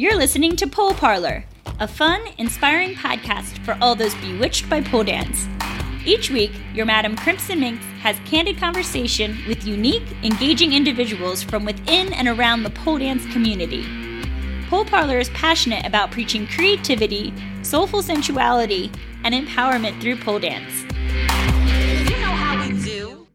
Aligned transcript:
You're 0.00 0.16
listening 0.16 0.56
to 0.56 0.66
Pole 0.66 0.94
Parlour, 0.94 1.44
a 1.78 1.86
fun, 1.86 2.22
inspiring 2.38 2.94
podcast 2.94 3.62
for 3.66 3.76
all 3.82 3.94
those 3.94 4.14
bewitched 4.14 4.70
by 4.70 4.80
pole 4.80 5.04
dance. 5.04 5.46
Each 6.06 6.30
week, 6.30 6.52
your 6.72 6.86
Madam 6.86 7.14
Crimson 7.14 7.60
Minxxx 7.60 7.82
has 7.98 8.18
candid 8.20 8.56
conversation 8.56 9.36
with 9.46 9.66
unique, 9.66 10.10
engaging 10.22 10.72
individuals 10.72 11.42
from 11.42 11.66
within 11.66 12.14
and 12.14 12.28
around 12.28 12.62
the 12.62 12.70
pole 12.70 12.96
dance 12.96 13.30
community. 13.30 13.84
Pole 14.70 14.86
Parlour 14.86 15.18
is 15.18 15.28
passionate 15.34 15.84
about 15.84 16.10
preaching 16.10 16.46
creativity, 16.46 17.34
soulful 17.60 18.02
sensuality, 18.02 18.90
and 19.24 19.34
empowerment 19.34 20.00
through 20.00 20.16
pole 20.16 20.38
dance. 20.38 20.80
You 22.10 22.16
know 22.20 22.32
how 22.32 22.66
we 22.66 22.82
do. 22.82 23.26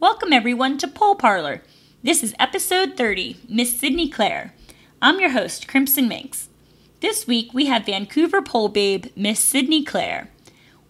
Welcome, 0.00 0.34
everyone, 0.34 0.76
to 0.76 0.86
Pole 0.86 1.14
Parlour. 1.14 1.62
This 2.02 2.22
is 2.22 2.34
episode 2.38 2.98
30, 2.98 3.38
Miss 3.48 3.80
Sydney 3.80 4.10
Claire. 4.10 4.52
I'm 5.02 5.18
your 5.18 5.30
host, 5.30 5.66
Crimson 5.66 6.10
Minxxx. 6.10 6.48
This 7.00 7.26
week, 7.26 7.54
we 7.54 7.64
have 7.64 7.86
Vancouver 7.86 8.42
pole 8.42 8.68
babe, 8.68 9.06
Miss 9.16 9.40
Sydney 9.40 9.82
Claire. 9.82 10.28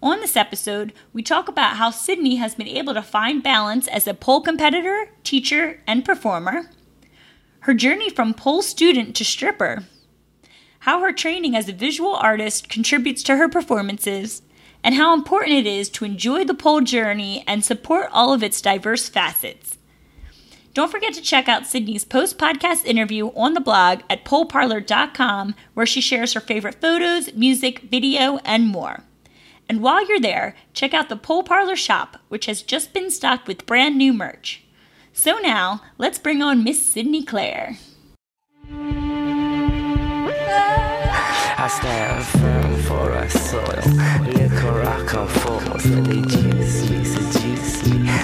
On 0.03 0.19
this 0.19 0.37
episode, 0.37 0.93
we 1.13 1.23
talk 1.23 1.47
about 1.47 1.77
how 1.77 1.91
Sydney 1.91 2.35
has 2.35 2.57
been 2.57 2.67
able 2.67 2.93
to 2.95 3.03
find 3.03 3.41
balance 3.41 3.87
as 3.87 4.09
a 4.09 4.15
pole 4.15 4.41
competitor, 4.41 5.11
teacher, 5.23 5.81
and 5.87 6.05
performer, 6.05 6.71
her 7.61 7.73
journey 7.73 8.11
from 8.11 8.35
pole 8.35 8.63
student 8.63 9.15
to 9.15 9.25
stripper, 9.25 9.85
how 10.81 10.99
her 11.03 11.13
training 11.13 11.55
as 11.55 11.69
a 11.69 11.73
visual 11.73 12.15
artist 12.15 12.69
contributes 12.69 13.23
to 13.23 13.37
her 13.37 13.49
performances, 13.49 14.43
and 14.83 14.97
how 14.97 15.15
important 15.15 15.53
it 15.53 15.67
is 15.69 15.89
to 15.89 16.05
enjoy 16.05 16.45
the 16.45 16.53
pole 16.53 16.81
journey 16.81 17.45
and 17.47 17.65
support 17.65 18.09
all 18.11 18.33
of 18.33 18.43
its 18.43 18.61
diverse 18.61 19.09
facets. 19.09 19.79
Don't 20.73 20.91
forget 20.91 21.15
to 21.15 21.21
check 21.21 21.49
out 21.49 21.67
Sydney's 21.67 22.05
post 22.05 22.39
podcast 22.39 22.85
interview 22.85 23.29
on 23.35 23.55
the 23.55 23.61
blog 23.61 24.01
at 24.09 24.25
poleparlour.com, 24.25 25.57
where 25.75 25.87
she 25.87 26.01
shares 26.01 26.33
her 26.35 26.41
favorite 26.41 26.81
photos, 26.81 27.35
music, 27.35 27.81
video, 27.91 28.39
and 28.45 28.69
more. 28.69 29.03
And 29.69 29.83
while 29.83 30.07
you're 30.07 30.21
there, 30.21 30.55
check 30.73 30.95
out 30.95 31.09
the 31.09 31.17
Pole 31.17 31.43
Parlour 31.43 31.77
shop, 31.77 32.19
which 32.29 32.47
has 32.47 32.63
just 32.63 32.93
been 32.93 33.11
stocked 33.11 33.49
with 33.49 33.67
brand 33.67 33.99
new 33.99 34.13
merch. 34.13 34.65
So 35.13 35.39
now, 35.39 35.83
let's 35.99 36.19
bring 36.19 36.41
on 36.41 36.63
Miss 36.63 36.85
Sydney 36.85 37.25
Claire. 37.25 37.77
I 41.63 41.69
stand 41.69 42.25
firm 42.25 42.77
for 42.83 43.13
our 43.13 43.29
soil. 43.29 43.61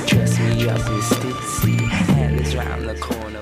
Dress 0.06 0.38
me 0.38 0.68
up 0.68 0.95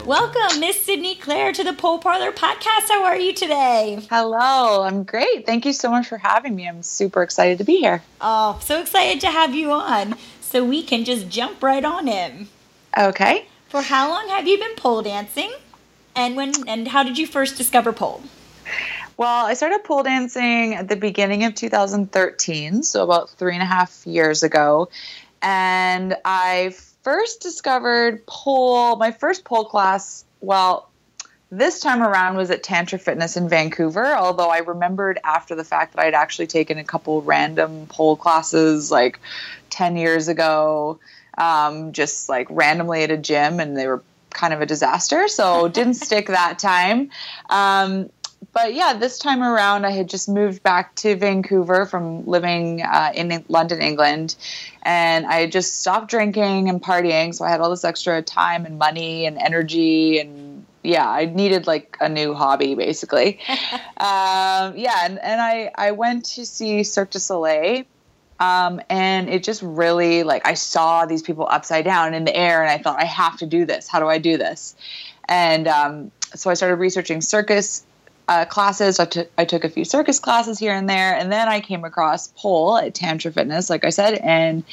Welcome, 0.04 0.60
Miss 0.60 0.82
Sydney 0.82 1.14
Claire, 1.14 1.52
to 1.52 1.64
the 1.64 1.72
Pole 1.72 1.98
Parlour 1.98 2.30
podcast. 2.30 2.88
How 2.90 3.04
are 3.04 3.16
you 3.16 3.32
today? 3.32 4.06
Hello, 4.10 4.82
I'm 4.82 5.04
great. 5.04 5.46
Thank 5.46 5.64
you 5.64 5.72
so 5.72 5.90
much 5.90 6.08
for 6.08 6.18
having 6.18 6.54
me. 6.54 6.68
I'm 6.68 6.82
super 6.82 7.22
excited 7.22 7.56
to 7.56 7.64
be 7.64 7.78
here. 7.78 8.02
Oh, 8.20 8.60
so 8.62 8.82
excited 8.82 9.22
to 9.22 9.30
have 9.30 9.54
you 9.54 9.72
on. 9.72 10.16
So 10.42 10.62
we 10.62 10.82
can 10.82 11.06
just 11.06 11.30
jump 11.30 11.62
right 11.62 11.82
on 11.82 12.06
in. 12.06 12.48
Okay. 12.98 13.46
For 13.70 13.80
how 13.80 14.10
long 14.10 14.28
have 14.28 14.46
you 14.46 14.58
been 14.58 14.76
pole 14.76 15.00
dancing? 15.00 15.50
And 16.14 16.36
when 16.36 16.52
and 16.68 16.86
how 16.86 17.02
did 17.02 17.16
you 17.16 17.26
first 17.26 17.56
discover 17.56 17.94
pole? 17.94 18.22
Well, 19.16 19.46
I 19.46 19.54
started 19.54 19.84
pole 19.84 20.02
dancing 20.02 20.74
at 20.74 20.86
the 20.86 20.96
beginning 20.96 21.44
of 21.44 21.54
2013, 21.54 22.82
so 22.82 23.04
about 23.04 23.30
three 23.30 23.54
and 23.54 23.62
a 23.62 23.66
half 23.66 24.06
years 24.06 24.42
ago. 24.42 24.90
And 25.40 26.14
I 26.26 26.74
first 27.04 27.42
discovered 27.42 28.26
pole, 28.26 28.96
my 28.96 29.12
first 29.12 29.44
pole 29.44 29.66
class, 29.66 30.24
well, 30.40 30.88
this 31.50 31.78
time 31.78 32.02
around 32.02 32.36
was 32.36 32.50
at 32.50 32.64
Tantra 32.64 32.98
Fitness 32.98 33.36
in 33.36 33.48
Vancouver, 33.48 34.14
although 34.14 34.48
I 34.48 34.58
remembered 34.58 35.20
after 35.22 35.54
the 35.54 35.62
fact 35.62 35.94
that 35.94 36.04
I'd 36.04 36.14
actually 36.14 36.48
taken 36.48 36.78
a 36.78 36.84
couple 36.84 37.22
random 37.22 37.86
pole 37.86 38.16
classes 38.16 38.90
like 38.90 39.20
10 39.70 39.96
years 39.96 40.26
ago, 40.26 40.98
um, 41.38 41.92
just 41.92 42.28
like 42.28 42.48
randomly 42.50 43.04
at 43.04 43.10
a 43.10 43.16
gym, 43.16 43.60
and 43.60 43.76
they 43.76 43.86
were 43.86 44.02
kind 44.30 44.52
of 44.52 44.62
a 44.62 44.66
disaster. 44.66 45.28
So 45.28 45.68
didn't 45.68 45.94
stick 46.08 46.26
that 46.26 46.58
time. 46.58 47.10
Um, 47.50 48.10
but 48.54 48.72
yeah, 48.72 48.94
this 48.94 49.18
time 49.18 49.42
around, 49.42 49.84
I 49.84 49.90
had 49.90 50.08
just 50.08 50.28
moved 50.28 50.62
back 50.62 50.94
to 50.96 51.16
Vancouver 51.16 51.86
from 51.86 52.24
living 52.24 52.82
uh, 52.82 53.10
in 53.12 53.44
London, 53.48 53.82
England, 53.82 54.36
and 54.82 55.26
I 55.26 55.40
had 55.40 55.52
just 55.52 55.80
stopped 55.80 56.08
drinking 56.08 56.68
and 56.68 56.80
partying. 56.80 57.34
So 57.34 57.44
I 57.44 57.50
had 57.50 57.60
all 57.60 57.70
this 57.70 57.84
extra 57.84 58.22
time 58.22 58.64
and 58.64 58.78
money 58.78 59.26
and 59.26 59.36
energy, 59.38 60.20
and 60.20 60.64
yeah, 60.84 61.08
I 61.08 61.24
needed 61.24 61.66
like 61.66 61.96
a 62.00 62.08
new 62.08 62.32
hobby, 62.32 62.76
basically. 62.76 63.40
um, 63.48 64.76
yeah, 64.76 65.00
and, 65.02 65.18
and 65.18 65.40
I 65.40 65.72
I 65.74 65.90
went 65.90 66.24
to 66.36 66.46
see 66.46 66.84
Cirque 66.84 67.10
du 67.10 67.18
Soleil. 67.18 67.84
Um, 68.40 68.80
and 68.90 69.28
it 69.28 69.44
just 69.44 69.62
really 69.62 70.24
like 70.24 70.44
I 70.44 70.54
saw 70.54 71.06
these 71.06 71.22
people 71.22 71.46
upside 71.48 71.84
down 71.84 72.14
in 72.14 72.24
the 72.24 72.34
air, 72.36 72.62
and 72.62 72.70
I 72.70 72.78
thought 72.78 73.00
I 73.00 73.04
have 73.04 73.36
to 73.38 73.46
do 73.46 73.64
this. 73.64 73.88
How 73.88 74.00
do 74.00 74.06
I 74.06 74.18
do 74.18 74.36
this? 74.36 74.74
And 75.28 75.68
um, 75.68 76.10
so 76.34 76.50
I 76.50 76.54
started 76.54 76.76
researching 76.76 77.20
circus 77.20 77.84
uh, 78.28 78.44
classes. 78.44 78.98
I, 78.98 79.04
t- 79.04 79.26
I 79.36 79.44
took 79.44 79.64
a 79.64 79.68
few 79.68 79.84
circus 79.84 80.18
classes 80.18 80.58
here 80.58 80.74
and 80.74 80.88
there, 80.88 81.14
and 81.14 81.30
then 81.30 81.48
I 81.48 81.60
came 81.60 81.84
across 81.84 82.28
pole 82.28 82.76
at 82.76 82.94
Tantra 82.94 83.32
Fitness, 83.32 83.70
like 83.70 83.84
I 83.84 83.90
said, 83.90 84.14
and 84.14 84.64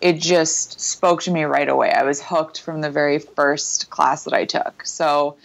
it 0.00 0.20
just 0.20 0.80
spoke 0.80 1.22
to 1.22 1.30
me 1.30 1.44
right 1.44 1.68
away. 1.68 1.92
I 1.92 2.04
was 2.04 2.22
hooked 2.22 2.60
from 2.60 2.80
the 2.80 2.90
very 2.90 3.18
first 3.18 3.90
class 3.90 4.24
that 4.24 4.32
I 4.32 4.44
took. 4.44 4.86
So, 4.86 5.36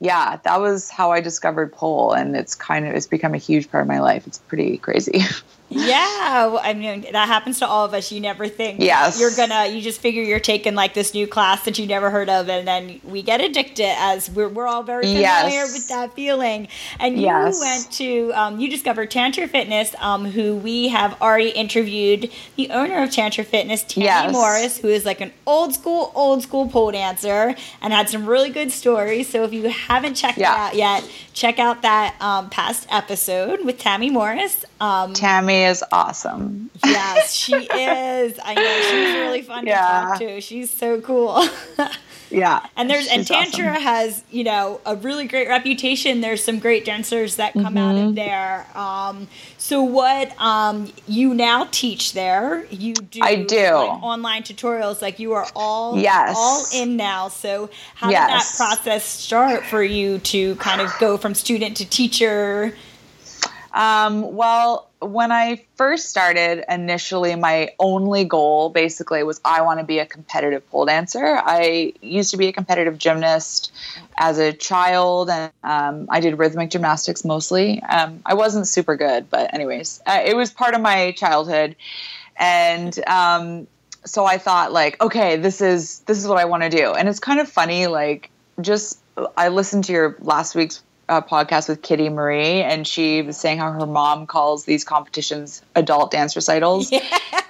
yeah, 0.00 0.38
that 0.44 0.60
was 0.60 0.88
how 0.88 1.12
I 1.12 1.20
discovered 1.20 1.72
pole, 1.72 2.12
and 2.12 2.34
it's 2.34 2.54
kind 2.54 2.86
of 2.86 2.94
it's 2.94 3.06
become 3.06 3.34
a 3.34 3.38
huge 3.38 3.70
part 3.70 3.82
of 3.82 3.88
my 3.88 4.00
life. 4.00 4.26
It's 4.26 4.38
pretty 4.38 4.78
crazy. 4.78 5.22
Yeah, 5.72 6.46
well, 6.46 6.60
I 6.62 6.74
mean 6.74 7.02
that 7.12 7.28
happens 7.28 7.60
to 7.60 7.66
all 7.66 7.84
of 7.84 7.94
us. 7.94 8.10
You 8.10 8.20
never 8.20 8.48
think 8.48 8.80
Yes. 8.80 9.20
you're 9.20 9.30
gonna. 9.36 9.66
You 9.72 9.80
just 9.80 10.00
figure 10.00 10.22
you're 10.22 10.40
taking 10.40 10.74
like 10.74 10.94
this 10.94 11.14
new 11.14 11.26
class 11.28 11.64
that 11.64 11.78
you 11.78 11.86
never 11.86 12.10
heard 12.10 12.28
of, 12.28 12.48
and 12.48 12.66
then 12.66 13.00
we 13.04 13.22
get 13.22 13.40
addicted. 13.40 13.86
As 13.98 14.28
we're, 14.30 14.48
we're 14.48 14.66
all 14.66 14.82
very 14.82 15.04
familiar 15.04 15.20
Yes. 15.22 15.72
with 15.72 15.88
that 15.88 16.12
feeling. 16.14 16.66
And 16.98 17.16
you 17.16 17.26
Yes. 17.26 17.60
went 17.60 17.92
to 17.92 18.32
um, 18.34 18.58
you 18.60 18.68
discovered 18.68 19.10
Tantra 19.12 19.46
Fitness, 19.46 19.94
um, 20.00 20.24
who 20.24 20.56
we 20.56 20.88
have 20.88 21.20
already 21.22 21.50
interviewed 21.50 22.30
the 22.56 22.68
owner 22.70 23.02
of 23.02 23.12
Tantra 23.12 23.44
Fitness, 23.44 23.84
Tammy. 23.84 24.32
Morris, 24.32 24.78
who 24.78 24.88
is 24.88 25.04
like 25.04 25.20
an 25.20 25.32
old 25.46 25.72
school, 25.74 26.10
old 26.16 26.42
school 26.42 26.68
pole 26.68 26.90
dancer, 26.90 27.54
and 27.80 27.92
had 27.92 28.08
some 28.08 28.26
really 28.26 28.50
good 28.50 28.72
stories. 28.72 29.28
So 29.28 29.44
if 29.44 29.52
you 29.52 29.68
haven't 29.68 30.14
checked 30.14 30.38
Yeah. 30.38 30.52
it 30.52 30.58
out 30.70 30.74
yet, 30.74 31.04
check 31.32 31.58
out 31.60 31.82
that 31.82 32.16
um, 32.20 32.50
past 32.50 32.88
episode 32.90 33.64
with 33.64 33.78
Tammy 33.78 34.10
Morris. 34.10 34.64
Um, 34.80 35.12
Tammy 35.12 35.64
is 35.64 35.84
awesome. 35.92 36.70
Yes, 36.84 37.32
she 37.42 37.54
is. 37.54 38.38
I 38.42 38.54
know 38.54 38.80
she's 38.90 39.14
really 39.20 39.42
fun 39.42 39.66
to 39.66 39.72
talk 39.72 40.18
to. 40.20 40.40
She's 40.40 40.70
so 40.70 41.00
cool. 41.00 41.44
Yeah, 42.32 42.64
and 42.76 42.88
there's 42.88 43.08
and 43.08 43.26
Tantra 43.26 43.70
awesome. 43.70 43.82
has 43.82 44.22
you 44.30 44.44
know 44.44 44.80
a 44.86 44.94
really 44.94 45.26
great 45.26 45.48
reputation. 45.48 46.20
There's 46.20 46.44
some 46.44 46.60
great 46.60 46.84
dancers 46.84 47.34
that 47.36 47.54
come 47.54 47.76
out 47.76 47.96
Mm-hmm. 47.96 48.08
of 48.10 48.14
there. 48.14 48.66
Um, 48.76 49.26
so 49.58 49.82
what 49.82 50.40
um, 50.40 50.92
you 51.08 51.34
now 51.34 51.66
teach 51.72 52.12
there? 52.12 52.66
You 52.70 52.94
do 52.94 53.18
I 53.20 53.34
do. 53.42 53.56
like, 53.56 54.02
online 54.04 54.44
tutorials. 54.44 55.02
Like 55.02 55.18
you 55.18 55.32
are 55.32 55.48
all 55.56 55.98
Yes. 55.98 56.36
all 56.38 56.64
in 56.72 56.96
now. 56.96 57.26
So 57.26 57.68
how 57.96 58.06
did 58.06 58.14
that 58.16 58.48
process 58.56 59.04
start 59.04 59.66
for 59.66 59.82
you 59.82 60.20
to 60.20 60.54
kind 60.54 60.80
of 60.80 60.92
go 61.00 61.16
from 61.16 61.34
student 61.34 61.78
to 61.78 61.84
teacher? 61.84 62.76
Um, 63.72 64.34
well, 64.34 64.90
when 65.00 65.32
I 65.32 65.64
first 65.76 66.10
started, 66.10 66.64
initially, 66.68 67.34
my 67.36 67.70
only 67.78 68.24
goal 68.24 68.68
basically 68.70 69.22
was 69.22 69.40
I 69.44 69.62
want 69.62 69.80
to 69.80 69.84
be 69.84 69.98
a 69.98 70.06
competitive 70.06 70.68
pole 70.70 70.86
dancer. 70.86 71.40
I 71.42 71.92
used 72.02 72.32
to 72.32 72.36
be 72.36 72.48
a 72.48 72.52
competitive 72.52 72.98
gymnast 72.98 73.72
as 74.18 74.38
a 74.38 74.52
child, 74.52 75.30
and 75.30 75.52
um, 75.62 76.06
I 76.10 76.20
did 76.20 76.38
rhythmic 76.38 76.70
gymnastics 76.70 77.24
mostly. 77.24 77.82
Um, 77.82 78.22
I 78.26 78.34
wasn't 78.34 78.66
super 78.66 78.96
good, 78.96 79.30
but, 79.30 79.54
anyways, 79.54 80.00
uh, 80.06 80.20
it 80.24 80.36
was 80.36 80.50
part 80.50 80.74
of 80.74 80.80
my 80.80 81.12
childhood. 81.12 81.76
And, 82.36 82.98
um, 83.06 83.66
so 84.04 84.24
I 84.24 84.38
thought 84.38 84.72
like, 84.72 85.00
okay, 85.02 85.36
this 85.36 85.60
is 85.60 85.98
this 86.00 86.18
is 86.18 86.26
what 86.26 86.38
I 86.38 86.46
want 86.46 86.62
to 86.62 86.70
do. 86.70 86.92
And 86.92 87.06
it's 87.06 87.20
kind 87.20 87.38
of 87.38 87.48
funny 87.48 87.86
like 87.86 88.30
just 88.60 88.98
I 89.36 89.48
listened 89.48 89.84
to 89.84 89.92
your 89.92 90.16
last 90.20 90.54
week's 90.54 90.82
uh, 91.10 91.20
podcast 91.20 91.68
with 91.68 91.82
Kitty 91.82 92.08
Marie, 92.08 92.62
and 92.62 92.86
she 92.86 93.20
was 93.20 93.36
saying 93.36 93.58
how 93.58 93.72
her 93.72 93.86
mom 93.86 94.26
calls 94.26 94.64
these 94.64 94.84
competitions 94.84 95.60
adult 95.74 96.12
dance 96.12 96.36
recitals. 96.36 96.90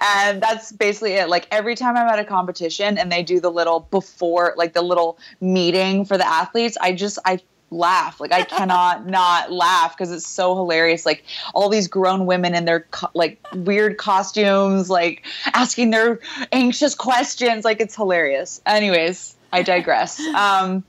And 0.03 0.41
that's 0.41 0.71
basically 0.71 1.13
it. 1.13 1.29
Like 1.29 1.47
every 1.51 1.75
time 1.75 1.95
I'm 1.95 2.07
at 2.07 2.17
a 2.17 2.25
competition 2.25 2.97
and 2.97 3.11
they 3.11 3.21
do 3.21 3.39
the 3.39 3.51
little 3.51 3.81
before, 3.91 4.55
like 4.57 4.73
the 4.73 4.81
little 4.81 5.19
meeting 5.39 6.05
for 6.05 6.17
the 6.17 6.27
athletes, 6.27 6.75
I 6.81 6.93
just, 6.93 7.19
I 7.23 7.39
laugh. 7.69 8.19
Like 8.19 8.31
I 8.31 8.43
cannot 8.43 9.05
not 9.07 9.51
laugh 9.51 9.95
because 9.95 10.11
it's 10.11 10.27
so 10.27 10.55
hilarious. 10.55 11.05
Like 11.05 11.23
all 11.53 11.69
these 11.69 11.87
grown 11.87 12.25
women 12.25 12.55
in 12.55 12.65
their 12.65 12.81
co- 12.81 13.11
like 13.13 13.39
weird 13.53 13.97
costumes, 13.97 14.89
like 14.89 15.23
asking 15.53 15.91
their 15.91 16.19
anxious 16.51 16.95
questions. 16.95 17.63
Like 17.63 17.79
it's 17.79 17.95
hilarious. 17.95 18.59
Anyways, 18.65 19.35
I 19.51 19.61
digress. 19.61 20.19
Um, 20.35 20.83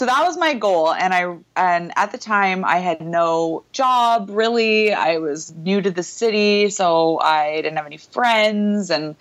so 0.00 0.06
that 0.06 0.24
was 0.24 0.38
my 0.38 0.54
goal 0.54 0.94
and 0.94 1.12
i 1.12 1.36
and 1.56 1.92
at 1.94 2.10
the 2.10 2.16
time 2.16 2.64
i 2.64 2.78
had 2.78 3.02
no 3.02 3.62
job 3.70 4.30
really 4.32 4.94
i 4.94 5.18
was 5.18 5.52
new 5.56 5.82
to 5.82 5.90
the 5.90 6.02
city 6.02 6.70
so 6.70 7.20
i 7.20 7.56
didn't 7.56 7.76
have 7.76 7.84
any 7.84 7.98
friends 7.98 8.90
and 8.90 9.14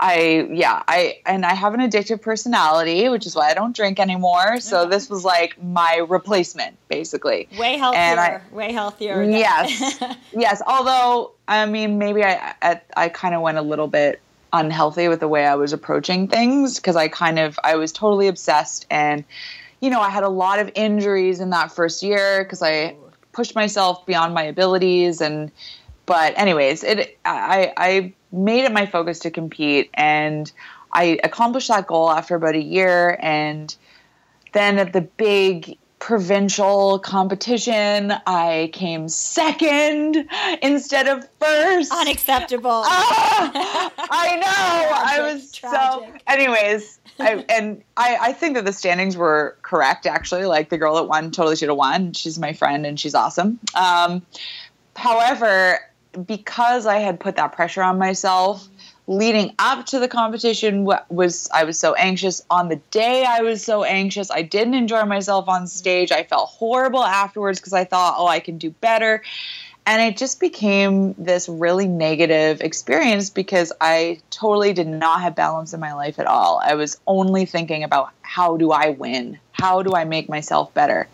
i 0.00 0.48
yeah 0.50 0.82
i 0.88 1.18
and 1.26 1.44
i 1.44 1.52
have 1.52 1.74
an 1.74 1.80
addictive 1.80 2.22
personality 2.22 3.10
which 3.10 3.26
is 3.26 3.36
why 3.36 3.50
i 3.50 3.52
don't 3.52 3.76
drink 3.76 4.00
anymore 4.00 4.60
so 4.60 4.78
mm-hmm. 4.78 4.90
this 4.90 5.10
was 5.10 5.26
like 5.26 5.62
my 5.62 5.96
replacement 6.08 6.74
basically 6.88 7.46
Way 7.58 7.76
healthier. 7.76 8.00
And 8.00 8.18
I- 8.18 8.40
way 8.50 8.72
healthier. 8.72 9.18
than- 9.18 9.32
Yes. 9.32 10.02
yes. 10.32 10.62
Although, 10.66 11.32
I 11.46 11.66
mean, 11.66 11.98
maybe 11.98 12.24
I 12.24 12.54
I, 12.62 12.80
I 12.96 13.08
kind 13.08 13.34
of 13.34 13.42
went 13.42 13.58
a 13.58 13.62
little 13.62 13.88
bit 13.88 14.20
unhealthy 14.52 15.08
with 15.08 15.20
the 15.20 15.28
way 15.28 15.44
I 15.44 15.56
was 15.56 15.72
approaching 15.72 16.28
things 16.28 16.76
because 16.76 16.96
I 16.96 17.08
kind 17.08 17.38
of 17.38 17.58
I 17.62 17.74
was 17.74 17.92
totally 17.92 18.28
obsessed 18.28 18.86
and 18.90 19.24
you 19.84 19.90
know 19.90 20.00
I 20.00 20.08
had 20.08 20.22
a 20.22 20.30
lot 20.30 20.58
of 20.58 20.70
injuries 20.74 21.40
in 21.40 21.50
that 21.50 21.70
first 21.70 22.02
year 22.02 22.42
because 22.42 22.62
I 22.62 22.96
pushed 23.32 23.54
myself 23.54 24.06
beyond 24.06 24.32
my 24.32 24.42
abilities 24.42 25.20
and 25.20 25.52
but 26.06 26.32
anyways 26.38 26.82
it 26.82 27.18
I 27.26 27.74
I 27.76 28.14
made 28.32 28.64
it 28.64 28.72
my 28.72 28.86
focus 28.86 29.18
to 29.20 29.30
compete 29.30 29.90
and 29.92 30.50
I 30.92 31.20
accomplished 31.22 31.68
that 31.68 31.86
goal 31.86 32.10
after 32.10 32.34
about 32.34 32.54
a 32.54 32.62
year 32.62 33.18
and 33.20 33.76
then 34.52 34.78
at 34.78 34.94
the 34.94 35.02
big 35.02 35.76
provincial 36.04 36.98
competition, 36.98 38.12
I 38.26 38.68
came 38.74 39.08
second 39.08 40.28
instead 40.60 41.08
of 41.08 41.26
first. 41.40 41.90
Unacceptable. 41.90 42.82
Ah, 42.84 43.90
I 44.10 44.36
know. 44.36 44.96
I 44.98 45.16
Tragic, 45.16 45.34
was 45.34 45.50
so. 45.56 46.06
Anyways, 46.26 47.00
I, 47.18 47.42
and 47.48 47.82
I, 47.96 48.18
I 48.20 48.32
think 48.34 48.54
that 48.56 48.66
the 48.66 48.72
standings 48.74 49.16
were 49.16 49.56
correct. 49.62 50.04
Actually, 50.04 50.44
like 50.44 50.68
the 50.68 50.76
girl 50.76 50.94
that 50.96 51.04
won 51.04 51.30
totally 51.30 51.56
should 51.56 51.70
have 51.70 51.78
won. 51.78 52.12
She's 52.12 52.38
my 52.38 52.52
friend 52.52 52.84
and 52.84 53.00
she's 53.00 53.14
awesome. 53.14 53.58
Um, 53.74 54.20
however, 54.96 55.78
because 56.26 56.84
I 56.84 56.98
had 56.98 57.18
put 57.18 57.36
that 57.36 57.52
pressure 57.52 57.82
on 57.82 57.96
myself 57.96 58.68
leading 59.06 59.54
up 59.58 59.86
to 59.86 59.98
the 59.98 60.08
competition 60.08 60.84
wa- 60.84 61.02
was 61.08 61.48
I 61.52 61.64
was 61.64 61.78
so 61.78 61.94
anxious. 61.94 62.42
On 62.50 62.68
the 62.68 62.76
day 62.90 63.24
I 63.24 63.40
was 63.40 63.64
so 63.64 63.84
anxious 63.84 64.30
I 64.30 64.42
didn't 64.42 64.74
enjoy 64.74 65.04
myself 65.04 65.48
on 65.48 65.66
stage. 65.66 66.10
I 66.12 66.24
felt 66.24 66.48
horrible 66.48 67.04
afterwards 67.04 67.60
because 67.60 67.72
I 67.72 67.84
thought 67.84 68.14
oh 68.16 68.26
I 68.26 68.40
can 68.40 68.58
do 68.58 68.70
better. 68.70 69.22
And 69.86 70.00
it 70.00 70.16
just 70.16 70.40
became 70.40 71.14
this 71.18 71.46
really 71.46 71.86
negative 71.86 72.62
experience 72.62 73.28
because 73.28 73.70
I 73.82 74.20
totally 74.30 74.72
did 74.72 74.88
not 74.88 75.20
have 75.20 75.34
balance 75.34 75.74
in 75.74 75.80
my 75.80 75.92
life 75.92 76.18
at 76.18 76.26
all. 76.26 76.58
I 76.64 76.74
was 76.74 76.98
only 77.06 77.44
thinking 77.44 77.84
about 77.84 78.08
how 78.22 78.56
do 78.56 78.70
I 78.70 78.90
win? 78.90 79.38
How 79.52 79.82
do 79.82 79.94
I 79.94 80.06
make 80.06 80.26
myself 80.26 80.72
better 80.72 81.06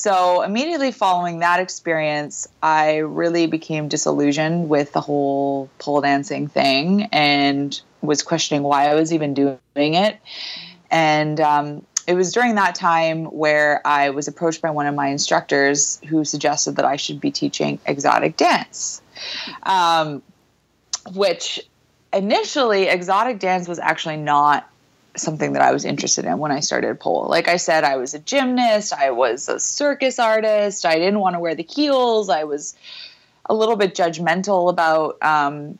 so 0.00 0.40
immediately 0.40 0.92
following 0.92 1.40
that 1.40 1.60
experience, 1.60 2.48
I 2.62 2.98
really 2.98 3.46
became 3.46 3.88
disillusioned 3.88 4.70
with 4.70 4.92
the 4.92 5.02
whole 5.02 5.68
pole 5.78 6.00
dancing 6.00 6.48
thing 6.48 7.08
and 7.12 7.78
was 8.00 8.22
questioning 8.22 8.62
why 8.62 8.88
I 8.88 8.94
was 8.94 9.12
even 9.12 9.34
doing 9.34 9.58
it. 9.74 10.16
And 10.90 11.38
um, 11.38 11.86
it 12.06 12.14
was 12.14 12.32
during 12.32 12.54
that 12.54 12.74
time 12.76 13.26
where 13.26 13.86
I 13.86 14.08
was 14.08 14.26
approached 14.26 14.62
by 14.62 14.70
one 14.70 14.86
of 14.86 14.94
my 14.94 15.08
instructors 15.08 16.00
who 16.08 16.24
suggested 16.24 16.76
that 16.76 16.86
I 16.86 16.96
should 16.96 17.20
be 17.20 17.30
teaching 17.30 17.78
exotic 17.84 18.38
dance, 18.38 19.02
um, 19.64 20.22
which 21.12 21.60
initially 22.10 22.84
exotic 22.84 23.38
dance 23.38 23.68
was 23.68 23.78
actually 23.78 24.16
not 24.16 24.69
something 25.20 25.52
that 25.54 25.62
I 25.62 25.72
was 25.72 25.84
interested 25.84 26.24
in 26.24 26.38
when 26.38 26.52
I 26.52 26.60
started 26.60 26.98
pole. 27.00 27.26
Like 27.28 27.48
I 27.48 27.56
said, 27.56 27.84
I 27.84 27.96
was 27.96 28.14
a 28.14 28.18
gymnast, 28.18 28.92
I 28.92 29.10
was 29.10 29.48
a 29.48 29.58
circus 29.60 30.18
artist, 30.18 30.84
I 30.86 30.96
didn't 30.96 31.20
want 31.20 31.34
to 31.34 31.40
wear 31.40 31.54
the 31.54 31.62
heels, 31.62 32.28
I 32.28 32.44
was 32.44 32.74
a 33.46 33.54
little 33.54 33.76
bit 33.76 33.94
judgmental 33.94 34.70
about 34.70 35.18
um, 35.22 35.78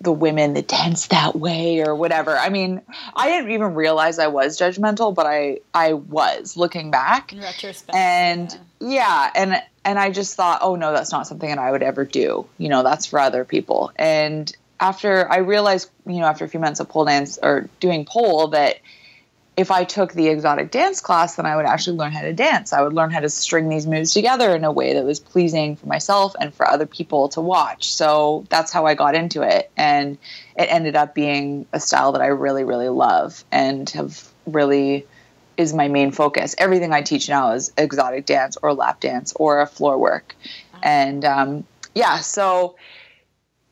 the 0.00 0.12
women 0.12 0.54
that 0.54 0.66
dance 0.68 1.08
that 1.08 1.36
way 1.36 1.82
or 1.82 1.94
whatever. 1.94 2.36
I 2.36 2.48
mean, 2.48 2.80
I 3.14 3.28
didn't 3.28 3.50
even 3.50 3.74
realize 3.74 4.18
I 4.18 4.28
was 4.28 4.58
judgmental, 4.58 5.14
but 5.14 5.26
I 5.26 5.60
I 5.74 5.92
was 5.92 6.56
looking 6.56 6.90
back 6.90 7.32
In 7.32 7.40
retrospect. 7.40 7.94
and 7.96 8.50
yeah. 8.80 8.88
yeah. 8.90 9.30
and 9.34 9.62
and 9.84 9.98
i 9.98 10.10
just 10.10 10.36
thought 10.36 10.60
oh 10.62 10.76
no 10.76 10.92
that's 10.92 11.10
not 11.12 11.26
something 11.26 11.48
that 11.48 11.58
i 11.58 11.70
would 11.70 11.82
ever 11.82 12.04
do 12.04 12.46
you 12.58 12.68
know 12.68 12.82
that's 12.82 13.06
for 13.06 13.18
other 13.18 13.44
people 13.46 13.90
and 13.96 14.54
after 14.80 15.30
i 15.30 15.38
realized 15.38 15.90
you 16.06 16.20
know 16.20 16.26
after 16.26 16.44
a 16.44 16.48
few 16.48 16.60
months 16.60 16.80
of 16.80 16.88
pole 16.88 17.04
dance 17.04 17.38
or 17.42 17.68
doing 17.78 18.04
pole 18.04 18.48
that 18.48 18.78
if 19.56 19.70
i 19.70 19.84
took 19.84 20.12
the 20.14 20.28
exotic 20.28 20.70
dance 20.70 21.00
class 21.00 21.36
then 21.36 21.46
i 21.46 21.54
would 21.54 21.66
actually 21.66 21.96
learn 21.96 22.12
how 22.12 22.22
to 22.22 22.32
dance 22.32 22.72
i 22.72 22.82
would 22.82 22.92
learn 22.92 23.10
how 23.10 23.20
to 23.20 23.28
string 23.28 23.68
these 23.68 23.86
moves 23.86 24.12
together 24.12 24.54
in 24.54 24.64
a 24.64 24.72
way 24.72 24.94
that 24.94 25.04
was 25.04 25.20
pleasing 25.20 25.76
for 25.76 25.86
myself 25.86 26.34
and 26.40 26.54
for 26.54 26.66
other 26.66 26.86
people 26.86 27.28
to 27.28 27.40
watch 27.40 27.92
so 27.92 28.44
that's 28.48 28.72
how 28.72 28.86
i 28.86 28.94
got 28.94 29.14
into 29.14 29.42
it 29.42 29.70
and 29.76 30.18
it 30.56 30.64
ended 30.64 30.96
up 30.96 31.14
being 31.14 31.66
a 31.72 31.80
style 31.80 32.12
that 32.12 32.22
i 32.22 32.26
really 32.26 32.64
really 32.64 32.88
love 32.88 33.44
and 33.52 33.90
have 33.90 34.28
really 34.46 35.06
is 35.60 35.74
my 35.74 35.88
main 35.88 36.10
focus. 36.10 36.54
Everything 36.58 36.92
I 36.92 37.02
teach 37.02 37.28
now 37.28 37.52
is 37.52 37.72
exotic 37.76 38.26
dance 38.26 38.56
or 38.62 38.72
lap 38.72 39.00
dance 39.00 39.32
or 39.36 39.60
a 39.60 39.66
floor 39.66 39.98
work. 39.98 40.34
And 40.82 41.24
um, 41.24 41.64
yeah, 41.94 42.20
so 42.20 42.76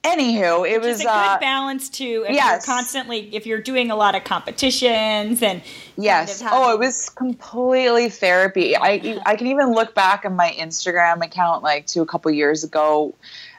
anywho, 0.05 0.69
it 0.69 0.81
Which 0.81 0.89
was 0.89 1.01
a 1.01 1.05
good 1.05 1.09
uh, 1.09 1.39
balance 1.39 1.89
too. 1.89 2.25
If 2.29 2.35
yes. 2.35 2.67
you're 2.67 2.75
constantly, 2.75 3.35
if 3.35 3.47
you're 3.47 3.61
doing 3.61 3.91
a 3.91 3.97
lot 3.97 4.15
of 4.15 4.25
competitions 4.25 5.43
and 5.43 5.63
yes. 5.97 6.41
kind 6.41 6.53
of 6.53 6.59
Oh, 6.59 6.73
it 6.73 6.79
was 6.79 7.09
completely 7.11 8.09
therapy. 8.09 8.77
I 8.77 9.21
I 9.27 9.37
can 9.37 9.49
even 9.49 9.73
look 9.73 9.95
back 9.95 10.25
on 10.25 10.37
my 10.37 10.55
Instagram 10.59 11.25
account 11.25 11.63
like 11.63 11.87
to 11.89 12.03
a 12.03 12.07
couple 12.07 12.31
years 12.31 12.65
ago. 12.65 13.15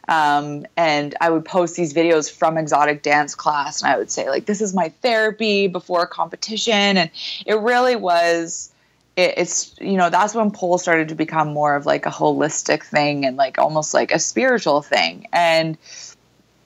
Um, 0.07 0.65
and 0.75 1.15
I 1.21 1.29
would 1.29 1.45
post 1.45 1.75
these 1.75 1.93
videos 1.93 2.31
from 2.31 2.57
exotic 2.57 3.03
dance 3.03 3.35
class, 3.35 3.83
and 3.83 3.91
I 3.91 3.97
would 3.97 4.09
say 4.09 4.27
like, 4.27 4.47
"This 4.47 4.59
is 4.59 4.73
my 4.73 4.89
therapy 5.03 5.67
before 5.67 6.01
a 6.01 6.07
competition," 6.07 6.97
and 6.97 7.11
it 7.45 7.59
really 7.59 7.95
was. 7.95 8.71
It, 9.15 9.35
it's 9.37 9.75
you 9.79 9.97
know 9.97 10.09
that's 10.09 10.33
when 10.33 10.49
pole 10.49 10.79
started 10.79 11.09
to 11.09 11.15
become 11.15 11.49
more 11.49 11.75
of 11.75 11.85
like 11.85 12.07
a 12.07 12.09
holistic 12.09 12.83
thing 12.83 13.23
and 13.23 13.37
like 13.37 13.59
almost 13.59 13.93
like 13.93 14.11
a 14.11 14.17
spiritual 14.17 14.81
thing, 14.81 15.27
and 15.31 15.77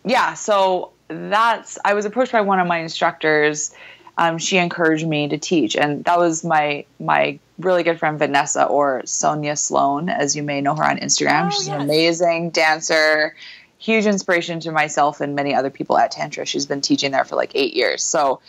yeah, 0.05 0.33
so 0.33 0.91
that's 1.07 1.77
I 1.83 1.93
was 1.93 2.05
approached 2.05 2.31
by 2.31 2.41
one 2.41 2.59
of 2.59 2.67
my 2.67 2.79
instructors. 2.79 3.73
Um, 4.17 4.37
she 4.37 4.57
encouraged 4.57 5.07
me 5.07 5.29
to 5.29 5.37
teach, 5.37 5.75
and 5.75 6.03
that 6.05 6.17
was 6.17 6.43
my 6.43 6.85
my 6.99 7.39
really 7.59 7.83
good 7.83 7.99
friend 7.99 8.19
Vanessa 8.19 8.65
or 8.65 9.03
Sonia 9.05 9.55
Sloan, 9.55 10.09
as 10.09 10.35
you 10.35 10.43
may 10.43 10.61
know 10.61 10.75
her 10.75 10.83
on 10.83 10.97
Instagram. 10.97 11.47
Oh, 11.47 11.49
She's 11.49 11.67
yes. 11.67 11.75
an 11.75 11.81
amazing 11.81 12.49
dancer, 12.51 13.35
huge 13.77 14.05
inspiration 14.05 14.59
to 14.61 14.71
myself 14.71 15.21
and 15.21 15.35
many 15.35 15.55
other 15.55 15.69
people 15.69 15.97
at 15.97 16.11
Tantra. 16.11 16.45
She's 16.45 16.65
been 16.65 16.81
teaching 16.81 17.11
there 17.11 17.23
for 17.23 17.35
like 17.35 17.51
eight 17.55 17.73
years, 17.73 18.03
so 18.03 18.41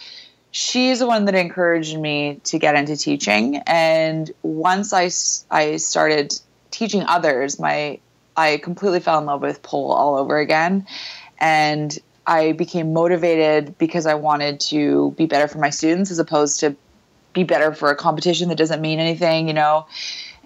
she's 0.50 0.98
the 0.98 1.06
one 1.06 1.24
that 1.24 1.34
encouraged 1.34 1.98
me 1.98 2.40
to 2.44 2.58
get 2.58 2.74
into 2.74 2.96
teaching. 2.96 3.56
And 3.66 4.30
once 4.42 4.92
i, 4.92 5.10
I 5.50 5.76
started 5.76 6.34
teaching 6.70 7.02
others, 7.02 7.58
my 7.58 7.98
I 8.36 8.58
completely 8.58 9.00
fell 9.00 9.18
in 9.18 9.26
love 9.26 9.42
with 9.42 9.62
pole 9.62 9.92
all 9.92 10.16
over 10.16 10.38
again, 10.38 10.86
and 11.44 11.98
I 12.26 12.52
became 12.52 12.94
motivated 12.94 13.76
because 13.76 14.06
I 14.06 14.14
wanted 14.14 14.60
to 14.60 15.10
be 15.10 15.26
better 15.26 15.46
for 15.46 15.58
my 15.58 15.68
students 15.68 16.10
as 16.10 16.18
opposed 16.18 16.60
to 16.60 16.74
be 17.34 17.44
better 17.44 17.74
for 17.74 17.90
a 17.90 17.96
competition 17.96 18.48
that 18.48 18.56
doesn't 18.56 18.80
mean 18.80 18.98
anything, 18.98 19.46
you 19.48 19.52
know. 19.52 19.86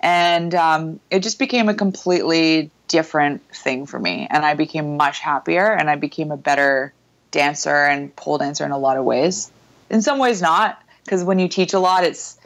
And 0.00 0.52
um, 0.56 0.98
it 1.08 1.22
just 1.22 1.38
became 1.38 1.68
a 1.68 1.74
completely 1.74 2.72
different 2.88 3.42
thing 3.54 3.86
for 3.86 3.96
me, 4.00 4.26
and 4.28 4.44
I 4.44 4.54
became 4.54 4.96
much 4.96 5.20
happier, 5.20 5.72
and 5.72 5.88
I 5.88 5.94
became 5.94 6.32
a 6.32 6.36
better 6.36 6.92
dancer 7.30 7.70
and 7.70 8.14
pole 8.16 8.38
dancer 8.38 8.64
in 8.64 8.72
a 8.72 8.78
lot 8.78 8.96
of 8.96 9.04
ways. 9.04 9.52
In 9.90 10.02
some 10.02 10.18
ways, 10.18 10.42
not 10.42 10.82
because 11.04 11.22
when 11.22 11.38
you 11.38 11.46
teach 11.46 11.74
a 11.74 11.78
lot, 11.78 12.02
it's 12.02 12.38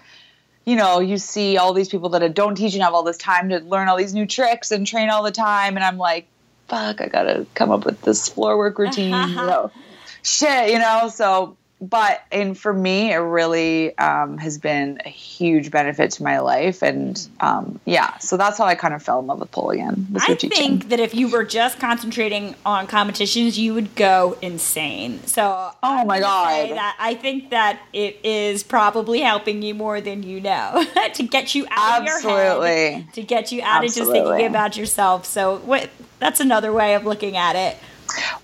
you 0.66 0.76
know 0.76 1.00
you 1.00 1.16
see 1.16 1.56
all 1.56 1.72
these 1.72 1.88
people 1.88 2.10
that 2.10 2.34
don't 2.34 2.54
teach 2.54 2.74
and 2.74 2.82
have 2.82 2.92
all 2.92 3.02
this 3.02 3.16
time 3.16 3.48
to 3.48 3.60
learn 3.60 3.88
all 3.88 3.96
these 3.96 4.12
new 4.12 4.26
tricks 4.26 4.72
and 4.72 4.86
train 4.86 5.08
all 5.08 5.22
the 5.22 5.32
time, 5.32 5.76
and 5.76 5.84
I'm 5.84 5.96
like, 5.96 6.26
fuck, 6.72 7.02
I 7.02 7.08
gotta 7.08 7.46
come 7.54 7.70
up 7.70 7.84
with 7.84 8.00
this 8.00 8.30
floor 8.30 8.56
work 8.56 8.78
routine, 8.78 9.28
you 9.28 9.36
know, 9.36 9.70
shit, 10.22 10.70
you 10.70 10.78
know. 10.78 11.08
So, 11.08 11.58
but 11.82 12.22
and 12.30 12.56
for 12.56 12.72
me, 12.72 13.12
it 13.12 13.16
really 13.16 13.98
um, 13.98 14.38
has 14.38 14.56
been 14.56 15.02
a 15.04 15.08
huge 15.08 15.72
benefit 15.72 16.12
to 16.12 16.22
my 16.22 16.38
life, 16.38 16.80
and 16.80 17.28
um, 17.40 17.80
yeah, 17.84 18.16
so 18.18 18.36
that's 18.36 18.56
how 18.56 18.66
I 18.66 18.76
kind 18.76 18.94
of 18.94 19.02
fell 19.02 19.18
in 19.18 19.26
love 19.26 19.40
with 19.40 19.50
pole 19.50 19.70
again. 19.70 20.06
I 20.20 20.34
teaching. 20.34 20.50
think 20.50 20.88
that 20.90 21.00
if 21.00 21.12
you 21.12 21.28
were 21.28 21.42
just 21.42 21.80
concentrating 21.80 22.54
on 22.64 22.86
competitions, 22.86 23.58
you 23.58 23.74
would 23.74 23.96
go 23.96 24.38
insane. 24.40 25.26
So, 25.26 25.72
Oh 25.82 26.04
my 26.04 26.20
God. 26.20 26.70
that 26.70 26.96
I 27.00 27.16
think 27.16 27.50
that 27.50 27.80
it 27.92 28.20
is 28.22 28.62
probably 28.62 29.20
helping 29.20 29.60
you 29.62 29.74
more 29.74 30.00
than 30.00 30.22
you 30.22 30.40
know 30.40 30.84
to 31.14 31.22
get 31.24 31.56
you 31.56 31.66
out 31.68 32.02
of 32.02 32.06
your 32.06 32.20
head, 32.20 33.12
to 33.14 33.22
get 33.22 33.50
you 33.50 33.60
out 33.60 33.84
of 33.84 33.92
just 33.92 34.08
thinking 34.08 34.46
about 34.46 34.76
yourself. 34.76 35.26
So, 35.26 35.56
what? 35.58 35.90
That's 36.20 36.38
another 36.38 36.72
way 36.72 36.94
of 36.94 37.04
looking 37.04 37.36
at 37.36 37.56
it. 37.56 37.76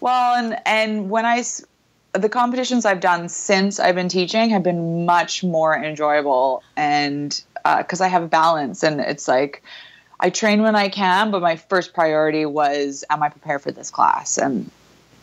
Well, 0.00 0.34
and 0.34 0.58
and 0.66 1.08
when 1.08 1.24
I 1.24 1.44
the 2.12 2.28
competitions 2.28 2.84
I've 2.84 3.00
done 3.00 3.28
since 3.28 3.78
I've 3.78 3.94
been 3.94 4.08
teaching 4.08 4.50
have 4.50 4.62
been 4.62 5.04
much 5.04 5.44
more 5.44 5.76
enjoyable 5.76 6.62
and 6.76 7.40
uh, 7.64 7.78
because 7.78 8.00
I 8.00 8.08
have 8.08 8.30
balance, 8.30 8.82
and 8.82 9.00
it's 9.00 9.28
like 9.28 9.62
I 10.20 10.30
train 10.30 10.62
when 10.62 10.74
I 10.74 10.88
can, 10.88 11.30
but 11.30 11.42
my 11.42 11.56
first 11.56 11.92
priority 11.92 12.46
was, 12.46 13.04
am 13.10 13.22
I 13.22 13.28
prepared 13.28 13.62
for 13.62 13.70
this 13.70 13.90
class? 13.90 14.38
And 14.38 14.70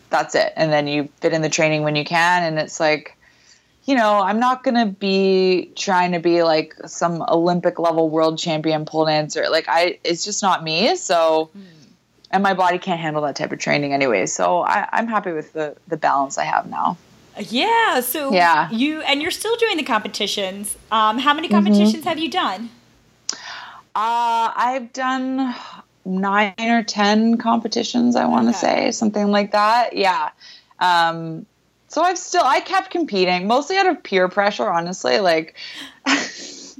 that's 0.09 0.35
it. 0.35 0.53
And 0.55 0.71
then 0.71 0.87
you 0.87 1.09
fit 1.21 1.33
in 1.33 1.41
the 1.41 1.49
training 1.49 1.83
when 1.83 1.95
you 1.95 2.05
can, 2.05 2.43
and 2.43 2.59
it's 2.59 2.79
like, 2.79 3.17
you 3.85 3.95
know, 3.95 4.19
I'm 4.19 4.39
not 4.39 4.63
gonna 4.63 4.85
be 4.85 5.71
trying 5.75 6.11
to 6.13 6.19
be 6.19 6.43
like 6.43 6.75
some 6.85 7.23
Olympic 7.27 7.79
level 7.79 8.09
world 8.09 8.37
champion 8.37 8.85
pole 8.85 9.05
dancer. 9.05 9.47
Like 9.49 9.65
I, 9.67 9.99
it's 10.03 10.23
just 10.23 10.41
not 10.41 10.63
me. 10.63 10.95
So, 10.95 11.49
hmm. 11.53 11.63
And 12.35 12.43
my 12.43 12.53
body 12.53 12.77
can't 12.77 12.99
handle 12.99 13.21
that 13.21 13.37
type 13.37 13.53
of 13.53 13.59
training 13.59 13.93
anyway. 13.93 14.25
So 14.25 14.61
I, 14.61 14.89
I'm 14.91 15.07
happy 15.07 15.31
with 15.31 15.53
the 15.53 15.75
the 15.87 15.95
balance 15.95 16.37
I 16.37 16.43
have 16.43 16.69
now. 16.69 16.97
Yeah. 17.39 18.01
So 18.01 18.33
Yeah. 18.33 18.69
you 18.71 18.99
and 19.03 19.21
you're 19.21 19.31
still 19.31 19.55
doing 19.55 19.77
the 19.77 19.83
competitions. 19.83 20.75
Um, 20.91 21.17
how 21.19 21.31
Mm-hmm. 21.31 21.35
many 21.37 21.47
competitions 21.47 22.03
have 22.03 22.19
you 22.19 22.29
done? 22.29 22.69
Uh, 23.95 24.51
I've 24.53 24.91
done 24.91 25.55
nine 26.03 26.53
or 26.59 26.83
ten 26.83 27.37
competitions. 27.37 28.17
I 28.17 28.25
want 28.25 28.47
to 28.47 28.49
Okay. 28.49 28.87
say 28.87 28.91
something 28.91 29.31
like 29.31 29.53
that. 29.53 29.95
Yeah. 29.95 30.31
Um, 30.79 31.45
so 31.87 32.01
I've 32.01 32.17
still 32.17 32.43
I 32.43 32.59
kept 32.59 32.89
competing 32.91 33.47
mostly 33.47 33.77
out 33.77 33.87
of 33.87 34.03
peer 34.03 34.27
pressure. 34.27 34.69
Honestly, 34.69 35.19
like 35.19 35.55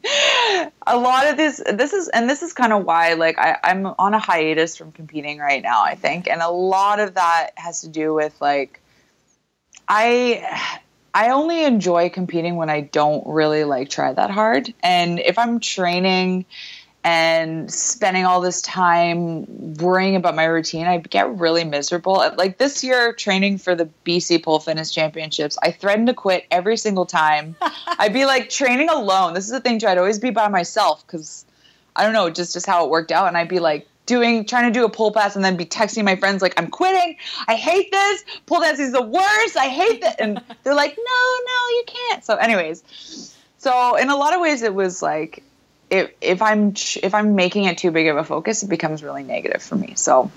a 0.88 0.98
lot 0.98 1.28
of 1.28 1.38
this 1.38 1.62
this 1.74 1.94
is 1.94 2.10
and 2.10 2.30
this 2.30 2.44
is 2.44 2.54
kind 2.54 2.74
of 2.74 2.86
why 2.86 3.14
like 3.14 3.40
I, 3.40 3.58
I'm 3.64 3.88
on 3.88 4.14
a 4.14 4.20
hiatus 4.20 4.78
from 4.78 4.92
competing 4.92 5.40
right 5.40 5.64
now. 5.64 5.84
I 5.84 5.96
think, 5.96 6.28
and 6.28 6.42
a 6.42 6.50
lot 6.50 7.00
of 7.00 7.16
that 7.16 7.52
has 7.56 7.82
to 7.82 7.90
do 7.90 8.14
with 8.14 8.40
like 8.40 8.82
I 9.88 10.72
I 11.14 11.30
only 11.30 11.64
enjoy 11.64 12.10
competing 12.10 12.56
when 12.58 12.70
I 12.70 12.82
don't 12.82 13.26
really 13.26 13.64
like 13.64 13.90
try 13.90 14.14
that 14.14 14.32
hard. 14.32 14.74
And 14.84 15.20
if 15.20 15.40
I'm 15.40 15.60
training 15.60 16.46
and 17.06 17.72
spending 17.72 18.26
all 18.26 18.42
this 18.42 18.64
time 18.64 19.46
worrying 19.76 20.16
about 20.16 20.36
my 20.36 20.46
routine, 20.46 20.88
I 20.88 20.98
get 20.98 21.30
really 21.38 21.64
miserable. 21.64 22.20
Uh, 22.20 22.34
like 22.36 22.58
this 22.58 22.84
year, 22.84 23.14
training 23.14 23.60
for 23.60 23.76
the 23.76 23.88
BC 24.08 24.44
Pole 24.44 24.58
Fitness 24.58 24.90
Championships, 24.90 25.56
I 25.62 25.70
threatened 25.70 26.08
to 26.08 26.16
quit 26.16 26.48
every 26.50 26.78
single 26.78 27.06
time. 27.06 27.56
I'd 28.00 28.12
be 28.12 28.26
like 28.26 28.50
training 28.50 28.90
alone. 28.90 29.36
This 29.36 29.46
is 29.46 29.52
the 29.52 29.60
thing 29.60 29.78
too. 29.78 29.86
I'd 29.86 30.00
always 30.00 30.18
be 30.18 30.32
by 30.32 30.48
myself 30.48 31.06
because 31.06 31.46
I 31.96 32.04
don't 32.04 32.14
know, 32.14 32.32
just 32.32 32.54
just 32.54 32.66
how 32.66 32.84
it 32.84 32.90
worked 32.90 33.12
out. 33.12 33.28
And 33.28 33.38
I'd 33.38 33.50
be 33.50 33.60
like 33.60 33.88
doing 34.08 34.44
trying 34.44 34.74
to 34.74 34.78
do 34.78 34.84
a 34.84 34.90
pole 34.90 35.12
pass 35.12 35.36
and 35.36 35.46
then 35.46 35.56
be 35.58 35.66
texting 35.66 36.06
my 36.06 36.16
friends 36.16 36.42
like 36.42 36.60
I'm 36.60 36.72
quitting. 36.72 37.18
I 37.48 37.54
hate 37.54 37.92
this. 37.92 38.26
Pole 38.48 38.62
dancing 38.62 38.86
is 38.86 38.94
the 38.94 39.04
worst. 39.04 39.56
I 39.56 39.68
hate 39.68 40.02
that. 40.02 40.20
And 40.20 40.42
they're 40.64 40.74
like, 40.74 40.98
no, 40.98 41.04
no, 41.04 41.70
you 41.70 41.84
can't. 41.86 42.26
So, 42.26 42.36
anyways, 42.38 43.36
so 43.60 43.96
in 43.96 44.10
a 44.10 44.16
lot 44.16 44.34
of 44.34 44.42
ways, 44.42 44.64
it 44.64 44.74
was 44.74 45.04
like 45.04 45.44
if 45.90 46.12
if 46.22 46.42
I'm 46.42 46.74
if 47.04 47.14
I'm 47.14 47.36
making 47.36 47.66
it 47.66 47.78
too 47.78 47.92
big 47.92 48.08
of 48.08 48.18
a 48.18 48.24
focus, 48.24 48.64
it 48.64 48.70
becomes 48.70 49.04
really 49.04 49.24
negative 49.24 49.62
for 49.62 49.76
me. 49.76 49.94
So, 49.96 50.32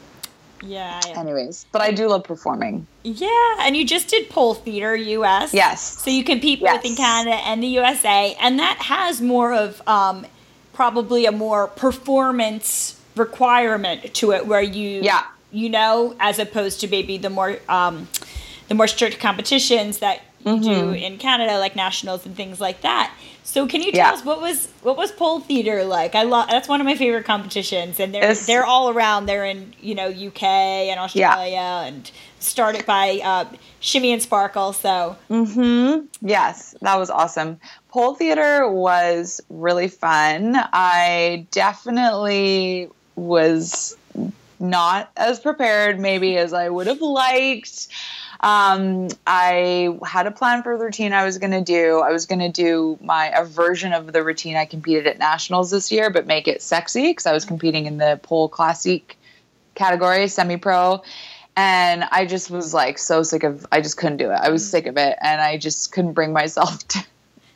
Yeah. 0.62 1.00
yeah. 1.06 1.18
anyways, 1.20 1.66
but 1.72 1.80
I 1.82 1.90
do 1.92 2.08
love 2.08 2.24
performing. 2.24 2.86
Yeah, 3.02 3.56
and 3.60 3.76
you 3.76 3.84
just 3.86 4.08
did 4.08 4.28
pole 4.28 4.54
theater 4.54 4.94
US. 4.96 5.54
Yes. 5.54 6.02
So 6.02 6.10
you 6.10 6.24
compete 6.24 6.60
both 6.60 6.84
in 6.84 6.96
Canada 6.96 7.36
and 7.44 7.62
the 7.62 7.68
USA, 7.68 8.36
and 8.40 8.58
that 8.58 8.78
has 8.78 9.20
more 9.20 9.52
of 9.54 9.80
um, 9.88 10.26
probably 10.72 11.26
a 11.26 11.32
more 11.32 11.68
performance 11.68 13.00
requirement 13.16 14.14
to 14.14 14.32
it, 14.32 14.46
where 14.46 14.62
you 14.62 15.00
Yeah. 15.02 15.22
you 15.50 15.68
know, 15.68 16.14
as 16.20 16.38
opposed 16.38 16.80
to 16.80 16.88
maybe 16.88 17.18
the 17.18 17.30
more 17.30 17.58
um, 17.68 18.08
the 18.68 18.74
more 18.74 18.86
strict 18.86 19.18
competitions 19.18 19.98
that 19.98 20.20
you 20.44 20.60
do 20.60 20.68
Mm-hmm. 20.68 20.94
in 20.94 21.18
Canada, 21.18 21.58
like 21.58 21.74
nationals 21.74 22.24
and 22.26 22.36
things 22.36 22.60
like 22.60 22.82
that. 22.82 23.12
So 23.50 23.66
can 23.66 23.80
you 23.80 23.92
tell 23.92 24.08
Yeah. 24.08 24.12
us 24.12 24.22
what 24.26 24.42
was 24.42 24.68
what 24.82 24.98
was 24.98 25.10
pole 25.10 25.40
theater 25.40 25.82
like? 25.82 26.14
I 26.14 26.24
love 26.24 26.48
that's 26.50 26.68
one 26.68 26.82
of 26.82 26.84
my 26.84 26.94
favorite 26.96 27.24
competitions, 27.24 27.98
and 27.98 28.14
they're 28.14 28.22
It's- 28.22 28.44
they're 28.44 28.66
all 28.66 28.90
around. 28.90 29.24
They're 29.24 29.46
in 29.46 29.72
you 29.80 29.94
know 29.94 30.08
UK 30.08 30.90
and 30.90 31.00
Australia, 31.00 31.82
and 31.86 32.10
started 32.40 32.84
by 32.84 33.22
uh, 33.24 33.46
Shimmy 33.80 34.12
and 34.12 34.20
Sparkle. 34.20 34.74
So 34.74 35.16
mm-hmm. 35.30 36.04
Yes, 36.20 36.74
that 36.82 36.98
was 36.98 37.08
awesome. 37.08 37.58
Pole 37.88 38.14
theater 38.16 38.70
was 38.70 39.40
really 39.48 39.88
fun. 39.88 40.54
I 40.74 41.46
definitely 41.50 42.90
was 43.16 43.96
not 44.60 45.10
as 45.16 45.40
prepared, 45.40 45.98
maybe, 45.98 46.36
as 46.36 46.52
I 46.52 46.68
would 46.68 46.86
have 46.86 47.00
liked. 47.00 47.88
Um, 48.40 49.08
I 49.26 49.98
had 50.06 50.26
a 50.26 50.30
plan 50.30 50.62
for 50.62 50.76
the 50.76 50.84
routine 50.84 51.12
I 51.12 51.24
was 51.24 51.38
going 51.38 51.50
to 51.50 51.60
do. 51.60 52.00
I 52.00 52.12
was 52.12 52.26
going 52.26 52.38
to 52.38 52.48
do 52.48 52.96
my 53.02 53.32
a 53.34 53.44
version 53.44 53.92
of 53.92 54.12
the 54.12 54.22
routine 54.22 54.56
I 54.56 54.64
competed 54.64 55.06
at 55.08 55.18
nationals 55.18 55.70
this 55.70 55.90
year, 55.90 56.10
but 56.10 56.26
make 56.26 56.46
it 56.46 56.62
sexy 56.62 57.10
because 57.10 57.26
I 57.26 57.32
was 57.32 57.44
competing 57.44 57.86
in 57.86 57.98
the 57.98 58.20
pole 58.22 58.48
classic 58.48 59.18
category, 59.74 60.28
semi 60.28 60.56
pro. 60.56 61.02
And 61.56 62.04
I 62.04 62.26
just 62.26 62.50
was 62.50 62.72
like 62.72 62.98
so 62.98 63.24
sick 63.24 63.42
of 63.42 63.66
I 63.72 63.80
just 63.80 63.96
couldn't 63.96 64.18
do 64.18 64.30
it. 64.30 64.38
I 64.40 64.50
was 64.50 64.68
sick 64.68 64.86
of 64.86 64.96
it 64.96 65.18
and 65.20 65.40
I 65.40 65.58
just 65.58 65.90
couldn't 65.90 66.12
bring 66.12 66.32
myself 66.32 66.86
to, 66.88 67.04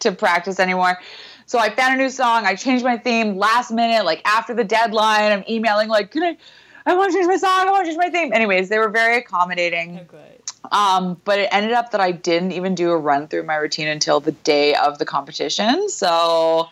to 0.01 0.12
practice 0.12 0.59
anymore. 0.59 0.99
So 1.47 1.61
I 1.61 1.71
found 1.71 1.95
a 1.95 1.97
new 1.97 2.11
song. 2.11 2.45
I 2.45 2.57
changed 2.57 2.85
my 2.85 2.99
theme 2.99 3.37
last 3.37 3.71
minute, 3.71 4.05
like 4.05 4.23
after 4.25 4.55
the 4.55 4.65
deadline. 4.65 5.31
I'm 5.31 5.45
emailing 5.49 5.89
like, 5.89 6.11
can 6.11 6.25
I 6.25 6.37
I 6.85 6.97
want 6.97 7.12
to 7.12 7.19
change 7.19 7.29
my 7.29 7.37
song. 7.37 7.69
I 7.69 7.71
want 7.71 7.85
to 7.85 7.91
change 7.91 7.99
my 7.99 8.11
theme. 8.11 8.33
Anyways, 8.33 8.69
they 8.69 8.79
were 8.79 8.89
very 8.89 9.19
accommodating. 9.19 10.01
good. 10.09 10.32
Um, 10.71 11.21
but 11.25 11.38
it 11.38 11.49
ended 11.50 11.73
up 11.73 11.90
that 11.90 12.00
I 12.00 12.12
didn't 12.12 12.52
even 12.52 12.75
do 12.75 12.90
a 12.90 12.97
run 12.97 13.28
through 13.28 13.42
my 13.42 13.57
routine 13.57 13.88
until 13.88 14.21
the 14.21 14.33
day 14.33 14.75
of 14.75 14.99
the 14.99 15.04
competition. 15.04 15.88
So 15.88 16.69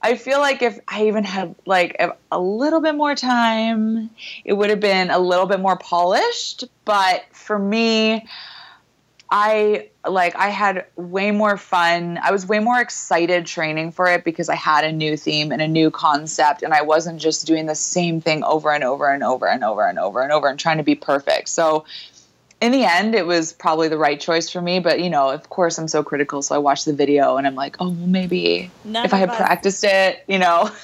I 0.00 0.16
feel 0.16 0.38
like 0.38 0.62
if 0.62 0.78
I 0.86 1.06
even 1.06 1.24
had 1.24 1.54
like 1.64 2.00
a, 2.30 2.38
little 2.38 2.80
bit 2.80 2.94
more 2.94 3.14
time, 3.14 4.10
it 4.44 4.52
would 4.52 4.70
have 4.70 4.80
been 4.80 5.10
a 5.10 5.18
little 5.18 5.46
bit 5.46 5.58
more 5.58 5.76
polished. 5.76 6.64
But 6.84 7.24
for 7.32 7.58
me, 7.58 8.26
I 9.28 9.88
like 10.06 10.36
I 10.36 10.50
had 10.50 10.86
way 10.94 11.32
more 11.32 11.56
fun. 11.56 12.20
I 12.22 12.30
was 12.30 12.46
way 12.46 12.60
more 12.60 12.80
excited 12.80 13.46
training 13.46 13.90
for 13.90 14.06
it 14.06 14.22
because 14.22 14.48
I 14.48 14.54
had 14.54 14.84
a 14.84 14.92
new 14.92 15.16
theme 15.16 15.50
and 15.50 15.60
a 15.60 15.66
new 15.66 15.90
concept 15.90 16.62
and 16.62 16.72
I 16.72 16.82
wasn't 16.82 17.20
just 17.20 17.44
doing 17.44 17.66
the 17.66 17.74
same 17.74 18.20
thing 18.20 18.44
over 18.44 18.70
and 18.70 18.84
over 18.84 19.10
and 19.10 19.24
over 19.24 19.48
and 19.48 19.64
over 19.64 19.84
and 19.84 19.98
over 19.98 20.22
and 20.22 20.30
over 20.30 20.48
and 20.48 20.58
trying 20.58 20.76
to 20.76 20.84
be 20.84 20.94
perfect. 20.94 21.48
So 21.48 21.84
in 22.60 22.72
the 22.72 22.84
end 22.84 23.14
it 23.14 23.26
was 23.26 23.52
probably 23.52 23.88
the 23.88 23.98
right 23.98 24.18
choice 24.18 24.48
for 24.48 24.60
me, 24.62 24.80
but 24.80 25.00
you 25.00 25.10
know, 25.10 25.30
of 25.30 25.48
course 25.50 25.78
I'm 25.78 25.88
so 25.88 26.02
critical 26.02 26.42
so 26.42 26.54
I 26.54 26.58
watched 26.58 26.84
the 26.86 26.92
video 26.94 27.36
and 27.36 27.46
I'm 27.46 27.54
like, 27.54 27.76
"Oh, 27.80 27.88
well 27.88 28.06
maybe 28.06 28.70
None 28.84 29.04
if 29.04 29.12
I 29.12 29.18
had 29.18 29.30
us- 29.30 29.36
practiced 29.36 29.84
it, 29.84 30.24
you 30.26 30.38
know." 30.38 30.70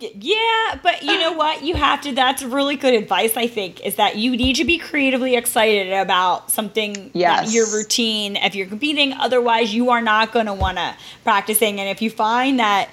Yeah, 0.00 0.78
but 0.82 1.02
you 1.02 1.18
know 1.18 1.32
what? 1.32 1.62
You 1.62 1.74
have 1.74 2.02
to. 2.02 2.12
That's 2.12 2.42
really 2.42 2.76
good 2.76 2.94
advice. 2.94 3.36
I 3.36 3.46
think 3.46 3.84
is 3.84 3.96
that 3.96 4.16
you 4.16 4.32
need 4.36 4.56
to 4.56 4.64
be 4.64 4.78
creatively 4.78 5.34
excited 5.36 5.92
about 5.92 6.50
something. 6.50 7.10
Yes. 7.14 7.54
Your 7.54 7.66
routine. 7.72 8.36
If 8.36 8.54
you're 8.54 8.66
competing, 8.66 9.12
otherwise 9.14 9.74
you 9.74 9.90
are 9.90 10.02
not 10.02 10.32
going 10.32 10.46
to 10.46 10.54
want 10.54 10.76
to 10.78 10.94
practicing. 11.24 11.80
And 11.80 11.88
if 11.88 12.02
you 12.02 12.10
find 12.10 12.58
that 12.58 12.90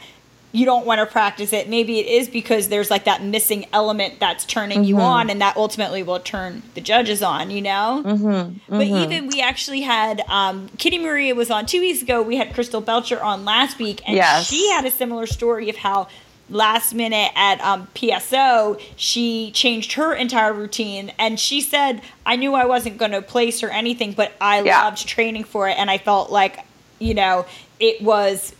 you 0.54 0.66
don't 0.66 0.86
want 0.86 1.00
to 1.00 1.06
practice 1.06 1.52
it, 1.54 1.68
maybe 1.70 2.00
it 2.00 2.08
is 2.08 2.30
because 2.30 2.70
there's 2.70 2.90
like 2.90 3.04
that 3.04 3.22
missing 3.22 3.66
element 3.74 4.20
that's 4.20 4.46
turning 4.46 4.84
you 4.86 4.98
on, 5.00 5.30
and 5.30 5.42
that 5.42 5.58
ultimately 5.58 6.04
will 6.04 6.20
turn 6.20 6.64
the 6.74 6.82
judges 6.82 7.22
on. 7.22 7.52
You 7.52 7.62
know. 7.62 8.04
Mm-hmm. 8.06 8.78
But 8.78 8.88
even 8.88 9.28
we 9.28 9.42
actually 9.42 9.82
had 9.82 10.22
um, 10.28 10.70
Kitty 10.78 11.00
Maria 11.00 11.36
was 11.36 11.52
on 11.52 11.66
two 11.66 11.82
weeks 11.82 12.02
ago. 12.02 12.22
We 12.22 12.38
had 12.38 12.54
Crystal 12.54 12.82
Belcher 12.82 13.22
on 13.22 13.46
last 13.46 13.78
week, 13.78 14.02
and 14.08 14.16
Yes. 14.16 14.48
she 14.48 14.70
had 14.72 14.86
a 14.86 14.92
similar 14.92 15.26
story 15.28 15.70
of 15.70 15.76
how 15.76 16.08
last 16.50 16.94
minute 16.94 17.30
at 17.36 17.60
um, 17.60 17.88
PSO 17.94 18.82
she 18.96 19.52
changed 19.52 19.94
her 19.94 20.14
entire 20.14 20.54
routine, 20.54 21.12
and 21.20 21.38
she 21.40 21.60
said, 21.60 22.02
"I 22.26 22.38
knew 22.38 22.54
I 22.54 22.66
wasn't 22.66 22.98
going 22.98 23.12
to 23.12 23.22
place 23.22 23.62
or 23.64 23.70
anything, 23.70 24.14
but 24.14 24.32
I 24.40 24.62
Yeah. 24.62 24.82
loved 24.86 25.06
training 25.08 25.44
for 25.44 25.68
it, 25.68 25.78
and 25.78 25.92
I 25.92 25.98
felt 25.98 26.32
like 26.32 26.60
you 27.00 27.14
know 27.14 27.46
it 27.82 28.02
was." 28.02 28.54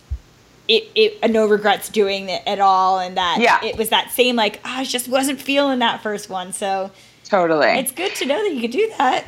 It, 0.68 0.90
it 0.94 1.30
no 1.30 1.46
regrets 1.48 1.88
doing 1.88 2.28
it 2.28 2.42
at 2.46 2.60
all, 2.60 2.98
and 3.00 3.16
that 3.16 3.38
Yeah. 3.40 3.64
it 3.64 3.76
was 3.78 3.88
that 3.88 4.10
same 4.10 4.36
like 4.36 4.60
"Ah, 4.64 4.80
I 4.80 4.84
just 4.84 5.08
wasn't 5.08 5.40
feeling 5.40 5.78
that 5.78 6.02
first 6.02 6.28
one. 6.28 6.52
So 6.52 6.90
totally. 7.24 7.68
it's 7.78 7.92
good 7.92 8.14
to 8.16 8.26
know 8.26 8.42
that 8.42 8.54
you 8.54 8.60
could 8.60 8.70
do 8.72 8.92
that. 8.98 9.24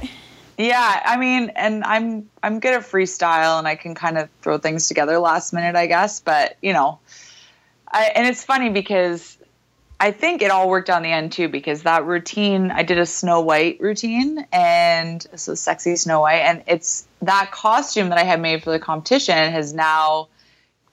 Yeah, 0.58 1.02
I 1.06 1.16
mean, 1.16 1.52
and 1.56 1.82
I'm 1.84 2.28
I'm 2.42 2.60
good 2.60 2.74
at 2.74 2.82
freestyle 2.82 3.58
and 3.58 3.66
I 3.66 3.76
can 3.76 3.94
kind 3.94 4.18
of 4.18 4.28
throw 4.42 4.58
things 4.58 4.88
together 4.88 5.18
last 5.18 5.54
minute, 5.54 5.74
I 5.76 5.86
guess. 5.86 6.20
But 6.20 6.58
you 6.60 6.74
know, 6.74 6.98
I, 7.90 8.12
and 8.14 8.26
it's 8.26 8.44
funny 8.44 8.68
because 8.68 9.38
I 9.98 10.10
think 10.10 10.42
it 10.42 10.50
all 10.50 10.68
worked 10.68 10.90
on 10.90 11.02
the 11.02 11.10
end 11.10 11.32
too. 11.32 11.48
Because 11.48 11.84
that 11.84 12.04
routine, 12.04 12.70
I 12.70 12.82
did 12.82 12.98
a 12.98 13.06
Snow 13.06 13.40
White 13.40 13.80
routine, 13.80 14.46
and 14.52 15.26
so 15.36 15.54
sexy 15.54 15.96
Snow 15.96 16.20
White, 16.20 16.40
and 16.42 16.62
it's 16.66 17.08
that 17.22 17.50
costume 17.50 18.10
that 18.10 18.18
I 18.18 18.24
had 18.24 18.42
made 18.42 18.62
for 18.62 18.70
the 18.70 18.78
competition 18.78 19.52
has 19.52 19.72
now 19.72 20.28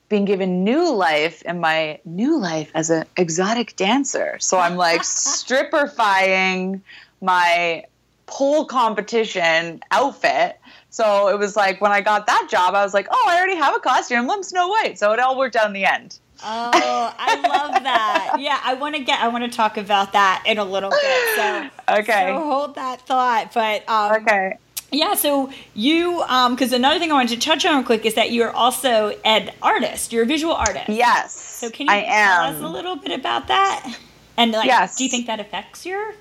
been 0.09 0.25
given 0.25 0.63
new 0.63 0.93
life 0.93 1.41
in 1.43 1.59
my 1.59 1.99
new 2.05 2.39
life 2.39 2.71
as 2.73 2.89
an 2.89 3.05
exotic 3.17 3.75
dancer. 3.75 4.37
So 4.39 4.57
I'm 4.57 4.75
like 4.77 5.01
stripperfying 5.03 6.81
my 7.21 7.85
pole 8.25 8.65
competition 8.65 9.81
outfit. 9.91 10.59
So 10.89 11.27
it 11.29 11.37
was 11.37 11.55
like 11.55 11.81
when 11.81 11.91
I 11.91 12.01
got 12.01 12.27
that 12.27 12.47
job, 12.49 12.73
I 12.73 12.83
was 12.83 12.93
like, 12.93 13.07
oh, 13.11 13.25
I 13.27 13.37
already 13.37 13.55
have 13.55 13.75
a 13.75 13.79
costume. 13.79 14.29
I'm 14.29 14.43
Snow 14.43 14.67
White. 14.67 14.97
So 14.97 15.11
it 15.13 15.19
all 15.19 15.37
worked 15.37 15.55
out 15.55 15.67
in 15.67 15.73
the 15.73 15.85
end. 15.85 16.19
Oh, 16.43 17.13
I 17.17 17.35
love 17.41 17.83
that. 17.83 18.35
Yeah, 18.37 18.59
I 18.63 18.75
want 18.75 18.95
to 18.95 19.03
get. 19.03 19.19
I 19.19 19.29
want 19.29 19.43
to 19.45 19.49
talk 19.49 19.77
about 19.77 20.13
that 20.13 20.43
in 20.45 20.57
a 20.57 20.63
little 20.63 20.91
bit. 20.91 21.35
So 21.35 21.69
Okay. 21.89 22.27
So 22.27 22.39
hold 22.43 22.75
that 22.75 23.01
thought. 23.01 23.53
But 23.53 23.89
um, 23.89 24.21
Okay. 24.21 24.57
Yeah, 24.91 25.15
so 25.15 25.51
you, 25.73 26.21
um, 26.27 26.55
because 26.55 26.71
another 26.71 26.97
thing 26.99 27.11
I 27.11 27.15
wanted 27.15 27.39
to 27.41 27.45
touch 27.45 27.65
on 27.65 27.75
real 27.75 27.83
quick 27.85 28.05
is 28.05 28.13
that 28.15 28.31
you're 28.31 28.51
also 28.51 29.09
an 29.25 29.51
artist. 29.61 30.13
You're 30.13 30.23
a 30.23 30.27
visual 30.27 30.53
artist. 30.53 30.89
Yes. 30.89 31.33
So 31.37 31.69
can 31.69 31.87
you 31.87 31.93
I 31.93 32.01
tell 32.03 32.11
am. 32.13 32.55
us 32.55 32.61
a 32.61 32.67
little 32.67 32.95
bit 32.95 33.11
about 33.19 33.47
that? 33.49 33.97
And 34.37 34.51
like, 34.53 34.65
Yes. 34.67 34.95
do 34.95 35.03
you 35.03 35.09
think 35.09 35.27
that 35.27 35.39
affects 35.41 35.85
your? 35.85 36.13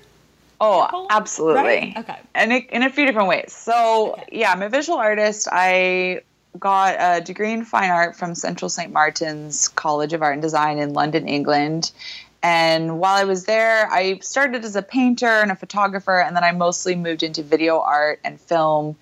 Oh, 0.59 1.07
absolutely. 1.09 1.61
Right? 1.61 1.93
Okay. 1.97 2.17
And 2.35 2.51
it, 2.51 2.69
in 2.71 2.81
a 2.83 2.89
few 2.89 3.05
different 3.05 3.29
ways. 3.29 3.53
So, 3.53 4.13
Okay. 4.13 4.39
yeah, 4.39 4.51
I'm 4.51 4.61
a 4.63 4.69
visual 4.69 4.97
artist. 4.97 5.47
I 5.51 6.21
got 6.59 6.95
a 6.99 7.21
degree 7.21 7.53
in 7.53 7.63
fine 7.63 7.91
art 7.91 8.15
from 8.17 8.33
Central 8.33 8.67
St. 8.67 8.91
Martin's 8.91 9.67
College 9.67 10.13
of 10.13 10.23
Art 10.23 10.33
and 10.33 10.41
Design 10.41 10.79
in 10.79 10.93
London, 10.93 11.27
England. 11.27 11.91
And 12.47 12.97
while 12.97 13.17
I 13.17 13.25
was 13.25 13.43
there, 13.43 13.91
I 13.91 14.19
started 14.19 14.63
as 14.63 14.77
a 14.77 14.81
painter 14.81 15.27
and 15.27 15.51
a 15.51 15.55
photographer, 15.55 16.17
and 16.17 16.33
then 16.33 16.45
I 16.45 16.53
mostly 16.53 16.95
moved 16.95 17.21
into 17.21 17.43
video 17.43 17.81
art 17.81 18.21
and 18.23 18.39
film. 18.39 18.95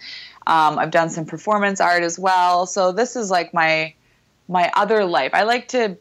Um, 0.48 0.80
I've 0.80 0.90
done 0.90 1.12
some 1.12 1.26
performance 1.26 1.80
art 1.80 2.02
as 2.02 2.18
well. 2.18 2.66
So 2.66 2.92
this 2.92 3.16
is 3.16 3.30
like 3.30 3.54
my 3.54 3.94
my 4.48 4.72
other 4.74 5.06
life. 5.06 5.36
I 5.36 5.44
like 5.44 5.68
to 5.70 5.96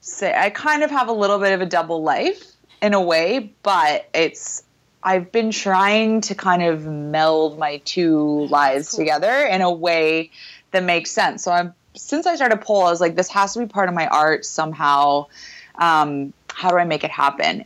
say 0.00 0.34
I 0.36 0.50
kind 0.50 0.82
of 0.82 0.90
have 0.90 1.08
a 1.08 1.12
little 1.12 1.38
bit 1.38 1.54
of 1.54 1.62
a 1.62 1.66
double 1.66 2.02
life 2.02 2.44
in 2.82 2.92
a 2.92 3.00
way, 3.00 3.54
but 3.62 4.06
it's 4.12 4.62
I've 5.02 5.32
been 5.32 5.50
trying 5.50 6.20
to 6.22 6.34
kind 6.34 6.62
of 6.62 6.84
meld 6.84 7.58
my 7.58 7.78
two 7.86 8.48
lives 8.48 8.90
cool. 8.90 8.98
together 8.98 9.46
in 9.46 9.62
a 9.62 9.72
way 9.72 10.30
that 10.72 10.82
makes 10.82 11.10
sense. 11.10 11.42
So 11.42 11.52
I'm 11.52 11.72
since 11.94 12.26
I 12.26 12.36
started 12.36 12.60
pole, 12.60 12.82
I 12.82 12.90
was 12.90 13.00
like, 13.00 13.16
this 13.16 13.30
has 13.30 13.54
to 13.54 13.60
be 13.60 13.66
part 13.66 13.88
of 13.88 13.94
my 13.94 14.08
art 14.08 14.44
somehow. 14.44 15.28
Um, 15.76 16.34
how 16.62 16.70
do 16.70 16.78
I 16.78 16.84
make 16.84 17.02
it 17.02 17.10
happen? 17.10 17.64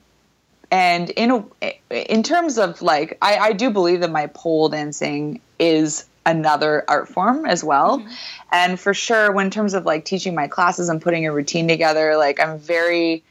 And 0.70 1.10
in 1.10 1.30
a, 1.60 1.74
in 1.90 2.22
terms 2.22 2.56
of 2.56 2.80
like, 2.80 3.18
I, 3.20 3.36
I 3.36 3.52
do 3.52 3.68
believe 3.68 4.00
that 4.00 4.10
my 4.10 4.26
pole 4.28 4.70
dancing 4.70 5.42
is 5.58 6.06
another 6.24 6.82
art 6.88 7.06
form 7.06 7.44
as 7.44 7.62
well. 7.62 7.98
Mm-hmm. 7.98 8.12
And 8.52 8.80
for 8.80 8.94
sure, 8.94 9.32
when 9.32 9.44
in 9.44 9.50
terms 9.50 9.74
of 9.74 9.84
like 9.84 10.06
teaching 10.06 10.34
my 10.34 10.48
classes 10.48 10.88
and 10.88 11.02
putting 11.02 11.26
a 11.26 11.32
routine 11.32 11.68
together, 11.68 12.16
like 12.16 12.40
I'm 12.40 12.58
very, 12.58 13.22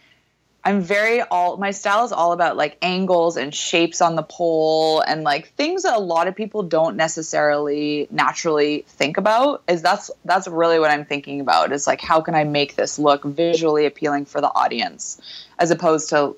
I'm 0.65 0.81
very 0.81 1.21
all 1.21 1.57
my 1.57 1.69
style 1.69 2.05
is 2.05 2.11
all 2.11 2.31
about 2.31 2.57
like 2.57 2.77
angles 2.81 3.37
and 3.37 3.53
shapes 3.53 4.01
on 4.01 4.15
the 4.15 4.23
pole 4.23 4.99
and 5.01 5.23
like 5.23 5.49
things 5.49 5.83
that 5.83 5.95
a 5.95 5.99
lot 5.99 6.27
of 6.27 6.35
people 6.35 6.63
don't 6.63 6.97
necessarily 6.97 8.07
naturally 8.09 8.83
think 8.87 9.17
about 9.17 9.61
is 9.67 9.83
that's 9.83 10.09
that's 10.25 10.47
really 10.47 10.79
what 10.79 10.89
I'm 10.89 11.05
thinking 11.05 11.39
about 11.39 11.71
is 11.71 11.85
like 11.85 12.01
how 12.01 12.19
can 12.21 12.33
I 12.33 12.45
make 12.45 12.75
this 12.75 12.97
look 12.97 13.23
visually 13.23 13.85
appealing 13.85 14.25
for 14.25 14.41
the 14.41 14.51
audience 14.51 15.21
as 15.59 15.69
opposed 15.69 16.09
to 16.09 16.35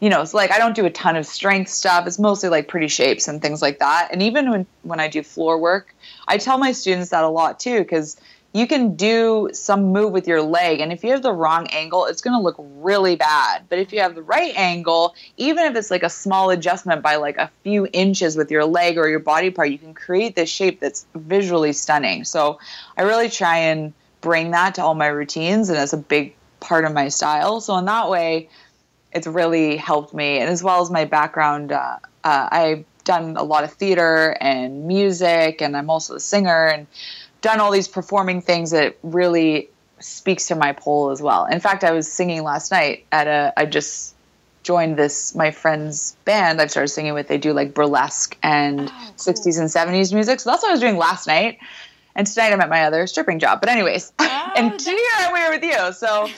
you 0.00 0.10
know, 0.10 0.22
it's 0.22 0.34
like 0.34 0.52
I 0.52 0.58
don't 0.58 0.76
do 0.76 0.86
a 0.86 0.90
ton 0.90 1.16
of 1.16 1.26
strength 1.26 1.70
stuff. 1.70 2.06
It's 2.06 2.20
mostly 2.20 2.48
like 2.48 2.68
pretty 2.68 2.86
shapes 2.86 3.26
and 3.26 3.42
things 3.42 3.60
like 3.60 3.80
that. 3.80 4.10
And 4.12 4.22
even 4.22 4.50
when 4.50 4.66
when 4.82 5.00
I 5.00 5.08
do 5.08 5.22
floor 5.22 5.58
work, 5.58 5.94
I 6.26 6.38
tell 6.38 6.58
my 6.58 6.72
students 6.72 7.10
that 7.10 7.24
a 7.24 7.28
lot 7.28 7.58
too 7.58 7.84
cuz 7.84 8.16
you 8.52 8.66
can 8.66 8.96
do 8.96 9.50
some 9.52 9.92
move 9.92 10.12
with 10.12 10.26
your 10.26 10.42
leg 10.42 10.80
and 10.80 10.92
if 10.92 11.04
you 11.04 11.10
have 11.10 11.22
the 11.22 11.32
wrong 11.32 11.66
angle, 11.68 12.06
it's 12.06 12.22
going 12.22 12.36
to 12.36 12.42
look 12.42 12.56
really 12.58 13.16
bad. 13.16 13.64
But 13.68 13.78
if 13.78 13.92
you 13.92 14.00
have 14.00 14.14
the 14.14 14.22
right 14.22 14.56
angle, 14.56 15.14
even 15.36 15.66
if 15.66 15.76
it's 15.76 15.90
like 15.90 16.02
a 16.02 16.10
small 16.10 16.50
adjustment 16.50 17.02
by 17.02 17.16
like 17.16 17.36
a 17.36 17.50
few 17.62 17.86
inches 17.92 18.36
with 18.36 18.50
your 18.50 18.64
leg 18.64 18.96
or 18.96 19.08
your 19.08 19.20
body 19.20 19.50
part, 19.50 19.70
you 19.70 19.78
can 19.78 19.94
create 19.94 20.34
this 20.34 20.48
shape 20.48 20.80
that's 20.80 21.06
visually 21.14 21.72
stunning. 21.72 22.24
So, 22.24 22.58
I 22.96 23.02
really 23.02 23.28
try 23.28 23.58
and 23.58 23.92
bring 24.20 24.50
that 24.52 24.74
to 24.76 24.82
all 24.82 24.94
my 24.94 25.06
routines 25.06 25.68
and 25.68 25.78
it's 25.78 25.92
a 25.92 25.98
big 25.98 26.34
part 26.60 26.84
of 26.84 26.92
my 26.92 27.08
style. 27.08 27.60
So 27.60 27.76
in 27.76 27.84
that 27.84 28.10
way, 28.10 28.48
it's 29.12 29.26
really 29.26 29.76
helped 29.76 30.12
me 30.12 30.38
and 30.38 30.50
as 30.50 30.62
well 30.62 30.80
as 30.80 30.90
my 30.90 31.04
background 31.04 31.72
uh, 31.72 31.96
uh, 32.24 32.48
i've 32.50 32.84
done 33.04 33.36
a 33.36 33.42
lot 33.42 33.64
of 33.64 33.72
theater 33.72 34.36
and 34.40 34.86
music 34.86 35.62
and 35.62 35.76
i'm 35.76 35.88
also 35.88 36.16
a 36.16 36.20
singer 36.20 36.66
and 36.66 36.86
done 37.40 37.60
all 37.60 37.70
these 37.70 37.88
performing 37.88 38.40
things 38.42 38.70
that 38.72 38.96
really 39.02 39.68
speaks 40.00 40.46
to 40.48 40.54
my 40.54 40.72
pole 40.72 41.10
as 41.10 41.20
well. 41.20 41.44
In 41.46 41.60
fact 41.60 41.82
i 41.84 41.90
was 41.92 42.10
singing 42.10 42.42
last 42.42 42.70
night 42.70 43.04
at 43.12 43.26
a 43.26 43.52
i 43.56 43.64
just 43.66 44.14
joined 44.62 44.96
this 44.96 45.34
my 45.34 45.50
friend's 45.50 46.16
band. 46.24 46.60
I've 46.60 46.70
started 46.70 46.88
singing 46.88 47.14
with 47.14 47.26
they 47.28 47.38
do 47.38 47.52
like 47.52 47.74
burlesque 47.74 48.36
and 48.42 48.80
Oh, 48.80 49.12
cool. 49.24 49.34
60s 49.34 49.58
and 49.58 49.68
70s 49.68 50.12
music. 50.12 50.40
So 50.40 50.50
that's 50.50 50.62
what 50.62 50.68
i 50.68 50.72
was 50.72 50.80
doing 50.80 50.96
last 50.98 51.26
night. 51.26 51.58
And 52.14 52.26
tonight 52.26 52.52
i'm 52.52 52.60
at 52.60 52.68
my 52.68 52.84
other 52.84 53.06
stripping 53.06 53.38
job. 53.38 53.60
But 53.60 53.70
anyways 53.70 54.12
Oh, 54.20 54.52
and 54.56 54.80
here 54.80 54.98
i'm 55.18 55.34
here 55.36 55.50
with 55.50 55.62
you. 55.64 55.92
So 55.94 56.28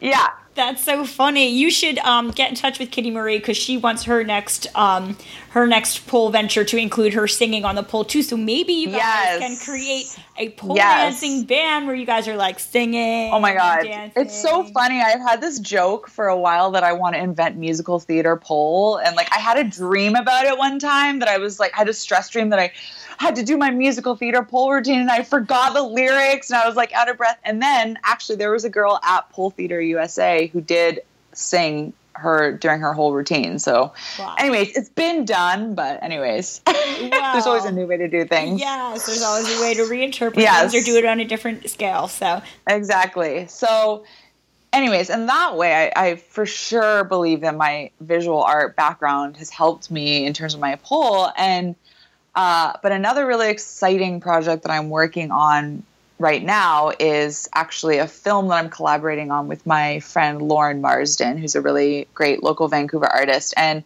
yeah 0.00 0.28
That's 0.54 0.84
so 0.84 1.06
funny. 1.06 1.48
You 1.48 1.70
should 1.70 1.98
um, 2.00 2.30
get 2.30 2.50
in 2.50 2.54
touch 2.56 2.78
with 2.78 2.90
Kitty 2.90 3.10
Marie 3.10 3.38
because 3.38 3.56
she 3.56 3.78
wants 3.78 4.02
her 4.04 4.22
next 4.22 4.66
um, 4.76 5.16
her 5.50 5.66
next 5.66 6.06
pole 6.06 6.28
venture 6.28 6.62
to 6.64 6.76
include 6.76 7.14
her 7.14 7.26
singing 7.26 7.64
on 7.64 7.74
the 7.74 7.82
pole 7.82 8.04
too. 8.04 8.22
So 8.22 8.36
maybe 8.36 8.74
you 8.74 8.88
guys 8.88 8.96
Yes. 8.96 9.38
can 9.38 9.56
create 9.56 10.06
a 10.36 10.50
pole 10.50 10.76
Yes. 10.76 11.20
dancing 11.20 11.44
band 11.44 11.86
where 11.86 11.94
you 11.96 12.04
guys 12.04 12.28
are 12.28 12.36
like 12.36 12.58
singing. 12.60 13.32
Oh 13.32 13.38
my 13.40 13.54
god, 13.54 13.86
it's 14.14 14.38
so 14.42 14.64
funny. 14.64 15.00
I've 15.00 15.20
had 15.20 15.40
this 15.40 15.58
joke 15.58 16.08
for 16.08 16.28
a 16.28 16.36
while 16.36 16.70
that 16.72 16.82
I 16.84 16.92
want 16.92 17.14
to 17.14 17.20
invent 17.22 17.56
musical 17.56 17.98
theater 17.98 18.36
pole, 18.36 18.98
and 18.98 19.16
like 19.16 19.32
I 19.32 19.38
had 19.38 19.58
a 19.58 19.64
dream 19.64 20.14
about 20.16 20.44
it 20.44 20.58
one 20.58 20.78
time 20.78 21.20
that 21.20 21.28
I 21.28 21.38
was 21.38 21.58
like 21.58 21.72
I 21.74 21.78
had 21.78 21.88
a 21.88 21.94
stress 21.94 22.28
dream 22.28 22.50
that 22.50 22.58
I 22.58 22.72
had 23.18 23.36
to 23.36 23.42
do 23.44 23.56
my 23.56 23.70
musical 23.70 24.16
theater 24.16 24.42
pole 24.42 24.72
routine, 24.72 25.00
and 25.00 25.10
I 25.10 25.22
forgot 25.22 25.74
the 25.74 25.82
lyrics, 25.82 26.50
and 26.50 26.58
I 26.58 26.66
was 26.66 26.76
like 26.76 26.92
out 26.92 27.08
of 27.08 27.16
breath. 27.16 27.38
And 27.44 27.62
then 27.62 27.98
actually, 28.04 28.36
there 28.36 28.50
was 28.50 28.64
a 28.64 28.70
girl 28.70 28.98
at 29.02 29.28
Pole 29.30 29.50
Theater 29.50 29.80
USA 29.80 30.41
who 30.46 30.60
did 30.60 31.00
sing 31.32 31.92
her 32.14 32.52
during 32.52 32.80
her 32.80 32.92
whole 32.92 33.12
routine. 33.12 33.58
So, 33.58 33.92
Wow. 34.18 34.34
anyways, 34.38 34.76
it's 34.76 34.90
been 34.90 35.24
done, 35.24 35.74
but 35.74 36.02
anyways, 36.02 36.60
there's 36.66 37.46
always 37.46 37.64
a 37.64 37.72
new 37.72 37.86
way 37.86 37.96
to 37.96 38.08
do 38.08 38.24
things. 38.26 38.60
Yes, 38.60 39.06
there's 39.06 39.22
always 39.22 39.48
a 39.48 39.60
way 39.62 39.74
to 39.74 39.82
reinterpret 39.82 40.36
Yes. 40.36 40.72
things 40.72 40.82
or 40.82 40.84
do 40.92 40.98
it 40.98 41.04
on 41.06 41.20
a 41.20 41.24
different 41.24 41.68
scale. 41.70 42.08
So 42.08 42.42
Exactly. 42.66 43.46
So, 43.46 44.04
anyways, 44.72 45.08
and 45.10 45.28
that 45.28 45.56
way, 45.56 45.90
I, 45.96 46.08
I 46.08 46.14
for 46.16 46.44
sure 46.44 47.04
believe 47.04 47.40
that 47.40 47.56
my 47.56 47.90
visual 48.00 48.42
art 48.42 48.76
background 48.76 49.38
has 49.38 49.48
helped 49.50 49.90
me 49.90 50.26
in 50.26 50.34
terms 50.34 50.52
of 50.54 50.60
my 50.60 50.76
pole. 50.76 51.30
And, 51.36 51.76
uh, 52.34 52.74
but 52.82 52.92
another 52.92 53.26
really 53.26 53.48
exciting 53.48 54.20
project 54.20 54.64
that 54.64 54.70
I'm 54.72 54.90
working 54.90 55.30
on 55.30 55.82
right 56.22 56.42
now 56.42 56.92
is 57.00 57.48
actually 57.52 57.98
a 57.98 58.06
film 58.06 58.48
that 58.48 58.54
I'm 58.54 58.70
collaborating 58.70 59.32
on 59.32 59.48
with 59.48 59.66
my 59.66 59.98
friend 60.00 60.40
Lauren 60.40 60.80
Marsden, 60.80 61.36
who's 61.36 61.56
a 61.56 61.60
really 61.60 62.06
great 62.14 62.42
local 62.42 62.68
Vancouver 62.68 63.06
artist. 63.06 63.54
And 63.56 63.82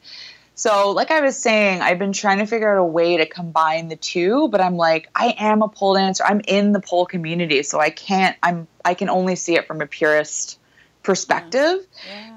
so, 0.54 0.92
like 0.92 1.10
I 1.10 1.22
was 1.22 1.36
saying, 1.36 1.80
I've 1.80 1.98
been 1.98 2.12
trying 2.12 2.38
to 2.38 2.46
figure 2.46 2.70
out 2.70 2.80
a 2.80 2.84
way 2.84 3.16
to 3.16 3.26
combine 3.26 3.88
the 3.88 3.96
two, 3.96 4.48
but 4.48 4.60
I'm 4.60 4.76
like, 4.76 5.08
I 5.14 5.34
am 5.38 5.62
a 5.62 5.68
pole 5.68 5.94
dancer. 5.94 6.24
I'm 6.24 6.42
in 6.46 6.72
the 6.72 6.80
pole 6.80 7.06
community, 7.06 7.62
so 7.62 7.80
I 7.80 7.90
can't. 7.90 8.36
I'm. 8.42 8.68
I 8.84 8.94
can 8.94 9.08
only 9.08 9.36
see 9.36 9.56
it 9.56 9.66
from 9.66 9.80
a 9.80 9.86
purist 9.86 10.58
perspective. 11.02 11.86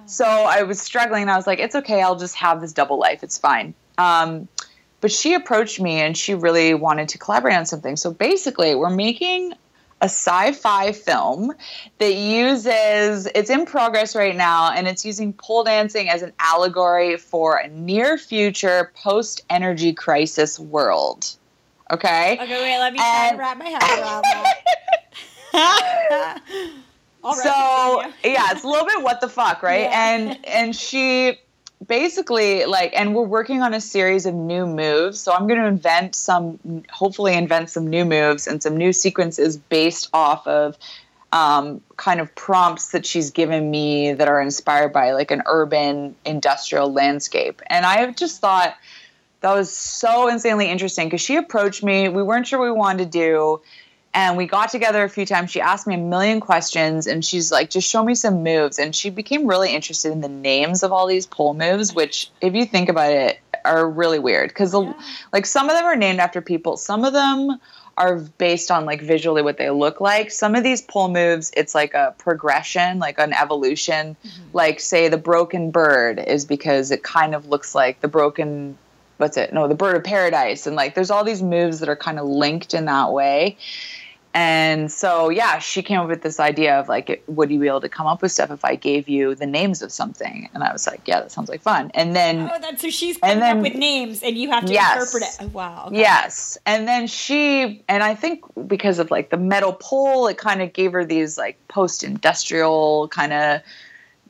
So 0.05 0.25
I 0.25 0.63
was 0.63 0.81
struggling. 0.81 1.23
and 1.23 1.31
I 1.31 1.35
was 1.35 1.47
like, 1.47 1.59
it's 1.59 1.75
okay. 1.75 2.01
I'll 2.01 2.17
just 2.17 2.35
have 2.35 2.61
this 2.61 2.73
double 2.73 2.99
life. 2.99 3.23
It's 3.23 3.37
fine. 3.37 3.73
Um, 3.97 4.47
but 5.01 5.11
she 5.11 5.33
approached 5.33 5.79
me 5.79 6.01
and 6.01 6.17
she 6.17 6.35
really 6.35 6.73
wanted 6.73 7.09
to 7.09 7.17
collaborate 7.17 7.55
on 7.55 7.65
something. 7.65 7.95
So 7.95 8.11
basically, 8.11 8.75
we're 8.75 8.89
making 8.89 9.53
a 10.01 10.05
sci-fi 10.05 10.91
film 10.93 11.53
that 11.97 12.13
uses 12.13 13.27
it's 13.35 13.49
in 13.49 13.65
progress 13.65 14.15
right 14.15 14.35
now 14.35 14.71
and 14.71 14.87
it's 14.87 15.03
using 15.05 15.33
pole 15.33 15.63
dancing 15.63 16.09
as 16.09 16.21
an 16.21 16.31
allegory 16.39 17.17
for 17.17 17.57
a 17.57 17.67
near 17.67 18.17
future 18.17 18.91
post 18.95 19.43
energy 19.49 19.91
crisis 19.93 20.57
world 20.59 21.35
okay 21.91 22.37
okay, 22.41 22.61
wait, 22.61 22.79
let 22.79 22.93
me 22.93 22.99
try 22.99 23.27
And- 23.29 23.37
wrap 23.39 23.57
my 23.57 23.65
head 23.65 23.99
around 23.99 24.23
that. 24.23 24.55
All 27.23 27.33
right, 27.35 27.43
so 27.43 28.29
yeah 28.29 28.51
it's 28.51 28.63
a 28.63 28.67
little 28.67 28.85
bit 28.85 29.01
what 29.03 29.19
the 29.19 29.27
fuck 29.27 29.61
right 29.63 29.81
Yeah. 29.81 30.15
and 30.15 30.45
and 30.45 30.75
she 30.75 31.37
basically 31.85 32.65
like 32.65 32.93
and 32.95 33.15
we're 33.15 33.23
working 33.23 33.61
on 33.61 33.73
a 33.73 33.81
series 33.81 34.25
of 34.25 34.33
new 34.33 34.65
moves. 34.65 35.19
So 35.19 35.31
i'm 35.33 35.47
going 35.47 35.59
to 35.59 35.67
invent 35.67 36.15
some 36.15 36.83
hopefully 36.89 37.33
invent 37.35 37.69
some 37.69 37.87
new 37.87 38.05
moves 38.05 38.47
and 38.47 38.61
some 38.61 38.77
new 38.77 38.93
sequences 38.93 39.57
based 39.57 40.09
off 40.13 40.45
of 40.47 40.77
um, 41.31 41.81
kind 41.95 42.19
of 42.19 42.33
prompts 42.33 42.89
that 42.91 43.05
she's 43.05 43.29
given 43.31 43.69
me 43.69 44.13
that 44.13 44.27
are 44.27 44.41
inspired 44.41 44.91
by 44.91 45.11
like 45.11 45.29
an 45.29 45.43
urban 45.45 46.15
industrial 46.25 46.91
landscape. 46.91 47.61
And 47.67 47.85
i 47.85 47.99
have 47.99 48.15
just 48.15 48.41
thought 48.41 48.75
that 49.41 49.53
was 49.53 49.71
so 49.71 50.27
insanely 50.27 50.69
interesting 50.69 51.07
because 51.07 51.21
she 51.21 51.37
approached 51.37 51.81
me. 51.81 52.09
We 52.09 52.23
weren't 52.23 52.47
sure 52.47 52.59
we 52.59 52.71
wanted 52.71 53.05
to 53.05 53.09
do 53.09 53.61
and 54.13 54.37
we 54.37 54.47
got 54.47 54.69
together 54.69 55.03
a 55.03 55.09
few 55.09 55.25
times 55.25 55.51
she 55.51 55.61
asked 55.61 55.85
me 55.87 55.95
a 55.95 55.99
million 55.99 56.39
questions 56.39 57.07
and 57.07 57.23
she's 57.23 57.51
like 57.51 57.69
just 57.69 57.87
show 57.87 58.03
me 58.03 58.15
some 58.15 58.43
moves 58.43 58.79
and 58.79 58.95
she 58.95 59.09
became 59.09 59.45
really 59.47 59.73
interested 59.73 60.11
in 60.11 60.21
the 60.21 60.29
names 60.29 60.83
of 60.83 60.91
all 60.91 61.07
these 61.07 61.25
pole 61.25 61.53
moves 61.53 61.93
which 61.93 62.29
if 62.41 62.53
you 62.55 62.65
think 62.65 62.89
about 62.89 63.11
it 63.11 63.39
are 63.65 63.89
really 63.89 64.19
weird 64.19 64.49
because 64.49 64.73
like 65.33 65.45
some 65.45 65.69
of 65.69 65.75
them 65.75 65.85
are 65.85 65.95
named 65.95 66.19
after 66.19 66.41
people 66.41 66.77
some 66.77 67.05
of 67.05 67.13
them 67.13 67.59
are 67.99 68.15
based 68.15 68.71
on 68.71 68.85
like 68.85 69.01
visually 69.01 69.41
what 69.41 69.57
they 69.57 69.69
look 69.69 69.99
like. 69.99 70.31
Some 70.31 70.55
of 70.55 70.63
these 70.63 70.81
pole 70.81 71.09
moves, 71.09 71.51
it's 71.55 71.75
like 71.75 71.93
a 71.93 72.15
progression, 72.17 72.97
like 72.97 73.19
an 73.19 73.33
evolution. 73.33 74.15
Mm-hmm. 74.23 74.43
Like 74.53 74.79
say 74.79 75.09
the 75.09 75.17
broken 75.17 75.69
bird 75.69 76.17
is 76.17 76.45
because 76.45 76.91
it 76.91 77.03
kind 77.03 77.35
of 77.35 77.49
looks 77.49 77.75
like 77.75 77.99
the 77.99 78.07
broken 78.07 78.77
what's 79.17 79.35
it? 79.35 79.51
No, 79.51 79.67
the 79.67 79.75
bird 79.75 79.97
of 79.97 80.05
paradise 80.05 80.65
and 80.65 80.77
like 80.77 80.95
there's 80.95 81.11
all 81.11 81.25
these 81.25 81.43
moves 81.43 81.81
that 81.81 81.89
are 81.89 81.97
kind 81.97 82.19
of 82.19 82.25
linked 82.25 82.73
in 82.73 82.85
that 82.85 83.11
way. 83.11 83.57
And 84.33 84.91
so, 84.91 85.29
yeah, 85.29 85.57
she 85.57 85.81
came 85.81 85.99
up 85.99 86.07
with 86.07 86.21
this 86.21 86.39
idea 86.39 86.79
of 86.79 86.87
like, 86.87 87.23
would 87.27 87.49
you 87.49 87.59
be 87.59 87.67
able 87.67 87.81
to 87.81 87.89
come 87.89 88.05
up 88.05 88.21
with 88.21 88.31
stuff 88.31 88.51
if 88.51 88.63
I 88.63 88.75
gave 88.75 89.09
you 89.09 89.33
the 89.33 89.47
names 89.47 89.81
of 89.81 89.91
something? 89.91 90.47
And 90.53 90.63
I 90.63 90.71
was 90.71 90.85
like, 90.85 91.01
yeah, 91.07 91.21
that 91.21 91.31
sounds 91.31 91.49
like 91.49 91.61
fun. 91.61 91.89
And 91.95 92.15
then 92.15 92.47
Oh, 92.53 92.59
that's 92.61 92.81
so 92.83 92.89
she's 92.91 93.17
coming 93.17 93.39
then- 93.39 93.57
up 93.57 93.63
with 93.63 93.73
names, 93.75 94.21
and 94.21 94.37
you 94.37 94.51
have 94.51 94.65
to 94.65 94.71
Yes. 94.73 95.01
interpret 95.13 95.23
it. 95.23 95.45
Oh, 95.45 95.47
wow. 95.57 95.85
okay. 95.87 95.97
Yes. 95.99 96.59
And 96.67 96.87
then 96.87 97.07
she, 97.07 97.83
and 97.89 98.03
I 98.03 98.13
think 98.13 98.43
because 98.67 98.99
of 98.99 99.09
like 99.09 99.31
the 99.31 99.37
metal 99.37 99.73
pole, 99.73 100.27
it 100.27 100.37
kind 100.37 100.61
of 100.61 100.73
gave 100.73 100.91
her 100.91 101.03
these 101.03 101.37
like 101.37 101.57
post 101.67 102.03
industrial 102.03 103.07
kind 103.07 103.33
of 103.33 103.61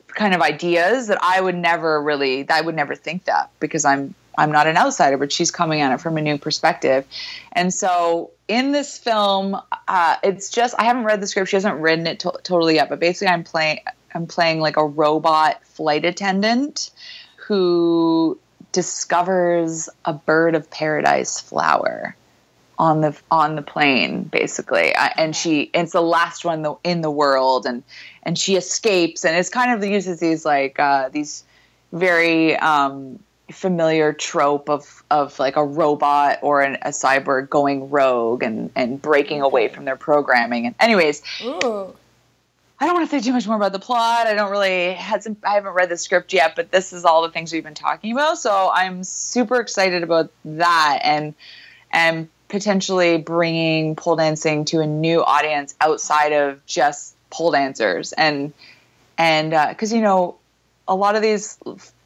kind 0.08 0.34
of 0.34 0.40
ideas 0.40 1.06
that 1.06 1.18
I 1.22 1.40
would 1.40 1.54
never 1.54 2.02
really, 2.02 2.48
I 2.48 2.62
would 2.62 2.74
never 2.74 2.96
think 2.96 3.24
that 3.26 3.50
because 3.60 3.84
I'm, 3.84 4.14
I'm 4.36 4.52
not 4.52 4.66
an 4.66 4.76
outsider, 4.76 5.18
but 5.18 5.32
she's 5.32 5.50
coming 5.50 5.80
at 5.80 5.92
it 5.92 6.00
from 6.00 6.16
a 6.16 6.22
new 6.22 6.38
perspective. 6.38 7.06
And 7.52 7.72
so 7.72 8.30
in 8.48 8.72
this 8.72 8.98
film, 8.98 9.60
uh, 9.88 10.16
it's 10.22 10.50
just, 10.50 10.74
I 10.78 10.84
haven't 10.84 11.04
read 11.04 11.20
the 11.20 11.26
script. 11.26 11.50
She 11.50 11.56
hasn't 11.56 11.80
written 11.80 12.06
it 12.06 12.20
to- 12.20 12.40
totally 12.42 12.76
yet, 12.76 12.88
but 12.88 13.00
basically 13.00 13.28
I'm 13.28 13.44
playing, 13.44 13.80
I'm 14.14 14.26
playing 14.26 14.60
like 14.60 14.76
a 14.76 14.84
robot 14.84 15.64
flight 15.66 16.04
attendant 16.04 16.90
who 17.36 18.38
discovers 18.72 19.88
a 20.04 20.12
bird 20.12 20.54
of 20.54 20.70
paradise 20.70 21.40
flower 21.40 22.16
on 22.78 23.02
the 23.02 23.14
on 23.30 23.56
the 23.56 23.62
plane 23.62 24.22
basically 24.22 24.96
I, 24.96 25.12
and 25.18 25.36
she 25.36 25.70
it's 25.74 25.92
the 25.92 26.00
last 26.00 26.46
one 26.46 26.64
in 26.82 27.02
the 27.02 27.10
world 27.10 27.66
and 27.66 27.82
and 28.22 28.38
she 28.38 28.56
escapes 28.56 29.24
and 29.26 29.36
it's 29.36 29.50
kind 29.50 29.72
of 29.72 29.86
uses 29.86 30.18
these 30.18 30.46
like 30.46 30.78
uh, 30.78 31.10
these 31.10 31.44
very 31.92 32.56
um, 32.56 33.18
familiar 33.50 34.12
trope 34.12 34.68
of 34.68 35.02
of 35.10 35.38
like 35.38 35.56
a 35.56 35.64
robot 35.64 36.38
or 36.42 36.62
an, 36.62 36.76
a 36.82 36.90
cyborg 36.90 37.48
going 37.48 37.90
rogue 37.90 38.42
and 38.42 38.70
and 38.74 39.00
breaking 39.00 39.40
away 39.42 39.68
from 39.68 39.84
their 39.84 39.96
programming 39.96 40.66
and 40.66 40.74
anyways 40.80 41.22
Ooh. 41.42 41.94
I 42.82 42.86
don't 42.86 42.94
want 42.94 43.10
to 43.10 43.14
say 43.14 43.22
too 43.22 43.34
much 43.34 43.46
more 43.46 43.56
about 43.56 43.72
the 43.72 43.78
plot. 43.78 44.26
I 44.26 44.32
don't 44.32 44.50
really 44.50 44.94
hasn't 44.94 45.38
I 45.44 45.54
haven't 45.54 45.74
read 45.74 45.90
the 45.90 45.98
script 45.98 46.32
yet, 46.32 46.56
but 46.56 46.70
this 46.70 46.94
is 46.94 47.04
all 47.04 47.20
the 47.22 47.30
things 47.30 47.52
we've 47.52 47.62
been 47.62 47.74
talking 47.74 48.12
about. 48.12 48.38
So 48.38 48.70
I'm 48.72 49.04
super 49.04 49.60
excited 49.60 50.02
about 50.02 50.30
that 50.46 51.00
and 51.02 51.34
and 51.92 52.28
potentially 52.48 53.18
bringing 53.18 53.96
pole 53.96 54.16
dancing 54.16 54.64
to 54.66 54.80
a 54.80 54.86
new 54.86 55.22
audience 55.22 55.74
outside 55.80 56.32
of 56.32 56.64
just 56.64 57.14
pole 57.28 57.50
dancers 57.50 58.12
and 58.12 58.54
and 59.18 59.52
uh, 59.52 59.68
because 59.68 59.92
you 59.92 60.00
know 60.00 60.36
a 60.90 60.94
lot 60.94 61.16
of 61.16 61.22
these 61.22 61.56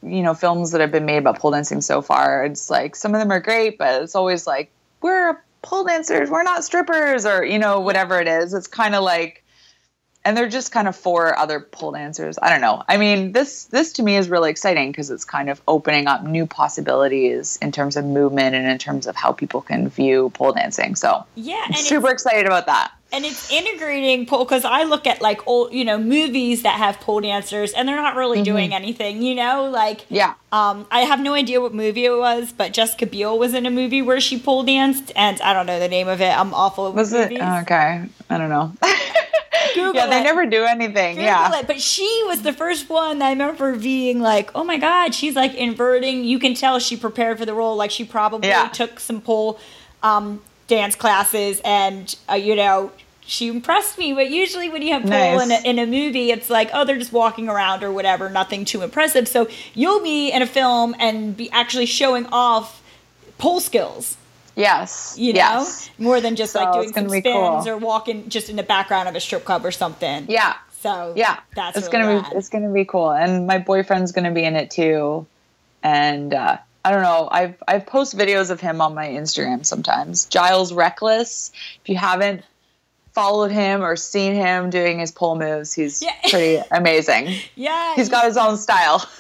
you 0.03 0.23
know 0.23 0.35
films 0.35 0.70
that 0.70 0.81
have 0.81 0.92
been 0.92 1.07
made 1.07 1.16
about 1.16 1.38
pole 1.38 1.51
dancing 1.51 1.81
so 1.81 2.03
far 2.03 2.44
it's 2.44 2.70
like 2.70 2.94
some 2.94 3.14
of 3.14 3.20
them 3.20 3.33
are 3.33 3.40
great 3.40 3.79
but 3.79 4.03
it's 4.03 4.14
always 4.14 4.47
like 4.47 4.70
we're 5.01 5.42
pole 5.62 5.85
dancers 5.85 6.31
we're 6.31 6.42
not 6.42 6.62
strippers 6.62 7.27
or 7.27 7.44
you 7.44 7.59
know 7.59 7.81
whatever 7.81 8.20
it 8.20 8.29
is 8.29 8.55
it's 8.55 8.66
kind 8.66 8.94
of 8.94 9.03
like 9.03 9.44
and 10.25 10.37
they're 10.37 10.49
just 10.49 10.73
kind 10.73 10.88
of 10.88 10.97
for 10.97 11.38
other 11.38 11.61
pole 11.61 11.92
dancers. 11.92 12.38
I 12.40 12.49
don't 12.49 12.62
know. 12.62 12.83
I 12.88 12.97
mean, 12.97 13.33
this 13.33 13.64
this 13.64 13.92
to 13.94 14.03
me 14.03 14.16
is 14.16 14.31
really 14.31 14.51
exciting 14.51 14.90
because 14.90 15.11
it's 15.11 15.25
kind 15.25 15.51
of 15.51 15.61
opening 15.68 16.07
up 16.07 16.25
new 16.25 16.47
possibilities 16.47 17.59
in 17.61 17.73
terms 17.73 17.97
of 17.97 18.05
movement 18.07 18.55
and 18.55 18.66
in 18.66 18.79
terms 18.79 19.07
of 19.07 19.16
how 19.16 19.33
people 19.33 19.61
can 19.61 19.88
view 19.88 20.31
pole 20.31 20.53
dancing. 20.53 20.94
So, 20.94 21.25
Yeah, 21.35 21.70
super 21.73 22.11
excited 22.11 22.47
about 22.47 22.66
that. 22.66 22.92
And 23.14 23.24
it's 23.24 23.50
integrating 23.50 24.27
pole 24.27 24.44
because 24.44 24.64
I 24.64 24.83
look 24.85 25.07
at 25.07 25.22
like 25.22 25.46
old, 25.46 25.72
you 25.72 25.85
know, 25.85 25.96
movies 25.98 26.62
that 26.62 26.77
have 26.79 27.00
pole 27.00 27.20
dancers, 27.20 27.72
and 27.72 27.88
they're 27.88 27.96
not 27.96 28.16
really 28.16 28.42
doing 28.42 28.74
anything. 28.74 29.22
You 29.22 29.35
know, 29.37 29.70
like 29.70 30.00
Mm-hmm. 30.03 30.14
Yeah. 30.14 30.35
Um, 30.53 30.87
I 30.90 31.00
have 31.00 31.20
no 31.20 31.35
idea 31.35 31.61
what 31.61 31.72
movie 31.74 32.05
it 32.05 32.16
was, 32.16 32.53
but 32.53 32.72
Jessica 32.72 33.07
Biel 33.07 33.38
was 33.38 33.55
in 33.55 33.66
a 33.66 33.70
movie 33.70 34.03
where 34.03 34.20
she 34.20 34.38
pole 34.38 34.62
danced, 34.64 35.12
and 35.16 35.40
I 35.40 35.53
don't 35.53 35.66
know 35.66 35.79
the 35.81 35.88
name 35.88 36.09
of 36.09 36.20
it. 36.20 36.37
I'm 36.37 36.53
awful 36.55 36.92
Was 36.92 37.12
it 37.12 37.31
movies. 37.31 37.40
okay? 37.62 38.05
I 38.31 38.38
don't 38.38 38.48
know. 38.50 38.72
Google 39.74 39.94
yeah, 39.94 40.07
they 40.09 40.20
it. 40.20 40.24
never 40.24 40.46
do 40.46 40.64
anything. 40.64 41.14
Google 41.16 41.24
yeah. 41.24 41.59
it. 41.59 41.66
But 41.66 41.81
she 41.81 42.22
was 42.27 42.42
the 42.42 42.53
first 42.53 42.88
one 42.88 43.18
that 43.20 43.27
I 43.27 43.31
remember 43.31 43.74
being 43.77 44.20
like, 44.20 44.50
oh 44.55 44.62
my 44.62 44.77
God, 44.79 45.14
she's 45.14 45.35
like 45.35 45.55
inverting. 45.55 46.22
You 46.24 46.38
can 46.38 46.55
tell 46.55 46.79
she 46.79 46.96
prepared 46.96 47.38
for 47.38 47.46
the 47.46 47.55
role. 47.55 47.74
Like 47.77 47.90
she 47.90 48.05
probably 48.05 48.48
Yeah. 48.48 48.68
took 48.68 49.00
some 49.00 49.20
pole 49.20 49.59
um, 50.03 50.42
dance 50.68 50.94
classes 50.94 51.61
and, 51.64 52.14
uh, 52.31 52.35
you 52.35 52.55
know, 52.55 52.92
she 53.27 53.49
impressed 53.49 53.99
me. 53.99 54.13
But 54.13 54.31
usually 54.31 54.69
when 54.69 54.83
you 54.83 54.93
have 54.93 55.03
pole 55.03 55.41
in, 55.41 55.51
a, 55.51 55.61
in 55.65 55.79
a 55.79 55.87
movie, 55.87 56.31
it's 56.31 56.51
like, 56.51 56.71
oh, 56.75 56.85
they're 56.85 56.99
just 56.99 57.13
walking 57.13 57.49
around 57.49 57.83
or 57.83 57.91
whatever, 57.93 58.29
nothing 58.31 58.65
too 58.65 58.83
impressive. 58.83 59.27
So 59.29 59.49
you'll 59.75 60.03
be 60.03 60.31
in 60.31 60.43
a 60.43 60.47
film 60.47 60.95
and 60.99 61.37
be 61.37 61.51
actually 61.51 61.87
showing 61.87 62.27
off 62.27 62.83
pole 63.39 63.61
skills. 63.61 64.17
Yes. 64.57 65.17
You 65.19 65.33
know, 65.33 65.39
yes. 65.39 65.91
more 65.99 66.21
than 66.21 66.37
just 66.37 66.53
So 66.53 66.63
like 66.63 66.73
doing 66.75 66.93
some 66.93 67.09
spins 67.09 67.25
cool. 67.25 67.69
or 67.69 67.77
walking 67.77 68.29
just 68.29 68.49
in 68.49 68.57
the 68.57 68.63
background 68.63 69.09
of 69.09 69.17
a 69.17 69.21
strip 69.21 69.45
club 69.45 69.65
or 69.65 69.73
something. 69.73 70.27
Yeah. 70.29 70.55
So 70.81 71.15
Yeah. 71.17 71.41
that's 71.57 71.77
it's 71.77 71.87
really 71.93 72.05
gonna 72.05 72.21
rad. 72.21 72.31
be 72.31 72.37
it's 72.37 72.49
gonna 72.51 72.73
be 72.73 72.85
cool. 72.85 73.11
And 73.11 73.47
my 73.47 73.59
boyfriend's 73.59 74.13
gonna 74.13 74.31
be 74.31 74.45
in 74.45 74.55
it 74.55 74.71
too. 74.71 75.27
And 75.83 76.33
uh 76.35 76.59
I 76.85 76.91
don't 76.91 77.03
know. 77.03 77.29
I've 77.33 77.57
I've 77.67 77.87
post 77.87 78.17
videos 78.17 78.51
of 78.51 78.61
him 78.61 78.81
on 78.83 78.95
my 78.95 79.09
Instagram 79.09 79.65
sometimes. 79.65 80.27
Giles 80.27 80.73
Reckless. 80.73 81.51
If 81.83 81.89
you 81.89 81.97
haven't 81.97 82.45
followed 83.14 83.50
him 83.53 83.83
or 83.83 83.96
seen 83.96 84.35
him 84.35 84.70
doing 84.70 84.98
his 84.98 85.12
pole 85.12 85.37
moves, 85.37 85.72
he's 85.72 86.03
Yeah. 86.03 86.11
pretty 86.31 86.62
amazing. 86.70 87.35
Yeah, 87.55 87.94
He's 87.94 88.09
got 88.09 88.24
his 88.27 88.37
own 88.37 88.57
style. 88.57 89.09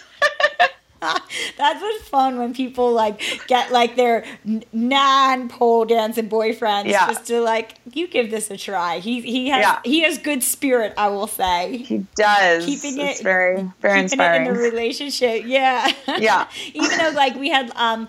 That's 1.58 1.82
what's 1.82 2.08
fun 2.08 2.38
when 2.38 2.54
people 2.54 2.90
like 2.92 3.20
get 3.46 3.70
like 3.70 3.94
their 3.94 4.24
non 4.72 5.50
pole 5.50 5.84
dancing 5.84 6.30
boyfriends 6.30 6.86
Yeah. 6.86 7.08
just 7.08 7.26
to 7.26 7.42
like 7.42 7.74
you 7.92 8.08
give 8.08 8.30
this 8.30 8.50
a 8.50 8.56
try. 8.56 9.00
He 9.00 9.20
he 9.20 9.48
has 9.50 9.60
Yeah. 9.60 9.80
he 9.84 10.00
has 10.04 10.16
good 10.16 10.42
spirit, 10.42 10.94
I 10.96 11.08
will 11.08 11.26
say. 11.26 11.76
He 11.76 12.06
does. 12.16 12.64
Keeping 12.64 12.98
it's 12.98 13.20
it- 13.20 13.22
very 13.22 13.70
very 13.82 14.08
Keeping 14.08 14.20
it 14.24 14.34
in 14.36 14.44
the 14.44 14.52
relationship, 14.52 15.42
yeah, 15.44 15.92
Yeah. 16.18 16.48
Even 16.72 16.96
though 16.96 17.10
like 17.10 17.34
we 17.36 17.50
had 17.50 17.70
um, 17.76 18.08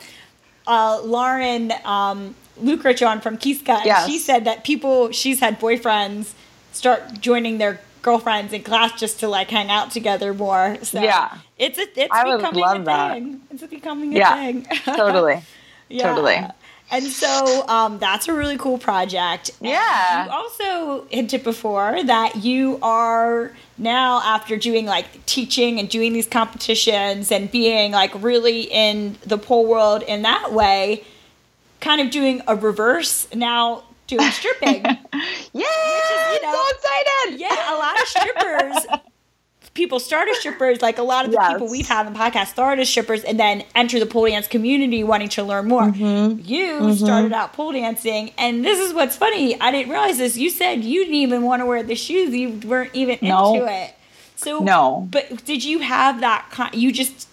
uh, 0.66 1.02
Lauren 1.04 1.74
um, 1.84 2.34
Lukrich 2.62 3.06
on 3.06 3.22
from 3.22 3.38
Kiska, 3.38 3.72
and 3.78 3.86
Yes. 3.86 4.08
she 4.08 4.18
said 4.20 4.46
that 4.46 4.64
people 4.64 5.12
she's 5.12 5.40
had 5.40 5.60
boyfriends 5.60 6.34
start 6.72 7.20
joining 7.22 7.58
their 7.58 7.80
girlfriends 8.02 8.54
in 8.54 8.62
class 8.64 8.98
just 9.00 9.20
to 9.22 9.28
like 9.28 9.50
hang 9.50 9.70
out 9.70 9.92
together 9.92 10.34
more. 10.34 10.78
So 10.84 11.02
Yeah. 11.02 11.38
it's 11.58 11.78
a, 11.80 11.82
it's 12.00 12.14
I 12.14 12.26
would 12.26 12.38
becoming 12.38 12.62
love 12.62 12.82
a 12.82 12.84
that. 12.86 13.14
thing. 13.14 13.42
It's 13.52 13.64
becoming 13.64 14.16
a 14.16 14.20
Yeah. 14.20 14.36
thing. 14.36 14.68
totally. 14.86 15.42
Yeah. 15.90 16.04
Totally. 16.10 16.38
And 16.92 17.04
so 17.06 17.68
um, 17.68 17.98
that's 17.98 18.28
a 18.28 18.34
really 18.34 18.58
cool 18.58 18.78
project. 18.78 19.50
And 19.60 19.70
Yeah. 19.70 20.26
You 20.26 20.32
also 20.32 21.08
hinted 21.10 21.44
before 21.44 22.04
that 22.04 22.38
you 22.44 22.78
are 22.84 23.52
now, 23.80 24.22
after 24.24 24.56
doing 24.56 24.86
like 24.86 25.26
teaching 25.26 25.80
and 25.80 25.90
doing 25.90 26.14
these 26.14 26.28
competitions 26.28 27.32
and 27.32 27.50
being 27.52 27.92
like 27.92 28.12
really 28.22 28.62
in 28.72 29.18
the 29.26 29.38
pole 29.40 29.66
world 29.66 30.04
in 30.04 30.22
that 30.22 30.54
way, 30.54 31.04
kind 31.86 32.02
of 32.02 32.10
doing 32.10 32.42
a 32.48 32.56
reverse 32.56 33.28
now 33.34 33.84
doing 34.08 34.30
stripping. 34.32 34.84
Yeah. 35.54 35.64
you 36.34 36.42
know, 36.42 36.52
so 36.52 36.76
excited. 36.76 37.40
yeah, 37.40 37.74
a 37.74 37.78
lot 37.78 38.02
of 38.02 38.08
strippers. 38.08 39.00
People 39.74 40.00
start 40.00 40.28
as 40.30 40.38
strippers, 40.38 40.82
like 40.82 40.98
a 40.98 41.04
lot 41.04 41.24
of 41.26 41.32
the 41.32 41.38
Yes. 41.40 41.54
people 41.54 41.70
we've 41.70 41.88
had 41.88 42.06
on 42.06 42.14
the 42.14 42.20
podcast 42.20 42.48
start 42.48 42.80
as 42.80 42.90
strippers 42.90 43.24
and 43.24 43.40
then 43.40 43.64
enter 43.74 44.00
the 44.00 44.06
pole 44.06 44.26
dance 44.28 44.48
community 44.48 45.04
wanting 45.04 45.30
to 45.30 45.44
learn 45.44 45.68
more. 45.68 45.84
Mm-hmm. 45.84 46.42
You 46.44 46.94
started 46.96 47.32
out 47.34 47.54
pole 47.54 47.72
dancing, 47.72 48.32
and 48.38 48.64
this 48.66 48.80
is 48.80 48.94
what's 48.94 49.16
funny. 49.16 49.60
I 49.62 49.72
didn't 49.72 49.92
realize 49.92 50.18
this. 50.18 50.36
You 50.38 50.50
said 50.50 50.84
you 50.84 51.02
didn't 51.06 51.16
even 51.16 51.44
want 51.44 51.62
to 51.62 51.66
wear 51.66 51.82
the 51.84 51.96
shoes. 51.96 52.34
You 52.34 52.60
weren't 52.66 52.92
even 52.94 53.18
No. 53.22 53.54
into 53.56 53.68
it. 53.72 53.96
So 54.38 54.60
No. 54.60 55.08
but 55.12 55.44
did 55.46 55.64
you 55.64 55.80
have 55.80 56.20
that? 56.22 56.48
Con- 56.52 56.72
you 56.74 56.92
just 56.92 57.28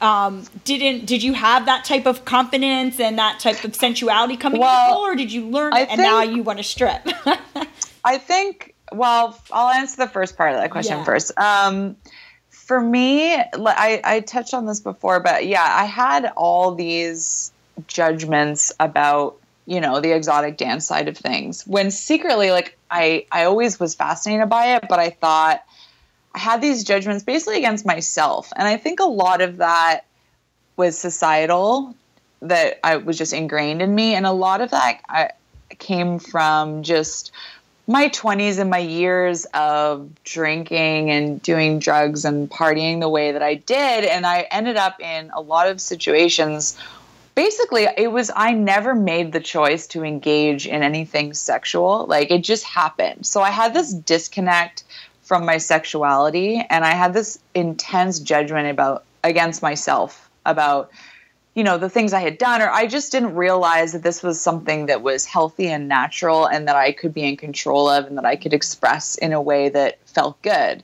um, 0.00 0.44
didn't. 0.64 1.06
Did 1.06 1.22
you 1.22 1.34
have 1.34 1.66
that 1.66 1.84
type 1.84 2.06
of 2.06 2.24
confidence 2.24 2.98
and 3.00 3.18
that 3.18 3.40
type 3.40 3.64
of 3.64 3.74
sensuality 3.74 4.36
coming 4.36 4.60
Well, 4.60 4.98
or 4.98 5.14
did 5.14 5.32
you 5.32 5.48
learn 5.48 5.72
I 5.74 5.82
it 5.82 5.90
and 5.90 6.00
now 6.00 6.22
you 6.22 6.42
want 6.42 6.58
to 6.58 6.64
strip? 6.64 7.02
I 8.04 8.18
think. 8.18 8.74
Well, 8.92 9.40
I'll 9.52 9.68
answer 9.68 9.96
the 9.98 10.08
first 10.08 10.36
part 10.36 10.52
of 10.52 10.60
that 10.60 10.70
question 10.72 10.98
Yeah. 10.98 11.04
first. 11.04 11.38
Um, 11.38 11.96
for 12.50 12.80
me, 12.80 13.34
I, 13.34 14.00
I 14.02 14.20
touched 14.20 14.54
on 14.54 14.66
this 14.66 14.80
before, 14.80 15.20
but 15.20 15.46
yeah, 15.46 15.64
I 15.64 15.84
had 15.84 16.32
all 16.36 16.74
these 16.74 17.52
judgments 17.86 18.72
about 18.80 19.36
you 19.66 19.80
know 19.80 20.00
the 20.00 20.12
exotic 20.12 20.56
dance 20.56 20.86
side 20.86 21.08
of 21.08 21.16
things. 21.16 21.64
When 21.66 21.90
secretly, 21.90 22.50
like 22.50 22.76
I, 22.90 23.26
I 23.30 23.44
always 23.44 23.78
was 23.78 23.94
fascinated 23.94 24.48
by 24.48 24.74
it, 24.76 24.86
but 24.88 24.98
I 24.98 25.10
thought 25.10 25.62
I 26.34 26.38
had 26.38 26.60
these 26.60 26.84
judgments 26.84 27.24
basically 27.24 27.58
against 27.58 27.84
myself, 27.84 28.52
and 28.56 28.66
I 28.66 28.76
think 28.76 29.00
a 29.00 29.04
lot 29.04 29.40
of 29.40 29.58
that 29.58 30.04
was 30.76 30.96
societal 30.96 31.94
that 32.42 32.78
I 32.82 32.96
was 32.96 33.18
just 33.18 33.32
ingrained 33.32 33.82
in 33.82 33.94
me, 33.94 34.14
and 34.14 34.26
a 34.26 34.32
lot 34.32 34.60
of 34.60 34.70
that 34.70 35.00
I 35.08 35.30
came 35.78 36.18
from 36.18 36.82
just 36.82 37.32
my 37.86 38.08
20s 38.08 38.60
and 38.60 38.70
my 38.70 38.78
years 38.78 39.46
of 39.46 40.08
drinking 40.22 41.10
and 41.10 41.42
doing 41.42 41.80
drugs 41.80 42.24
and 42.24 42.48
partying 42.48 43.00
the 43.00 43.08
way 43.08 43.32
that 43.32 43.42
I 43.42 43.54
did. 43.54 44.04
And 44.04 44.24
I 44.24 44.42
ended 44.42 44.76
up 44.76 45.00
in 45.00 45.30
a 45.34 45.40
lot 45.40 45.68
of 45.68 45.80
situations. 45.80 46.78
Basically, 47.34 47.88
it 47.96 48.12
was 48.12 48.30
I 48.34 48.52
never 48.52 48.94
made 48.94 49.32
the 49.32 49.40
choice 49.40 49.88
to 49.88 50.04
engage 50.04 50.68
in 50.68 50.84
anything 50.84 51.34
sexual. 51.34 52.06
Like 52.06 52.30
it 52.30 52.44
just 52.44 52.64
happened. 52.64 53.26
So 53.26 53.40
I 53.40 53.50
had 53.50 53.74
this 53.74 53.92
disconnect 53.92 54.84
from 55.30 55.46
my 55.46 55.58
sexuality 55.58 56.60
and 56.70 56.84
I 56.84 56.90
had 56.90 57.14
this 57.14 57.38
intense 57.54 58.18
judgment 58.18 58.68
about 58.68 59.04
against 59.22 59.62
myself 59.62 60.28
about 60.44 60.90
you 61.54 61.62
know 61.62 61.78
the 61.78 61.88
things 61.88 62.12
I 62.12 62.18
had 62.18 62.36
done, 62.36 62.60
or 62.60 62.68
I 62.68 62.88
just 62.88 63.12
didn't 63.12 63.36
realize 63.36 63.92
that 63.92 64.02
this 64.02 64.24
was 64.24 64.40
something 64.40 64.86
that 64.86 65.02
was 65.02 65.26
healthy 65.26 65.68
and 65.68 65.86
natural, 65.86 66.46
and 66.46 66.66
that 66.66 66.74
I 66.74 66.90
could 66.90 67.14
be 67.14 67.22
in 67.22 67.36
control 67.36 67.88
of, 67.88 68.06
and 68.06 68.18
that 68.18 68.24
I 68.24 68.34
could 68.34 68.52
express 68.52 69.14
in 69.14 69.32
a 69.32 69.40
way 69.40 69.68
that 69.68 69.98
felt 70.04 70.42
good. 70.42 70.82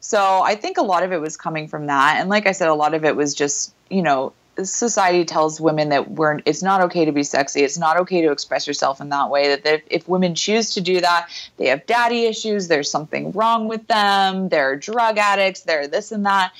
So 0.00 0.42
I 0.42 0.54
think 0.54 0.76
a 0.76 0.82
lot 0.82 1.02
of 1.02 1.12
it 1.12 1.20
was 1.22 1.38
coming 1.38 1.66
from 1.66 1.86
that, 1.86 2.18
and 2.20 2.28
like 2.28 2.46
I 2.46 2.52
said, 2.52 2.68
a 2.68 2.74
lot 2.74 2.92
of 2.92 3.06
it 3.06 3.16
was 3.16 3.32
just 3.32 3.72
you 3.88 4.02
know 4.02 4.34
society 4.62 5.24
tells 5.24 5.60
women 5.60 5.90
that 5.90 6.10
we're 6.10 6.40
it's 6.44 6.62
not 6.62 6.80
okay 6.82 7.04
to 7.04 7.12
be 7.12 7.22
sexy. 7.22 7.62
It's 7.62 7.78
not 7.78 7.98
okay 8.00 8.22
to 8.22 8.32
express 8.32 8.66
yourself 8.66 9.00
in 9.00 9.08
that 9.10 9.30
way. 9.30 9.48
That 9.48 9.66
if, 9.66 9.82
if 9.90 10.08
women 10.08 10.34
choose 10.34 10.74
to 10.74 10.80
do 10.80 11.00
that 11.00 11.28
they 11.56 11.66
have 11.68 11.86
daddy 11.86 12.24
issues. 12.24 12.68
There's 12.68 12.90
something 12.90 13.32
wrong 13.32 13.68
with 13.68 13.86
them. 13.86 14.48
They're 14.48 14.76
drug 14.76 15.18
addicts. 15.18 15.62
They're 15.62 15.88
this 15.88 16.12
and 16.12 16.26
that. 16.26 16.52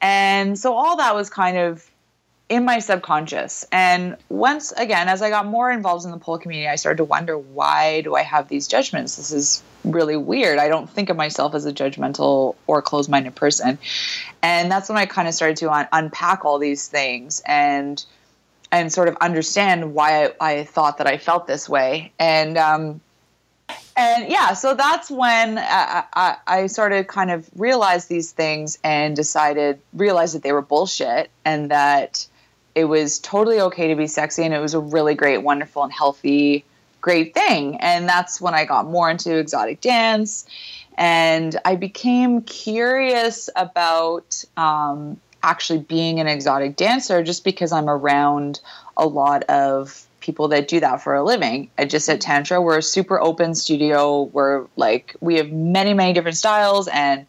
And 0.00 0.58
so 0.58 0.74
all 0.74 0.96
that 0.96 1.14
was 1.14 1.30
kind 1.30 1.56
of 1.56 1.88
in 2.52 2.66
my 2.66 2.80
subconscious. 2.80 3.66
And 3.72 4.18
once 4.28 4.72
again, 4.72 5.08
as 5.08 5.22
I 5.22 5.30
got 5.30 5.46
more 5.46 5.70
involved 5.70 6.04
in 6.04 6.10
the 6.10 6.18
pole 6.18 6.36
community, 6.36 6.68
I 6.68 6.76
started 6.76 6.98
to 6.98 7.04
wonder 7.04 7.38
why 7.38 8.02
do 8.02 8.14
I 8.14 8.20
have 8.20 8.48
these 8.48 8.68
judgments? 8.68 9.16
This 9.16 9.32
is 9.32 9.62
really 9.84 10.18
weird. 10.18 10.58
I 10.58 10.68
don't 10.68 10.88
think 10.88 11.08
of 11.08 11.16
myself 11.16 11.54
as 11.54 11.64
a 11.64 11.72
judgmental 11.72 12.56
or 12.66 12.82
closed 12.82 13.08
minded 13.08 13.34
person. 13.34 13.78
And 14.42 14.70
that's 14.70 14.90
when 14.90 14.98
I 14.98 15.06
kind 15.06 15.28
of 15.28 15.32
started 15.32 15.56
to 15.58 15.72
un- 15.72 15.88
unpack 15.92 16.44
all 16.44 16.58
these 16.58 16.88
things 16.88 17.40
and 17.46 18.04
and 18.70 18.92
sort 18.92 19.08
of 19.08 19.16
understand 19.22 19.94
why 19.94 20.26
I, 20.26 20.32
I, 20.40 20.64
thought 20.64 20.98
that 20.98 21.06
I 21.06 21.18
felt 21.18 21.46
this 21.46 21.68
way. 21.68 22.12
And 22.18 22.58
um, 22.58 23.00
and 23.96 24.30
yeah, 24.30 24.52
so 24.52 24.74
that's 24.74 25.10
when 25.10 25.58
I, 25.58 26.04
I, 26.12 26.36
I 26.46 26.66
started 26.66 27.06
kind 27.06 27.30
of 27.30 27.48
realize 27.56 28.06
these 28.06 28.32
things 28.32 28.78
and 28.84 29.16
decided 29.16 29.80
realized 29.94 30.34
that 30.34 30.42
they 30.42 30.52
were 30.52 30.62
bullshit 30.62 31.30
and 31.46 31.70
that 31.70 32.26
it 32.74 32.84
was 32.84 33.18
totally 33.18 33.60
okay 33.60 33.88
to 33.88 33.96
be 33.96 34.06
sexy 34.06 34.44
and 34.44 34.54
it 34.54 34.60
was 34.60 34.74
a 34.74 34.80
really 34.80 35.14
great, 35.14 35.38
wonderful, 35.38 35.82
and 35.82 35.92
healthy, 35.92 36.64
great 37.00 37.34
thing. 37.34 37.76
And 37.76 38.08
that's 38.08 38.40
when 38.40 38.54
I 38.54 38.64
got 38.64 38.86
more 38.86 39.10
into 39.10 39.36
exotic 39.36 39.80
dance 39.80 40.46
and 40.96 41.58
I 41.64 41.76
became 41.76 42.42
curious 42.42 43.48
about 43.56 44.44
um, 44.56 45.20
actually 45.42 45.80
being 45.80 46.20
an 46.20 46.26
exotic 46.26 46.76
dancer 46.76 47.22
just 47.22 47.44
because 47.44 47.72
I'm 47.72 47.88
around 47.88 48.60
a 48.96 49.06
lot 49.06 49.44
of 49.44 50.06
people 50.20 50.48
that 50.48 50.68
do 50.68 50.80
that 50.80 51.02
for 51.02 51.14
a 51.14 51.24
living. 51.24 51.70
I 51.76 51.84
just 51.84 52.08
at 52.08 52.20
Tantra, 52.20 52.60
we're 52.60 52.78
a 52.78 52.82
super 52.82 53.20
open 53.20 53.54
studio. 53.54 54.22
We're 54.22 54.66
like, 54.76 55.16
we 55.20 55.36
have 55.36 55.50
many, 55.50 55.94
many 55.94 56.12
different 56.12 56.36
styles 56.36 56.88
and 56.88 57.26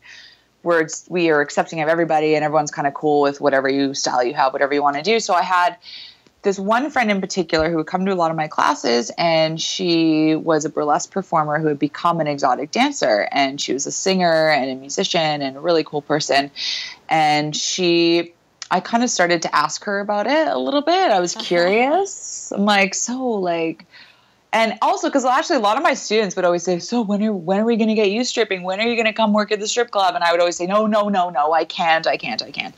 we're 0.64 0.88
we 1.10 1.30
are 1.30 1.42
accepting 1.42 1.82
of 1.82 1.90
everybody 1.90 2.36
and 2.36 2.44
everyone's 2.44 2.72
kind 2.72 2.88
of 2.88 2.94
cool 2.94 3.22
with 3.22 3.40
whatever 3.42 3.70
you 3.70 3.94
style 3.94 4.24
you 4.24 4.34
have 4.34 4.54
whatever 4.54 4.74
you 4.74 4.82
want 4.82 4.96
to 4.96 5.04
do. 5.04 5.20
So 5.20 5.34
i 5.34 5.42
had 5.42 5.78
this 6.44 6.60
one 6.60 6.90
friend 6.90 7.10
in 7.10 7.22
particular 7.22 7.70
who 7.70 7.78
would 7.78 7.88
come 7.88 8.06
to 8.06 8.14
a 8.14 8.16
lot 8.16 8.30
of 8.30 8.38
my 8.38 8.48
classes 8.48 9.12
and 9.18 9.60
she 9.60 10.36
was 10.36 10.66
a 10.66 10.70
burlesque 10.70 11.10
performer 11.10 11.58
who 11.58 11.68
had 11.68 11.80
become 11.80 12.20
an 12.20 12.28
exotic 12.28 12.70
dancer 12.72 13.30
and 13.32 13.60
she 13.60 13.72
was 13.72 13.88
a 13.88 13.92
singer 13.92 14.50
and 14.50 14.70
a 14.70 14.76
musician 14.76 15.42
and 15.42 15.56
a 15.56 15.60
really 15.62 15.86
cool 15.86 16.02
person. 16.02 16.52
And 17.10 17.56
she 17.56 18.34
i 18.72 18.80
kind 18.80 19.04
of 19.04 19.10
started 19.10 19.42
to 19.44 19.56
ask 19.56 19.84
her 19.86 20.00
about 20.00 20.28
it 20.28 20.48
a 20.48 20.58
little 20.58 20.82
bit. 20.82 21.12
I 21.12 21.20
was 21.20 21.36
uh-huh. 21.36 21.46
curious. 21.46 22.52
I'm 22.52 22.66
like 22.66 22.94
so 22.94 23.26
like 23.26 23.86
and 24.54 24.78
also 24.84 25.10
because 25.10 25.26
actually 25.26 25.58
a 25.58 25.62
lot 25.62 25.78
of 25.78 25.84
my 25.84 25.96
students 25.96 26.36
would 26.36 26.46
always 26.46 26.64
say 26.64 26.80
so 26.80 27.02
when 27.02 27.22
are 27.24 27.34
when 27.34 27.60
are 27.60 27.66
we 27.66 27.76
going 27.76 27.90
to 27.90 27.96
get 27.96 28.12
you 28.12 28.24
stripping? 28.24 28.64
When 28.64 28.80
are 28.80 28.88
you 28.88 28.96
going 28.96 29.08
to 29.08 29.14
come 29.14 29.34
work 29.34 29.52
at 29.52 29.60
the 29.60 29.68
strip 29.68 29.92
club? 29.92 30.16
And 30.16 30.24
i 30.24 30.32
would 30.32 30.40
always 30.40 30.56
say 30.56 30.68
no 30.68 30.86
no 30.86 31.10
no 31.10 31.30
no 31.30 31.52
i 31.52 31.66
can't 31.66 32.08
i 32.08 32.16
can't 32.16 32.42
i 32.42 32.52
can't. 32.52 32.76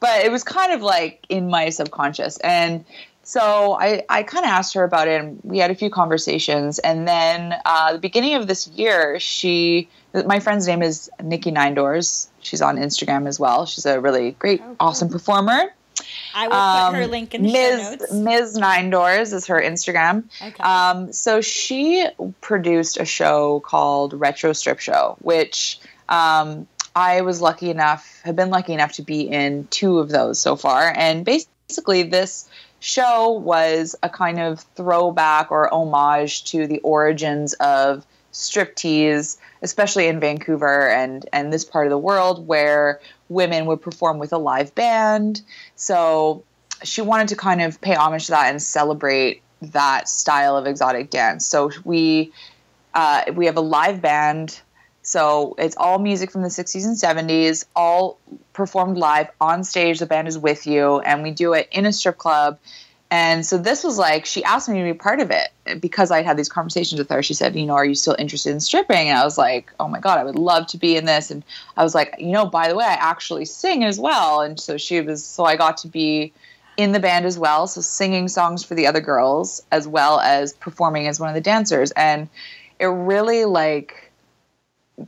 But 0.00 0.24
it 0.24 0.32
was 0.32 0.42
kind 0.42 0.72
of 0.72 0.80
like 0.80 1.24
in 1.28 1.48
my 1.48 1.68
subconscious. 1.68 2.38
And 2.38 2.84
so 3.22 3.76
I, 3.78 4.04
I 4.08 4.22
kind 4.22 4.46
of 4.46 4.50
asked 4.50 4.72
her 4.72 4.84
about 4.84 5.06
it 5.06 5.20
and 5.20 5.38
we 5.42 5.58
had 5.58 5.70
a 5.70 5.74
few 5.74 5.90
conversations. 5.90 6.78
And 6.78 7.06
then 7.06 7.54
uh, 7.66 7.92
the 7.92 7.98
beginning 7.98 8.34
of 8.34 8.46
this 8.46 8.66
year 8.68 9.20
she 9.20 9.88
my 10.24 10.40
friend's 10.40 10.66
name 10.66 10.82
is 10.82 11.10
Nicky 11.22 11.50
Ninedoors 11.50 12.28
she's 12.40 12.62
on 12.62 12.76
instagram 12.76 13.28
as 13.28 13.38
well. 13.38 13.66
She's 13.66 13.84
a 13.84 14.00
really 14.00 14.32
great 14.32 14.62
oh, 14.62 14.64
cool. 14.64 14.76
awesome 14.80 15.08
performer 15.10 15.74
I 16.38 16.46
will 16.46 16.54
um, 16.54 16.92
put 16.92 16.98
her 16.98 17.04
um, 17.04 17.10
link 17.10 17.34
in 17.34 17.42
the 17.42 17.52
Ms. 17.52 17.82
show 17.82 17.90
notes. 17.90 18.12
Ms. 18.12 18.54
Ninedoors 18.58 19.32
is 19.32 19.46
her 19.46 19.60
Instagram. 19.60 20.24
Okay. 20.40 20.62
Um, 20.62 21.12
so 21.12 21.40
she 21.40 22.06
produced 22.40 22.96
a 22.96 23.04
show 23.04 23.58
called 23.60 24.14
Retro 24.14 24.52
Strip 24.52 24.78
Show, 24.78 25.16
which 25.20 25.80
um, 26.08 26.68
I 26.94 27.22
was 27.22 27.40
lucky 27.40 27.70
enough, 27.70 28.20
have 28.22 28.36
been 28.36 28.50
lucky 28.50 28.72
enough 28.72 28.92
to 28.92 29.02
be 29.02 29.22
in 29.22 29.66
two 29.70 29.98
of 29.98 30.10
those 30.10 30.38
so 30.38 30.54
far. 30.54 30.92
And 30.96 31.24
basically, 31.24 32.04
this 32.04 32.48
show 32.78 33.30
was 33.32 33.96
a 34.04 34.08
kind 34.08 34.38
of 34.38 34.60
throwback 34.76 35.50
or 35.50 35.72
homage 35.74 36.44
to 36.52 36.68
the 36.68 36.78
origins 36.80 37.54
of 37.54 38.06
striptease, 38.32 39.38
especially 39.62 40.06
in 40.06 40.20
Vancouver 40.20 40.88
and 40.88 41.26
and 41.32 41.52
this 41.52 41.64
part 41.64 41.86
of 41.86 41.90
the 41.90 41.98
world 41.98 42.46
where 42.46 43.00
women 43.28 43.66
would 43.66 43.82
perform 43.82 44.18
with 44.18 44.32
a 44.32 44.38
live 44.38 44.74
band. 44.74 45.42
So 45.76 46.44
she 46.82 47.00
wanted 47.02 47.28
to 47.28 47.36
kind 47.36 47.62
of 47.62 47.80
pay 47.80 47.94
homage 47.94 48.26
to 48.26 48.32
that 48.32 48.50
and 48.50 48.62
celebrate 48.62 49.42
that 49.60 50.08
style 50.08 50.56
of 50.56 50.66
exotic 50.66 51.10
dance. 51.10 51.46
So 51.46 51.70
we 51.84 52.32
uh, 52.94 53.24
we 53.34 53.46
have 53.46 53.56
a 53.56 53.62
live 53.62 54.00
band. 54.00 54.60
So 55.02 55.54
it's 55.58 55.76
all 55.76 55.98
music 55.98 56.30
from 56.30 56.42
the 56.42 56.48
60s 56.48 56.84
and 56.84 56.96
70s, 56.96 57.64
all 57.74 58.18
performed 58.52 58.98
live 58.98 59.28
on 59.40 59.64
stage. 59.64 60.00
The 60.00 60.06
band 60.06 60.28
is 60.28 60.36
with 60.36 60.66
you, 60.66 60.98
and 61.00 61.22
we 61.22 61.30
do 61.30 61.54
it 61.54 61.68
in 61.72 61.86
a 61.86 61.92
strip 61.92 62.18
club. 62.18 62.58
And 63.10 63.46
so 63.46 63.56
this 63.56 63.84
was 63.84 63.96
like, 63.96 64.26
she 64.26 64.44
asked 64.44 64.68
me 64.68 64.78
to 64.78 64.84
be 64.84 64.92
part 64.92 65.20
of 65.20 65.30
it 65.30 65.48
because 65.80 66.10
I'd 66.10 66.26
had 66.26 66.36
these 66.36 66.48
conversations 66.48 66.98
with 66.98 67.08
her. 67.08 67.22
She 67.22 67.32
said, 67.32 67.56
you 67.56 67.64
know, 67.64 67.72
are 67.72 67.84
you 67.84 67.94
still 67.94 68.16
interested 68.18 68.50
in 68.50 68.60
stripping? 68.60 69.08
And 69.08 69.18
I 69.18 69.24
was 69.24 69.38
like, 69.38 69.72
oh 69.80 69.88
my 69.88 69.98
God, 69.98 70.18
I 70.18 70.24
would 70.24 70.34
love 70.34 70.66
to 70.68 70.78
be 70.78 70.94
in 70.94 71.06
this. 71.06 71.30
And 71.30 71.42
I 71.78 71.84
was 71.84 71.94
like, 71.94 72.14
you 72.18 72.32
know, 72.32 72.44
by 72.44 72.68
the 72.68 72.76
way, 72.76 72.84
I 72.84 72.92
actually 72.92 73.46
sing 73.46 73.82
as 73.82 73.98
well. 73.98 74.42
And 74.42 74.60
so 74.60 74.76
she 74.76 75.00
was, 75.00 75.24
so 75.24 75.44
I 75.44 75.56
got 75.56 75.78
to 75.78 75.88
be 75.88 76.34
in 76.76 76.92
the 76.92 77.00
band 77.00 77.24
as 77.24 77.38
well. 77.38 77.66
So 77.66 77.80
singing 77.80 78.28
songs 78.28 78.62
for 78.62 78.74
the 78.74 78.86
other 78.86 79.00
girls 79.00 79.62
as 79.72 79.88
well 79.88 80.20
as 80.20 80.52
performing 80.52 81.06
as 81.06 81.18
one 81.18 81.30
of 81.30 81.34
the 81.34 81.40
dancers. 81.40 81.90
And 81.92 82.28
it 82.78 82.86
really 82.86 83.46
like 83.46 84.12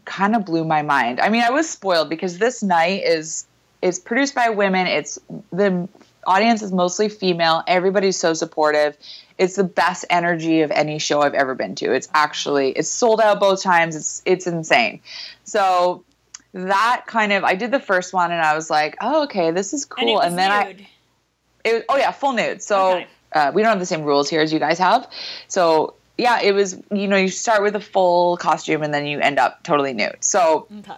kind 0.07 0.35
of 0.35 0.47
blew 0.47 0.65
my 0.65 0.81
mind. 0.81 1.21
I 1.21 1.29
mean, 1.29 1.43
I 1.43 1.51
was 1.51 1.69
spoiled 1.69 2.09
because 2.09 2.39
this 2.39 2.63
night 2.63 3.03
is, 3.05 3.47
is 3.83 3.99
produced 3.99 4.35
by 4.35 4.49
women. 4.49 4.87
It's 4.87 5.19
the 5.53 5.87
audience 6.27 6.63
is 6.63 6.73
mostly 6.73 7.09
female. 7.09 7.63
Everybody's 7.67 8.19
so 8.19 8.35
supportive. 8.35 8.97
It's 9.39 9.57
the 9.57 9.65
best 9.65 10.05
energy 10.11 10.61
of 10.61 10.71
any 10.71 10.99
show 10.99 11.23
I've 11.23 11.35
ever 11.35 11.55
been 11.55 11.75
to. 11.77 11.93
It's 11.93 12.09
actually 12.13 12.73
it's 12.73 12.89
sold 12.89 13.21
out 13.21 13.41
both 13.41 13.63
times. 13.63 13.97
It's 13.97 14.23
it's 14.25 14.47
insane. 14.47 15.01
So 15.45 16.05
that 16.53 17.05
kind 17.07 17.33
of 17.33 17.45
I 17.45 17.55
did 17.55 17.71
the 17.71 17.81
first 17.81 18.13
one 18.13 18.33
and 18.33 18.41
I 18.41 18.55
was 18.55 18.71
like, 18.71 18.97
oh 19.01 19.25
okay, 19.25 19.51
this 19.51 19.73
is 19.73 19.85
cool. 19.85 20.21
And, 20.21 20.31
and 20.31 20.39
then 20.39 20.67
nude. 20.67 20.81
I 20.81 21.69
it 21.69 21.73
was 21.75 21.83
oh 21.89 21.97
yeah, 21.97 22.11
full 22.11 22.33
nude. 22.33 22.63
So 22.63 22.93
okay. 22.93 23.07
uh, 23.33 23.53
we 23.55 23.63
don't 23.63 23.71
have 23.71 23.79
the 23.81 23.87
same 23.87 24.03
rules 24.03 24.29
here 24.29 24.43
as 24.43 24.53
you 24.53 24.59
guys 24.59 24.79
have. 24.79 25.09
So 25.49 25.95
yeah, 26.19 26.41
it 26.43 26.53
was 26.53 26.79
you 26.91 27.09
know 27.09 27.17
you 27.17 27.29
start 27.29 27.63
with 27.63 27.75
a 27.77 27.81
full 27.81 28.37
costume 28.37 28.83
and 28.83 28.93
then 28.93 29.07
you 29.07 29.21
end 29.21 29.39
up 29.39 29.63
totally 29.63 29.95
nude. 29.95 30.17
So. 30.21 30.67
Okay 30.71 30.93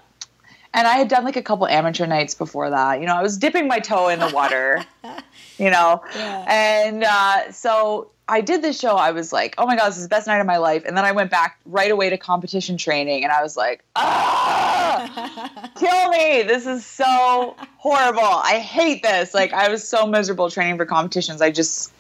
and 0.75 0.87
I 0.87 0.97
had 0.97 1.09
done 1.09 1.25
like 1.25 1.37
a 1.37 1.43
couple 1.43 1.67
amateur 1.67 2.07
nights 2.07 2.35
before 2.35 2.71
that. 2.71 3.01
You 3.01 3.07
know, 3.07 3.15
I 3.15 3.23
was 3.23 3.37
dipping 3.37 3.69
my 3.69 3.79
toe 3.79 4.09
in 4.09 4.19
the 4.19 4.29
water, 4.29 4.85
you 5.59 5.71
know, 5.71 6.03
yeah. 6.15 6.45
and 6.49 7.05
uh, 7.05 7.53
so 7.53 8.11
I 8.29 8.41
did 8.41 8.63
this 8.63 8.79
show. 8.79 8.97
I 8.97 9.11
was 9.11 9.33
like, 9.33 9.55
oh 9.59 9.67
my 9.67 9.77
god, 9.77 9.89
this 9.89 9.99
is 9.99 10.05
the 10.05 10.09
best 10.09 10.27
night 10.27 10.41
of 10.41 10.47
my 10.47 10.57
life. 10.57 10.85
And 10.87 10.97
then 10.97 11.05
I 11.05 11.13
went 11.13 11.31
back 11.31 11.59
right 11.67 11.91
away 11.91 12.11
to 12.11 12.17
competition 12.17 12.77
training, 12.77 13.25
and 13.25 13.33
I 13.33 13.43
was 13.43 13.57
like, 13.57 13.85
ah, 13.97 15.71
kill 15.79 16.09
me! 16.11 16.43
This 16.43 16.67
is 16.67 16.87
so 16.87 17.57
horrible. 17.77 18.23
I 18.23 18.59
hate 18.59 19.03
this. 19.03 19.35
Like, 19.35 19.53
I 19.53 19.69
was 19.69 19.87
so 19.87 20.07
miserable 20.07 20.51
training 20.51 20.77
for 20.77 20.87
competitions. 20.87 21.43
I 21.43 21.51
just 21.51 21.93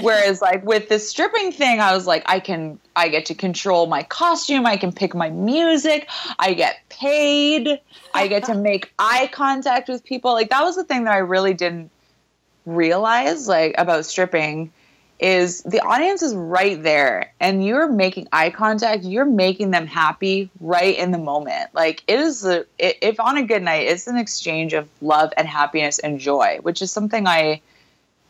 Whereas 0.00 0.40
like 0.40 0.64
with 0.64 0.88
this 0.88 1.08
stripping 1.08 1.52
thing, 1.52 1.80
I 1.80 1.94
was 1.94 2.06
like, 2.06 2.22
I 2.26 2.40
can 2.40 2.78
I 2.96 3.08
get 3.08 3.26
to 3.26 3.34
control 3.34 3.86
my 3.86 4.02
costume, 4.02 4.66
I 4.66 4.76
can 4.76 4.92
pick 4.92 5.14
my 5.14 5.30
music, 5.30 6.08
I 6.38 6.54
get 6.54 6.76
paid, 7.00 7.80
I 8.14 8.28
get 8.28 8.44
to 8.44 8.54
make 8.70 8.92
eye 8.98 9.28
contact 9.32 9.88
with 9.88 10.04
people. 10.04 10.32
Like 10.32 10.50
that 10.50 10.62
was 10.62 10.76
the 10.76 10.84
thing 10.84 11.04
that 11.04 11.14
I 11.14 11.18
really 11.18 11.54
didn't 11.54 11.90
realize 12.66 13.48
like 13.48 13.74
about 13.78 14.04
stripping 14.04 14.72
is 15.18 15.62
the 15.64 15.80
audience 15.80 16.22
is 16.22 16.34
right 16.34 16.82
there 16.82 17.32
and 17.40 17.64
you're 17.64 17.88
making 17.88 18.28
eye 18.32 18.50
contact. 18.50 19.04
You're 19.04 19.26
making 19.26 19.70
them 19.70 19.86
happy 19.86 20.50
right 20.60 20.96
in 20.96 21.10
the 21.10 21.18
moment. 21.18 21.74
Like 21.74 22.02
it 22.06 22.20
is 22.20 22.44
a, 22.44 22.60
i- 22.82 22.94
if 23.02 23.20
on 23.20 23.36
a 23.36 23.42
good 23.42 23.62
night 23.62 23.86
it's 23.88 24.06
an 24.06 24.16
exchange 24.16 24.72
of 24.72 24.88
love 25.02 25.32
and 25.36 25.46
happiness 25.46 25.98
and 25.98 26.18
joy 26.18 26.58
which 26.62 26.80
is 26.82 26.90
something 26.90 27.26
i 27.26 27.60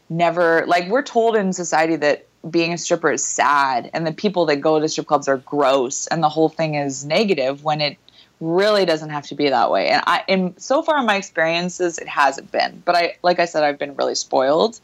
never 0.09 0.65
like 0.67 0.89
we're 0.89 1.03
told 1.03 1.37
in 1.37 1.53
society 1.53 1.97
that 1.97 2.27
being 2.51 2.73
a 2.73 2.79
stripper 2.79 3.13
is 3.13 3.25
sad 3.25 3.91
and 3.93 4.07
the 4.07 4.13
people 4.13 4.47
that 4.47 4.57
go 4.57 4.81
to 4.81 4.89
strip 4.89 5.07
clubs 5.07 5.29
are 5.29 5.37
gross 5.37 6.07
and 6.09 6.23
the 6.23 6.29
whole 6.29 6.49
thing 6.49 6.75
is 6.75 7.05
negative 7.05 7.63
when 7.63 7.81
it 7.81 7.97
really 8.41 8.87
doesn't 8.87 9.11
have 9.11 9.27
to 9.27 9.35
be 9.35 9.51
that 9.51 9.71
way. 9.71 9.89
And 9.89 10.03
i 10.07 10.25
in 10.27 10.57
so 10.59 10.83
far 10.83 10.99
in 10.99 11.07
my 11.07 11.17
experiences 11.17 11.99
it 11.99 12.09
hasn't 12.09 12.51
been. 12.51 12.83
But 12.85 12.97
i 12.97 13.17
like 13.23 13.39
i 13.39 13.45
said 13.45 13.63
i've 13.63 13.79
been 13.79 13.95
really 13.97 14.15
spoiled. 14.15 14.81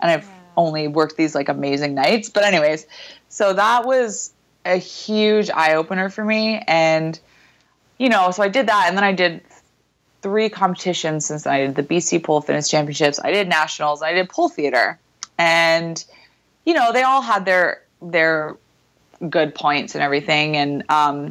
And 0.00 0.10
i've 0.10 0.28
only 0.56 0.88
worked 0.88 1.16
these 1.16 1.34
like 1.34 1.48
amazing 1.48 1.94
nights. 1.94 2.28
But 2.28 2.44
anyways 2.44 2.86
so 3.28 3.52
that 3.52 3.86
was 3.86 4.32
a 4.64 4.76
huge 4.76 5.50
eye 5.50 5.74
opener 5.74 6.10
for 6.10 6.24
me. 6.24 6.62
And 6.66 7.18
you 7.98 8.08
know 8.08 8.30
so 8.32 8.42
i 8.42 8.48
did 8.48 8.66
that. 8.66 8.86
And 8.88 8.96
then 8.96 9.04
i 9.04 9.12
did 9.12 9.42
three 10.22 10.48
competitions 10.48 11.24
since 11.26 11.44
then. 11.44 11.52
I 11.52 11.66
did 11.66 11.76
the 11.76 11.84
BC 11.84 12.24
Pole 12.24 12.40
Fitness 12.40 12.68
Championships, 12.68 13.20
I 13.22 13.30
did 13.30 13.48
nationals, 13.48 14.02
I 14.02 14.12
did 14.12 14.28
pole 14.28 14.48
theater, 14.48 14.98
and 15.38 16.04
you 16.64 16.74
know 16.74 16.92
they 16.92 17.02
all 17.02 17.22
had 17.22 17.44
their 17.44 17.82
their 18.02 18.56
good 19.30 19.54
points 19.54 19.94
and 19.94 20.02
everything, 20.02 20.56
and 20.56 20.84
um, 20.90 21.30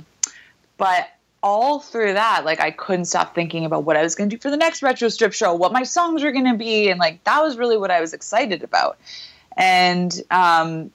but 0.78 1.10
all 1.46 1.80
through 1.80 2.14
that, 2.14 2.44
like 2.44 2.60
I 2.60 2.72
couldn't 2.72 3.06
stop 3.06 3.36
thinking 3.36 3.66
about 3.66 3.84
what 3.84 3.96
I 3.96 4.02
was 4.02 4.16
going 4.16 4.32
to 4.32 4.36
do 4.36 4.42
for 4.42 4.50
the 4.50 4.58
next 4.58 4.82
retro 4.82 5.10
strip 5.10 5.32
show, 5.32 5.54
what 5.54 5.72
my 5.72 5.84
songs 5.84 6.24
were 6.24 6.32
going 6.32 6.52
to 6.52 6.58
be, 6.58 6.90
and 6.90 7.00
like 7.00 7.24
that 7.26 7.42
was 7.44 7.56
really 7.56 7.78
what 7.78 7.92
I 7.92 8.02
was 8.02 8.14
excited 8.14 8.64
about, 8.64 8.98
and 9.56 10.12
um, 10.32 10.92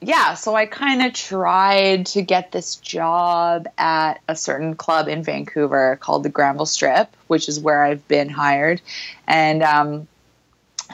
yeah, 0.00 0.34
so 0.34 0.56
I 0.56 0.66
kind 0.66 1.00
of 1.00 1.12
tried 1.12 2.06
to 2.06 2.22
get 2.22 2.50
this 2.50 2.76
job 2.76 3.68
at 3.78 4.20
a 4.28 4.34
certain 4.34 4.74
club 4.74 5.08
in 5.08 5.22
Vancouver 5.22 5.96
called 6.00 6.24
the 6.24 6.28
Granville 6.28 6.66
Strip, 6.66 7.08
which 7.28 7.48
is 7.48 7.60
where 7.60 7.82
I've 7.82 8.06
been 8.08 8.28
hired. 8.28 8.82
And 9.26 9.62
um, 9.62 10.08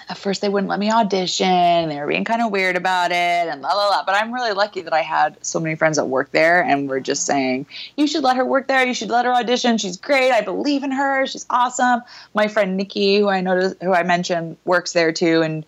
at 0.08 0.18
first, 0.18 0.40
they 0.40 0.48
wouldn't 0.48 0.68
let 0.68 0.78
me 0.78 0.90
audition. 0.90 1.88
They 1.88 1.98
were 1.98 2.06
being 2.06 2.24
kind 2.24 2.42
of 2.42 2.50
weird 2.50 2.76
about 2.76 3.10
it 3.10 3.14
and 3.14 3.60
la 3.60 3.70
la 3.70 3.88
la. 3.88 4.04
But 4.04 4.14
I'm 4.14 4.32
really 4.32 4.52
lucky 4.52 4.82
that 4.82 4.92
I 4.92 5.02
had 5.02 5.44
so 5.44 5.58
many 5.58 5.74
friends 5.74 5.96
that 5.96 6.06
work 6.06 6.30
there 6.30 6.62
and 6.62 6.88
were 6.88 7.00
just 7.00 7.26
saying, 7.26 7.66
you 7.96 8.06
should 8.06 8.22
let 8.22 8.36
her 8.36 8.44
work 8.44 8.68
there. 8.68 8.86
You 8.86 8.94
should 8.94 9.10
let 9.10 9.24
her 9.24 9.32
audition. 9.32 9.78
She's 9.78 9.96
great. 9.96 10.30
I 10.30 10.42
believe 10.42 10.84
in 10.84 10.92
her. 10.92 11.26
She's 11.26 11.46
awesome. 11.50 12.02
My 12.34 12.48
friend 12.48 12.76
Nikki, 12.76 13.18
who 13.18 13.28
I 13.28 13.40
noticed, 13.40 13.82
who 13.82 13.92
I 13.92 14.02
mentioned, 14.02 14.56
works 14.64 14.92
there 14.92 15.12
too. 15.12 15.42
And 15.42 15.66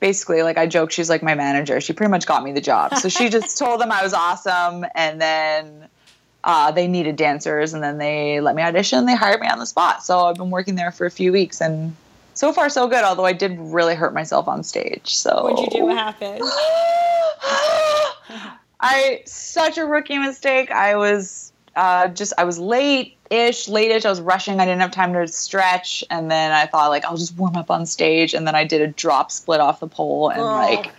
basically 0.00 0.42
like 0.42 0.58
I 0.58 0.66
joke 0.66 0.90
she's 0.90 1.08
like 1.08 1.22
my 1.22 1.34
manager. 1.34 1.80
She 1.80 1.92
pretty 1.92 2.10
much 2.10 2.26
got 2.26 2.44
me 2.44 2.52
the 2.52 2.60
job. 2.60 2.96
So 2.96 3.08
she 3.08 3.28
just 3.28 3.58
told 3.58 3.80
them 3.80 3.90
I 3.90 4.02
was 4.02 4.12
awesome 4.12 4.84
and 4.94 5.20
then 5.20 5.88
uh, 6.44 6.70
they 6.70 6.86
needed 6.86 7.16
dancers 7.16 7.74
and 7.74 7.82
then 7.82 7.98
they 7.98 8.40
let 8.40 8.54
me 8.54 8.62
audition. 8.62 9.06
They 9.06 9.16
hired 9.16 9.40
me 9.40 9.48
on 9.48 9.58
the 9.58 9.66
spot. 9.66 10.04
So 10.04 10.26
I've 10.26 10.36
been 10.36 10.50
working 10.50 10.76
there 10.76 10.92
for 10.92 11.06
a 11.06 11.10
few 11.10 11.32
weeks 11.32 11.60
and 11.60 11.96
so 12.38 12.52
far 12.52 12.68
so 12.68 12.86
good, 12.86 13.02
although 13.02 13.24
I 13.24 13.32
did 13.32 13.58
really 13.58 13.96
hurt 13.96 14.14
myself 14.14 14.46
on 14.46 14.62
stage. 14.62 15.16
So 15.16 15.42
What'd 15.42 15.58
you 15.58 15.80
do? 15.80 15.86
What 15.86 15.96
happened? 15.96 16.40
I 18.80 19.22
such 19.26 19.76
a 19.76 19.84
rookie 19.84 20.18
mistake. 20.18 20.70
I 20.70 20.94
was 20.94 21.52
uh, 21.74 22.06
just 22.06 22.32
I 22.38 22.44
was 22.44 22.60
late 22.60 23.16
ish, 23.28 23.66
late 23.68 23.90
ish. 23.90 24.04
I 24.04 24.10
was 24.10 24.20
rushing. 24.20 24.60
I 24.60 24.66
didn't 24.66 24.82
have 24.82 24.92
time 24.92 25.12
to 25.14 25.26
stretch, 25.26 26.04
and 26.10 26.30
then 26.30 26.52
I 26.52 26.66
thought 26.66 26.90
like 26.90 27.04
I'll 27.04 27.16
just 27.16 27.36
warm 27.36 27.56
up 27.56 27.72
on 27.72 27.86
stage, 27.86 28.34
and 28.34 28.46
then 28.46 28.54
I 28.54 28.62
did 28.62 28.82
a 28.82 28.86
drop 28.86 29.32
split 29.32 29.58
off 29.60 29.80
the 29.80 29.88
pole, 29.88 30.28
and 30.30 30.42
Oh. 30.42 30.44
like 30.54 30.92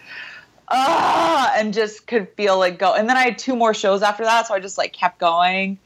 ah, 0.67 1.53
and 1.55 1.73
just 1.73 2.05
could 2.05 2.27
feel 2.35 2.57
like 2.59 2.77
go. 2.79 2.93
And 2.93 3.07
then 3.07 3.15
I 3.15 3.23
had 3.23 3.37
two 3.37 3.55
more 3.55 3.73
shows 3.73 4.01
after 4.03 4.25
that, 4.25 4.47
so 4.47 4.53
I 4.55 4.59
just 4.59 4.77
like 4.77 4.91
kept 4.91 5.19
going. 5.19 5.79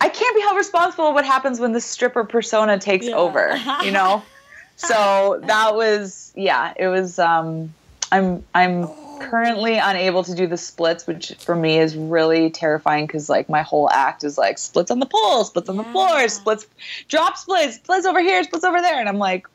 I 0.00 0.08
can't 0.08 0.34
be 0.34 0.42
held 0.42 0.56
responsible 0.56 1.12
what 1.14 1.24
happens 1.24 1.60
when 1.60 1.70
the 1.72 1.80
stripper 1.80 2.24
persona 2.24 2.76
takes 2.80 3.06
Yeah. 3.06 3.14
over, 3.14 3.56
you 3.84 3.92
know. 3.92 4.24
so 4.76 5.40
that 5.44 5.74
was 5.74 6.32
yeah, 6.34 6.72
it 6.76 6.88
was. 6.88 7.18
um 7.18 7.74
I'm 8.12 8.44
I'm 8.54 8.88
currently 9.20 9.78
unable 9.78 10.22
to 10.24 10.34
do 10.34 10.46
the 10.46 10.56
splits, 10.56 11.06
which 11.06 11.34
for 11.40 11.54
me 11.56 11.78
is 11.78 11.96
really 11.96 12.50
terrifying 12.50 13.06
because 13.06 13.28
like 13.28 13.48
my 13.48 13.62
whole 13.62 13.88
act 13.90 14.22
is 14.24 14.36
like 14.36 14.58
splits 14.58 14.90
on 14.90 14.98
the 15.00 15.06
pole, 15.06 15.44
splits 15.44 15.68
on 15.68 15.76
the 15.76 15.84
Yeah. 15.84 15.92
floor, 15.92 16.28
splits, 16.28 16.66
drop 17.08 17.36
splits, 17.36 17.76
splits 17.76 18.06
over 18.06 18.20
here, 18.20 18.42
splits 18.44 18.64
over 18.64 18.80
there, 18.80 19.00
and 19.00 19.08
I'm 19.08 19.18
like, 19.18 19.46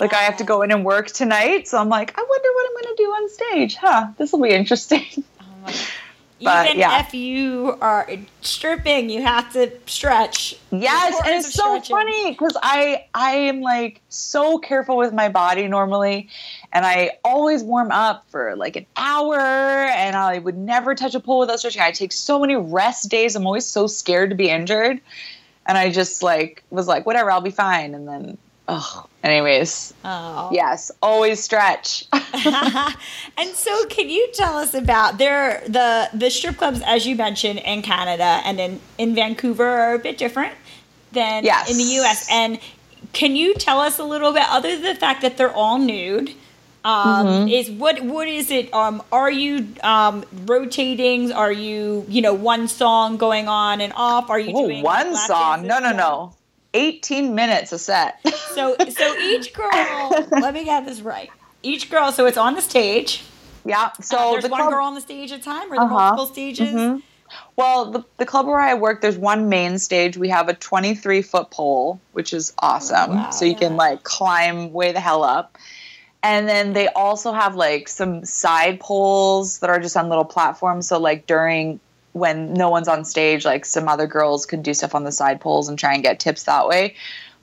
like 0.00 0.12
I 0.12 0.22
have 0.22 0.38
to 0.38 0.44
go 0.44 0.62
in 0.62 0.72
and 0.72 0.84
work 0.84 1.06
tonight, 1.08 1.68
so 1.68 1.78
I'm 1.78 1.88
like, 1.88 2.18
I 2.18 2.22
wonder 2.28 2.48
what 2.54 2.66
I'm 2.68 2.82
gonna 2.84 2.96
do 2.96 3.04
on 3.04 3.28
stage, 3.30 3.76
huh? 3.76 4.06
This 4.18 4.32
will 4.32 4.42
be 4.42 4.50
interesting. 4.50 5.04
But, 6.44 6.66
Even 6.66 6.78
yeah. 6.78 7.00
if 7.00 7.14
you 7.14 7.78
are 7.80 8.08
stripping, 8.42 9.08
you 9.08 9.22
have 9.22 9.52
to 9.54 9.72
stretch. 9.86 10.54
Yes, 10.70 11.18
and 11.24 11.34
it's 11.36 11.54
so 11.54 11.80
stretching. 11.80 11.96
funny 11.96 12.30
because 12.32 12.56
I 12.62 13.06
I 13.14 13.30
am 13.32 13.62
like 13.62 14.02
so 14.10 14.58
careful 14.58 14.96
with 14.96 15.14
my 15.14 15.28
body 15.30 15.66
normally, 15.66 16.28
and 16.72 16.84
I 16.84 17.18
always 17.24 17.62
warm 17.62 17.90
up 17.90 18.28
for 18.30 18.54
like 18.56 18.76
an 18.76 18.86
hour, 18.96 19.38
and 19.38 20.14
I 20.14 20.38
would 20.38 20.58
never 20.58 20.94
touch 20.94 21.14
a 21.14 21.20
pole 21.20 21.40
without 21.40 21.58
stretching. 21.60 21.80
I 21.82 21.90
take 21.90 22.12
so 22.12 22.38
many 22.38 22.56
rest 22.56 23.10
days. 23.10 23.34
I'm 23.34 23.46
always 23.46 23.66
so 23.66 23.86
scared 23.86 24.30
to 24.30 24.36
be 24.36 24.50
injured, 24.50 25.00
and 25.66 25.78
I 25.78 25.90
just 25.90 26.22
like 26.22 26.62
was 26.70 26.86
like 26.86 27.06
whatever, 27.06 27.30
I'll 27.30 27.40
be 27.40 27.50
fine. 27.50 27.94
And 27.94 28.06
then, 28.06 28.38
oh, 28.68 29.06
anyways, 29.22 29.92
Oh. 30.04 30.48
yes, 30.52 30.90
always 31.02 31.40
stretch. 31.40 32.04
and 32.12 33.50
so, 33.54 33.86
can 33.86 34.08
you 34.08 34.28
tell 34.32 34.56
us 34.56 34.74
about 34.74 35.18
there 35.18 35.62
the 35.66 36.08
the 36.14 36.30
strip 36.30 36.56
clubs 36.56 36.80
as 36.84 37.06
you 37.06 37.16
mentioned 37.16 37.60
in 37.60 37.82
Canada 37.82 38.40
and 38.44 38.60
in 38.60 38.80
in 38.98 39.14
Vancouver 39.14 39.66
are 39.66 39.94
a 39.94 39.98
bit 39.98 40.18
different 40.18 40.54
than 41.12 41.44
Yes. 41.44 41.70
in 41.70 41.76
the 41.78 41.84
U.S. 42.00 42.28
And 42.30 42.58
can 43.12 43.36
you 43.36 43.54
tell 43.54 43.78
us 43.80 43.98
a 43.98 44.04
little 44.04 44.32
bit, 44.32 44.44
other 44.48 44.72
than 44.72 44.82
the 44.82 44.94
fact 44.96 45.22
that 45.22 45.36
they're 45.36 45.52
all 45.54 45.78
nude? 45.78 46.30
Um, 46.84 47.26
Mm-hmm. 47.26 47.48
Is 47.48 47.70
what 47.70 48.02
what 48.02 48.28
is 48.28 48.50
it? 48.50 48.72
Um, 48.74 49.02
are 49.10 49.30
you 49.30 49.68
um, 49.82 50.24
rotating? 50.44 51.32
Are 51.32 51.52
you 51.52 52.04
you 52.08 52.20
know 52.20 52.34
one 52.34 52.68
song 52.68 53.16
going 53.16 53.48
on 53.48 53.80
and 53.80 53.92
off? 53.96 54.28
Are 54.28 54.38
you 54.38 54.52
oh, 54.54 54.66
doing 54.66 54.82
one 54.82 55.16
song? 55.16 55.66
No, 55.66 55.78
no, 55.78 55.92
no. 55.92 56.34
18 56.74 57.34
minutes 57.34 57.72
a 57.72 57.78
set. 57.78 58.20
So 58.54 58.76
so 58.90 59.16
each 59.18 59.52
girl. 59.54 60.10
let 60.30 60.52
me 60.54 60.64
get 60.64 60.84
this 60.84 61.00
right. 61.00 61.30
Each 61.62 61.90
girl. 61.90 62.12
So 62.12 62.26
it's 62.26 62.36
on 62.36 62.54
the 62.54 62.62
stage. 62.62 63.22
yeah. 63.64 63.92
So 64.02 64.18
Uh, 64.18 64.30
there's 64.32 64.44
the 64.44 64.50
one 64.50 64.60
club- 64.60 64.72
girl 64.72 64.84
on 64.86 64.94
the 64.94 65.00
stage 65.00 65.32
at 65.32 65.40
a 65.40 65.42
time, 65.42 65.72
or 65.72 65.76
the 65.76 65.82
Uh-huh. 65.82 65.94
multiple 65.94 66.26
stages. 66.26 66.74
Mhm. 66.74 67.02
Well, 67.56 67.90
the, 67.90 68.04
the 68.18 68.26
club 68.26 68.46
where 68.46 68.60
I 68.60 68.74
work, 68.74 69.00
there's 69.00 69.16
one 69.18 69.48
main 69.48 69.78
stage. 69.78 70.16
We 70.16 70.28
have 70.28 70.48
a 70.48 70.54
23 70.54 71.22
foot 71.22 71.50
pole, 71.50 72.00
which 72.12 72.32
is 72.32 72.52
awesome. 72.58 73.12
Oh, 73.12 73.14
wow, 73.14 73.30
so 73.30 73.44
you 73.44 73.56
can 73.56 73.76
like 73.76 74.02
climb 74.04 74.72
way 74.72 74.92
the 74.92 75.00
hell 75.00 75.24
up. 75.24 75.56
And 76.22 76.48
then 76.48 76.72
they 76.74 76.88
also 76.88 77.32
have 77.32 77.54
like 77.56 77.88
some 77.88 78.24
side 78.24 78.78
poles 78.80 79.58
that 79.60 79.70
are 79.70 79.80
just 79.80 79.96
on 79.96 80.08
little 80.08 80.24
platforms. 80.24 80.86
So 80.88 80.98
like 80.98 81.26
during 81.26 81.80
when 82.14 82.54
no 82.54 82.70
one's 82.70 82.88
on 82.88 83.04
stage, 83.04 83.44
like 83.44 83.66
some 83.66 83.88
other 83.88 84.06
girls 84.06 84.46
could 84.46 84.62
do 84.62 84.72
stuff 84.72 84.94
on 84.94 85.04
the 85.04 85.12
side 85.12 85.40
poles 85.40 85.68
and 85.68 85.78
try 85.78 85.92
and 85.94 86.02
get 86.02 86.18
tips 86.18 86.44
that 86.44 86.66
way. 86.66 86.94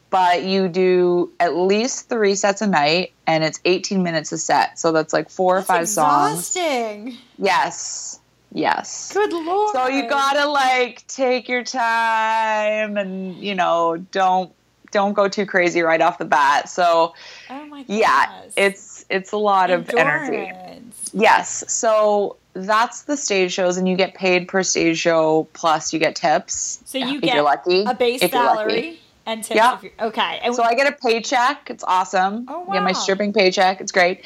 But 0.09 0.43
you 0.43 0.67
do 0.67 1.31
at 1.39 1.55
least 1.55 2.09
three 2.09 2.35
sets 2.35 2.61
a 2.61 2.67
night, 2.67 3.13
and 3.27 3.43
it's 3.45 3.61
18 3.63 4.01
minutes 4.03 4.31
a 4.33 4.37
set. 4.37 4.77
So 4.79 4.91
that's 4.91 5.13
like 5.13 5.29
four 5.29 5.55
or 5.55 5.59
That's 5.59 5.67
five 5.67 5.87
songs. 5.87 6.39
exhausting. 6.39 7.17
Yes. 7.37 8.19
Yes. 8.53 9.13
Good 9.13 9.31
lord. 9.31 9.71
So 9.73 9.87
you 9.87 10.09
gotta 10.09 10.49
like 10.49 11.07
take 11.07 11.47
your 11.47 11.63
time 11.63 12.97
and 12.97 13.37
you 13.37 13.55
know 13.55 13.95
don't 14.11 14.51
don't 14.91 15.13
go 15.13 15.29
too 15.29 15.45
crazy 15.45 15.81
right 15.81 16.01
off 16.01 16.17
the 16.17 16.25
bat. 16.25 16.67
So 16.67 17.13
Oh 17.49 17.65
my 17.67 17.83
god. 17.83 17.85
yeah, 17.87 18.41
it's 18.57 19.05
it's 19.09 19.31
a 19.31 19.37
lot 19.37 19.69
of 19.71 19.89
energy. 19.95 20.51
Yes. 21.13 21.63
So 21.71 22.37
that's 22.53 23.03
the 23.03 23.15
stage 23.15 23.53
shows 23.53 23.77
and 23.77 23.87
you 23.87 23.95
get 23.95 24.13
paid 24.13 24.47
per 24.47 24.63
stage 24.63 24.97
show 24.97 25.47
plus 25.53 25.93
you 25.93 25.99
get 25.99 26.15
tips. 26.15 26.81
So 26.85 26.97
you 26.97 27.21
get 27.21 27.43
lucky. 27.43 27.83
a 27.83 27.93
base 27.93 28.21
if 28.21 28.33
you're 28.33 28.43
lucky. 28.43 28.57
salary 28.57 28.99
and 29.25 29.43
tips. 29.43 29.55
Yeah. 29.55 29.79
Okay. 29.99 30.39
And 30.43 30.55
So 30.55 30.63
I 30.63 30.73
get 30.73 30.91
a 30.91 30.95
paycheck. 30.95 31.69
It's 31.69 31.83
awesome. 31.83 32.45
Oh, 32.47 32.67
I 32.69 32.75
get 32.75 32.83
my 32.83 32.91
stripping 32.91 33.33
paycheck. 33.33 33.81
It's 33.81 33.91
great. 33.91 34.23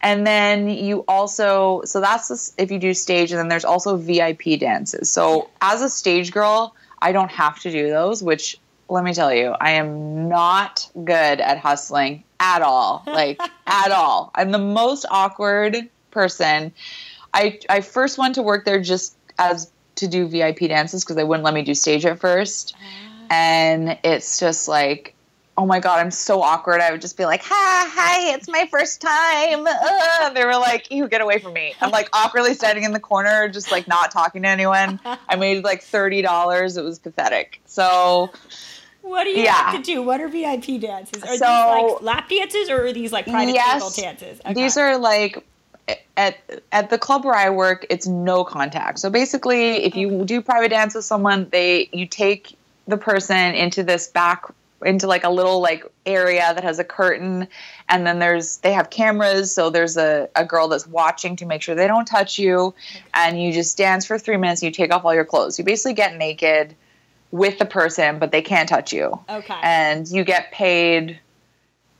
And 0.00 0.26
then 0.26 0.68
you 0.68 1.04
also, 1.08 1.80
so 1.84 2.00
that's 2.00 2.28
the, 2.28 2.62
if 2.62 2.70
you 2.70 2.78
do 2.78 2.92
stage, 2.92 3.32
and 3.32 3.38
then 3.38 3.48
there's 3.48 3.64
also 3.64 3.96
VIP 3.96 4.58
dances. 4.60 5.10
So 5.10 5.48
as 5.62 5.80
a 5.80 5.88
stage 5.88 6.30
girl, 6.30 6.76
I 7.00 7.12
don't 7.12 7.30
have 7.30 7.58
to 7.60 7.70
do 7.70 7.88
those, 7.88 8.22
which 8.22 8.58
let 8.90 9.02
me 9.02 9.14
tell 9.14 9.32
you, 9.32 9.54
I 9.58 9.72
am 9.72 10.28
not 10.28 10.90
good 10.92 11.40
at 11.40 11.58
hustling 11.58 12.22
at 12.38 12.60
all. 12.60 13.02
Like, 13.06 13.40
at 13.66 13.90
all. 13.90 14.30
I'm 14.34 14.50
the 14.50 14.58
most 14.58 15.06
awkward 15.10 15.88
person. 16.14 16.72
I, 17.34 17.58
I 17.68 17.80
first 17.82 18.16
went 18.16 18.36
to 18.36 18.42
work 18.42 18.64
there 18.64 18.80
just 18.80 19.16
as 19.38 19.70
to 19.96 20.08
do 20.08 20.26
VIP 20.28 20.60
dances 20.60 21.04
because 21.04 21.16
they 21.16 21.24
wouldn't 21.24 21.44
let 21.44 21.52
me 21.54 21.62
do 21.62 21.74
stage 21.74 22.06
at 22.06 22.18
first 22.18 22.74
Ah. 22.76 23.26
and 23.30 23.98
it's 24.04 24.38
just 24.40 24.68
like 24.68 25.10
oh 25.56 25.64
my 25.66 25.78
god, 25.78 26.00
I'm 26.00 26.10
so 26.10 26.42
awkward. 26.42 26.80
I 26.80 26.90
would 26.90 27.00
just 27.00 27.16
be 27.16 27.26
like, 27.26 27.40
hi, 27.44 27.48
hi, 27.88 28.34
it's 28.34 28.48
my 28.48 28.66
first 28.72 29.00
time. 29.00 29.64
Uh, 29.64 30.30
they 30.30 30.44
were 30.44 30.56
like, 30.56 30.90
you 30.90 31.06
get 31.06 31.20
away 31.20 31.38
from 31.38 31.52
me. 31.52 31.76
I'm 31.80 31.92
like 31.92 32.08
awkwardly 32.12 32.54
standing 32.54 32.82
in 32.82 32.90
the 32.90 32.98
corner, 32.98 33.48
just 33.48 33.70
like 33.70 33.86
not 33.86 34.10
talking 34.10 34.42
to 34.42 34.48
anyone. 34.48 34.98
I 35.28 35.36
made 35.36 35.62
like 35.62 35.82
thirty 35.82 36.22
dollars. 36.22 36.76
It 36.76 36.82
was 36.82 36.98
pathetic. 36.98 37.60
So 37.66 38.32
What 39.02 39.22
do 39.24 39.30
you 39.30 39.44
Yeah. 39.44 39.52
have 39.54 39.76
to 39.76 39.82
do? 39.82 40.02
What 40.02 40.20
are 40.20 40.26
VIP 40.26 40.80
dances? 40.80 41.22
Are 41.22 41.28
these 41.28 41.40
like 41.40 42.02
lap 42.02 42.28
dances 42.28 42.68
or 42.68 42.86
are 42.86 42.92
these 42.92 43.12
like 43.12 43.26
private 43.28 43.54
Yes. 43.54 43.74
table 43.96 44.08
dances? 44.08 44.40
Okay. 44.40 44.54
These 44.54 44.76
are 44.76 44.98
like 44.98 45.46
at 46.16 46.36
at 46.72 46.90
the 46.90 46.98
club 46.98 47.24
where 47.24 47.34
I 47.34 47.50
work, 47.50 47.86
it's 47.90 48.06
no 48.06 48.44
contact. 48.44 48.98
So 48.98 49.10
basically, 49.10 49.84
if 49.84 49.96
you 49.96 50.24
do 50.24 50.40
private 50.40 50.70
dance 50.70 50.94
with 50.94 51.04
someone, 51.04 51.48
they 51.50 51.88
you 51.92 52.06
take 52.06 52.56
the 52.86 52.96
person 52.96 53.54
into 53.54 53.82
this 53.82 54.08
back 54.08 54.44
into 54.84 55.06
like 55.06 55.24
a 55.24 55.30
little 55.30 55.60
like 55.60 55.84
area 56.04 56.52
that 56.54 56.62
has 56.62 56.78
a 56.78 56.84
curtain 56.84 57.48
and 57.88 58.06
then 58.06 58.18
there's 58.18 58.58
they 58.58 58.72
have 58.72 58.90
cameras 58.90 59.52
so 59.52 59.70
there's 59.70 59.96
a, 59.96 60.28
a 60.36 60.44
girl 60.44 60.68
that's 60.68 60.86
watching 60.86 61.36
to 61.36 61.46
make 61.46 61.62
sure 61.62 61.74
they 61.74 61.86
don't 61.86 62.04
touch 62.04 62.38
you 62.38 62.74
and 63.14 63.42
you 63.42 63.52
just 63.52 63.78
dance 63.78 64.04
for 64.04 64.18
three 64.18 64.36
minutes 64.36 64.62
and 64.62 64.66
you 64.66 64.72
take 64.72 64.92
off 64.92 65.04
all 65.04 65.14
your 65.14 65.24
clothes. 65.24 65.58
You 65.58 65.64
basically 65.64 65.94
get 65.94 66.16
naked 66.16 66.74
with 67.30 67.58
the 67.58 67.64
person 67.64 68.18
but 68.18 68.30
they 68.30 68.42
can't 68.42 68.68
touch 68.68 68.92
you. 68.92 69.18
Okay. 69.28 69.58
and 69.62 70.06
you 70.06 70.24
get 70.24 70.52
paid 70.52 71.18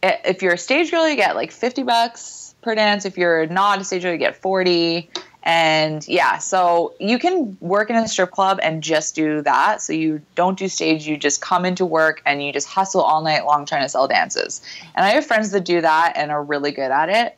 if 0.02 0.42
you're 0.42 0.54
a 0.54 0.58
stage 0.58 0.90
girl 0.90 1.08
you 1.08 1.16
get 1.16 1.34
like 1.34 1.52
50 1.52 1.84
bucks 1.84 2.43
per 2.64 2.74
dance 2.74 3.04
if 3.04 3.16
you're 3.16 3.46
not 3.46 3.80
a 3.80 3.84
stage 3.84 4.04
you 4.04 4.16
get 4.16 4.36
40 4.36 5.08
and 5.42 6.08
yeah 6.08 6.38
so 6.38 6.94
you 6.98 7.18
can 7.18 7.56
work 7.60 7.90
in 7.90 7.96
a 7.96 8.08
strip 8.08 8.30
club 8.30 8.58
and 8.62 8.82
just 8.82 9.14
do 9.14 9.42
that 9.42 9.82
so 9.82 9.92
you 9.92 10.20
don't 10.34 10.58
do 10.58 10.68
stage 10.68 11.06
you 11.06 11.16
just 11.16 11.40
come 11.40 11.64
into 11.64 11.84
work 11.84 12.22
and 12.24 12.42
you 12.42 12.52
just 12.52 12.66
hustle 12.66 13.02
all 13.02 13.22
night 13.22 13.44
long 13.44 13.66
trying 13.66 13.82
to 13.82 13.88
sell 13.88 14.08
dances 14.08 14.62
and 14.94 15.04
i 15.04 15.10
have 15.10 15.26
friends 15.26 15.50
that 15.50 15.64
do 15.64 15.80
that 15.80 16.14
and 16.16 16.30
are 16.30 16.42
really 16.42 16.72
good 16.72 16.90
at 16.90 17.08
it 17.08 17.36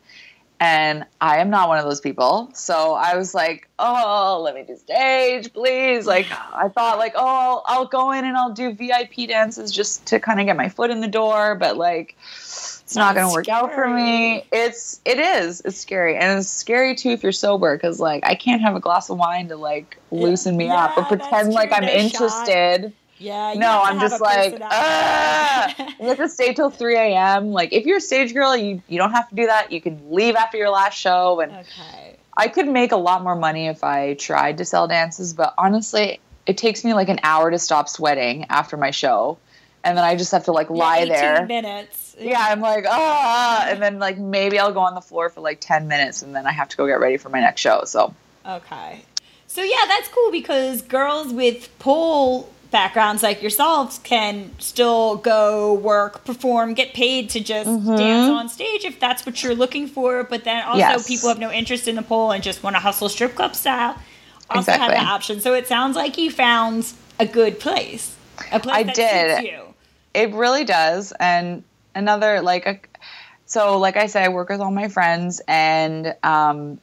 and 0.59 1.05
I 1.21 1.37
am 1.37 1.49
not 1.49 1.69
one 1.69 1.77
of 1.77 1.85
those 1.85 2.01
people. 2.01 2.49
So 2.53 2.93
I 2.93 3.15
was 3.15 3.35
like, 3.35 3.69
oh, 3.77 4.41
let 4.43 4.55
me 4.55 4.63
do 4.63 4.75
stage, 4.75 5.53
please. 5.53 6.07
Like, 6.07 6.25
I 6.31 6.67
thought, 6.69 6.97
like, 6.97 7.13
oh, 7.15 7.25
I'll, 7.25 7.63
I'll 7.67 7.85
go 7.85 8.11
in 8.11 8.25
and 8.25 8.35
I'll 8.35 8.53
do 8.53 8.73
VIP 8.73 9.27
dances 9.27 9.71
just 9.71 10.05
to 10.07 10.19
kind 10.19 10.39
of 10.39 10.47
get 10.47 10.57
my 10.57 10.69
foot 10.69 10.89
in 10.89 11.01
the 11.01 11.07
door. 11.07 11.53
But 11.55 11.77
like, 11.77 12.15
it's 12.87 12.95
not 12.95 13.15
going 13.15 13.27
to 13.27 13.33
work 13.33 13.49
out 13.49 13.73
for 13.73 13.85
me. 13.85 14.45
It's, 14.49 15.01
it 15.03 15.19
is. 15.19 15.61
It's 15.65 15.75
scary. 15.77 16.15
And 16.15 16.39
it's 16.39 16.47
scary 16.47 16.95
too 16.95 17.09
if 17.09 17.21
you're 17.21 17.33
sober 17.33 17.75
because 17.75 17.99
like, 17.99 18.23
I 18.25 18.33
can't 18.33 18.61
have 18.61 18.77
a 18.77 18.79
glass 18.79 19.09
of 19.09 19.17
wine 19.17 19.49
to 19.49 19.57
like 19.57 19.97
loosen 20.09 20.55
me 20.55 20.69
up 20.69 20.97
or 20.97 21.03
pretend 21.03 21.51
like. 21.53 21.73
I'm 21.73 21.81
No 21.83 21.87
shot. 21.89 21.99
interested. 21.99 22.93
yeah. 23.17 23.53
No, 23.57 23.81
I'm 23.83 23.99
just 23.99 24.21
like, 24.21 24.57
ah. 24.61 25.93
you 25.99 26.07
have 26.07 26.15
to 26.17 26.29
stay 26.29 26.53
till 26.53 26.69
3 26.69 26.95
a.m. 26.95 27.51
Like, 27.51 27.73
if 27.73 27.85
you're 27.85 27.97
a 27.97 28.01
stage 28.01 28.33
girl, 28.33 28.55
you, 28.55 28.81
you 28.87 28.97
don't 28.97 29.11
have 29.11 29.27
to 29.29 29.35
do 29.35 29.45
that. 29.47 29.69
You 29.73 29.81
can 29.81 29.99
leave 30.09 30.35
after 30.35 30.57
your 30.57 30.69
last 30.69 30.97
show. 30.97 31.41
And 31.41 31.51
okay. 31.51 32.15
I 32.37 32.47
could 32.47 32.69
make 32.69 32.93
a 32.93 32.97
lot 32.97 33.21
more 33.21 33.35
money 33.35 33.67
if 33.67 33.83
I 33.83 34.13
tried 34.13 34.59
to 34.59 34.65
sell 34.65 34.87
dances, 34.87 35.33
but 35.33 35.53
honestly, 35.57 36.21
it 36.45 36.57
takes 36.57 36.85
me 36.85 36.93
like 36.93 37.09
an 37.09 37.19
hour 37.23 37.51
to 37.51 37.59
stop 37.59 37.89
sweating 37.89 38.45
after 38.49 38.77
my 38.77 38.91
show. 38.91 39.37
And 39.83 39.97
then 39.97 40.05
I 40.05 40.15
just 40.15 40.31
have 40.31 40.45
to 40.45 40.53
like 40.53 40.67
Yeah, 40.69 40.75
lie 40.75 40.97
18 40.99 41.09
there. 41.09 41.45
minutes. 41.45 42.06
Yeah, 42.19 42.39
I'm 42.39 42.61
like, 42.61 42.85
ah, 42.87 43.67
and 43.69 43.81
then 43.81 43.99
like 43.99 44.17
maybe 44.17 44.57
I'll 44.59 44.73
go 44.73 44.79
on 44.79 44.95
the 44.95 45.01
floor 45.01 45.29
for 45.29 45.41
like 45.41 45.59
10 45.61 45.87
minutes 45.87 46.21
and 46.23 46.35
then 46.35 46.47
I 46.47 46.51
have 46.51 46.69
to 46.69 46.77
go 46.77 46.87
get 46.87 46.99
ready 46.99 47.17
for 47.17 47.29
my 47.29 47.39
next 47.39 47.61
show. 47.61 47.83
So, 47.85 48.13
Okay. 48.45 49.01
So 49.47 49.61
yeah, 49.61 49.85
that's 49.87 50.07
cool 50.09 50.31
because 50.31 50.81
girls 50.81 51.31
with 51.33 51.69
pole 51.79 52.49
backgrounds 52.69 53.23
like 53.23 53.41
yourselves 53.41 53.99
can 54.03 54.51
still 54.59 55.15
go 55.15 55.73
work, 55.75 56.25
perform, 56.25 56.73
get 56.73 56.93
paid 56.93 57.29
to 57.31 57.39
just 57.39 57.65
dance 57.85 58.29
on 58.29 58.49
stage 58.49 58.83
if 58.83 58.99
that's 58.99 59.25
what 59.25 59.41
you're 59.41 59.55
looking 59.55 59.87
for. 59.87 60.23
But 60.23 60.43
then 60.43 60.63
also 60.63 60.73
Mm-hmm. 60.81 60.91
Yes. 60.91 61.07
people 61.07 61.29
have 61.29 61.39
no 61.39 61.51
interest 61.51 61.87
in 61.87 61.95
the 61.95 62.01
pole 62.01 62.31
and 62.31 62.43
just 62.43 62.61
want 62.63 62.75
to 62.75 62.79
hustle 62.79 63.09
strip 63.09 63.35
club 63.35 63.55
style. 63.55 63.95
Also 64.49 64.71
have 64.71 64.81
Exactly. 64.81 64.95
that 64.95 65.07
option. 65.07 65.39
So 65.39 65.53
it 65.53 65.67
sounds 65.67 65.95
like 65.95 66.17
you 66.17 66.29
found 66.31 66.91
a 67.19 67.25
good 67.25 67.59
place. 67.59 68.15
A 68.51 68.59
place 68.59 68.75
I 68.75 68.83
that 68.83 68.95
did. 68.95 69.37
suits 69.37 69.51
you. 69.51 69.61
It 70.13 70.33
really 70.33 70.63
does. 70.65 71.13
And 71.19 71.63
another 71.97 72.41
like 72.41 72.65
a, 72.65 72.79
so 73.45 73.77
like 73.79 73.97
I 73.97 74.07
said, 74.07 74.23
I 74.23 74.29
work 74.29 74.49
with 74.49 74.61
all 74.61 74.71
my 74.71 74.87
friends 74.87 75.41
and 75.47 76.15
um 76.23 76.79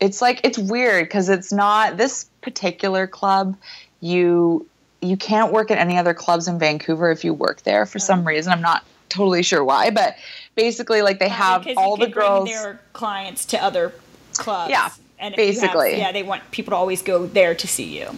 it's 0.00 0.20
like 0.22 0.40
it's 0.44 0.58
weird 0.58 1.04
because 1.04 1.28
it's 1.28 1.52
not 1.52 1.96
this 1.96 2.24
particular 2.42 3.06
club 3.06 3.56
you 4.00 4.66
you 5.00 5.16
can't 5.16 5.52
work 5.52 5.70
at 5.70 5.78
any 5.78 5.96
other 5.96 6.14
clubs 6.14 6.48
in 6.48 6.58
Vancouver 6.58 7.10
if 7.10 7.24
you 7.24 7.32
work 7.32 7.62
there 7.62 7.86
for 7.86 7.98
some 8.00 8.26
reason. 8.26 8.52
I'm 8.52 8.60
not 8.62 8.84
totally 9.08 9.42
sure 9.42 9.62
why, 9.64 9.90
but 9.90 10.16
basically 10.56 11.02
like 11.02 11.18
they 11.20 11.28
have 11.28 11.62
because 11.62 11.76
all 11.76 11.96
the 11.96 12.08
girls 12.08 12.48
their 12.48 12.80
clients 12.92 13.44
to 13.46 13.62
other 13.62 13.92
clubs. 14.34 14.70
Yeah, 14.70 14.90
and 15.18 15.36
you 15.36 15.44
have- 15.44 15.54
basically. 15.54 15.98
yeah, 15.98 16.12
they 16.12 16.22
want 16.22 16.50
people 16.50 16.72
to 16.72 16.76
always 16.76 17.02
go 17.02 17.26
there 17.26 17.54
to 17.54 17.68
see 17.68 17.98
you. 17.98 18.10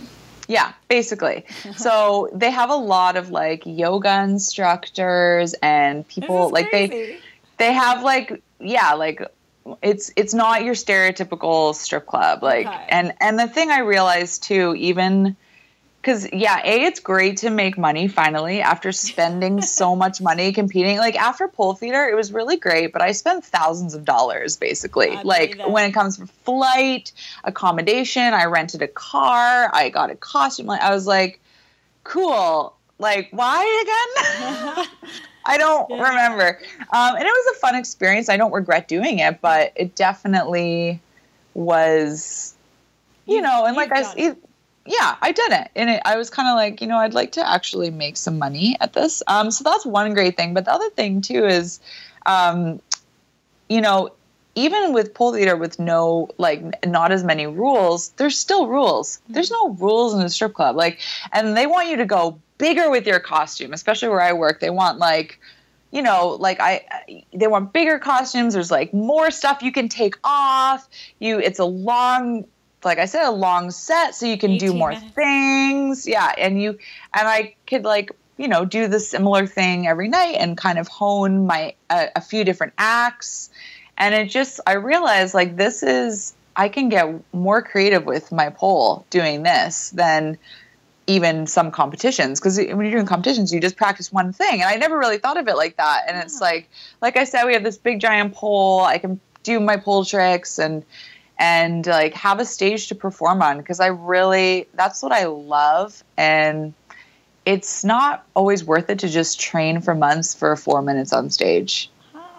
Yeah, 0.51 0.73
basically. 0.89 1.47
so 1.77 2.29
they 2.35 2.51
have 2.51 2.71
a 2.71 2.75
lot 2.75 3.17
of 3.17 3.31
like 3.31 3.63
yoga 3.65 4.23
instructors 4.25 5.55
and 5.63 6.07
people 6.09 6.51
like 6.51 6.73
they 6.73 7.21
they 7.59 7.73
have 7.73 8.03
like 8.03 8.43
yeah 8.59 8.95
like 8.95 9.23
it's 9.81 10.11
it's 10.17 10.35
not 10.35 10.65
your 10.65 10.75
stereotypical 10.75 11.75
strip 11.75 12.07
club 12.07 12.43
like 12.43 12.67
Okay. 12.67 12.87
and 12.89 13.15
and 13.21 13.39
the 13.39 13.47
thing 13.47 13.71
i 13.71 13.81
realized 13.81 14.43
too 14.43 14.75
even 14.77 15.37
because 16.01 16.27
yeah 16.33 16.61
a 16.65 16.83
it's 16.85 17.01
great 17.01 17.37
to 17.39 17.51
make 17.51 17.77
money 17.77 18.09
finally 18.09 18.61
after 18.61 18.91
spending 18.93 19.61
so 19.81 19.95
much 19.95 20.21
money 20.21 20.53
competing 20.53 20.97
like 20.99 21.15
after 21.17 21.47
pole 21.49 21.75
theater 21.75 22.09
it 22.09 22.15
was 22.15 22.33
really 22.33 22.57
great 22.57 22.93
but 22.93 23.03
i 23.03 23.13
spent 23.13 23.45
thousands 23.45 23.95
of 23.95 24.05
dollars 24.05 24.57
basically 24.57 25.11
I 25.11 25.23
like 25.23 25.61
when 25.67 25.89
it 25.89 25.93
comes 25.93 26.17
to 26.19 26.27
flight 26.27 27.13
accommodation 27.45 28.23
i 28.35 28.45
rented 28.47 28.83
a 28.83 28.89
car 28.89 29.71
i 29.75 29.91
got 29.91 30.11
a 30.11 30.17
costume 30.17 30.67
like 30.67 30.81
i 30.81 30.95
was 30.95 31.07
like 31.07 31.41
cool 32.05 32.75
like 32.99 33.29
why 33.33 33.61
again 33.83 34.87
I 35.47 35.57
don't 35.57 35.89
Yeah. 35.89 36.07
remember. 36.07 36.61
Um, 36.93 37.15
and 37.17 37.23
it 37.25 37.33
was 37.33 37.57
a 37.57 37.59
fun 37.61 37.75
experience. 37.75 38.29
I 38.29 38.37
don't 38.37 38.53
regret 38.53 38.89
doing 38.89 39.21
it, 39.21 39.41
but 39.41 39.73
it 39.75 39.95
definitely 39.95 41.01
was, 41.55 42.55
you 43.27 43.37
You've- 43.37 43.47
know, 43.47 43.65
and 43.65 43.75
like 43.75 43.91
I, 43.91 44.03
yeah, 44.91 45.17
I 45.23 45.33
did 45.33 45.53
it. 45.53 45.71
And 45.77 45.91
it, 45.91 46.03
I 46.05 46.17
was 46.17 46.31
kind 46.31 46.49
of 46.49 46.57
like, 46.57 46.81
you 46.81 46.87
know, 46.87 46.99
I'd 46.99 47.15
like 47.15 47.33
to 47.33 47.49
actually 47.49 47.91
make 47.91 48.17
some 48.17 48.39
money 48.39 48.77
at 48.81 48.93
this. 48.93 49.23
Um, 49.27 49.51
so 49.51 49.63
that's 49.63 49.87
one 49.87 50.13
great 50.15 50.37
thing. 50.37 50.53
But 50.53 50.65
the 50.65 50.73
other 50.73 50.91
thing 50.91 51.21
too 51.21 51.47
is, 51.47 51.81
um, 52.27 52.81
you 53.69 53.81
know, 53.81 54.11
even 54.57 54.93
with 54.93 55.15
pole 55.15 55.33
theater 55.33 55.57
with 55.57 55.79
no 55.79 56.29
like 56.39 56.85
not 56.85 57.13
as 57.13 57.23
many 57.23 57.47
rules, 57.47 58.11
there's 58.17 58.37
still 58.37 58.67
rules. 58.67 59.21
There's 59.29 59.51
no 59.51 59.71
rules 59.71 60.13
in 60.15 60.21
a 60.23 60.29
strip 60.29 60.55
club. 60.55 60.75
Like, 60.75 61.01
and 61.33 61.57
they 61.57 61.67
want 61.67 61.89
you 61.89 61.97
to 61.97 62.05
go 62.05 62.41
bigger 62.59 62.91
with 62.91 63.07
your 63.07 63.21
costume, 63.21 63.73
especially 63.73 64.09
where 64.09 64.21
I 64.21 64.33
work. 64.33 64.61
They 64.61 64.71
want 64.71 64.99
like, 64.99 65.39
you 65.93 66.03
know, 66.03 66.37
like 66.41 66.59
I, 66.61 66.85
they 67.33 67.47
want 67.47 67.73
bigger 67.73 67.99
costumes. 67.99 68.55
There's 68.55 68.73
like 68.73 68.93
more 68.93 69.31
stuff 69.31 69.63
you 69.63 69.73
can 69.73 69.89
take 69.89 70.17
off. 70.25 70.89
You, 71.21 71.39
it's 71.39 71.61
a 71.61 71.65
long, 71.65 72.45
like 72.85 72.99
I 72.99 73.05
said, 73.07 73.27
a 73.27 73.31
long 73.31 73.71
set, 73.71 74.15
so 74.15 74.27
you 74.27 74.39
can 74.39 74.57
do 74.57 74.73
more 74.73 74.91
minutes. 74.91 75.15
things. 75.15 76.07
Yeah, 76.07 76.33
and 76.37 76.61
you, 76.61 76.79
and 77.15 77.29
I 77.29 77.55
could 77.67 77.85
like, 77.85 78.13
you 78.37 78.49
know, 78.49 78.65
do 78.65 78.89
the 78.89 79.01
similar 79.01 79.47
thing 79.47 79.87
every 79.87 80.09
night 80.09 80.37
and 80.39 80.57
kind 80.57 80.79
of 80.79 80.89
hone 80.89 81.47
my 81.47 81.75
a, 81.91 82.09
a 82.17 82.21
few 82.21 82.45
different 82.45 82.73
acts. 82.79 83.51
And 83.99 84.15
it 84.15 84.31
just, 84.31 84.61
I 84.67 84.75
realized 84.75 85.35
like 85.35 85.57
this 85.57 85.83
is, 85.83 86.35
I 86.57 86.69
can 86.69 86.89
get 86.89 87.23
more 87.35 87.63
creative 87.63 88.07
with 88.07 88.33
my 88.33 88.49
pole 88.49 89.05
doing 89.11 89.43
this 89.43 89.91
than 89.91 90.39
even 91.07 91.47
some 91.47 91.73
competitions 91.73 92.39
because 92.39 92.57
when 92.57 92.83
you're 92.83 92.93
doing 92.93 93.07
competitions 93.07 93.53
you 93.53 93.59
just 93.59 93.77
practice 93.77 94.13
one 94.13 94.33
thing 94.33 94.61
and 94.61 94.71
i 94.71 94.77
never 94.77 94.97
really 94.97 95.19
thought 95.19 95.37
of 95.37 95.49
it 95.49 95.57
like 95.57 95.77
that 95.77 96.05
and 96.07 96.17
it's 96.19 96.41
like 96.41 96.69
like 97.03 97.17
i 97.17 97.25
said 97.25 97.45
we 97.47 97.55
have 97.55 97.65
this 97.65 97.79
big 97.79 97.99
giant 97.99 98.33
pole 98.33 98.81
i 98.81 98.97
can 98.99 99.19
do 99.43 99.59
my 99.59 99.77
pole 99.77 100.05
tricks 100.05 100.59
and 100.59 100.85
and 101.41 101.87
like 101.87 102.13
have 102.13 102.39
a 102.39 102.45
stage 102.45 102.87
to 102.89 102.95
perform 102.95 103.43
on 103.43 103.57
because 103.59 103.81
i 103.81 103.87
really 103.87 104.67
that's 104.75 105.03
what 105.03 105.11
i 105.11 105.25
love 105.25 106.05
and 106.17 106.75
it's 107.47 107.83
not 107.83 108.27
always 108.35 108.63
worth 108.63 108.91
it 108.91 108.99
to 108.99 109.09
just 109.09 109.41
train 109.41 109.81
for 109.81 109.95
months 109.95 110.35
for 110.35 110.55
four 110.55 110.83
minutes 110.83 111.13
on 111.13 111.31
stage 111.31 111.91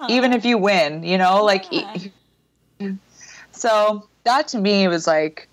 even 0.08 0.32
if 0.32 0.46
you 0.46 0.58
win 0.58 1.04
you 1.04 1.18
know 1.18 1.44
like 1.44 1.66
Yeah. 1.72 1.98
so 3.52 4.08
that 4.24 4.48
to 4.50 4.60
me 4.60 4.88
was 4.88 5.08
like 5.08 5.50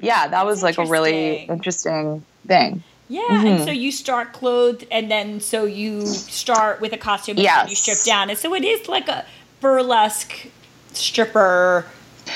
yeah 0.00 0.26
that 0.28 0.44
was 0.44 0.62
like 0.62 0.78
a 0.78 0.86
really 0.86 1.44
interesting. 1.48 2.24
thing 2.46 2.82
Yeah, 3.08 3.20
Mm-hmm. 3.28 3.46
and 3.46 3.60
so 3.62 3.70
you 3.70 3.92
start 3.92 4.32
clothed, 4.32 4.86
and 4.90 5.10
then 5.10 5.40
so 5.40 5.64
you 5.64 6.00
start 6.14 6.80
with 6.80 6.92
a 6.92 6.98
costume, 6.98 7.38
and 7.38 7.68
you 7.70 7.76
strip 7.76 7.98
down, 8.04 8.30
and 8.30 8.38
so 8.38 8.54
it 8.54 8.64
is 8.64 8.88
like 8.88 9.08
a 9.08 9.24
burlesque 9.60 10.48
stripper 10.92 11.86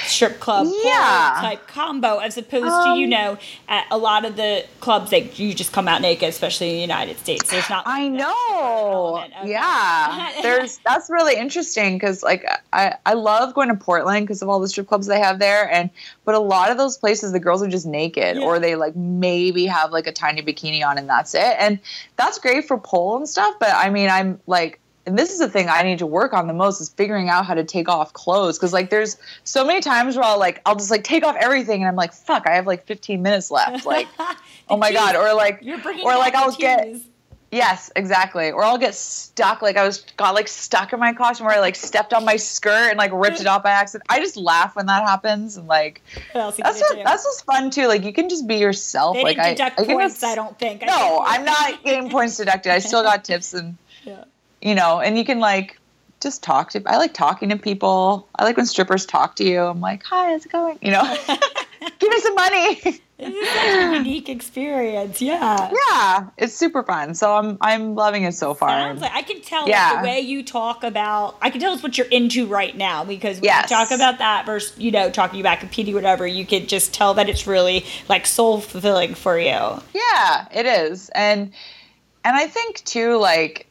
strip 0.07 0.41
club 0.41 0.67
Yeah. 0.85 1.39
type 1.41 1.67
combo 1.67 2.19
as 2.19 2.37
opposed 2.39 2.65
to 2.67 2.71
Um, 2.73 2.99
you 2.99 3.07
know 3.07 3.39
at 3.69 3.87
a 3.91 3.99
lot 3.99 4.25
of 4.25 4.37
the 4.37 4.65
clubs 4.81 5.11
they 5.11 5.25
you 5.35 5.55
just 5.55 5.73
come 5.73 5.89
out 5.89 6.01
naked 6.01 6.29
especially 6.29 6.69
in 6.71 6.75
the 6.77 6.81
united 6.81 7.19
states 7.19 7.51
there's 7.51 7.69
not 7.71 7.85
I 7.87 8.09
know. 8.09 9.23
Okay. 9.25 9.51
Yeah. 9.51 10.31
There's 10.43 10.79
that's 10.85 11.09
really 11.11 11.35
interesting 11.37 11.97
because 11.97 12.23
like 12.23 12.45
I 12.73 12.95
I 13.05 13.15
love 13.15 13.55
going 13.55 13.69
to 13.69 13.75
Portland 13.75 14.27
because 14.27 14.43
of 14.43 14.49
all 14.49 14.61
the 14.61 14.69
strip 14.69 14.87
clubs 14.89 15.07
they 15.07 15.19
have 15.21 15.39
there 15.39 15.71
and 15.71 15.91
but 16.25 16.35
a 16.35 16.39
lot 16.39 16.71
of 16.71 16.77
those 16.79 16.97
places 16.99 17.33
the 17.33 17.41
girls 17.41 17.63
are 17.63 17.69
just 17.69 17.87
naked 17.87 18.37
Yeah. 18.37 18.43
or 18.43 18.59
they 18.59 18.75
like 18.77 18.95
maybe 18.97 19.67
have 19.67 19.93
like 19.93 20.07
a 20.07 20.13
tiny 20.13 20.43
bikini 20.43 20.85
on 20.85 20.99
and 20.99 21.09
that's 21.09 21.35
it 21.35 21.57
and 21.59 21.79
that's 22.17 22.39
great 22.39 22.67
for 22.67 22.79
pole 22.79 23.17
and 23.17 23.29
stuff 23.29 23.55
but 23.61 23.71
I 23.75 23.91
mean 23.91 24.09
I'm 24.11 24.41
like 24.47 24.81
and 25.07 25.19
this 25.19 25.31
is 25.33 25.39
the 25.39 25.49
thing 25.49 25.69
I 25.69 25.83
need 25.83 25.99
to 26.01 26.07
work 26.07 26.33
on 26.33 26.47
the 26.49 26.53
most 26.53 26.81
is 26.81 26.89
figuring 26.89 27.29
out 27.29 27.47
how 27.47 27.55
to 27.55 27.65
take 27.65 27.89
off 27.89 28.13
clothes 28.13 28.59
because 28.59 28.73
like 28.73 28.91
there's 28.91 29.17
so 29.45 29.65
many 29.65 29.81
times 29.81 30.17
where 30.17 30.25
I'll 30.25 30.39
like 30.39 30.61
I'll 30.67 30.75
just 30.77 30.91
like 30.91 31.05
take 31.05 31.25
off 31.25 31.37
everything 31.39 31.81
and 31.83 31.89
I'm 31.89 31.97
like 31.97 32.13
fuck 32.13 32.47
I 32.47 32.57
have 32.57 32.67
like 32.67 32.87
15 32.87 33.23
minutes 33.23 33.51
left 33.51 33.87
like 33.95 34.09
oh 34.69 34.77
my 34.77 34.93
god 34.93 35.17
or 35.17 35.33
like 35.35 35.63
or 36.05 36.17
like 36.17 36.35
I'll 36.35 36.55
get. 36.55 36.97
Yes, 37.53 37.93
exactly. 37.95 38.51
Or 38.51 38.65
I'll 38.65 38.77
get 38.77 38.93
stuck. 38.97 39.63
Like 39.63 39.77
I 39.77 39.87
was 39.87 40.05
got 40.17 40.35
like 40.35 40.49
stuck 40.49 40.93
in 40.93 40.99
my 40.99 41.13
costume 41.13 41.47
where 41.47 41.55
I 41.55 41.61
like 41.61 41.77
stepped 41.77 42.13
on 42.13 42.25
my 42.25 42.37
skirt 42.37 42.89
and 42.91 42.99
like 42.99 43.13
ripped 43.15 43.41
it 43.41 43.47
off 43.47 43.63
by 43.63 43.71
accident. 43.71 44.05
I 44.11 44.19
just 44.19 44.37
laugh 44.37 44.75
when 44.75 44.87
that 44.87 45.05
happens 45.05 45.57
and 45.57 45.69
like 45.69 46.03
what 46.33 46.57
that's 46.57 46.81
what 46.81 46.97
do? 46.97 47.05
that's 47.05 47.25
what's 47.25 47.43
fun 47.43 47.71
too. 47.71 47.87
Like 47.87 48.03
you 48.03 48.13
can 48.13 48.29
just 48.29 48.49
be 48.49 48.57
yourself. 48.57 49.15
they 49.15 49.23
like 49.23 49.39
I, 49.39 49.51
deduct 49.51 49.81
I 49.81 49.85
points 49.85 50.15
just- 50.15 50.25
i 50.25 50.35
don't 50.35 50.59
think 50.59 50.83
I 50.83 50.87
No, 50.87 50.99
think- 50.99 51.23
I'm 51.29 51.45
not 51.45 51.85
getting 51.85 52.11
points 52.11 52.37
deducted. 52.37 52.73
I 52.73 52.81
still 52.81 53.05
got 53.05 53.25
tips 53.25 53.55
and 53.55 53.77
Yeah. 54.05 54.25
You 54.67 54.75
know, 54.75 55.01
and 55.01 55.17
you 55.17 55.25
can 55.25 55.39
like 55.39 55.79
just 56.21 56.43
talk 56.43 56.71
to 56.71 56.83
I 56.87 56.97
like 56.97 57.15
talking 57.15 57.51
to 57.51 57.57
people. 57.57 58.27
I 58.35 58.45
like 58.45 58.57
when 58.57 58.67
strippers 58.67 59.07
talk 59.07 59.37
to 59.37 59.45
you. 59.45 59.61
I'm 59.63 59.81
like, 59.81 60.03
hi, 60.03 60.31
how's 60.33 60.45
it 60.45 60.51
going? 60.53 60.79
You 60.83 60.91
know? 60.93 61.17
Give 61.99 62.11
me 62.11 62.21
some 62.21 62.35
money. 62.35 62.75
This 63.19 63.35
is 63.35 63.49
such 63.49 63.67
a 63.69 63.95
unique 63.97 64.29
experience 64.29 65.23
yeah 65.23 65.71
yeah. 65.89 66.29
It's 66.37 66.55
super 66.55 66.83
fun. 66.83 67.15
So 67.15 67.35
I'm 67.35 67.57
I'm 67.61 67.95
loving 67.95 68.25
it 68.25 68.35
so 68.35 68.55
far. 68.55 68.69
Sounds 68.71 69.01
like 69.01 69.13
I 69.13 69.23
can 69.23 69.41
tell 69.41 69.69
like, 69.69 69.99
the 70.01 70.05
way 70.05 70.21
you 70.21 70.43
talk 70.43 70.83
about. 70.85 71.37
I 71.41 71.51
can 71.51 71.61
tell 71.61 71.73
it's 71.73 71.83
what 71.83 71.97
you're 71.97 72.09
into 72.09 72.47
right 72.47 72.77
now 72.77 73.05
because 73.05 73.37
when 73.37 73.45
Yes. 73.45 73.71
you 73.71 73.77
talk 73.77 73.91
about 73.91 74.19
that 74.19 74.47
versus 74.47 74.77
you 74.79 74.91
know 74.91 75.11
talking 75.11 75.41
about 75.41 75.61
competing 75.61 75.95
whatever, 75.95 76.27
you 76.27 76.45
could 76.45 76.69
just 76.69 76.93
tell 76.93 77.15
that 77.15 77.29
it's 77.29 77.47
really 77.47 77.87
like 78.09 78.27
soul 78.27 78.61
fulfilling 78.61 79.15
for 79.15 79.39
you. 79.39 79.81
Yeah, 79.95 80.49
it 80.53 80.67
is. 80.67 81.09
And 81.11 81.53
and 82.25 82.37
I 82.37 82.49
think 82.49 82.85
too 82.85 83.17
like 83.17 83.66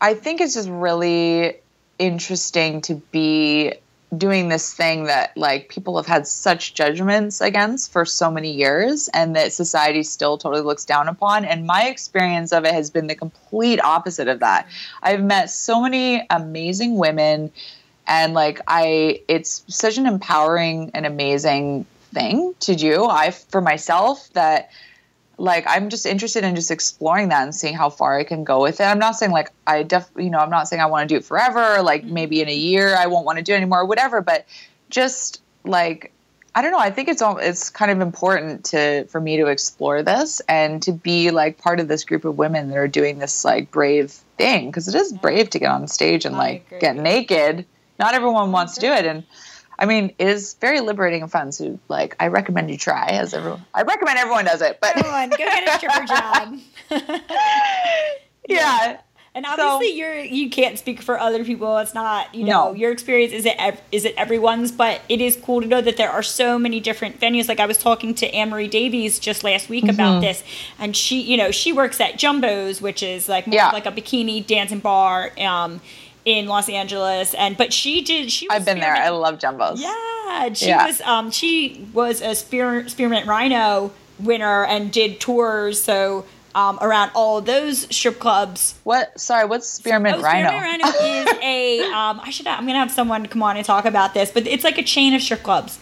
I 0.00 0.14
think 0.14 0.40
it's 0.40 0.54
just 0.54 0.68
really 0.68 1.56
interesting 1.98 2.82
to 2.82 2.96
be 3.10 3.74
doing 4.16 4.48
this 4.48 4.72
thing 4.72 5.04
that 5.04 5.36
like 5.36 5.68
people 5.68 5.96
have 5.96 6.06
had 6.06 6.26
such 6.26 6.74
judgments 6.74 7.40
against 7.40 7.90
for 7.90 8.04
so 8.04 8.30
many 8.30 8.52
years 8.52 9.08
and 9.12 9.34
that 9.34 9.52
society 9.52 10.02
still 10.02 10.38
totally 10.38 10.62
looks 10.62 10.84
down 10.84 11.08
upon 11.08 11.44
and 11.44 11.66
my 11.66 11.88
experience 11.88 12.52
of 12.52 12.64
it 12.64 12.72
has 12.72 12.90
been 12.90 13.08
the 13.08 13.16
complete 13.16 13.80
opposite 13.82 14.28
of 14.28 14.40
that. 14.40 14.68
I've 15.02 15.22
met 15.22 15.50
so 15.50 15.82
many 15.82 16.24
amazing 16.30 16.96
women 16.96 17.50
and 18.06 18.32
like 18.32 18.60
I 18.68 19.22
it's 19.26 19.64
such 19.68 19.98
an 19.98 20.06
empowering 20.06 20.92
and 20.94 21.04
amazing 21.04 21.84
thing 22.14 22.54
to 22.60 22.76
do. 22.76 23.06
I 23.06 23.32
for 23.32 23.60
myself 23.60 24.28
that 24.34 24.70
like 25.38 25.64
I'm 25.66 25.90
just 25.90 26.06
interested 26.06 26.44
in 26.44 26.54
just 26.54 26.70
exploring 26.70 27.28
that 27.28 27.42
and 27.42 27.54
seeing 27.54 27.74
how 27.74 27.90
far 27.90 28.18
I 28.18 28.24
can 28.24 28.44
go 28.44 28.62
with 28.62 28.80
it. 28.80 28.84
I'm 28.84 28.98
not 28.98 29.16
saying 29.16 29.32
like 29.32 29.52
I 29.66 29.82
def 29.82 30.08
you 30.16 30.30
know, 30.30 30.38
I'm 30.38 30.50
not 30.50 30.68
saying 30.68 30.80
I 30.80 30.86
want 30.86 31.08
to 31.08 31.14
do 31.14 31.18
it 31.18 31.24
forever, 31.24 31.76
or, 31.76 31.82
like 31.82 32.04
mm-hmm. 32.04 32.14
maybe 32.14 32.40
in 32.40 32.48
a 32.48 32.54
year 32.54 32.94
I 32.96 33.06
won't 33.06 33.26
want 33.26 33.38
to 33.38 33.44
do 33.44 33.52
it 33.52 33.56
anymore 33.56 33.80
or 33.80 33.86
whatever, 33.86 34.22
but 34.22 34.46
just 34.88 35.42
like 35.64 36.12
I 36.54 36.62
don't 36.62 36.70
know, 36.70 36.78
I 36.78 36.90
think 36.90 37.08
it's 37.08 37.20
all 37.20 37.36
it's 37.36 37.68
kind 37.68 37.90
of 37.90 38.00
important 38.00 38.64
to 38.66 39.04
for 39.06 39.20
me 39.20 39.36
to 39.36 39.48
explore 39.48 40.02
this 40.02 40.40
and 40.48 40.82
to 40.84 40.92
be 40.92 41.30
like 41.30 41.58
part 41.58 41.80
of 41.80 41.88
this 41.88 42.04
group 42.04 42.24
of 42.24 42.38
women 42.38 42.68
that 42.70 42.78
are 42.78 42.88
doing 42.88 43.18
this 43.18 43.44
like 43.44 43.70
brave 43.70 44.12
thing 44.38 44.70
because 44.70 44.88
it 44.88 44.94
is 44.94 45.12
brave 45.12 45.50
to 45.50 45.58
get 45.58 45.70
on 45.70 45.86
stage 45.86 46.24
and 46.24 46.36
like 46.36 46.80
get 46.80 46.96
naked. 46.96 47.66
Not 47.98 48.14
everyone 48.14 48.52
wants 48.52 48.74
to 48.76 48.80
do 48.80 48.86
mm-hmm. 48.86 49.04
it 49.04 49.06
and 49.06 49.24
I 49.78 49.86
mean, 49.86 50.12
it 50.18 50.28
is 50.28 50.54
very 50.54 50.80
liberating 50.80 51.22
and 51.22 51.30
fun. 51.30 51.52
So, 51.52 51.78
like, 51.88 52.16
I 52.18 52.28
recommend 52.28 52.70
you 52.70 52.78
try. 52.78 53.08
As 53.08 53.34
everyone, 53.34 53.64
I 53.74 53.82
recommend 53.82 54.18
everyone 54.18 54.44
does 54.46 54.62
it. 54.62 54.78
But 54.80 54.96
Everyone, 54.96 55.30
go 55.30 55.36
get 55.36 55.68
a 55.68 55.78
stripper 55.78 56.04
job. 56.06 56.58
yeah, 58.48 59.00
And 59.34 59.44
obviously, 59.44 59.96
you're 59.98 60.18
you 60.20 60.48
can't 60.48 60.78
speak 60.78 61.02
for 61.02 61.18
other 61.18 61.44
people. 61.44 61.76
It's 61.78 61.92
not 61.94 62.34
you 62.34 62.44
know 62.44 62.68
No. 62.70 62.74
your 62.74 62.90
experience 62.92 63.32
isn't 63.32 63.56
ev- 63.58 63.80
isn't 63.92 64.14
everyone's, 64.16 64.72
but 64.72 65.02
it 65.10 65.20
is 65.20 65.36
cool 65.36 65.60
to 65.60 65.66
know 65.66 65.80
that 65.82 65.96
there 65.98 66.10
are 66.10 66.22
so 66.22 66.58
many 66.58 66.80
different 66.80 67.20
venues. 67.20 67.48
Like 67.48 67.60
I 67.60 67.66
was 67.66 67.76
talking 67.76 68.14
to 68.14 68.26
Amory 68.34 68.68
Davies 68.68 69.18
just 69.18 69.44
last 69.44 69.68
week 69.68 69.84
Mm-hmm. 69.84 69.94
about 69.94 70.20
this, 70.20 70.42
and 70.78 70.96
she 70.96 71.20
you 71.20 71.36
know 71.36 71.50
she 71.50 71.72
works 71.72 72.00
at 72.00 72.16
Jumbo's, 72.18 72.80
which 72.80 73.02
is 73.02 73.28
like 73.28 73.46
more 73.46 73.56
Yeah. 73.56 73.70
like 73.72 73.84
a 73.86 73.92
bikini 73.92 74.46
dancing 74.46 74.78
bar 74.78 75.32
um, 75.38 75.80
in 76.26 76.46
Los 76.46 76.68
Angeles. 76.68 77.32
And 77.32 77.56
but 77.56 77.72
she 77.72 78.02
did 78.02 78.30
she 78.30 78.46
was 78.48 78.56
I've 78.56 78.64
been 78.66 78.80
there. 78.80 78.94
I 78.94 79.08
love 79.08 79.38
jumbos. 79.38 79.78
yeah, 79.80 80.52
she 80.52 80.66
Yeah. 80.68 80.84
was 80.86 81.00
um 81.00 81.30
she 81.30 81.86
was 81.94 82.20
a 82.20 82.34
spear, 82.34 82.86
spearmint 82.88 83.26
rhino 83.26 83.92
winner 84.18 84.64
and 84.64 84.90
did 84.92 85.20
tours 85.20 85.82
so 85.82 86.24
um 86.54 86.78
around 86.82 87.10
all 87.14 87.40
those 87.40 87.86
strip 87.94 88.18
clubs. 88.18 88.74
What? 88.84 89.18
Sorry, 89.20 89.46
what's 89.46 89.68
spearmint 89.68 90.18
Oh, 90.18 90.22
rhino? 90.22 90.48
Spearmint 90.48 90.82
Rhino 90.82 91.06
is 91.06 91.28
a 91.42 91.82
um 91.84 92.20
I 92.22 92.30
should 92.30 92.46
I'm 92.46 92.66
gonna 92.66 92.78
have 92.78 92.90
someone 92.90 93.24
come 93.26 93.42
on 93.42 93.56
and 93.56 93.64
talk 93.64 93.84
about 93.84 94.12
this, 94.12 94.30
but 94.30 94.46
it's 94.46 94.64
like 94.64 94.78
a 94.78 94.82
chain 94.82 95.14
of 95.14 95.22
strip 95.22 95.42
clubs. 95.42 95.78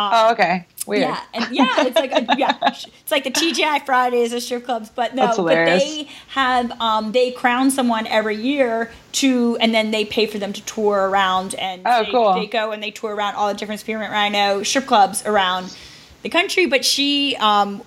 Oh, 0.00 0.30
okay. 0.32 0.64
Weird. 0.88 1.02
Yeah, 1.02 1.20
and 1.34 1.54
yeah, 1.54 1.68
it's 1.86 1.96
like 1.96 2.12
a, 2.12 2.34
yeah, 2.38 2.56
it's 2.62 3.10
like 3.10 3.22
the 3.24 3.30
TGI 3.30 3.84
Fridays 3.84 4.32
of 4.32 4.42
strip 4.42 4.64
clubs, 4.64 4.88
but 4.88 5.14
no, 5.14 5.26
but 5.36 5.54
they 5.54 6.08
have 6.28 6.72
um 6.80 7.12
they 7.12 7.30
crown 7.30 7.70
someone 7.70 8.06
every 8.06 8.36
year 8.36 8.90
to, 9.12 9.58
and 9.60 9.74
then 9.74 9.90
they 9.90 10.04
pay 10.06 10.24
for 10.26 10.38
them 10.38 10.52
to 10.54 10.64
tour 10.64 11.08
around, 11.10 11.54
and 11.56 11.82
Oh, 11.84 12.04
they, 12.04 12.10
cool. 12.10 12.34
they 12.34 12.46
go 12.46 12.72
and 12.72 12.82
they 12.82 12.90
tour 12.90 13.14
around 13.14 13.34
all 13.34 13.48
the 13.48 13.54
different 13.54 13.80
Spearmint 13.82 14.10
Rhino 14.10 14.62
strip 14.62 14.86
clubs 14.86 15.24
around 15.26 15.76
the 16.22 16.30
country. 16.30 16.64
But 16.66 16.84
she 16.84 17.36
um 17.36 17.82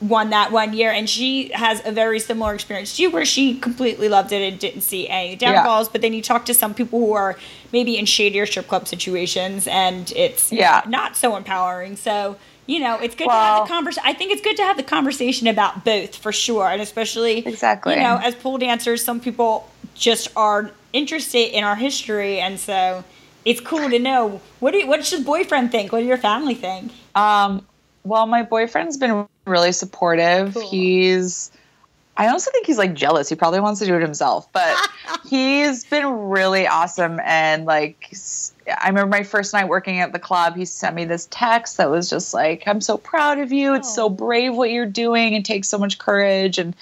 won 0.00 0.30
that 0.30 0.50
one 0.50 0.72
year, 0.72 0.90
and 0.90 1.08
she 1.08 1.50
has 1.52 1.82
a 1.84 1.92
very 1.92 2.18
similar 2.20 2.54
experience 2.54 2.96
to 2.96 3.02
you, 3.02 3.10
where 3.10 3.24
she 3.24 3.58
completely 3.58 4.08
loved 4.08 4.32
it 4.32 4.40
and 4.50 4.58
didn't 4.58 4.80
see 4.80 5.08
any 5.08 5.36
downfalls. 5.36 5.88
But 5.88 6.00
then 6.00 6.12
you 6.12 6.22
talk 6.22 6.46
to 6.46 6.54
some 6.54 6.74
people 6.74 6.98
who 6.98 7.12
are 7.12 7.38
maybe 7.72 7.98
in 7.98 8.06
shadier 8.06 8.46
strip 8.46 8.66
club 8.68 8.88
situations, 8.88 9.66
and 9.66 10.12
it's 10.16 10.50
Yeah. 10.52 10.82
not 10.86 11.16
so 11.16 11.36
empowering. 11.36 11.96
So 11.96 12.36
you 12.66 12.78
know, 12.78 12.98
it's 13.00 13.16
good 13.16 13.24
to 13.26 13.32
have 13.32 13.64
the 13.64 13.68
conversation. 13.68 14.02
I 14.06 14.12
think 14.12 14.30
it's 14.30 14.42
good 14.42 14.56
to 14.58 14.62
have 14.62 14.76
the 14.76 14.84
conversation 14.84 15.48
about 15.48 15.84
both 15.84 16.14
for 16.14 16.30
sure, 16.30 16.68
and 16.68 16.80
especially 16.80 17.38
Exactly. 17.44 17.94
You 17.94 18.00
know, 18.00 18.20
as 18.22 18.36
pole 18.36 18.58
dancers, 18.58 19.02
some 19.02 19.18
people 19.18 19.68
just 19.94 20.28
are 20.36 20.70
interested 20.92 21.56
in 21.56 21.64
our 21.64 21.74
history, 21.74 22.38
and 22.38 22.60
so 22.60 23.02
it's 23.44 23.60
cool 23.60 23.90
to 23.90 23.98
know 23.98 24.40
what 24.60 24.70
do 24.70 24.78
you, 24.78 24.86
what 24.86 24.98
does 24.98 25.10
your 25.10 25.22
boyfriend 25.22 25.72
think? 25.72 25.90
What 25.90 26.00
do 26.00 26.06
your 26.06 26.18
family 26.18 26.54
think? 26.54 26.92
Um, 27.16 27.66
well, 28.04 28.26
my 28.26 28.42
boyfriend's 28.42 28.96
been 28.96 29.26
really 29.46 29.72
supportive. 29.72 30.54
Cool. 30.54 30.68
He's, 30.70 31.50
I 32.16 32.28
also 32.28 32.50
think 32.50 32.66
he's 32.66 32.78
like 32.78 32.94
jealous. 32.94 33.28
He 33.28 33.34
probably 33.34 33.60
wants 33.60 33.80
to 33.80 33.86
do 33.86 33.94
it 33.96 34.02
himself, 34.02 34.50
but 34.52 34.76
he's 35.28 35.84
been 35.84 36.06
really 36.28 36.66
awesome. 36.66 37.20
And 37.22 37.64
like, 37.64 38.12
I 38.66 38.88
remember 38.88 39.08
my 39.10 39.22
first 39.22 39.52
night 39.52 39.68
working 39.68 40.00
at 40.00 40.12
the 40.12 40.18
club, 40.18 40.56
he 40.56 40.64
sent 40.64 40.94
me 40.94 41.04
this 41.04 41.28
text 41.30 41.76
that 41.78 41.90
was 41.90 42.10
just 42.10 42.34
like, 42.34 42.64
I'm 42.66 42.80
so 42.80 42.96
proud 42.98 43.38
of 43.38 43.52
you. 43.52 43.74
It's 43.74 43.94
so 43.94 44.06
Oh. 44.06 44.10
brave 44.10 44.54
what 44.54 44.70
you're 44.70 44.86
doing. 44.86 45.34
It 45.34 45.44
takes 45.44 45.68
so 45.68 45.78
much 45.78 45.98
courage 45.98 46.58
and 46.58 46.74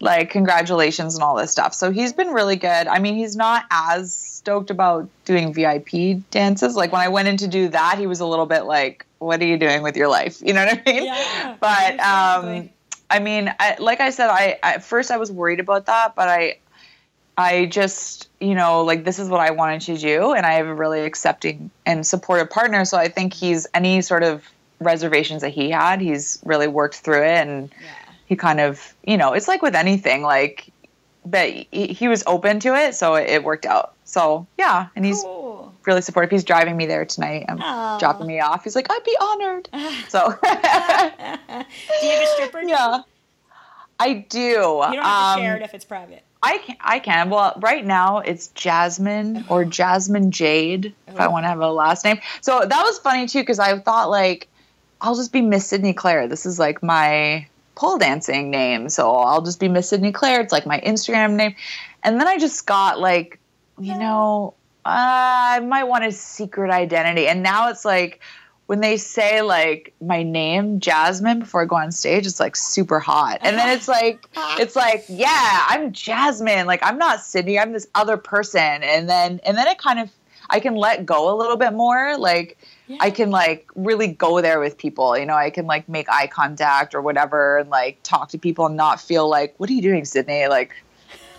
like, 0.00 0.30
congratulations 0.30 1.14
and 1.14 1.22
all 1.22 1.36
this 1.36 1.50
stuff. 1.52 1.74
So 1.74 1.90
he's 1.90 2.12
been 2.12 2.28
really 2.28 2.56
good. 2.56 2.86
I 2.86 3.00
mean, 3.00 3.16
he's 3.16 3.36
not 3.36 3.64
as 3.70 4.29
stoked 4.40 4.70
about 4.70 5.08
doing 5.26 5.52
VIP 5.52 6.22
dances. 6.30 6.74
Like 6.74 6.92
when 6.92 7.02
I 7.02 7.08
went 7.08 7.28
in 7.28 7.36
to 7.38 7.48
do 7.48 7.68
that, 7.68 7.98
he 7.98 8.06
was 8.06 8.20
a 8.20 8.26
little 8.26 8.46
bit 8.46 8.62
like, 8.62 9.04
what 9.18 9.40
are 9.42 9.44
you 9.44 9.58
doing 9.58 9.82
with 9.82 9.96
your 9.96 10.08
life? 10.08 10.40
You 10.46 10.54
know 10.54 10.64
what 10.64 10.82
I 10.86 10.92
mean? 10.92 11.04
Yeah, 11.04 11.56
But 11.60 12.00
um. 12.00 12.70
I 13.12 13.18
mean, 13.18 13.52
I, 13.58 13.76
like 13.80 14.00
I 14.00 14.10
said, 14.10 14.28
I 14.30 14.58
at 14.62 14.84
first 14.84 15.10
I 15.10 15.16
was 15.16 15.32
worried 15.32 15.58
about 15.58 15.86
that, 15.86 16.14
but 16.14 16.28
I, 16.28 16.58
I 17.36 17.66
just 17.66 18.28
you 18.38 18.54
know 18.54 18.84
like 18.84 19.02
this 19.02 19.18
is 19.18 19.28
what 19.28 19.40
I 19.40 19.50
wanted 19.50 19.80
to 19.82 19.98
do, 19.98 20.32
and 20.32 20.46
I 20.46 20.52
have 20.52 20.66
a 20.68 20.74
really 20.74 21.00
accepting 21.00 21.72
and 21.84 22.06
supportive 22.06 22.50
partner. 22.50 22.84
So 22.84 22.96
I 22.96 23.08
think 23.08 23.34
he's 23.34 23.66
any 23.74 24.00
sort 24.00 24.22
of 24.22 24.44
reservations 24.78 25.42
that 25.42 25.50
he 25.50 25.70
had, 25.70 26.00
he's 26.00 26.38
really 26.44 26.68
worked 26.68 26.98
through 26.98 27.24
it, 27.24 27.48
and 27.48 27.70
he 28.26 28.36
kind 28.36 28.60
of 28.60 28.94
you 29.04 29.16
know 29.16 29.32
it's 29.32 29.48
like 29.48 29.60
with 29.60 29.74
anything 29.74 30.22
like, 30.22 30.68
but 31.26 31.50
he, 31.50 31.88
he 31.88 32.06
was 32.06 32.22
open 32.28 32.60
to 32.60 32.76
it, 32.76 32.94
so 32.94 33.16
it, 33.16 33.28
it 33.28 33.42
worked 33.42 33.66
out. 33.66 33.92
So 34.10 34.48
yeah, 34.58 34.88
and 34.96 35.04
he's 35.04 35.22
Cool. 35.22 35.72
really 35.86 36.02
supportive. 36.02 36.30
He's 36.32 36.42
driving 36.42 36.76
me 36.76 36.86
there 36.86 37.04
tonight. 37.04 37.44
I'm 37.48 37.60
Aw. 37.60 37.98
dropping 37.98 38.26
me 38.26 38.40
off. 38.40 38.64
He's 38.64 38.74
like, 38.74 38.88
I'd 38.90 39.04
be 39.04 39.16
honored. 39.20 39.68
So 40.08 40.30
Do 40.42 42.06
you 42.06 42.12
have 42.12 42.22
a 42.22 42.26
stripper? 42.34 42.62
yeah, 42.62 43.02
I 44.00 44.14
do. 44.28 44.38
You 44.40 44.46
don't 44.94 45.04
have 45.04 45.36
Um, 45.36 45.40
to 45.40 45.44
share 45.44 45.56
it 45.56 45.62
if 45.62 45.74
it's 45.74 45.84
private. 45.84 46.24
I 46.42 46.58
can. 46.58 46.76
I 46.80 46.98
can. 46.98 47.30
Well, 47.30 47.52
right 47.58 47.84
now 47.84 48.18
it's 48.18 48.48
Jasmine 48.48 49.44
or 49.48 49.64
Jasmine 49.64 50.30
Jade. 50.32 50.94
If 51.06 51.20
I 51.20 51.28
want 51.28 51.44
to 51.44 51.48
have 51.48 51.60
a 51.60 51.70
last 51.70 52.04
name. 52.04 52.18
So 52.40 52.60
that 52.60 52.82
was 52.82 52.98
funny 52.98 53.26
too 53.26 53.40
because 53.40 53.58
I 53.58 53.78
thought 53.78 54.10
like 54.10 54.48
I'll 55.00 55.14
just 55.14 55.32
be 55.32 55.40
Miss 55.42 55.66
Sydney 55.66 55.92
Claire. 55.92 56.28
This 56.28 56.46
is 56.46 56.58
like 56.58 56.82
my 56.82 57.46
pole 57.74 57.96
dancing 57.98 58.50
name, 58.50 58.88
so 58.90 59.12
I'll 59.14 59.42
just 59.42 59.60
be 59.60 59.68
Miss 59.68 59.88
Sydney 59.88 60.12
Claire. 60.12 60.40
It's 60.40 60.52
like 60.52 60.66
my 60.66 60.80
Instagram 60.80 61.34
name, 61.36 61.54
and 62.02 62.18
then 62.20 62.26
I 62.28 62.36
just 62.38 62.66
got 62.66 62.98
like, 63.00 63.38
you 63.80 63.98
know, 63.98 64.54
uh, 64.84 64.88
I 64.88 65.60
might 65.60 65.84
want 65.84 66.04
a 66.04 66.12
secret 66.12 66.70
identity, 66.70 67.26
and 67.26 67.42
now 67.42 67.68
it's 67.68 67.84
like 67.84 68.20
when 68.70 68.78
they 68.78 68.96
say 68.96 69.42
like 69.42 69.92
my 70.00 70.22
name 70.22 70.78
jasmine 70.78 71.40
before 71.40 71.62
i 71.62 71.64
go 71.64 71.74
on 71.74 71.90
stage 71.90 72.24
it's 72.24 72.38
like 72.38 72.54
super 72.54 73.00
hot. 73.00 73.40
And 73.42 73.58
then 73.58 73.68
it's 73.76 73.88
like 73.88 74.28
it's 74.60 74.76
like 74.76 75.04
yeah 75.08 75.66
i'm 75.68 75.90
jasmine. 75.90 76.68
Like 76.68 76.78
i'm 76.84 76.96
not 76.96 77.20
sydney. 77.20 77.58
I'm 77.58 77.72
this 77.72 77.88
other 77.96 78.16
person. 78.16 78.60
And 78.60 79.08
then 79.08 79.40
and 79.44 79.58
then 79.58 79.66
it 79.66 79.78
kind 79.78 79.98
of 79.98 80.08
i 80.50 80.60
can 80.60 80.76
let 80.76 81.04
go 81.04 81.34
a 81.34 81.36
little 81.36 81.56
bit 81.56 81.72
more. 81.72 82.16
Like 82.16 82.58
i 83.00 83.10
can 83.10 83.32
like 83.32 83.68
really 83.74 84.06
go 84.06 84.40
there 84.40 84.60
with 84.60 84.78
people. 84.78 85.18
You 85.18 85.26
know 85.26 85.34
i 85.34 85.50
can 85.50 85.66
like 85.66 85.88
make 85.88 86.08
eye 86.08 86.28
contact 86.28 86.94
or 86.94 87.02
whatever 87.02 87.58
and 87.58 87.70
like 87.70 87.98
talk 88.04 88.28
to 88.28 88.38
people 88.38 88.66
and 88.66 88.76
not 88.76 89.00
feel 89.00 89.28
like 89.28 89.52
what 89.58 89.68
are 89.68 89.72
you 89.72 89.82
doing 89.82 90.04
sydney? 90.04 90.46
Like 90.46 90.76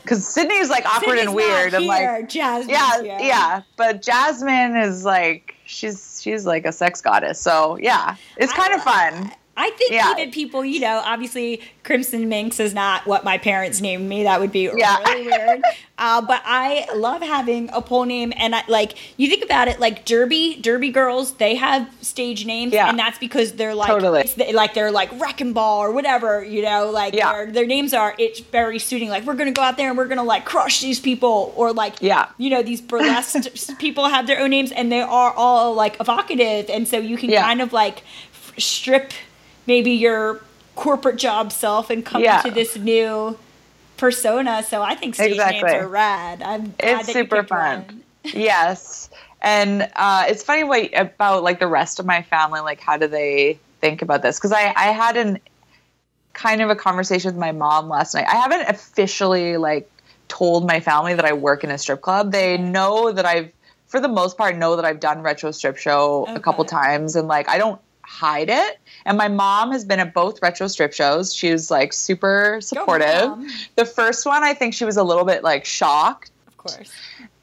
because 0.02 0.28
Sydney 0.28 0.56
is 0.56 0.70
like 0.70 0.86
awkward 0.86 1.18
Sydney's 1.18 1.26
and 1.28 1.36
weird. 1.36 1.72
not 1.74 1.80
and 1.80 1.88
like, 1.88 2.00
here, 2.00 2.22
Jasmine's 2.24 2.70
yeah, 2.70 3.02
here. 3.02 3.18
yeah. 3.22 3.62
But 3.78 4.02
Jasmine 4.02 4.76
is 4.76 5.06
like, 5.06 5.56
she's 5.66 6.22
she's 6.22 6.46
like 6.46 6.66
a 6.66 6.72
sex 6.72 7.02
goddess. 7.02 7.40
So 7.40 7.78
yeah, 7.78 8.16
it's 8.38 8.54
kind 8.54 8.74
of 8.74 8.84
fun. 8.84 9.32
I 9.62 9.70
think 9.72 9.92
Yeah. 9.92 10.12
even 10.14 10.32
people, 10.32 10.66
you 10.66 10.80
know, 10.80 11.02
obviously 11.06 11.62
Crimson 11.84 12.30
Minxxx 12.30 12.60
is 12.60 12.74
not 12.74 13.06
what 13.06 13.24
my 13.24 13.38
parents 13.38 13.80
named 13.80 14.10
me. 14.10 14.24
That 14.24 14.40
would 14.40 14.52
be 14.52 14.70
Yeah. 14.76 14.98
really 15.06 15.28
weird. 15.28 15.62
Uh, 16.00 16.20
but 16.22 16.42
I 16.46 16.88
love 16.96 17.22
having 17.22 17.70
a 17.74 17.80
pole 17.82 18.06
name, 18.06 18.34
and 18.38 18.56
I 18.56 18.64
like 18.68 18.94
you 19.18 19.28
think 19.30 19.44
about 19.44 19.68
it, 19.68 19.80
like 19.80 20.04
Derby, 20.06 20.56
Derby 20.60 20.90
girls, 20.90 21.34
they 21.34 21.54
have 21.56 21.88
stage 22.02 22.44
names, 22.46 22.74
Yeah. 22.74 22.90
and 22.90 22.98
that's 22.98 23.20
because 23.20 23.52
they're 23.54 23.76
like, 23.76 23.88
Totally. 23.90 24.24
the- 24.36 24.52
like 24.54 24.74
they're 24.74 24.92
like 24.92 25.10
Wrecking 25.22 25.54
Ball 25.54 25.80
or 25.80 25.92
whatever, 25.92 26.44
you 26.44 26.64
know, 26.64 26.90
like 26.90 27.14
Yeah. 27.14 27.32
their 27.32 27.46
their 27.52 27.66
names 27.68 27.94
are. 27.94 28.16
It's 28.18 28.40
very 28.40 28.80
suiting. 28.80 29.10
Like 29.10 29.26
we're 29.26 29.36
gonna 29.36 29.52
go 29.52 29.62
out 29.62 29.78
there 29.78 29.90
and 29.90 29.98
we're 29.98 30.08
gonna 30.08 30.24
like 30.24 30.44
crush 30.44 30.80
these 30.82 31.00
people, 31.00 31.54
or 31.56 31.72
like 31.72 31.94
Yeah. 32.02 32.26
you 32.40 32.50
know, 32.50 32.64
these 32.64 32.82
burlesque 32.82 33.78
people 33.78 34.06
have 34.06 34.26
their 34.26 34.40
own 34.40 34.50
names, 34.50 34.72
and 34.72 34.92
they 34.92 35.02
are 35.02 35.34
all 35.34 35.76
like 35.76 35.98
evocative, 36.00 36.68
and 36.70 36.88
so 36.88 36.98
you 36.98 37.16
can 37.16 37.32
kind 37.32 37.62
of 37.62 37.74
like 37.74 38.02
f- 38.34 38.54
strip 38.58 39.14
maybe 39.68 39.92
your 39.92 40.42
corporate 40.76 41.18
job 41.18 41.52
self 41.52 41.90
and 41.90 42.06
come 42.06 42.22
Yeah. 42.22 42.38
into 42.38 42.52
this 42.52 42.76
new 42.78 43.38
persona. 43.98 44.64
So 44.64 44.82
I 44.82 44.96
think 44.96 45.16
stage 45.16 45.32
Exactly. 45.34 45.62
names 45.62 45.74
are 45.74 45.88
rad. 45.88 46.42
I'm 46.42 46.74
It's 46.80 47.12
super 47.12 47.44
fun. 47.44 48.04
yes, 48.24 49.10
and 49.42 49.90
uh, 49.96 50.26
it's 50.28 50.44
funny 50.44 50.64
what 50.64 50.90
about 50.96 51.42
like 51.44 51.60
the 51.60 51.68
rest 51.68 52.00
of 52.00 52.06
my 52.06 52.22
family. 52.22 52.60
Like, 52.62 52.80
how 52.80 52.98
do 52.98 53.08
they 53.08 53.58
think 53.80 54.02
about 54.04 54.22
this? 54.22 54.38
Because 54.38 54.52
I 54.52 54.72
I 54.76 54.92
had 54.92 55.18
an 55.18 55.40
kind 56.34 56.62
of 56.62 56.70
a 56.70 56.76
conversation 56.76 57.30
with 57.32 57.40
my 57.40 57.52
mom 57.52 57.90
last 57.90 58.14
night. 58.14 58.26
I 58.28 58.36
haven't 58.36 58.70
officially 58.70 59.58
like 59.58 59.90
told 60.28 60.66
my 60.68 60.80
family 60.80 61.14
that 61.16 61.26
I 61.26 61.34
work 61.34 61.64
in 61.64 61.72
a 61.72 61.78
strip 61.78 62.02
club. 62.02 62.32
They 62.32 62.58
know 62.58 63.12
that 63.12 63.26
I've 63.26 63.52
for 63.88 64.00
the 64.00 64.08
most 64.08 64.38
part 64.38 64.56
know 64.56 64.76
that 64.76 64.86
I've 64.86 65.00
done 65.00 65.22
retro 65.22 65.52
strip 65.52 65.78
show 65.78 66.26
a 66.30 66.40
couple 66.40 66.64
times 66.66 67.16
and 67.16 67.28
like 67.28 67.50
I 67.50 67.58
don't 67.58 67.82
hide 68.04 68.50
it. 68.50 68.80
And 69.06 69.18
my 69.18 69.28
mom 69.28 69.72
has 69.72 69.86
been 69.86 70.00
at 70.00 70.14
both 70.14 70.42
retro 70.42 70.68
strip 70.68 70.94
shows. 70.94 71.34
She 71.34 71.52
was 71.52 71.72
like 71.72 71.94
super 71.94 72.60
supportive. 72.62 73.38
The 73.76 73.86
first 73.86 74.26
one 74.26 74.44
I 74.44 74.54
think 74.54 74.74
she 74.74 74.86
was 74.86 74.98
a 74.98 75.04
little 75.04 75.26
bit 75.26 75.44
like 75.44 75.66
shocked. 75.66 76.32
Of 76.48 76.58
course. 76.58 76.92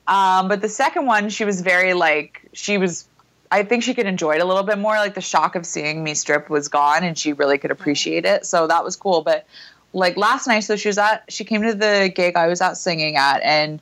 Um, 0.06 0.48
but 0.48 0.62
the 0.62 0.68
second 0.68 1.06
one, 1.06 1.28
she 1.28 1.44
was 1.44 1.60
very 1.60 1.94
like 1.94 2.48
she 2.52 2.78
was. 2.78 3.06
I 3.50 3.62
think 3.62 3.82
she 3.82 3.94
could 3.94 4.06
enjoy 4.06 4.34
it 4.34 4.40
a 4.42 4.44
little 4.44 4.62
bit 4.62 4.78
more. 4.78 4.94
Like 4.94 5.14
the 5.14 5.20
shock 5.20 5.54
of 5.54 5.64
seeing 5.64 6.04
me 6.04 6.14
strip 6.14 6.50
was 6.50 6.68
gone, 6.68 7.04
and 7.04 7.16
she 7.16 7.32
really 7.32 7.58
could 7.58 7.70
appreciate 7.70 8.24
it. 8.24 8.46
So 8.46 8.66
that 8.66 8.84
was 8.84 8.96
cool. 8.96 9.22
But 9.22 9.46
like 9.92 10.16
last 10.16 10.46
night, 10.46 10.60
so 10.60 10.76
she 10.76 10.88
was 10.88 10.98
at. 10.98 11.24
She 11.28 11.44
came 11.44 11.62
to 11.62 11.74
the 11.74 12.12
gig 12.14 12.36
I 12.36 12.46
was 12.46 12.60
out 12.60 12.78
singing 12.78 13.16
at, 13.16 13.42
and 13.42 13.80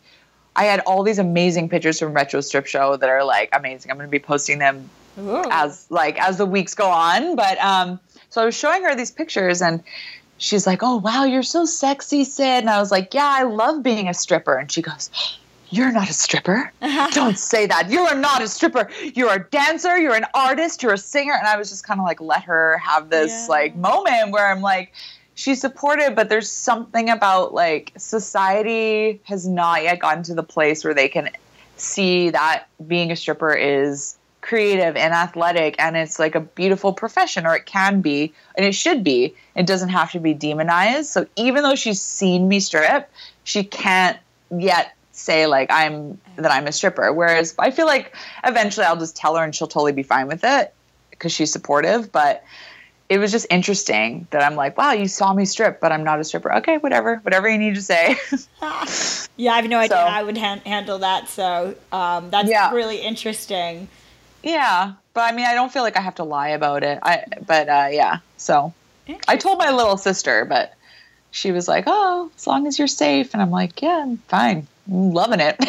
I 0.56 0.64
had 0.64 0.80
all 0.80 1.02
these 1.02 1.18
amazing 1.18 1.68
pictures 1.68 1.98
from 1.98 2.12
Retro 2.12 2.40
Strip 2.40 2.66
Show 2.66 2.96
that 2.96 3.08
are 3.08 3.24
like 3.24 3.50
amazing. 3.52 3.90
I'm 3.90 3.96
going 3.96 4.08
to 4.08 4.10
be 4.10 4.18
posting 4.18 4.58
them 4.58 4.88
Ooh. 5.18 5.42
as 5.50 5.86
like 5.90 6.20
as 6.20 6.38
the 6.38 6.46
weeks 6.46 6.74
go 6.74 6.88
on. 6.88 7.36
But 7.36 7.58
um, 7.58 8.00
so 8.30 8.42
I 8.42 8.44
was 8.44 8.56
showing 8.56 8.82
her 8.84 8.94
these 8.94 9.10
pictures, 9.10 9.62
and 9.62 9.82
she's 10.38 10.66
like, 10.66 10.82
"Oh 10.82 10.96
wow, 10.96 11.24
you're 11.24 11.42
so 11.42 11.64
sexy, 11.64 12.24
Sid." 12.24 12.46
And 12.46 12.70
I 12.70 12.78
was 12.80 12.90
like, 12.90 13.14
"Yeah, 13.14 13.26
I 13.28 13.44
love 13.44 13.82
being 13.82 14.08
a 14.08 14.14
stripper." 14.14 14.54
And 14.56 14.70
she 14.70 14.82
goes, 14.82 15.10
"You're 15.70 15.92
not 15.92 16.10
a 16.10 16.12
stripper. 16.12 16.72
Don't 17.12 17.38
say 17.38 17.66
that. 17.66 17.90
You 17.90 18.00
are 18.00 18.14
not 18.14 18.42
a 18.42 18.48
stripper. 18.48 18.88
You're 19.14 19.32
a 19.32 19.44
dancer. 19.50 19.96
You're 19.98 20.14
an 20.14 20.26
artist. 20.34 20.82
You're 20.82 20.94
a 20.94 20.98
singer." 20.98 21.32
And 21.32 21.46
I 21.46 21.56
was 21.56 21.70
just 21.70 21.86
kind 21.86 22.00
of 22.00 22.04
like, 22.06 22.20
let 22.20 22.44
her 22.44 22.78
have 22.78 23.08
this 23.10 23.30
Yeah. 23.32 23.46
like 23.48 23.76
moment 23.76 24.32
where 24.32 24.46
I'm 24.46 24.60
like. 24.60 24.92
She's 25.38 25.60
supportive, 25.60 26.14
but 26.14 26.30
there's 26.30 26.50
something 26.50 27.10
about 27.10 27.52
like 27.52 27.92
society 27.98 29.20
has 29.24 29.46
not 29.46 29.82
yet 29.82 29.98
gotten 29.98 30.22
to 30.24 30.34
the 30.34 30.42
place 30.42 30.82
where 30.82 30.94
they 30.94 31.08
can 31.08 31.28
see 31.76 32.30
that 32.30 32.68
being 32.88 33.10
a 33.12 33.16
stripper 33.16 33.52
is 33.52 34.16
creative 34.46 34.94
and 34.96 35.12
athletic 35.12 35.74
and 35.80 35.96
it's 35.96 36.18
like 36.20 36.36
a 36.36 36.40
beautiful 36.40 36.92
profession 36.92 37.44
or 37.46 37.56
it 37.56 37.66
can 37.66 38.00
be 38.00 38.32
and 38.56 38.64
it 38.64 38.72
should 38.74 39.02
be. 39.02 39.34
It 39.56 39.66
doesn't 39.66 39.88
have 39.88 40.12
to 40.12 40.20
be 40.20 40.34
demonized. 40.34 41.10
So 41.10 41.26
even 41.34 41.64
though 41.64 41.74
she's 41.74 42.00
seen 42.00 42.46
me 42.46 42.60
strip 42.60 43.10
she 43.42 43.64
can't 43.64 44.16
yet 44.56 44.94
say 45.12 45.46
like 45.46 45.68
i'm 45.72 46.18
that 46.36 46.52
i'm 46.52 46.66
a 46.68 46.72
stripper. 46.72 47.12
Whereas 47.12 47.54
i 47.58 47.70
feel 47.72 47.86
like 47.86 48.14
eventually 48.44 48.86
i'll 48.86 48.96
just 48.96 49.16
tell 49.16 49.34
her 49.36 49.42
and 49.42 49.52
she'll 49.54 49.66
totally 49.66 49.92
be 49.92 50.04
fine 50.04 50.28
with 50.28 50.44
it 50.44 50.72
because 51.10 51.32
she's 51.32 51.52
supportive. 51.52 52.12
But 52.12 52.44
it 53.08 53.18
was 53.18 53.32
just 53.32 53.46
interesting 53.50 54.26
that 54.30 54.42
i'm 54.42 54.54
like 54.54 54.76
wow 54.78 54.92
you 54.92 55.08
saw 55.08 55.32
me 55.32 55.44
strip 55.44 55.80
but 55.80 55.90
i'm 55.90 56.04
not 56.04 56.20
a 56.20 56.24
stripper. 56.24 56.54
Okay 56.58 56.78
whatever. 56.78 57.16
Whatever 57.16 57.48
you 57.48 57.58
need 57.58 57.74
to 57.74 57.82
say. 57.82 58.14
Yeah, 59.38 59.52
I 59.52 59.56
have 59.56 59.68
no 59.68 59.76
idea 59.78 59.96
So- 59.98 60.06
how 60.06 60.20
I 60.20 60.22
would 60.22 60.38
han- 60.38 60.60
handle 60.60 60.98
that. 61.00 61.28
So 61.28 61.74
um, 61.92 62.30
that's 62.30 62.48
Yeah. 62.48 62.72
really 62.72 62.98
interesting. 63.02 63.86
Yeah, 64.46 64.92
but 65.12 65.22
I 65.22 65.32
mean, 65.34 65.44
I 65.44 65.54
don't 65.54 65.72
feel 65.72 65.82
like 65.82 65.96
I 65.96 66.00
have 66.00 66.14
to 66.16 66.24
lie 66.24 66.50
about 66.50 66.84
it. 66.84 67.00
I, 67.02 67.24
but 67.44 67.68
uh, 67.68 67.88
yeah, 67.90 68.18
so 68.36 68.72
I 69.26 69.36
told 69.36 69.58
my 69.58 69.72
little 69.72 69.96
sister, 69.96 70.44
but 70.44 70.72
she 71.32 71.50
was 71.50 71.66
like, 71.66 71.84
"Oh, 71.88 72.30
as 72.36 72.46
long 72.46 72.68
as 72.68 72.78
you're 72.78 72.86
safe," 72.86 73.34
and 73.34 73.42
I'm 73.42 73.50
like, 73.50 73.82
"Yeah, 73.82 74.00
I'm 74.02 74.18
fine. 74.28 74.68
I'm 74.88 75.10
loving 75.10 75.40
it." 75.40 75.56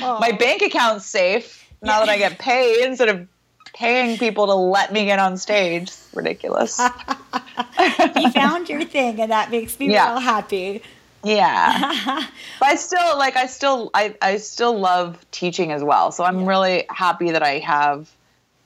my 0.00 0.30
bank 0.30 0.62
account's 0.62 1.06
safe 1.06 1.68
now 1.82 2.00
that 2.00 2.08
I 2.08 2.18
get 2.18 2.38
paid 2.38 2.84
instead 2.84 3.08
of 3.08 3.26
paying 3.74 4.16
people 4.16 4.46
to 4.46 4.54
let 4.54 4.92
me 4.92 5.04
get 5.04 5.18
on 5.18 5.36
stage. 5.36 5.88
It's 5.88 6.08
ridiculous. 6.14 6.78
you 8.14 8.30
found 8.30 8.68
your 8.68 8.84
thing, 8.84 9.20
and 9.20 9.32
that 9.32 9.50
makes 9.50 9.76
me 9.80 9.90
Yeah. 9.90 10.12
real 10.12 10.20
happy. 10.20 10.82
Yeah, 11.24 12.26
but 12.60 12.68
I 12.68 12.74
still 12.76 13.18
like. 13.18 13.36
I 13.36 13.46
still, 13.46 13.90
I, 13.94 14.14
I 14.20 14.36
still 14.36 14.78
love 14.78 15.24
teaching 15.30 15.72
as 15.72 15.82
well. 15.82 16.12
So 16.12 16.24
I'm 16.24 16.46
really 16.46 16.84
happy 16.90 17.30
that 17.30 17.42
I 17.42 17.58
have 17.60 18.10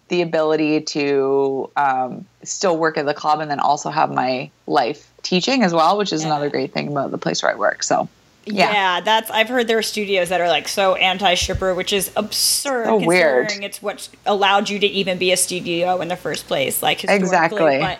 the 0.09 0.22
ability 0.22 0.80
to 0.80 1.70
um, 1.76 2.26
still 2.42 2.76
work 2.76 2.96
at 2.96 3.06
the 3.06 3.14
club 3.14 3.40
and 3.40 3.50
then 3.50 3.61
also 3.61 3.90
have 3.90 4.11
my 4.11 4.50
life 4.66 5.11
teaching 5.22 5.62
as 5.62 5.72
well, 5.74 5.98
which 5.98 6.12
is 6.12 6.24
another 6.24 6.48
great 6.50 6.72
thing 6.72 6.88
about 6.88 7.11
the 7.11 7.18
place 7.18 7.42
where 7.42 7.52
I 7.52 7.56
work. 7.56 7.82
So 7.82 8.09
Yeah. 8.46 8.72
Yeah. 8.72 9.00
that's 9.02 9.30
I've 9.30 9.48
heard 9.48 9.68
there 9.68 9.78
are 9.78 9.82
studios 9.82 10.30
that 10.30 10.40
are 10.40 10.48
like 10.48 10.66
so 10.66 10.94
anti-shipper, 10.94 11.74
which 11.74 11.92
is 11.92 12.11
absurd. 12.16 12.86
So 12.86 13.04
weird. 13.04 13.50
It's 13.62 13.82
what 13.82 14.09
allowed 14.24 14.70
you 14.70 14.78
to 14.78 14.86
even 14.86 15.18
be 15.18 15.32
a 15.32 15.36
studio 15.36 16.00
in 16.00 16.09
the 16.09 16.16
first 16.16 16.46
place, 16.46 16.82
like. 16.82 17.04
Exactly. 17.04 17.78
But 17.78 17.98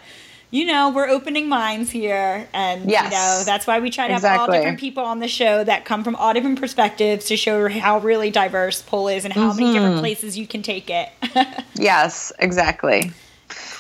you 0.51 0.65
know, 0.65 0.91
we're 0.91 1.09
opening 1.09 1.49
minds 1.49 1.91
here, 1.91 2.49
and 2.55 2.91
Yes. 2.91 3.05
you 3.05 3.11
know 3.11 3.43
that's 3.45 3.67
why 3.67 3.81
we 3.81 3.91
try 3.91 4.09
to 4.09 4.15
have 4.15 4.25
all 4.25 4.47
different 4.51 4.81
people 4.81 5.05
on 5.05 5.19
the 5.21 5.29
show 5.29 5.63
that 5.65 5.85
come 5.85 6.03
from 6.05 6.17
all 6.17 6.33
different 6.33 6.59
perspectives 6.61 7.27
to 7.27 7.37
show 7.37 7.69
how 7.69 7.99
really 7.99 8.31
diverse 8.31 8.81
pole 8.83 9.09
is 9.09 9.25
and 9.25 9.33
how 9.35 9.53
many 9.53 9.67
Mm-hmm. 9.67 9.75
different 9.75 9.99
places 9.99 10.39
you 10.39 10.47
can 10.47 10.63
take 10.63 10.89
it. 10.91 11.11
yes, 11.75 12.33
exactly. 12.39 13.11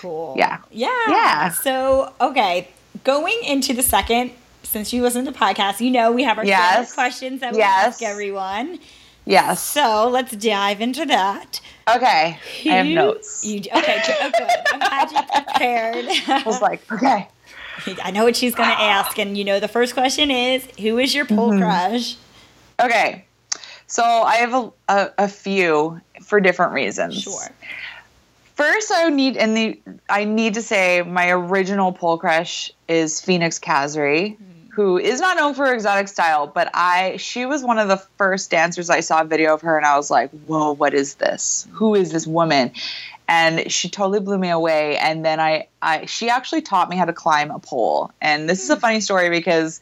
cool. 0.01 0.35
Yeah. 0.37 0.59
Yeah. 0.71 0.89
Yeah. 1.09 1.49
So, 1.51 2.13
okay, 2.21 2.69
going 3.05 3.39
into 3.45 3.73
the 3.73 3.83
second, 3.83 4.33
since 4.63 4.93
you 4.93 5.03
listen 5.03 5.25
to 5.25 5.33
podcasts, 5.33 5.81
you 5.81 5.91
know 5.91 6.13
we 6.13 6.23
have 6.25 6.37
our 6.39 6.45
Yes. 6.45 6.93
questions 6.95 7.41
that 7.41 7.53
we 7.53 7.59
Yes. 7.59 7.87
ask 7.95 8.03
everyone. 8.03 8.79
Yes. 9.29 9.63
So 9.63 10.09
let's 10.09 10.35
dive 10.35 10.81
into 10.81 11.05
that. 11.07 11.61
Okay. 11.95 12.39
I 12.67 12.69
have 12.69 12.87
notes. 12.87 13.45
You, 13.45 13.59
okay. 13.61 14.03
Oh, 14.21 14.31
good. 14.37 14.51
I'm 14.73 14.79
glad 14.81 15.11
you 15.11 15.19
prepared. 15.45 16.07
I 16.29 16.43
was 16.47 16.63
like, 16.63 16.91
okay. 16.91 17.29
I 18.03 18.11
know 18.11 18.25
what 18.25 18.37
she's 18.37 18.55
going 18.55 18.71
to 18.71 18.81
ask, 18.83 19.19
and 19.19 19.37
you 19.39 19.45
know 19.45 19.61
the 19.61 19.69
first 19.69 19.95
question 19.95 20.31
is, 20.31 20.67
"Who 20.81 20.99
is 20.99 21.15
your 21.15 21.25
pole 21.27 21.51
Mm-hmm. 21.51 21.63
crush?" 21.63 22.17
Okay. 22.81 23.25
So 23.87 24.03
I 24.03 24.37
have 24.37 24.53
a, 24.55 24.73
a, 24.89 25.11
a 25.19 25.29
few 25.29 26.01
for 26.23 26.41
different 26.41 26.73
reasons. 26.73 27.23
Sure. 27.23 27.49
First, 28.57 28.91
I 28.93 29.09
need 29.11 29.37
and 29.37 29.57
the 29.57 29.81
I 30.09 30.25
need 30.25 30.55
to 30.55 30.63
say 30.63 31.03
my 31.03 31.31
original 31.31 31.93
pole 31.93 32.19
crush 32.19 32.73
is 32.89 33.21
Phoenix 33.21 33.59
Kazree, 33.61 34.37
who 34.79 34.97
is 34.97 35.21
not 35.21 35.37
known 35.37 35.55
for 35.55 35.67
her 35.67 35.75
exotic 35.75 36.07
style, 36.07 36.47
but 36.47 36.71
I 36.73 37.17
she 37.17 37.47
was 37.47 37.65
one 37.65 37.81
of 37.81 37.89
the 37.89 37.97
first 38.17 38.49
dancers 38.49 38.91
I 38.91 39.01
saw 39.01 39.23
a 39.23 39.25
video 39.25 39.53
of 39.55 39.63
her 39.63 39.77
and 39.77 39.85
I 39.85 39.97
was 39.97 40.09
like, 40.09 40.31
"Whoa, 40.47 40.71
what 40.71 40.95
is 40.95 41.17
this? 41.17 41.67
Who 41.73 41.97
is 41.97 42.13
this 42.13 42.29
woman?" 42.29 42.71
And 43.27 43.73
she 43.73 43.89
totally 43.89 44.21
blew 44.21 44.39
me 44.39 44.51
away 44.51 44.97
and 44.99 45.25
then 45.25 45.41
I 45.41 45.67
I 45.83 46.07
she 46.07 46.31
actually 46.31 46.63
taught 46.63 46.89
me 46.89 46.97
how 46.97 47.07
to 47.07 47.13
climb 47.13 47.51
a 47.51 47.59
pole. 47.59 48.13
And 48.21 48.49
this 48.49 48.63
is 48.63 48.71
a 48.71 48.77
funny 48.77 49.01
story 49.01 49.31
because 49.31 49.81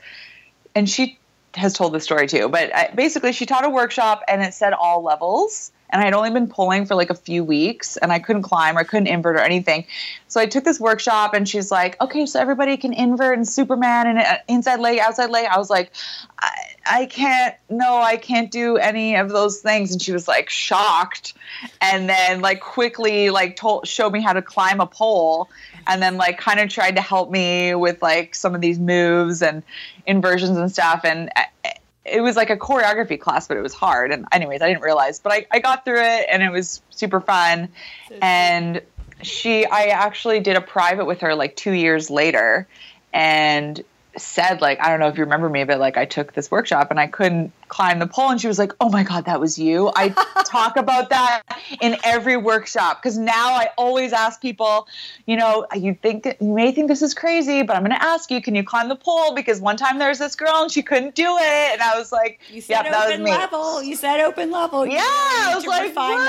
and 0.75 0.89
she 0.89 1.19
has 1.57 1.75
told 1.75 1.93
the 1.93 2.01
story 2.01 2.27
too, 2.27 2.49
but 2.49 2.75
I, 2.75 2.91
basically 2.95 3.33
she 3.33 3.45
taught 3.45 3.67
a 3.67 3.71
workshop 3.71 4.23
and 4.27 4.41
it 4.41 4.55
said 4.55 4.73
all 4.73 5.03
levels 5.03 5.73
and 5.91 6.03
I 6.03 6.05
had 6.05 6.15
only 6.15 6.31
been 6.31 6.49
pulling 6.49 6.87
for 6.87 6.95
like 6.95 7.11
a 7.11 7.15
few 7.15 7.45
weeks 7.45 7.97
and 7.97 8.13
I 8.13 8.19
couldn't 8.19 8.43
climb 8.43 8.77
or 8.77 8.81
I 8.81 8.85
couldn't 8.85 9.07
invert 9.07 9.37
or 9.37 9.41
anything. 9.41 9.87
So 10.29 10.41
I 10.41 10.47
took 10.47 10.65
this 10.65 10.81
workshop 10.81 11.35
and 11.35 11.49
she's 11.49 11.71
like, 11.71 12.01
okay, 12.01 12.27
so 12.27 12.41
everybody 12.41 12.77
can 12.77 12.93
invert 12.93 13.37
and 13.37 13.47
Superman 13.47 14.07
and 14.09 14.19
uh, 14.19 14.37
inside 14.49 14.81
leg, 14.81 14.99
outside 14.99 15.31
leg. 15.31 15.47
I 15.47 15.59
was 15.59 15.71
like, 15.71 15.93
I, 16.39 16.51
I 16.85 17.07
can't, 17.07 17.55
no, 17.71 17.97
I 17.97 18.17
can't 18.17 18.51
do 18.51 18.77
any 18.77 19.17
of 19.17 19.29
those 19.31 19.61
things. 19.61 19.93
And 19.93 20.03
she 20.03 20.13
was 20.13 20.27
like 20.27 20.51
shocked 20.51 21.35
and 21.81 22.09
then 22.09 22.41
like 22.41 22.61
quickly 22.61 23.31
like 23.31 23.57
told, 23.57 23.87
showed 23.87 24.13
me 24.13 24.21
how 24.21 24.33
to 24.33 24.43
climb 24.43 24.81
a 24.81 24.87
pole 24.87 25.49
and 25.87 26.03
then 26.03 26.17
like 26.17 26.39
kind 26.39 26.61
of 26.61 26.69
tried 26.69 26.97
to 26.97 27.03
help 27.03 27.31
me 27.31 27.75
with 27.75 28.03
like 28.03 28.35
some 28.35 28.55
of 28.55 28.61
these 28.61 28.79
moves 28.79 29.43
and 29.43 29.63
inversions 30.07 30.57
and 30.57 30.71
stuff. 30.71 31.03
And 31.05 31.31
uh, 31.37 31.43
it 32.07 32.21
was 32.21 32.37
like 32.37 32.51
a 32.51 32.57
choreography 32.57 33.19
class, 33.19 33.49
but 33.49 33.57
it 33.57 33.63
was 33.63 33.75
hard. 33.75 34.13
And 34.13 34.27
anyways, 34.33 34.63
I 34.63 34.69
didn't 34.69 34.83
realize, 34.83 35.19
but 35.19 35.33
I, 35.33 35.47
I 35.51 35.59
got 35.59 35.85
through 35.85 36.01
it 36.01 36.27
and 36.31 36.43
it 36.43 36.51
was 36.51 36.81
super 36.91 37.21
fun. 37.21 37.69
and 38.23 38.81
she, 39.23 39.65
I 39.65 39.87
actually 39.87 40.41
did 40.41 40.57
a 40.57 40.61
private 40.61 41.07
with 41.07 41.21
her 41.21 41.35
like 41.35 41.57
two 41.57 41.73
years 41.73 42.11
later 42.11 42.69
and 43.13 43.83
said 44.17 44.61
like, 44.61 44.81
I 44.81 44.91
don't 44.91 45.01
know 45.01 45.09
if 45.09 45.17
you 45.17 45.25
remember 45.25 45.49
me, 45.49 45.65
but 45.65 45.79
like 45.79 45.97
I 45.97 46.05
took 46.05 46.33
this 46.33 46.51
workshop 46.51 46.91
and 46.91 47.01
I 47.01 47.07
couldn't 47.07 47.53
climb 47.69 47.99
the 47.99 48.07
pole. 48.07 48.31
And 48.31 48.41
she 48.41 48.49
was 48.49 48.59
like, 48.59 48.73
oh 48.81 48.89
my 48.89 49.03
God, 49.03 49.25
that 49.27 49.41
was 49.41 49.59
you. 49.59 49.91
I 49.95 50.09
talk 50.47 50.77
about 50.77 51.11
that 51.11 51.43
in 51.81 51.97
every 52.05 52.37
workshop. 52.37 53.03
Cause 53.03 53.17
now 53.17 53.55
I 53.55 53.71
always 53.77 54.13
ask 54.13 54.41
people, 54.41 54.87
you 55.27 55.37
know, 55.37 55.67
you 55.75 55.95
think, 55.95 56.27
you 56.41 56.53
may 56.53 56.73
think 56.73 56.89
this 56.89 57.03
is 57.03 57.15
crazy, 57.15 57.63
but 57.63 57.77
I'm 57.77 57.83
going 57.83 57.99
to 57.99 58.03
ask 58.03 58.31
you, 58.31 58.41
can 58.41 58.55
you 58.55 58.65
climb 58.65 58.89
the 58.89 58.97
pole? 58.97 59.35
Because 59.35 59.61
one 59.61 59.77
time 59.77 59.99
there 59.99 60.09
was 60.09 60.19
this 60.19 60.37
girl 60.37 60.63
and 60.63 60.71
she 60.71 60.83
couldn't 60.83 61.15
do 61.15 61.37
it. 61.39 61.73
And 61.73 61.83
I 61.83 61.99
was 61.99 62.13
like, 62.13 62.41
You 62.51 62.61
said 62.61 62.85
yep, 62.85 62.93
that 62.93 63.07
was 63.07 63.15
open 63.15 63.25
me. 63.25 63.31
level. 63.31 63.83
You 63.83 63.97
said 63.97 64.21
open 64.21 64.51
level. 64.51 64.87
You 64.87 64.93
Yeah, 64.93 65.03
I 65.03 65.53
was 65.55 65.67
like, 65.67 65.95
what? 65.95 66.25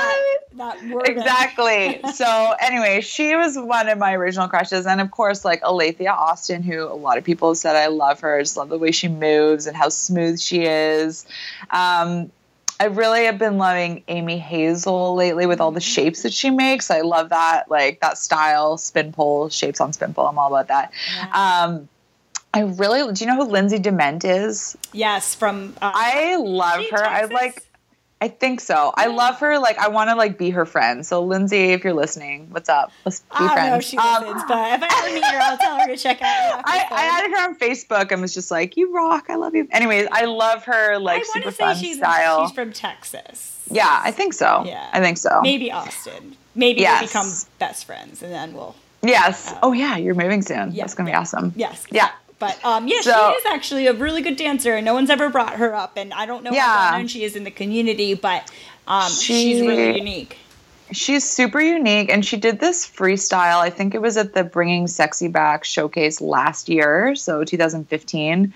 That, 0.56 0.76
that. 0.82 1.08
Exactly. 1.08 2.00
so 2.14 2.54
anyway, 2.60 3.00
she 3.00 3.36
was 3.36 3.56
one 3.56 3.88
of 3.88 3.98
my 3.98 4.14
original 4.14 4.48
crushes, 4.48 4.86
and 4.86 5.00
of 5.00 5.10
course, 5.10 5.44
like 5.44 5.62
Alethea 5.62 6.12
Austin, 6.12 6.62
who 6.62 6.84
a 6.84 6.94
lot 6.94 7.18
of 7.18 7.24
people 7.24 7.50
have 7.50 7.58
said 7.58 7.76
I 7.76 7.88
love 7.88 8.20
her. 8.20 8.38
I 8.38 8.42
just 8.42 8.56
love 8.56 8.68
the 8.68 8.78
way 8.78 8.92
she 8.92 9.08
moves 9.08 9.66
and 9.66 9.76
how 9.76 9.88
smooth 9.88 10.40
she 10.40 10.64
is. 10.64 11.26
Um, 11.70 12.30
I 12.80 12.86
really 12.86 13.24
have 13.24 13.38
been 13.38 13.58
loving 13.58 14.04
Amy 14.06 14.38
Hazel 14.38 15.14
lately 15.16 15.46
with 15.46 15.60
all 15.60 15.72
the 15.72 15.80
shapes 15.80 16.22
that 16.22 16.32
she 16.32 16.50
makes. 16.50 16.90
I 16.90 17.00
love 17.00 17.30
that, 17.30 17.68
like 17.70 18.00
that 18.00 18.18
style, 18.18 18.78
spin 18.78 19.12
pole, 19.12 19.48
shapes 19.48 19.80
on 19.80 19.92
spin 19.92 20.14
pole. 20.14 20.26
I'm 20.26 20.38
all 20.38 20.54
about 20.54 20.68
that. 20.68 20.92
Um, 21.32 21.88
I 22.54 22.60
really, 22.60 23.12
do 23.12 23.24
you 23.24 23.30
know 23.30 23.44
who 23.44 23.50
Lindsey 23.50 23.78
Dement 23.78 24.24
is? 24.24 24.76
Yes, 24.92 25.34
from 25.34 25.74
uh, 25.82 25.90
I 25.94 26.36
love 26.36 26.84
her. 26.90 27.04
I 27.04 27.24
like. 27.24 27.64
I 28.20 28.26
think 28.28 28.60
so. 28.60 28.92
I 28.96 29.06
love 29.06 29.38
her. 29.38 29.58
Like, 29.60 29.78
I 29.78 29.88
want 29.88 30.10
to 30.10 30.16
like 30.16 30.36
be 30.38 30.50
her 30.50 30.66
friend. 30.66 31.06
So, 31.06 31.22
Lindsey, 31.22 31.72
if 31.72 31.84
you're 31.84 31.92
listening, 31.94 32.48
what's 32.50 32.68
up? 32.68 32.90
Let's 33.04 33.20
be 33.20 33.26
friends. 33.36 33.40
I 33.40 33.46
don't 33.46 33.54
friends. 33.54 33.70
know 33.70 33.76
if 33.76 33.84
she 33.84 33.96
Um, 33.96 34.22
listens, 34.24 34.42
but 34.48 34.72
if 34.74 34.82
I 34.82 35.04
ever 35.06 35.14
meet 35.14 35.24
her, 35.24 35.38
I'll 35.40 35.56
tell 35.58 35.78
her 35.78 35.86
to 35.86 35.96
check 35.96 36.20
out. 36.20 36.62
I. 36.64 36.86
I 36.90 37.18
added 37.18 37.30
her 37.36 37.44
on 37.44 37.58
Facebook 37.58 38.10
and 38.10 38.20
was 38.20 38.34
just 38.34 38.50
like, 38.50 38.76
"You 38.76 38.92
rock! 38.94 39.26
I 39.28 39.36
love 39.36 39.54
you." 39.54 39.68
Anyways, 39.70 40.08
I 40.10 40.24
love 40.24 40.64
her 40.64 40.98
like 40.98 41.20
I 41.20 41.22
super 41.24 41.38
want 41.38 41.44
to 41.44 41.52
say 41.52 41.64
fun 41.64 41.76
she's 41.76 41.96
style. 41.98 42.46
she's 42.46 42.54
from 42.54 42.72
Texas. 42.72 43.64
yeah, 43.70 44.00
I 44.02 44.10
think 44.10 44.32
so. 44.34 44.64
Yeah. 44.66 44.88
I 44.92 45.00
think 45.00 45.18
so. 45.18 45.40
Maybe 45.42 45.70
Austin. 45.70 46.36
Maybe 46.54 46.80
Yes. 46.80 47.00
we'll 47.00 47.08
become 47.08 47.32
best 47.60 47.84
friends, 47.84 48.22
and 48.22 48.32
then 48.32 48.52
we'll 48.54 48.74
Yes. 49.02 49.54
Oh 49.62 49.72
yeah, 49.72 49.96
you're 49.96 50.16
moving 50.16 50.42
soon. 50.42 50.74
That's 50.74 50.94
gonna 50.94 51.08
be 51.08 51.14
awesome. 51.14 51.52
yes. 51.54 51.84
Yeah. 51.90 52.10
But 52.38 52.64
um, 52.64 52.86
yeah, 52.86 53.00
So- 53.00 53.10
she 53.32 53.38
is 53.38 53.46
actually 53.46 53.86
a 53.86 53.92
really 53.92 54.22
good 54.22 54.36
dancer, 54.36 54.74
and 54.74 54.84
no 54.84 54.94
one's 54.94 55.10
ever 55.10 55.28
brought 55.28 55.54
her 55.56 55.74
up. 55.74 55.92
And 55.96 56.12
I 56.14 56.26
don't 56.26 56.44
know 56.44 56.52
Yeah. 56.52 56.90
how 56.90 56.98
known 56.98 57.08
she 57.08 57.24
is 57.24 57.34
in 57.36 57.44
the 57.44 57.50
community, 57.50 58.14
but 58.14 58.50
um, 58.86 59.10
she's 59.10 59.60
really 59.60 59.96
unique. 59.96 60.38
She's 60.92 61.28
super 61.28 61.60
unique, 61.60 62.10
and 62.10 62.24
she 62.24 62.36
did 62.38 62.60
this 62.60 62.86
freestyle. 62.86 63.58
I 63.58 63.68
think 63.68 63.94
it 63.94 64.00
was 64.00 64.16
at 64.16 64.32
the 64.32 64.42
Bringing 64.44 64.86
Sexy 64.86 65.28
Back 65.28 65.64
showcase 65.64 66.20
last 66.20 66.68
year, 66.70 67.14
so 67.14 67.44
2015. 67.44 68.54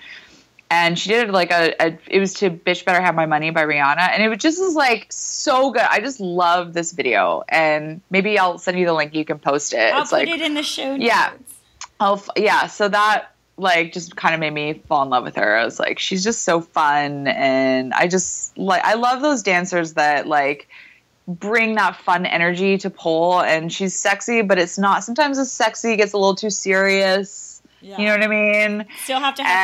And 0.71 0.97
she 0.97 1.09
did 1.09 1.29
like 1.29 1.51
a, 1.51 1.75
a 1.79 1.97
it 2.07 2.19
was 2.19 2.33
to 2.35 2.49
"Bitch 2.49 2.83
Better 2.85 2.99
Have 2.99 3.13
My 3.13 3.27
Money" 3.27 3.51
by 3.51 3.63
Rihanna, 3.63 4.09
and 4.09 4.23
it 4.23 4.29
was 4.29 4.39
just 4.39 4.59
was 4.59 4.73
like 4.73 5.05
so 5.09 5.69
good. 5.69 5.83
I 5.83 5.99
just 5.99 6.19
love 6.19 6.73
this 6.73 6.93
video, 6.93 7.43
and 7.47 8.01
maybe 8.09 8.39
I'll 8.39 8.57
send 8.57 8.79
you 8.79 8.87
the 8.87 8.93
link. 8.93 9.13
You 9.13 9.25
can 9.25 9.37
post 9.37 9.73
it. 9.75 9.93
I'll 9.93 10.01
it's 10.01 10.09
put 10.09 10.19
like 10.27 10.29
it 10.29 10.41
in 10.41 10.55
the 10.55 10.63
show 10.63 10.95
notes. 10.95 11.03
Yeah. 11.05 11.33
F- 12.01 12.29
yeah, 12.35 12.65
so 12.65 12.87
that 12.87 13.32
like 13.57 13.93
just 13.93 14.15
kind 14.15 14.33
of 14.33 14.39
made 14.39 14.53
me 14.53 14.73
fall 14.87 15.03
in 15.03 15.09
love 15.09 15.23
with 15.23 15.35
her. 15.35 15.55
I 15.57 15.63
was 15.65 15.79
like, 15.79 15.99
she's 15.99 16.23
just 16.23 16.43
so 16.43 16.61
fun, 16.61 17.27
and 17.27 17.93
I 17.93 18.07
just 18.07 18.57
like 18.57 18.83
I 18.83 18.95
love 18.95 19.21
those 19.21 19.43
dancers 19.43 19.93
that 19.93 20.27
like 20.27 20.67
bring 21.27 21.75
that 21.75 21.95
fun 21.95 22.25
energy 22.25 22.77
to 22.79 22.89
pole. 22.89 23.39
And 23.41 23.71
she's 23.71 23.97
sexy, 23.97 24.41
but 24.41 24.57
it's 24.59 24.77
not. 24.77 25.03
Sometimes 25.03 25.37
the 25.37 25.45
sexy 25.45 25.95
gets 25.95 26.13
a 26.13 26.17
little 26.17 26.35
too 26.35 26.49
serious. 26.49 27.61
Yeah. 27.81 27.97
You 27.99 28.05
know 28.05 28.11
what 28.13 28.23
I 28.23 28.27
mean? 28.27 28.85
Still 29.03 29.19
have 29.19 29.35
to 29.35 29.43
have 29.43 29.59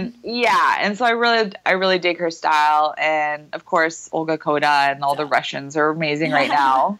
And 0.00 0.12
fun. 0.12 0.20
yeah, 0.24 0.76
and 0.80 0.96
so 0.96 1.04
I 1.04 1.10
really, 1.10 1.52
I 1.66 1.72
really 1.72 1.98
dig 1.98 2.18
her 2.18 2.30
style, 2.30 2.94
and 2.98 3.48
of 3.52 3.64
course 3.66 4.08
Olga 4.12 4.38
Koda 4.38 4.66
and 4.66 5.02
all 5.04 5.14
the 5.14 5.26
Russians 5.26 5.76
are 5.76 5.90
amazing 5.90 6.30
right 6.32 6.48
now. 6.66 6.98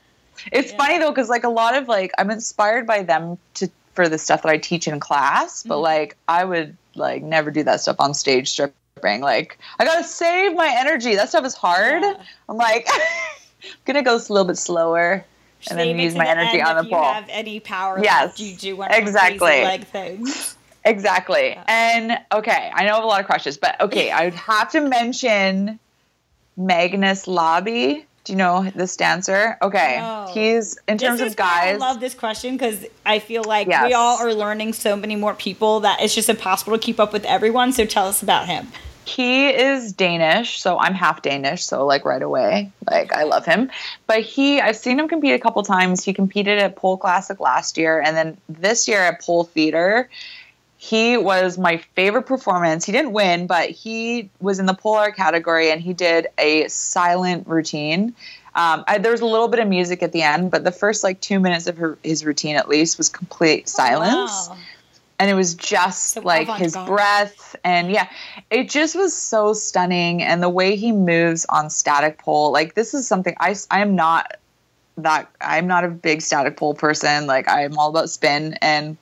It's 0.52 0.70
Yeah. 0.70 0.76
funny 0.76 0.98
though, 0.98 1.10
because 1.10 1.28
like 1.30 1.44
a 1.44 1.48
lot 1.48 1.74
of 1.76 1.88
like 1.88 2.12
I'm 2.18 2.30
inspired 2.30 2.86
by 2.86 3.02
them 3.02 3.38
to 3.54 3.70
for 3.98 4.08
the 4.08 4.16
stuff 4.16 4.42
that 4.42 4.48
I 4.50 4.58
teach 4.58 4.86
in 4.86 5.00
class, 5.00 5.64
but 5.64 5.78
Mhm. 5.78 5.82
like 5.82 6.16
I 6.28 6.44
would 6.44 6.76
like 6.94 7.20
never 7.20 7.50
do 7.50 7.64
that 7.64 7.80
stuff 7.80 7.96
on 7.98 8.14
stage 8.14 8.48
stripping. 8.48 9.20
Like 9.22 9.58
I 9.80 9.84
gotta 9.84 10.04
save 10.04 10.54
my 10.54 10.72
energy. 10.78 11.16
That 11.16 11.30
stuff 11.30 11.44
is 11.44 11.54
hard. 11.54 12.02
Yeah. 12.02 12.14
I'm 12.48 12.56
like, 12.56 12.86
I'm 12.92 13.00
gonna 13.86 14.04
go 14.04 14.14
a 14.14 14.18
little 14.18 14.44
bit 14.44 14.56
slower 14.56 15.24
and 15.68 15.76
then 15.76 15.98
use 15.98 16.14
my 16.14 16.26
the 16.26 16.30
energy 16.30 16.62
on 16.62 16.76
the 16.76 16.88
pole. 16.88 17.02
have 17.02 17.26
any 17.28 17.58
power 17.58 17.98
Yes, 18.00 18.38
you 18.38 18.54
do 18.54 18.76
one 18.76 18.92
exactly. 18.92 19.64
leg 19.64 19.84
things. 19.84 20.54
Exactly. 20.84 21.58
And 21.66 22.18
okay, 22.32 22.70
I 22.72 22.84
know 22.84 22.92
I 22.92 22.94
have 22.94 23.04
a 23.04 23.06
lot 23.08 23.20
of 23.20 23.26
crushes, 23.26 23.58
but 23.58 23.78
okay, 23.80 24.10
I 24.10 24.24
would 24.24 24.34
have 24.34 24.70
to 24.70 24.80
mention 24.80 25.78
Magnus 26.56 27.26
Lobby. 27.26 28.06
Do 28.24 28.32
you 28.32 28.36
know 28.36 28.70
this 28.74 28.96
dancer? 28.96 29.56
Okay. 29.62 30.26
He's 30.34 30.78
in 30.86 30.98
terms 30.98 31.20
of 31.20 31.34
guys. 31.36 31.74
I 31.74 31.76
love 31.78 31.98
this 32.00 32.14
question 32.14 32.56
because 32.56 32.84
I 33.06 33.20
feel 33.20 33.42
like 33.44 33.66
we 33.86 33.94
all 33.94 34.18
are 34.18 34.34
learning 34.34 34.74
so 34.74 34.96
many 34.96 35.16
more 35.16 35.34
people 35.34 35.80
that 35.80 36.02
it's 36.02 36.14
just 36.14 36.28
impossible 36.28 36.74
to 36.76 36.78
keep 36.78 37.00
up 37.00 37.12
with 37.12 37.24
everyone. 37.24 37.72
So 37.72 37.86
tell 37.86 38.06
us 38.06 38.22
about 38.22 38.46
him. 38.46 38.68
he 39.04 39.48
is 39.48 39.94
Danish, 39.94 40.60
so 40.60 40.78
I'm 40.78 40.92
half 40.92 41.22
Danish, 41.22 41.64
so 41.64 41.86
like 41.86 42.04
right 42.04 42.20
away, 42.20 42.70
like 42.90 43.10
I 43.14 43.22
love 43.22 43.46
him. 43.46 43.70
But 44.06 44.20
he, 44.20 44.60
I've 44.60 44.76
seen 44.76 44.98
him 44.98 45.08
compete 45.08 45.32
a 45.32 45.38
couple 45.38 45.62
times. 45.62 46.04
He 46.04 46.12
competed 46.12 46.58
at 46.58 46.76
Pole 46.76 46.98
Classic 46.98 47.40
last 47.40 47.78
year, 47.78 47.98
and 48.02 48.14
then 48.14 48.36
this 48.50 48.86
year 48.86 49.00
at 49.00 49.22
Pole 49.22 49.44
Theater, 49.44 50.10
he 50.80 51.16
was 51.16 51.58
my 51.58 51.78
favorite 51.96 52.22
performance. 52.22 52.84
He 52.84 52.92
didn't 52.92 53.12
win, 53.12 53.46
but 53.48 53.68
he 53.70 54.30
was 54.40 54.58
in 54.60 54.66
the 54.66 54.74
pole 54.74 54.94
art 54.94 55.16
category, 55.16 55.70
and 55.70 55.80
he 55.80 55.92
did 55.92 56.28
a 56.38 56.68
silent 56.68 57.46
routine. 57.48 58.14
Um, 58.54 58.84
I, 58.86 58.98
there 58.98 59.12
was 59.12 59.20
a 59.20 59.26
little 59.26 59.48
bit 59.48 59.60
of 59.60 59.68
music 59.68 60.02
at 60.02 60.12
the 60.12 60.22
end, 60.22 60.50
but 60.50 60.64
the 60.64 60.72
first 60.72 61.02
like 61.04 61.20
two 61.20 61.40
minutes 61.40 61.66
of 61.66 61.76
her, 61.78 61.98
his 62.02 62.24
routine 62.24 62.56
at 62.56 62.68
least 62.68 62.96
was 62.96 63.08
complete 63.08 63.68
silence 63.68 64.48
Wow. 64.48 64.56
and 65.20 65.30
it 65.30 65.34
was 65.34 65.54
just 65.54 66.10
So 66.14 66.20
like 66.22 66.48
his 66.56 66.74
avant-garde. 66.74 66.86
breath 66.96 67.56
and 67.64 67.90
yeah 67.90 68.08
it 68.50 68.68
just 68.70 68.94
was 68.96 69.14
so 69.14 69.52
stunning 69.52 70.22
and 70.22 70.42
the 70.42 70.48
way 70.48 70.74
he 70.76 70.90
moves 70.92 71.44
on 71.48 71.70
static 71.70 72.18
pole 72.18 72.50
like 72.52 72.74
this 72.74 72.94
is 72.94 73.06
something 73.06 73.34
i 73.40 73.54
i 73.70 73.80
am 73.80 73.94
not 73.96 74.32
that 74.96 75.28
i'm 75.40 75.66
not 75.66 75.84
a 75.84 75.88
big 75.88 76.20
static 76.22 76.56
pole 76.56 76.74
person 76.74 77.26
like 77.26 77.48
i'm 77.48 77.76
all 77.78 77.90
about 77.90 78.10
spin 78.10 78.54
and 78.62 78.96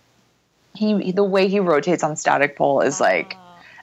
he 0.76 1.12
the 1.12 1.24
way 1.24 1.48
he 1.48 1.60
rotates 1.60 2.02
on 2.02 2.16
static 2.16 2.56
pole 2.56 2.80
is 2.80 3.00
like 3.00 3.36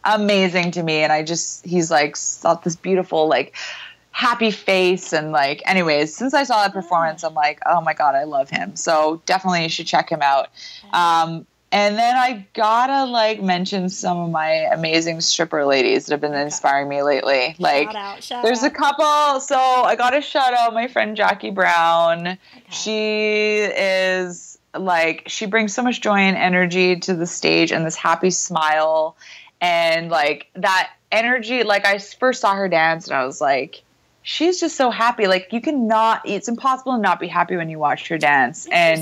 amazing 0.03 0.71
to 0.71 0.83
me. 0.83 0.97
And 0.97 1.11
i 1.11 1.23
just 1.23 1.65
he's 1.65 1.89
like 1.89 2.17
got 2.41 2.63
this 2.63 2.75
beautiful 2.75 3.27
like 3.27 3.55
happy 4.11 4.51
face. 4.51 5.13
And 5.13 5.31
like 5.31 5.61
anyways 5.65 6.15
since 6.15 6.33
i 6.33 6.43
saw 6.43 6.61
that 6.63 6.73
performance 6.73 7.23
i'm 7.23 7.33
like 7.33 7.59
oh 7.65 7.81
my 7.81 7.93
god 7.93 8.15
i 8.15 8.23
love 8.23 8.49
him. 8.49 8.75
So 8.75 9.21
definitely 9.25 9.63
you 9.63 9.69
should 9.69 9.87
check 9.87 10.09
him 10.09 10.21
out. 10.21 10.49
Um 10.93 11.45
and 11.73 11.97
then 11.97 12.15
I 12.15 12.45
gotta 12.53 13.09
like 13.09 13.41
mention 13.41 13.89
some 13.89 14.19
of 14.19 14.29
my 14.29 14.51
amazing 14.71 15.19
stripper 15.21 15.65
ladies 15.65 16.05
that 16.05 16.11
have 16.11 16.21
been 16.21 16.35
inspiring 16.35 16.87
me 16.87 17.01
lately. 17.01 17.55
Like 17.57 17.87
shout 17.87 17.95
out, 17.95 18.23
shout 18.23 18.43
there's 18.43 18.61
a 18.61 18.69
couple. 18.69 19.39
So 19.39 19.57
I 19.57 19.95
got 19.95 20.11
to 20.11 20.21
shout 20.21 20.53
out 20.53 20.75
my 20.75 20.87
friend 20.87 21.17
Jackie 21.17 21.49
Brown. 21.49 22.37
She 22.69 23.57
is 23.57 24.52
like 24.77 25.23
she 25.27 25.45
brings 25.45 25.73
so 25.73 25.81
much 25.81 26.01
joy 26.01 26.17
and 26.17 26.37
energy 26.37 26.95
to 27.01 27.15
the 27.15 27.25
stage 27.27 27.71
and 27.71 27.85
this 27.85 27.95
happy 27.95 28.29
smile. 28.29 29.15
and 29.61 30.09
like 30.09 30.47
that 30.55 30.91
energy. 31.11 31.63
Like 31.63 31.85
I 31.85 31.97
first 31.99 32.41
saw 32.41 32.53
her 32.55 32.67
dance, 32.67 33.07
and 33.07 33.15
I 33.15 33.25
was 33.25 33.39
like, 33.39 33.81
she's 34.23 34.59
just 34.59 34.75
so 34.75 34.89
happy. 34.89 35.27
Like 35.27 35.53
you 35.53 35.61
cannot. 35.61 36.21
It's 36.25 36.49
impossible 36.49 36.93
to 36.93 36.97
not 36.97 37.19
be 37.19 37.27
happy 37.27 37.55
when 37.55 37.69
you 37.69 37.79
watch 37.79 38.09
her 38.09 38.17
dance, 38.17 38.67
and 38.69 38.99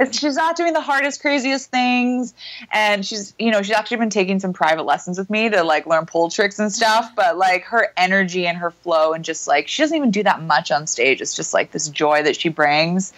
it's, 0.00 0.18
she's 0.18 0.34
not 0.34 0.56
doing 0.56 0.72
the 0.72 0.80
hardest, 0.80 1.20
craziest 1.20 1.70
things. 1.70 2.34
And 2.72 3.06
she's, 3.06 3.34
you 3.38 3.52
know, 3.52 3.62
she's 3.62 3.76
actually 3.76 3.98
been 3.98 4.10
taking 4.10 4.40
some 4.40 4.52
private 4.52 4.82
lessons 4.84 5.16
with 5.16 5.30
me 5.30 5.48
to 5.50 5.62
like 5.62 5.86
learn 5.86 6.06
pole 6.06 6.28
tricks 6.28 6.58
and 6.58 6.72
stuff. 6.72 7.12
But 7.14 7.38
like 7.38 7.64
her 7.66 7.92
energy 7.96 8.48
and 8.48 8.58
her 8.58 8.72
flow, 8.72 9.12
and 9.12 9.24
just 9.24 9.46
like 9.46 9.68
she 9.68 9.82
doesn't 9.82 9.96
even 9.96 10.10
do 10.10 10.24
that 10.24 10.42
much 10.42 10.72
on 10.72 10.88
stage. 10.88 11.20
It's 11.20 11.36
just 11.36 11.54
like 11.54 11.70
this 11.70 11.88
joy 11.88 12.24
that 12.24 12.34
she 12.34 12.48
brings. 12.48 13.12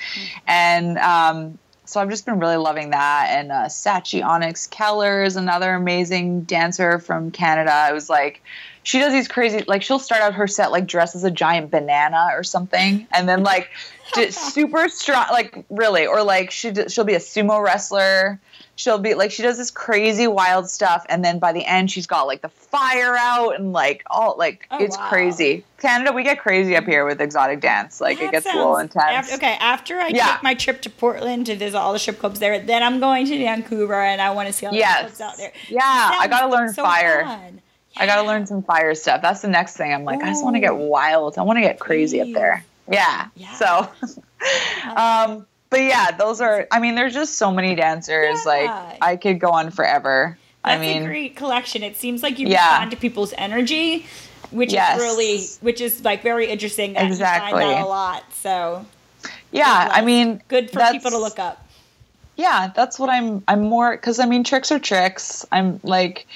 And 0.46 0.98
um, 0.98 1.58
so 1.92 2.00
I've 2.00 2.08
just 2.08 2.24
been 2.24 2.38
really 2.38 2.56
loving 2.56 2.90
that. 2.90 3.28
And 3.30 3.52
uh, 3.52 3.64
Sachi 3.66 4.24
Onyx 4.24 4.66
Keller 4.66 5.22
is 5.22 5.36
another 5.36 5.74
amazing 5.74 6.42
dancer 6.42 6.98
from 6.98 7.30
Canada. 7.30 7.88
It 7.90 7.92
was 7.92 8.08
like, 8.08 8.42
she 8.82 8.98
does 8.98 9.12
these 9.12 9.28
crazy 9.28 9.62
like 9.68 9.82
she'll 9.82 9.98
start 9.98 10.22
out 10.22 10.34
her 10.34 10.48
set 10.48 10.72
like 10.72 10.86
dressed 10.86 11.14
as 11.14 11.24
a 11.24 11.30
giant 11.30 11.70
banana 11.70 12.30
or 12.32 12.42
something 12.42 13.06
and 13.12 13.28
then 13.28 13.42
like 13.42 13.70
super 14.30 14.88
strong 14.88 15.26
like 15.30 15.64
really 15.70 16.06
or 16.06 16.22
like 16.22 16.50
she 16.50 16.72
she'll 16.88 17.04
be 17.04 17.14
a 17.14 17.20
sumo 17.20 17.62
wrestler 17.62 18.40
she'll 18.76 18.98
be 18.98 19.14
like 19.14 19.30
she 19.30 19.42
does 19.42 19.58
this 19.58 19.70
crazy 19.70 20.26
wild 20.26 20.68
stuff 20.68 21.04
and 21.08 21.24
then 21.24 21.38
by 21.38 21.52
the 21.52 21.64
end 21.64 21.90
she's 21.90 22.06
got 22.06 22.22
like 22.26 22.40
the 22.42 22.48
fire 22.48 23.16
out 23.18 23.50
and 23.58 23.72
like 23.72 24.02
all 24.10 24.36
like 24.38 24.66
Oh, 24.70 24.82
it's 24.82 24.96
wow. 24.96 25.08
crazy 25.10 25.64
canada 25.78 26.12
we 26.12 26.22
get 26.22 26.38
crazy 26.40 26.74
up 26.76 26.84
here 26.84 27.04
with 27.04 27.20
exotic 27.20 27.60
dance 27.60 28.00
like 28.00 28.18
That 28.18 28.24
it 28.26 28.30
gets 28.30 28.46
a 28.46 28.56
little 28.56 28.78
intense 28.78 29.28
af- 29.28 29.34
okay, 29.36 29.56
after 29.60 29.98
I 29.98 30.08
Yeah. 30.08 30.32
take 30.34 30.42
my 30.42 30.54
trip 30.54 30.80
to 30.82 30.90
Portland 30.90 31.46
to 31.46 31.56
visit 31.56 31.76
all 31.78 31.92
the 31.92 31.98
strip 31.98 32.18
clubs 32.18 32.38
there, 32.40 32.58
then 32.60 32.82
I'm 32.82 32.98
going 33.00 33.26
to 33.26 33.38
Vancouver 33.38 34.00
and 34.00 34.20
I 34.22 34.30
want 34.30 34.46
to 34.48 34.52
see 34.52 34.64
all 34.66 34.72
the 34.72 34.78
Yes. 34.78 34.96
strip 34.96 35.08
clubs 35.16 35.20
out 35.20 35.36
there. 35.36 35.52
Yeah, 35.68 35.82
I 36.18 36.26
gotta 36.28 36.48
learn 36.48 36.72
so 36.72 36.82
fire. 36.82 37.24
fun. 37.24 37.60
I 37.98 38.06
gotta 38.06 38.26
learn 38.26 38.46
some 38.46 38.62
fire 38.62 38.94
stuff. 38.94 39.20
That's 39.20 39.42
the 39.42 39.48
next 39.48 39.76
thing. 39.76 39.92
I'm 39.92 40.04
like, 40.04 40.22
I 40.22 40.28
just 40.28 40.42
want 40.42 40.56
to 40.56 40.60
get 40.60 40.74
wild. 40.74 41.36
I 41.36 41.42
want 41.42 41.58
to 41.58 41.60
get 41.60 41.78
crazy 41.78 42.20
up 42.22 42.32
there. 42.32 42.64
Yeah. 42.90 43.28
Yeah. 43.34 43.52
So, 43.52 43.88
um, 44.96 45.46
but 45.72 45.80
yeah, 45.82 46.12
those 46.12 46.40
are. 46.40 46.68
I 46.70 46.78
mean, 46.78 46.94
there's 46.94 47.12
just 47.14 47.34
so 47.34 47.50
many 47.50 47.74
dancers. 47.74 48.38
Yeah. 48.46 48.52
Like, 48.52 48.98
I 49.02 49.16
could 49.16 49.40
go 49.40 49.50
on 49.50 49.72
forever. 49.72 50.38
That's 50.64 50.78
I 50.78 50.80
mean, 50.80 51.02
a 51.02 51.06
great 51.06 51.34
collection. 51.34 51.82
It 51.82 51.96
seems 51.96 52.22
like 52.22 52.38
you 52.38 52.46
Yeah. 52.46 52.68
respond 52.68 52.92
to 52.92 52.96
people's 52.96 53.34
energy, 53.36 54.06
which 54.52 54.72
Yes. 54.72 54.98
is 54.98 55.02
really, 55.02 55.40
which 55.60 55.80
is 55.80 56.04
like 56.04 56.22
very 56.22 56.46
interesting. 56.46 56.92
That 56.92 57.02
You 57.02 57.08
Exactly. 57.08 57.60
find 57.62 57.70
that 57.72 57.82
a 57.82 57.86
lot. 57.86 58.22
So 58.32 58.86
yeah. 59.50 59.88
I 59.92 60.02
mean, 60.02 60.40
good 60.46 60.70
for 60.70 60.80
people 60.92 61.10
to 61.10 61.18
look 61.18 61.38
up. 61.40 61.58
yeah 62.36 62.72
that's 62.74 62.98
what 62.98 63.10
i'm 63.10 63.42
i'm 63.46 63.60
more 63.68 63.90
because 63.92 64.18
i 64.18 64.24
mean 64.24 64.42
tricks 64.42 64.72
are 64.72 64.78
tricks 64.78 65.44
i'm 65.52 65.78
like 65.82 66.26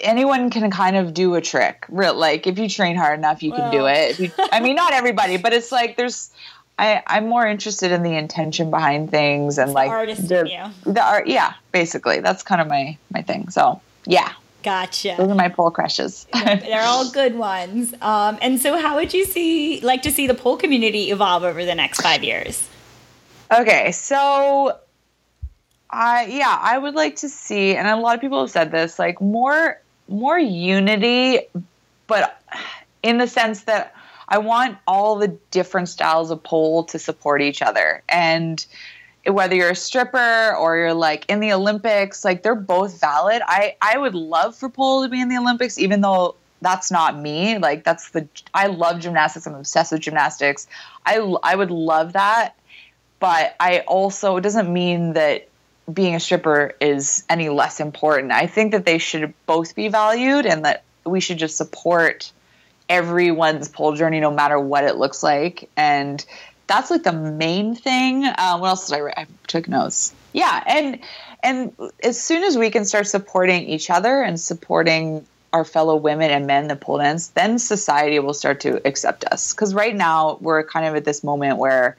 anyone 0.00 0.48
can 0.48 0.70
kind 0.70 0.96
of 0.96 1.12
do 1.12 1.34
a 1.34 1.40
trick 1.42 1.84
real 1.90 2.14
like 2.14 2.46
if 2.46 2.58
you 2.58 2.66
train 2.66 2.96
hard 2.96 3.18
enough 3.18 3.42
you 3.42 3.52
can 3.52 3.70
do 3.70 3.86
it 3.86 4.18
you, 4.18 4.30
i 4.52 4.58
mean 4.60 4.74
not 4.74 4.94
everybody 4.94 5.36
but 5.36 5.52
it's 5.52 5.70
like 5.70 5.96
there's 5.98 6.30
I, 6.78 7.02
I'm 7.06 7.28
more 7.28 7.46
interested 7.46 7.90
in 7.90 8.02
the 8.02 8.14
intention 8.16 8.70
behind 8.70 9.10
things 9.10 9.56
and 9.56 9.70
the 9.70 9.74
like 9.74 9.90
artist 9.90 10.28
the, 10.28 10.72
the 10.84 11.02
art. 11.02 11.26
Yeah, 11.26 11.54
basically, 11.72 12.20
that's 12.20 12.42
kind 12.42 12.60
of 12.60 12.68
my 12.68 12.98
my 13.10 13.22
thing. 13.22 13.48
So 13.48 13.80
yeah, 14.04 14.32
Gotcha. 14.62 15.14
those 15.16 15.30
are 15.30 15.34
my 15.34 15.48
pole 15.48 15.70
crushes. 15.70 16.26
They're 16.34 16.82
all 16.82 17.10
good 17.10 17.36
ones. 17.36 17.94
Um, 18.02 18.36
and 18.42 18.60
so, 18.60 18.76
how 18.76 18.96
would 18.96 19.14
you 19.14 19.24
see 19.24 19.80
like 19.80 20.02
to 20.02 20.10
see 20.10 20.26
the 20.26 20.34
pole 20.34 20.56
community 20.56 21.10
evolve 21.10 21.44
over 21.44 21.64
the 21.64 21.74
next 21.74 22.02
five 22.02 22.22
years? 22.22 22.68
Okay, 23.50 23.92
so 23.92 24.78
I 25.88 26.26
yeah, 26.26 26.58
I 26.60 26.76
would 26.76 26.94
like 26.94 27.16
to 27.16 27.28
see, 27.28 27.74
and 27.74 27.88
a 27.88 27.96
lot 27.96 28.16
of 28.16 28.20
people 28.20 28.40
have 28.40 28.50
said 28.50 28.70
this, 28.70 28.98
like 28.98 29.20
more 29.20 29.80
more 30.08 30.38
unity, 30.38 31.40
but 32.06 32.42
in 33.02 33.16
the 33.16 33.26
sense 33.26 33.62
that 33.62 33.94
I 34.28 34.38
want 34.38 34.78
all 34.86 35.16
the 35.16 35.28
different 35.50 35.88
styles 35.88 36.30
of 36.30 36.42
pole 36.42 36.84
to 36.84 36.98
support 36.98 37.42
each 37.42 37.62
other, 37.62 38.02
and 38.08 38.64
whether 39.26 39.54
you're 39.54 39.70
a 39.70 39.76
stripper 39.76 40.54
or 40.54 40.76
you're 40.76 40.94
like 40.94 41.26
in 41.28 41.40
the 41.40 41.52
Olympics, 41.52 42.24
like 42.24 42.42
they're 42.42 42.54
both 42.54 43.00
valid. 43.00 43.42
I 43.46 43.76
I 43.80 43.98
would 43.98 44.14
love 44.14 44.56
for 44.56 44.68
pole 44.68 45.02
to 45.02 45.08
be 45.08 45.20
in 45.20 45.28
the 45.28 45.36
Olympics, 45.36 45.78
even 45.78 46.00
though 46.00 46.36
that's 46.62 46.90
not 46.90 47.18
me. 47.18 47.58
Like 47.58 47.84
that's 47.84 48.10
the 48.10 48.28
I 48.54 48.66
love 48.68 49.00
gymnastics. 49.00 49.46
I'm 49.46 49.54
obsessed 49.54 49.92
with 49.92 50.00
gymnastics. 50.00 50.66
I 51.04 51.18
I 51.42 51.54
would 51.54 51.70
love 51.70 52.14
that 52.14 52.56
but 53.18 53.56
I 53.58 53.80
also 53.80 54.36
it 54.36 54.42
doesn't 54.42 54.72
mean 54.72 55.14
that 55.14 55.48
being 55.92 56.14
a 56.14 56.20
stripper 56.20 56.74
is 56.80 57.24
any 57.28 57.48
less 57.48 57.80
important. 57.80 58.32
I 58.32 58.46
think 58.46 58.72
that 58.72 58.84
they 58.84 58.98
should 58.98 59.32
both 59.46 59.74
be 59.74 59.88
valued 59.88 60.46
and 60.46 60.64
that 60.64 60.82
we 61.04 61.20
should 61.20 61.38
just 61.38 61.56
support 61.56 62.32
everyone's 62.88 63.68
pole 63.68 63.94
journey 63.94 64.20
no 64.20 64.30
matter 64.30 64.58
what 64.58 64.84
it 64.84 64.96
looks 64.96 65.22
like 65.22 65.68
and 65.76 66.24
that's 66.66 66.90
like 66.90 67.02
the 67.02 67.12
main 67.12 67.74
thing. 67.74 68.24
Um, 68.24 68.60
what 68.60 68.68
else 68.68 68.88
did 68.88 68.96
I 68.96 69.00
write? 69.00 69.18
I 69.18 69.26
took 69.46 69.68
notes. 69.68 70.12
Yeah, 70.32 70.62
and 70.66 71.00
and 71.42 71.72
as 72.02 72.22
soon 72.22 72.42
as 72.42 72.58
we 72.58 72.70
can 72.70 72.84
start 72.84 73.06
supporting 73.06 73.68
each 73.68 73.90
other 73.90 74.22
and 74.22 74.38
supporting 74.38 75.24
our 75.52 75.64
fellow 75.64 75.96
women 75.96 76.30
and 76.30 76.46
men 76.46 76.68
that 76.68 76.80
pole 76.80 76.98
dance, 76.98 77.28
then 77.28 77.58
society 77.58 78.18
will 78.18 78.34
start 78.34 78.60
to 78.60 78.86
accept 78.86 79.24
us. 79.24 79.54
Because 79.54 79.74
right 79.74 79.94
now 79.94 80.38
we're 80.40 80.64
kind 80.64 80.86
of 80.86 80.96
at 80.96 81.04
this 81.04 81.22
moment 81.22 81.58
where 81.58 81.96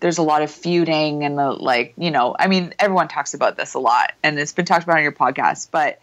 there's 0.00 0.18
a 0.18 0.22
lot 0.22 0.42
of 0.42 0.50
feuding 0.50 1.24
and 1.24 1.38
the 1.38 1.50
like 1.50 1.92
you 1.98 2.10
know 2.10 2.34
i 2.38 2.48
mean 2.48 2.72
everyone 2.78 3.06
talks 3.06 3.34
about 3.34 3.58
this 3.58 3.74
a 3.74 3.78
lot 3.78 4.12
and 4.22 4.38
it's 4.38 4.52
been 4.52 4.64
talked 4.64 4.84
about 4.84 4.96
on 4.96 5.02
your 5.02 5.12
podcast 5.12 5.68
but 5.70 6.00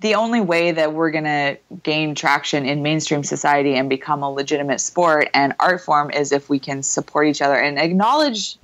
the 0.00 0.14
only 0.14 0.40
way 0.40 0.72
that 0.72 0.92
we're 0.92 1.10
going 1.10 1.24
to 1.24 1.58
gain 1.82 2.14
traction 2.14 2.66
in 2.66 2.82
mainstream 2.82 3.24
society 3.24 3.74
and 3.74 3.88
become 3.88 4.22
a 4.22 4.30
legitimate 4.30 4.80
sport 4.80 5.28
and 5.34 5.54
art 5.58 5.80
form 5.80 6.10
is 6.10 6.32
if 6.32 6.48
we 6.48 6.58
can 6.58 6.82
support 6.82 7.26
each 7.26 7.42
other 7.42 7.56
and 7.56 7.78
acknowledge 7.78 8.56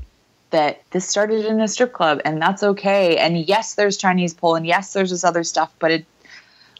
that 0.50 0.82
this 0.90 1.08
started 1.08 1.44
in 1.44 1.60
a 1.60 1.66
strip 1.66 1.92
club 1.92 2.20
and 2.24 2.40
that's 2.40 2.62
okay. 2.62 3.16
And 3.16 3.36
yes 3.36 3.74
there's 3.74 3.96
chinese 3.96 4.34
pole 4.34 4.54
and 4.54 4.66
yes 4.66 4.92
there's 4.92 5.10
this 5.10 5.24
other 5.24 5.42
stuff 5.42 5.72
but 5.78 5.90
it 5.90 6.06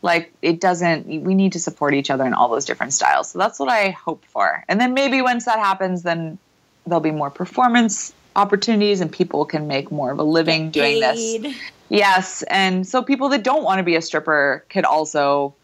like 0.02 0.32
it 0.42 0.60
doesn't 0.60 1.06
we 1.06 1.34
need 1.34 1.52
to 1.52 1.58
support 1.58 1.94
each 1.94 2.10
other 2.10 2.24
in 2.24 2.34
all 2.34 2.48
those 2.48 2.64
different 2.64 2.92
styles. 2.92 3.30
So 3.30 3.38
that's 3.38 3.58
what 3.58 3.68
i 3.68 3.90
hope 3.90 4.24
for. 4.26 4.64
And 4.68 4.80
then 4.80 4.94
maybe 4.94 5.20
once 5.22 5.46
that 5.46 5.58
happens 5.58 6.02
then 6.02 6.38
there'll 6.86 7.00
be 7.00 7.10
more 7.10 7.30
performance 7.30 8.12
opportunities 8.36 9.00
and 9.00 9.10
people 9.10 9.44
can 9.44 9.66
make 9.66 9.90
more 9.90 10.12
of 10.12 10.18
a 10.18 10.22
living 10.24 10.70
doing 10.70 11.00
this. 11.00 11.44
Yes 11.88 12.42
and 12.44 12.86
so 12.86 13.02
people 13.02 13.28
that 13.28 13.42
don't 13.42 13.64
want 13.64 13.78
to 13.78 13.84
be 13.84 13.96
a 13.96 14.02
stripper 14.02 14.64
could 14.68 14.84
also 14.84 15.54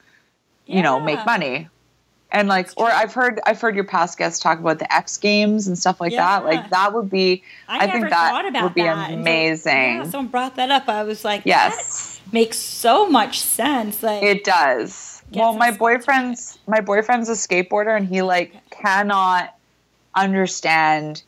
you 0.67 0.83
know 0.83 1.01
make 1.01 1.25
money 1.27 1.69
and 2.31 2.49
like 2.49 2.71
or 2.77 2.91
i've 2.91 3.13
heard 3.13 3.41
i've 3.47 3.61
heard 3.61 3.75
your 3.75 3.85
past 3.85 4.19
guests 4.19 4.39
talk 4.39 4.59
about 4.59 4.79
the 4.79 4.93
x 4.93 5.17
games 5.17 5.67
and 5.67 5.79
stuff 5.79 6.01
like 6.01 6.13
that 6.13 6.45
like 6.45 6.71
that 6.71 6.93
would 6.93 7.11
be 7.11 7.43
I, 7.69 7.87
I 7.87 7.91
think 7.91 8.11
that 8.11 8.63
would 8.63 8.75
be 8.75 8.83
that 8.83 9.13
amazing. 9.13 9.97
yeah, 9.97 10.05
someone 10.05 10.29
brought 10.29 10.57
that 10.57 10.71
up. 10.71 10.89
I 10.89 11.03
was 11.03 11.25
like, 11.25 11.43
yes 11.45 12.21
that 12.25 12.33
makes 12.33 12.59
so 12.59 13.09
much 13.09 13.41
sense. 13.41 14.03
Like, 14.03 14.23
It 14.23 14.45
does. 14.45 15.23
Well, 15.33 15.53
my 15.55 15.71
boyfriend's 15.71 16.59
my 16.67 16.81
boyfriend's 16.81 17.29
a 17.29 17.33
skateboarder, 17.33 17.97
and 17.97 18.07
he 18.07 18.23
like 18.23 18.55
cannot 18.71 19.55
understand 20.15 21.23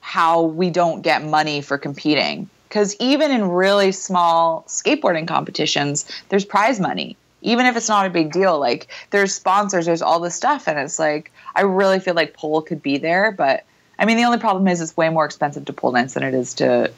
how 0.00 0.42
we 0.42 0.70
don't 0.70 1.02
get 1.02 1.24
money 1.24 1.62
for 1.62 1.78
competing. 1.78 2.48
Because 2.68 2.96
even 3.00 3.30
in 3.30 3.48
really 3.48 3.92
small 3.92 4.64
skateboarding 4.68 5.26
competitions, 5.26 6.10
there's 6.28 6.44
prize 6.44 6.78
money. 6.78 7.16
Even 7.40 7.66
if 7.66 7.76
it's 7.76 7.88
not 7.88 8.04
a 8.04 8.10
big 8.10 8.32
deal, 8.32 8.58
like 8.58 8.88
there's 9.10 9.34
sponsors, 9.34 9.86
there's 9.86 10.02
all 10.02 10.20
this 10.20 10.34
stuff, 10.34 10.66
and 10.66 10.78
it's 10.78 10.98
like 10.98 11.30
I 11.54 11.62
really 11.62 12.00
feel 12.00 12.14
like 12.14 12.34
pole 12.34 12.62
could 12.62 12.82
be 12.82 12.98
there, 12.98 13.30
but 13.30 13.64
I 13.98 14.06
mean 14.06 14.16
the 14.16 14.24
only 14.24 14.38
problem 14.38 14.66
is 14.66 14.80
it's 14.80 14.96
way 14.96 15.08
more 15.08 15.24
expensive 15.24 15.64
to 15.66 15.72
pole 15.72 15.92
dance 15.92 16.14
than 16.14 16.24
it 16.24 16.34
is 16.34 16.54
to 16.54 16.90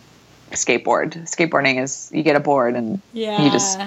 skateboard. 0.50 1.12
Skateboarding 1.28 1.82
is 1.82 2.10
you 2.12 2.22
get 2.22 2.36
a 2.36 2.40
board 2.40 2.74
and 2.74 3.00
yeah. 3.12 3.42
you 3.42 3.50
just 3.50 3.78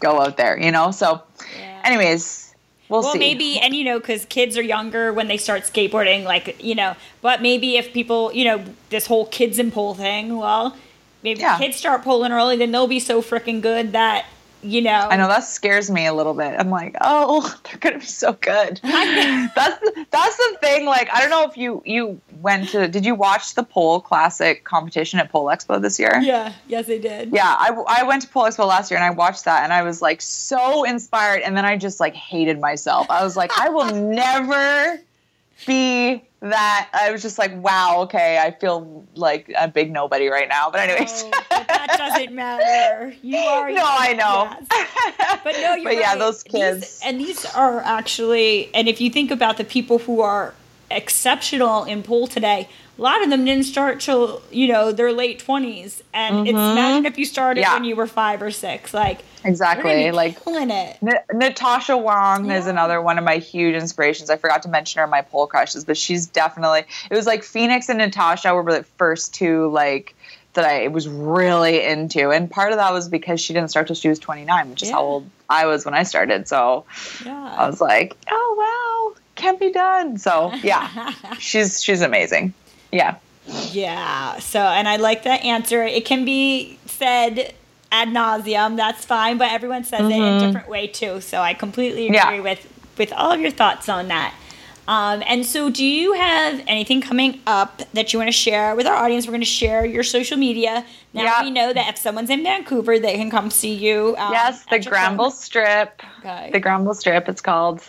go 0.00 0.20
out 0.20 0.36
there, 0.36 0.58
you 0.58 0.72
know. 0.72 0.90
So, 0.90 1.22
yeah. 1.56 1.82
anyways, 1.84 2.54
we'll, 2.88 3.02
well, 3.02 3.12
see. 3.12 3.18
maybe, 3.18 3.58
and 3.58 3.74
you 3.74 3.84
know, 3.84 3.98
because 3.98 4.24
kids 4.24 4.56
are 4.56 4.62
younger 4.62 5.12
when 5.12 5.28
they 5.28 5.36
start 5.36 5.62
skateboarding, 5.62 6.24
like 6.24 6.62
you 6.62 6.74
know. 6.74 6.96
But 7.20 7.42
maybe 7.42 7.76
if 7.76 7.92
people, 7.92 8.32
you 8.32 8.44
know, 8.44 8.64
this 8.88 9.06
whole 9.06 9.26
kids 9.26 9.58
and 9.58 9.72
pole 9.72 9.94
thing, 9.94 10.36
well, 10.36 10.76
maybe 11.22 11.40
Yeah. 11.40 11.58
kids 11.58 11.76
start 11.76 12.02
pulling 12.02 12.32
early, 12.32 12.56
then 12.56 12.72
they'll 12.72 12.86
be 12.86 13.00
so 13.00 13.22
freaking 13.22 13.60
good 13.60 13.92
that 13.92 14.26
you 14.62 14.82
know. 14.82 15.08
I 15.10 15.16
know 15.16 15.26
that 15.28 15.44
scares 15.44 15.90
me 15.90 16.04
a 16.04 16.12
little 16.12 16.34
bit. 16.34 16.54
I'm 16.58 16.68
like, 16.68 16.94
oh, 17.00 17.58
they're 17.64 17.78
gonna 17.78 17.98
be 17.98 18.04
so 18.04 18.34
good. 18.34 18.78
that's 18.82 19.80
the, 19.80 20.06
that's 20.10 20.36
the 20.36 20.58
thing. 20.60 20.84
Like, 20.84 21.08
I 21.10 21.20
don't 21.20 21.30
know 21.30 21.44
if 21.44 21.56
you 21.56 21.82
you 21.86 22.20
went 22.42 22.68
to. 22.70 22.86
Did 22.86 23.06
you 23.06 23.14
watch 23.14 23.54
the 23.54 23.62
pole 23.62 24.00
classic 24.02 24.64
competition 24.64 25.18
at 25.18 25.30
Pole 25.32 25.46
Expo 25.46 25.80
this 25.80 25.98
year? 25.98 26.18
Yeah. 26.20 26.52
Yes, 26.68 26.86
they 26.86 26.98
did. 26.98 27.32
Yeah, 27.32 27.46
I, 27.46 27.72
I 27.88 28.02
went 28.02 28.20
to 28.22 28.28
Pole 28.28 28.44
Expo 28.44 28.66
last 28.66 28.90
year 28.90 28.98
and 28.98 29.04
I 29.04 29.10
watched 29.10 29.46
that 29.46 29.64
and 29.64 29.72
I 29.72 29.82
was 29.82 30.02
like 30.02 30.20
so 30.20 30.84
inspired 30.84 31.40
and 31.40 31.56
then 31.56 31.64
I 31.64 31.78
just 31.78 31.98
like 31.98 32.14
hated 32.14 32.60
myself. 32.60 33.06
I 33.08 33.24
was 33.24 33.38
like, 33.38 33.58
I 33.58 33.70
will 33.70 33.86
never 33.94 35.00
be 35.66 36.22
that 36.40 36.88
I 36.92 37.10
was 37.12 37.20
just 37.22 37.38
like, 37.38 37.54
wow, 37.62 38.00
okay, 38.02 38.38
I 38.38 38.50
feel 38.50 39.06
like 39.14 39.52
a 39.58 39.68
big 39.68 39.92
nobody 39.92 40.28
right 40.28 40.48
now. 40.48 40.70
But 40.70 40.80
anyways. 40.88 41.24
Oh, 41.24 41.30
but 41.50 41.68
that 41.68 41.94
doesn't 41.98 42.34
matter. 42.34 43.14
You 43.22 43.36
are. 43.38 43.70
no, 43.70 43.84
I 43.84 44.14
know. 44.14 44.56
Yes. 44.70 45.40
But 45.44 45.52
no, 45.60 45.74
you're 45.74 45.84
But 45.84 45.94
yeah, 45.96 46.10
right. 46.10 46.18
those 46.18 46.42
These- 46.42 46.52
kids. 46.52 47.00
and 47.04 47.20
these 47.20 47.44
are 47.54 47.80
actually, 47.80 48.74
and 48.74 48.88
if 48.88 49.00
you 49.00 49.10
think 49.10 49.30
about 49.30 49.58
the 49.58 49.64
people 49.64 49.98
who 49.98 50.20
are 50.22 50.54
exceptional 50.90 51.84
in 51.84 52.02
pool 52.02 52.26
today, 52.26 52.68
a 53.00 53.02
lot 53.02 53.24
of 53.24 53.30
them 53.30 53.46
didn't 53.46 53.64
start 53.64 53.98
till 53.98 54.42
you 54.50 54.68
know 54.68 54.92
their 54.92 55.10
late 55.12 55.38
twenties. 55.38 56.02
And 56.12 56.46
it's 56.46 56.50
imagine 56.54 57.06
if 57.06 57.16
you 57.18 57.24
started 57.24 57.62
Mm-hmm. 57.62 57.70
Yeah. 57.70 57.74
when 57.74 57.84
you 57.84 57.96
were 57.96 58.06
five 58.06 58.42
or 58.42 58.50
six, 58.50 58.92
like 58.92 59.22
exactly. 59.42 60.10
Like 60.12 60.42
killing 60.44 60.70
it. 60.70 60.98
N- 61.02 61.18
Natasha 61.32 61.96
Wong 61.96 62.50
is 62.50 62.66
another 62.66 63.00
one 63.00 63.16
of 63.18 63.24
my 63.24 63.38
huge 63.38 63.74
inspirations. 63.74 64.28
I 64.28 64.36
forgot 64.36 64.62
to 64.64 64.68
mention 64.68 64.98
her 64.98 65.04
in 65.04 65.10
my 65.10 65.22
pole 65.22 65.46
crushes, 65.46 65.84
but 65.86 65.96
she's 65.96 66.26
definitely. 66.26 66.84
It 67.10 67.14
was 67.14 67.26
like 67.26 67.42
Phoenix 67.42 67.88
and 67.88 67.98
Natasha 67.98 68.54
were 68.54 68.70
the 68.70 68.84
first 68.98 69.32
two 69.34 69.68
like 69.70 70.14
that 70.52 70.64
I 70.64 70.88
was 70.88 71.08
really 71.08 71.82
into, 71.84 72.30
and 72.30 72.50
part 72.50 72.72
of 72.72 72.78
that 72.78 72.92
was 72.92 73.08
because 73.08 73.40
she 73.40 73.54
didn't 73.54 73.70
start 73.70 73.86
till 73.86 73.96
she 73.96 74.08
was 74.08 74.18
29, 74.18 74.70
which 74.70 74.82
is 74.82 74.90
how 74.90 75.00
old 75.02 75.30
I 75.48 75.66
was 75.66 75.84
when 75.84 75.94
I 75.94 76.02
started. 76.02 76.48
So 76.48 76.84
I 77.24 77.66
was 77.68 77.80
like, 77.80 78.16
oh 78.28 79.12
wow, 79.14 79.20
can't 79.36 79.60
be 79.60 79.70
done. 79.72 80.18
So 80.18 80.52
yeah, 80.62 81.12
she's 81.38 81.82
she's 81.82 82.02
amazing. 82.02 82.52
Yeah. 82.92 83.16
Yeah. 83.72 84.38
So, 84.38 84.60
and 84.60 84.88
I 84.88 84.96
like 84.96 85.24
that 85.24 85.44
answer. 85.44 85.82
It 85.82 86.04
can 86.04 86.24
be 86.24 86.78
said 86.86 87.54
ad 87.92 88.08
nauseum. 88.08 88.76
That's 88.76 89.04
fine, 89.04 89.38
but 89.38 89.50
everyone 89.50 89.84
says 89.84 90.00
it 90.08 90.12
in 90.12 90.22
a 90.22 90.40
different 90.40 90.68
way 90.68 90.86
too. 90.86 91.20
So 91.20 91.40
I 91.40 91.54
completely 91.54 92.06
agree 92.06 92.18
Mm-hmm. 92.18 92.34
Yeah. 92.36 92.40
with 92.42 92.66
with 92.98 93.12
all 93.14 93.32
of 93.32 93.40
your 93.40 93.50
thoughts 93.50 93.88
on 93.88 94.08
that. 94.08 94.34
Um, 94.88 95.22
and 95.26 95.46
so, 95.46 95.70
do 95.70 95.84
you 95.84 96.14
have 96.14 96.62
anything 96.66 97.00
coming 97.00 97.40
up 97.46 97.80
that 97.94 98.12
you 98.12 98.18
want 98.18 98.26
to 98.28 98.32
share 98.32 98.74
with 98.74 98.86
our 98.86 98.96
audience? 98.96 99.24
We're 99.26 99.30
going 99.32 99.40
to 99.40 99.46
share 99.46 99.86
your 99.86 100.02
social 100.02 100.36
media. 100.36 100.84
Now 101.14 101.22
Yeah. 101.22 101.42
we 101.42 101.50
know 101.50 101.72
that 101.72 101.88
if 101.88 101.96
someone's 101.96 102.28
in 102.28 102.42
Vancouver, 102.42 102.98
they 102.98 103.14
can 103.14 103.30
come 103.30 103.50
see 103.50 103.72
you. 103.72 104.16
Um, 104.18 104.32
yes, 104.32 104.64
the 104.68 104.80
Granville 104.80 105.26
club. 105.30 105.32
Strip. 105.32 106.02
Okay. 106.18 106.50
The 106.52 106.58
Granville 106.60 106.94
Strip. 106.94 107.28
It's 107.28 107.40
called. 107.40 107.82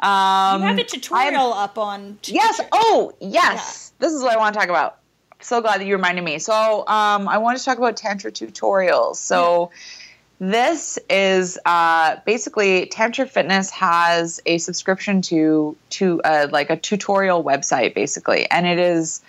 Um, 0.00 0.62
You 0.62 0.66
have 0.68 0.78
a 0.78 0.84
tutorial 0.84 1.52
up 1.52 1.78
on. 1.78 2.18
Yes. 2.24 2.60
Oh, 2.72 3.12
yes. 3.20 3.89
This 4.00 4.12
is 4.12 4.22
what 4.22 4.32
I 4.32 4.38
want 4.38 4.54
to 4.54 4.58
talk 4.60 4.68
about. 4.68 4.96
So 5.40 5.60
glad 5.60 5.80
that 5.80 5.86
you 5.86 5.94
reminded 5.94 6.24
me. 6.24 6.38
So, 6.38 6.80
um, 6.86 7.28
I 7.28 7.38
want 7.38 7.58
to 7.58 7.64
talk 7.64 7.78
about 7.78 7.96
Tantra 7.96 8.32
tutorials. 8.32 9.16
So, 9.16 9.70
this 10.38 10.98
is 11.08 11.58
uh, 11.64 12.16
basically 12.26 12.86
Tantra 12.86 13.26
Fitness 13.26 13.70
has 13.70 14.40
a 14.46 14.58
subscription 14.58 15.22
to 15.22 15.76
to 15.90 16.20
uh, 16.22 16.48
like 16.50 16.70
a 16.70 16.76
tutorial 16.76 17.44
website, 17.44 17.94
basically, 17.94 18.50
and 18.50 18.66
it 18.66 18.78
is. 18.78 19.22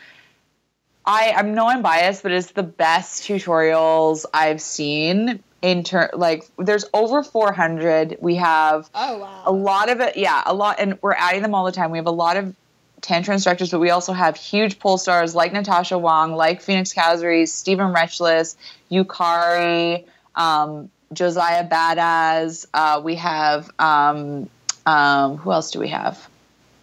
I 1.06 1.34
I 1.36 1.42
know 1.44 1.68
I'm 1.68 1.82
biased, 1.82 2.24
but 2.24 2.32
it's 2.32 2.52
the 2.52 2.64
best 2.64 3.24
tutorials 3.24 4.26
I've 4.34 4.62
seen. 4.62 5.44
In 5.62 5.84
turn, 5.84 6.10
like 6.14 6.44
there's 6.58 6.86
over 6.92 7.22
400. 7.24 8.18
We 8.20 8.36
have 8.38 8.90
Oh 8.96 9.20
wow. 9.20 9.44
a 9.46 9.52
lot 9.52 9.90
of 9.92 10.00
it 10.02 10.18
yeah 10.18 10.42
a 10.48 10.56
lot 10.56 10.78
and 10.80 10.98
we're 11.04 11.14
adding 11.14 11.44
them 11.44 11.54
all 11.54 11.66
the 11.66 11.72
time 11.72 11.92
we 11.92 12.00
have 12.00 12.08
a 12.08 12.12
lot 12.12 12.36
of 12.36 12.56
tantra 13.02 13.34
instructors 13.34 13.72
but 13.72 13.80
we 13.80 13.90
also 13.90 14.14
have 14.14 14.38
huge 14.38 14.80
pole 14.80 14.98
stars 14.98 15.36
like 15.36 15.54
natasha 15.54 15.98
wang 15.98 16.34
like 16.34 16.62
phoenix 16.62 16.94
Kazree, 16.94 17.48
steven 17.48 17.94
retchless 17.94 18.56
yukari 18.92 20.06
um, 20.36 20.90
josiah 21.14 21.68
badaz 21.68 22.66
uh, 22.74 23.02
we 23.04 23.16
have 23.16 23.70
um, 23.80 24.50
um, 24.86 25.38
who 25.38 25.52
else 25.52 25.72
do 25.72 25.80
we 25.80 25.90
have 25.90 26.28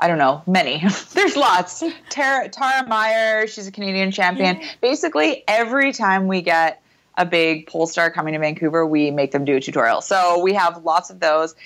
I 0.00 0.06
don't 0.06 0.18
know, 0.18 0.42
many. 0.46 0.78
There's 1.12 1.36
lots. 1.36 1.82
Tara, 2.08 2.48
Tara 2.48 2.86
Meyer, 2.86 3.46
she's 3.46 3.66
a 3.66 3.72
Canadian 3.72 4.12
champion. 4.12 4.60
Basically, 4.80 5.42
every 5.48 5.92
time 5.92 6.28
we 6.28 6.40
get 6.40 6.82
a 7.16 7.26
big 7.26 7.66
pole 7.66 7.86
star 7.86 8.10
coming 8.10 8.34
to 8.34 8.38
Vancouver, 8.38 8.86
we 8.86 9.10
make 9.10 9.32
them 9.32 9.44
do 9.44 9.56
a 9.56 9.60
tutorial. 9.60 10.00
So 10.00 10.40
we 10.40 10.54
have 10.54 10.84
lots 10.84 11.10
of 11.10 11.18
those. 11.18 11.56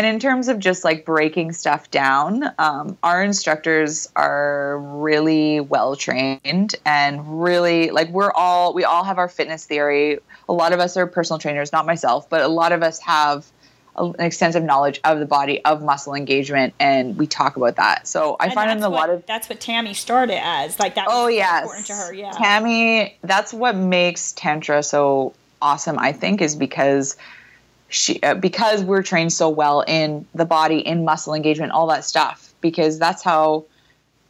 And 0.00 0.06
in 0.06 0.18
terms 0.18 0.48
of 0.48 0.58
just 0.58 0.82
like 0.82 1.04
breaking 1.04 1.52
stuff 1.52 1.90
down, 1.90 2.42
um, 2.58 2.96
our 3.02 3.22
instructors 3.22 4.08
are 4.16 4.78
really 4.78 5.60
well 5.60 5.94
trained 5.94 6.74
and 6.86 7.42
really 7.42 7.90
like 7.90 8.08
we're 8.08 8.32
all 8.32 8.72
we 8.72 8.82
all 8.84 9.04
have 9.04 9.18
our 9.18 9.28
fitness 9.28 9.66
theory. 9.66 10.18
A 10.48 10.54
lot 10.54 10.72
of 10.72 10.80
us 10.80 10.96
are 10.96 11.06
personal 11.06 11.38
trainers, 11.38 11.70
not 11.70 11.84
myself, 11.84 12.30
but 12.30 12.40
a 12.40 12.48
lot 12.48 12.72
of 12.72 12.82
us 12.82 12.98
have 13.00 13.44
an 13.94 14.14
extensive 14.20 14.62
knowledge 14.62 15.02
of 15.04 15.18
the 15.18 15.26
body, 15.26 15.62
of 15.66 15.82
muscle 15.82 16.14
engagement, 16.14 16.72
and 16.80 17.18
we 17.18 17.26
talk 17.26 17.58
about 17.58 17.76
that. 17.76 18.08
So 18.08 18.38
I 18.40 18.46
And 18.46 18.54
find 18.54 18.70
in 18.70 18.82
a 18.82 18.88
lot 18.88 19.10
of 19.10 19.26
that's 19.26 19.50
what 19.50 19.60
Tammy 19.60 19.92
started 19.92 20.42
as. 20.42 20.80
Like 20.80 20.94
that. 20.94 21.08
Oh 21.10 21.26
yes, 21.26 21.64
important 21.64 21.86
to 21.88 21.94
her. 21.94 22.14
Yeah. 22.14 22.30
Tammy. 22.30 23.18
That's 23.20 23.52
what 23.52 23.76
makes 23.76 24.32
tantra 24.32 24.82
so 24.82 25.34
awesome. 25.60 25.98
I 25.98 26.12
think 26.12 26.40
is 26.40 26.56
because 26.56 27.18
she 27.90 28.22
uh, 28.22 28.34
because 28.34 28.82
we're 28.82 29.02
trained 29.02 29.32
so 29.32 29.48
well 29.48 29.82
in 29.82 30.26
the 30.34 30.46
body, 30.46 30.78
in 30.78 31.04
muscle 31.04 31.34
engagement, 31.34 31.72
all 31.72 31.88
that 31.88 32.04
stuff. 32.04 32.54
Because 32.60 32.98
that's 32.98 33.22
how 33.22 33.66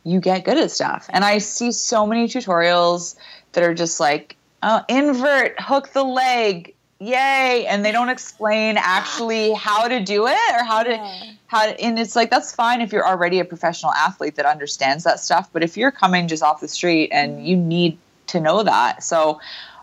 you 0.05 0.21
get 0.21 0.45
good 0.45 0.57
at 0.57 0.71
stuff. 0.71 1.07
And 1.11 1.25
I 1.25 1.39
see 1.39 1.73
so 1.73 2.07
many 2.07 2.27
tutorials 2.27 3.17
that 3.53 3.63
are 3.65 3.75
just 3.75 4.01
like, 4.01 4.37
oh, 4.63 4.83
invert, 4.89 5.61
hook 5.61 5.93
the 5.93 6.05
leg, 6.05 6.75
yay, 7.01 7.67
and 7.69 7.85
they 7.85 7.93
don't 7.93 8.09
explain 8.09 8.77
actually 8.79 9.53
how 9.53 9.89
to 9.89 10.01
do 10.01 10.27
it 10.27 10.53
or 10.53 10.65
how 10.65 10.83
to 10.83 10.93
Yeah. 10.93 11.23
how 11.47 11.67
to, 11.67 11.81
and 11.81 11.99
it's 11.99 12.15
like 12.15 12.31
that's 12.31 12.55
fine 12.55 12.81
if 12.81 12.93
you're 12.93 13.07
already 13.07 13.41
a 13.41 13.45
professional 13.45 13.93
athlete 13.93 14.37
that 14.37 14.47
understands 14.47 15.05
that 15.05 15.21
stuff, 15.21 15.51
but 15.53 15.63
if 15.63 15.77
you're 15.77 15.91
coming 15.91 16.29
just 16.29 16.43
off 16.43 16.61
the 16.61 16.69
street 16.69 17.11
and 17.13 17.47
you 17.47 17.57
need 17.57 17.99
to 18.29 18.41
know 18.41 18.63
that. 18.63 19.03
So 19.03 19.41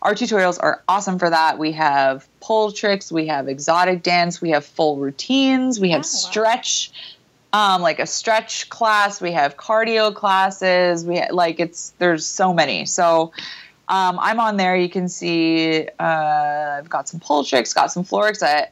our 0.07 0.15
tutorials 0.15 0.57
are 0.61 0.81
awesome 0.87 1.19
for 1.19 1.29
that. 1.29 1.59
We 1.59 1.73
have 1.73 2.25
pole 2.39 2.71
tricks, 2.71 3.11
we 3.11 3.27
have 3.27 3.49
exotic 3.49 4.03
dance, 4.03 4.41
we 4.41 4.51
have 4.51 4.65
full 4.65 4.95
routines, 4.95 5.81
we 5.81 5.89
have 5.89 5.99
Oh, 5.99 6.07
wow. 6.07 6.29
stretch 6.29 6.91
um, 7.51 7.81
like 7.81 7.99
a 7.99 8.05
stretch 8.05 8.69
class. 8.69 9.19
We 9.21 9.31
have 9.33 9.57
cardio 9.57 10.13
classes. 10.15 11.05
We 11.05 11.17
ha- 11.19 11.27
like 11.31 11.59
it's 11.59 11.93
there's 11.97 12.25
so 12.25 12.53
many. 12.53 12.85
So 12.85 13.31
um, 13.89 14.17
I'm 14.21 14.39
on 14.39 14.55
there. 14.57 14.75
You 14.77 14.89
can 14.89 15.09
see 15.09 15.87
uh, 15.99 16.75
I've 16.77 16.89
got 16.89 17.09
some 17.09 17.19
pole 17.19 17.43
tricks, 17.43 17.73
got 17.73 17.91
some 17.91 18.03
floor 18.05 18.23
tricks. 18.27 18.43
I 18.43 18.67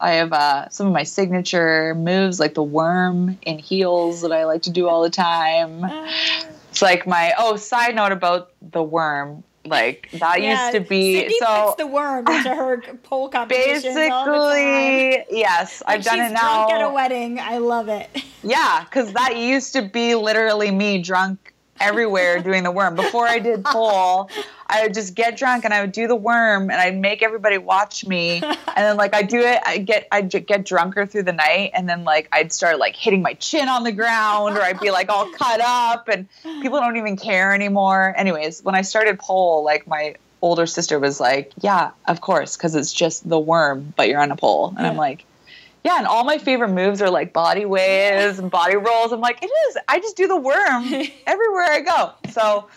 I 0.00 0.12
have 0.12 0.32
uh, 0.34 0.68
some 0.68 0.86
of 0.86 0.92
my 0.92 1.02
signature 1.04 1.94
moves 1.94 2.38
like 2.40 2.52
the 2.54 2.62
worm 2.62 3.38
in 3.42 3.58
heels 3.58 4.20
that 4.22 4.32
I 4.32 4.44
like 4.44 4.62
to 4.62 4.70
do 4.70 4.86
all 4.88 5.02
the 5.02 5.10
time. 5.10 5.84
It's 6.70 6.82
like 6.82 7.06
my 7.06 7.32
oh 7.38 7.54
side 7.56 7.94
note 7.94 8.10
about 8.10 8.50
the 8.60 8.82
worm. 8.82 9.44
Like 9.66 10.10
that 10.12 10.42
Yeah, 10.42 10.70
used 10.70 10.74
to 10.74 10.80
be 10.88 11.20
Sydney 11.20 11.38
so 11.38 11.64
puts 11.66 11.76
the 11.76 11.86
worm 11.86 12.26
into 12.28 12.54
her 12.54 12.76
pole 13.02 13.28
competitions 13.30 13.96
all 13.96 14.26
the 14.26 14.32
time. 14.32 14.50
basically 14.50 15.24
yes 15.38 15.82
Like 15.86 15.96
I've 15.98 16.04
done 16.04 16.20
it 16.20 16.32
now. 16.32 16.66
drunk 16.68 16.82
at 16.82 16.90
a 16.90 16.92
wedding. 16.92 17.40
I 17.40 17.58
love 17.58 17.88
it. 17.88 18.10
Yeah, 18.42 18.84
because 18.84 19.12
that 19.14 19.38
used 19.38 19.72
to 19.72 19.82
be 19.88 20.14
literally 20.14 20.70
me 20.70 21.00
drunk 21.00 21.53
everywhere 21.84 22.40
doing 22.40 22.62
the 22.62 22.70
worm. 22.70 22.94
Before 22.94 23.28
I 23.28 23.38
did 23.38 23.64
pole, 23.64 24.30
I 24.66 24.82
would 24.82 24.94
just 24.94 25.14
get 25.14 25.36
drunk 25.36 25.64
and 25.64 25.74
I 25.74 25.82
would 25.82 25.92
do 25.92 26.08
the 26.08 26.16
worm 26.16 26.70
and 26.70 26.80
I'd 26.80 26.98
make 26.98 27.22
everybody 27.22 27.58
watch 27.58 28.06
me. 28.06 28.42
And 28.42 28.56
then 28.76 28.96
like 28.96 29.14
I 29.14 29.22
do 29.22 29.38
it, 29.38 29.60
I 29.64 29.78
get 29.78 30.08
I 30.10 30.22
get 30.22 30.64
drunker 30.64 31.06
through 31.06 31.24
the 31.24 31.32
night 31.32 31.70
and 31.74 31.88
then 31.88 32.04
like 32.04 32.28
I'd 32.32 32.52
start 32.52 32.78
like 32.78 32.96
hitting 32.96 33.22
my 33.22 33.34
chin 33.34 33.68
on 33.68 33.84
the 33.84 33.92
ground 33.92 34.56
or 34.56 34.62
I'd 34.62 34.80
be 34.80 34.90
like 34.90 35.10
all 35.10 35.30
cut 35.30 35.60
up 35.60 36.08
and 36.08 36.26
people 36.42 36.80
don't 36.80 36.96
even 36.96 37.16
care 37.16 37.54
anymore. 37.54 38.12
Anyways, 38.16 38.64
when 38.64 38.74
I 38.74 38.82
started 38.82 39.18
pole, 39.18 39.62
like 39.62 39.86
my 39.86 40.16
older 40.42 40.66
sister 40.66 40.98
was 40.98 41.20
like, 41.20 41.52
"Yeah, 41.60 41.92
of 42.08 42.20
course, 42.20 42.56
because 42.56 42.74
it's 42.74 42.92
just 42.92 43.28
the 43.28 43.38
worm, 43.38 43.94
but 43.96 44.08
you're 44.08 44.20
on 44.20 44.30
a 44.30 44.36
pole." 44.36 44.74
And 44.76 44.86
I'm 44.86 44.96
like. 44.96 45.24
Yeah, 45.84 45.98
and 45.98 46.06
all 46.06 46.24
my 46.24 46.38
favorite 46.38 46.70
moves 46.70 47.02
are 47.02 47.10
like 47.10 47.32
body 47.34 47.66
waves 47.66 48.38
and 48.38 48.50
body 48.50 48.76
rolls. 48.76 49.12
I'm 49.12 49.20
like, 49.20 49.42
it 49.42 49.50
is. 49.68 49.76
I 49.86 49.98
just 50.00 50.16
do 50.16 50.26
the 50.26 50.36
worm 50.36 50.84
everywhere 51.26 51.64
I 51.64 51.80
go. 51.80 52.12
So 52.30 52.68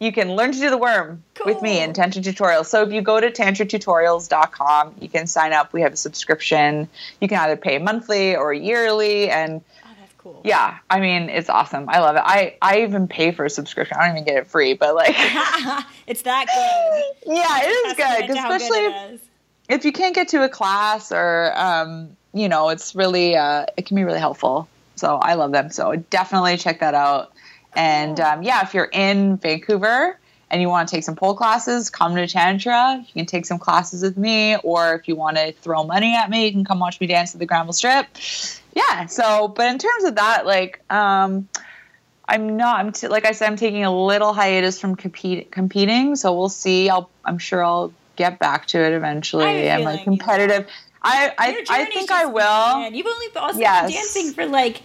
you 0.00 0.10
can 0.12 0.34
learn 0.34 0.50
to 0.52 0.58
do 0.58 0.68
the 0.68 0.76
worm 0.76 1.22
with 1.46 1.62
me 1.62 1.80
in 1.80 1.92
Tantra 1.92 2.20
Tutorials. 2.20 2.66
So 2.66 2.82
if 2.82 2.92
you 2.92 3.00
go 3.00 3.20
to 3.20 3.30
tantratutorials.com, 3.30 4.94
you 5.00 5.08
can 5.08 5.26
sign 5.26 5.52
up. 5.52 5.72
We 5.72 5.82
have 5.82 5.92
a 5.92 5.96
subscription. 5.96 6.88
You 7.20 7.28
can 7.28 7.38
either 7.38 7.56
pay 7.56 7.78
monthly 7.78 8.34
or 8.36 8.52
yearly. 8.52 9.30
And 9.30 9.60
Oh, 9.84 9.88
that's 10.00 10.12
cool. 10.18 10.40
yeah, 10.44 10.78
I 10.90 11.00
mean, 11.00 11.28
it's 11.30 11.48
awesome. 11.48 11.88
I 11.88 12.00
love 12.00 12.16
it. 12.16 12.22
I, 12.24 12.56
I 12.62 12.80
even 12.82 13.08
pay 13.08 13.30
for 13.32 13.44
a 13.44 13.50
subscription. 13.50 13.96
I 14.00 14.06
don't 14.08 14.16
even 14.16 14.24
get 14.24 14.36
it 14.36 14.46
free, 14.48 14.74
but 14.74 14.94
like, 14.94 15.14
it's 16.08 16.22
that 16.22 16.46
good. 16.46 17.34
yeah, 17.36 17.60
it 17.62 17.68
is 17.68 17.94
good. 17.94 18.36
How 18.36 18.48
good 18.48 18.60
Especially 18.60 18.78
it 18.78 19.12
is. 19.14 19.20
if 19.68 19.84
you 19.84 19.92
can't 19.92 20.14
get 20.14 20.28
to 20.28 20.42
a 20.44 20.48
class 20.48 21.12
or 21.12 21.52
um, 21.56 22.16
you 22.32 22.48
know 22.48 22.68
it's 22.68 22.94
really 22.94 23.36
uh, 23.36 23.66
it 23.76 23.86
can 23.86 23.96
be 23.96 24.04
really 24.04 24.18
helpful 24.18 24.68
so 24.96 25.16
i 25.16 25.34
love 25.34 25.52
them 25.52 25.70
so 25.70 25.96
definitely 26.10 26.56
check 26.56 26.80
that 26.80 26.94
out 26.94 27.32
and 27.74 28.20
um, 28.20 28.42
yeah 28.42 28.62
if 28.62 28.74
you're 28.74 28.90
in 28.92 29.36
vancouver 29.36 30.18
and 30.50 30.62
you 30.62 30.68
want 30.68 30.88
to 30.88 30.94
take 30.94 31.04
some 31.04 31.14
pole 31.14 31.34
classes 31.34 31.90
come 31.90 32.14
to 32.14 32.26
tantra 32.26 33.02
you 33.06 33.12
can 33.12 33.26
take 33.26 33.46
some 33.46 33.58
classes 33.58 34.02
with 34.02 34.16
me 34.16 34.56
or 34.58 34.94
if 34.94 35.08
you 35.08 35.16
want 35.16 35.36
to 35.36 35.52
throw 35.52 35.84
money 35.84 36.14
at 36.14 36.28
me 36.30 36.46
you 36.46 36.52
can 36.52 36.64
come 36.64 36.78
watch 36.78 37.00
me 37.00 37.06
dance 37.06 37.34
at 37.34 37.38
the 37.38 37.46
granville 37.46 37.72
strip 37.72 38.06
yeah 38.74 39.06
so 39.06 39.48
but 39.48 39.66
in 39.68 39.78
terms 39.78 40.04
of 40.04 40.16
that 40.16 40.46
like 40.46 40.82
um, 40.90 41.48
I'm 42.28 42.58
not. 42.58 42.78
I'm 42.78 42.92
t- 42.92 43.08
like 43.08 43.24
I 43.24 43.32
said, 43.32 43.46
I'm 43.46 43.56
taking 43.56 43.84
a 43.84 44.04
little 44.04 44.34
hiatus 44.34 44.78
from 44.78 44.96
compete- 44.96 45.50
competing, 45.50 46.14
so 46.14 46.36
we'll 46.36 46.50
see. 46.50 46.90
I'll. 46.90 47.08
I'm 47.24 47.38
sure 47.38 47.64
I'll 47.64 47.92
get 48.16 48.38
back 48.38 48.66
to 48.66 48.78
it 48.78 48.92
eventually. 48.92 49.44
I 49.46 49.52
have 49.52 49.80
a 49.80 49.82
I'm 49.82 49.84
like 49.84 50.04
competitive. 50.04 50.68
I 51.08 51.32
I, 51.38 51.64
I 51.70 51.84
think 51.86 52.10
I 52.10 52.24
will. 52.26 52.32
began. 52.78 52.94
You've 52.94 53.06
only 53.06 53.26
also 53.36 53.58
Yes. 53.58 53.82
been 53.86 53.92
dancing 53.92 54.32
for 54.32 54.46
like, 54.46 54.82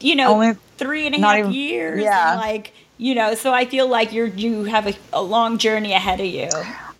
you 0.00 0.14
know, 0.16 0.32
Only 0.34 0.54
three 0.78 1.06
and 1.06 1.14
a 1.14 1.18
half 1.20 1.38
even- 1.38 1.52
years. 1.52 2.02
yeah. 2.02 2.32
And 2.32 2.40
like, 2.40 2.72
you 2.98 3.14
know, 3.14 3.34
so 3.34 3.52
I 3.52 3.64
feel 3.66 3.88
like 3.88 4.12
you're 4.12 4.26
you 4.26 4.64
have 4.64 4.86
a, 4.86 4.94
a 5.12 5.22
long 5.22 5.58
journey 5.58 5.92
ahead 5.92 6.20
of 6.20 6.26
you. 6.26 6.48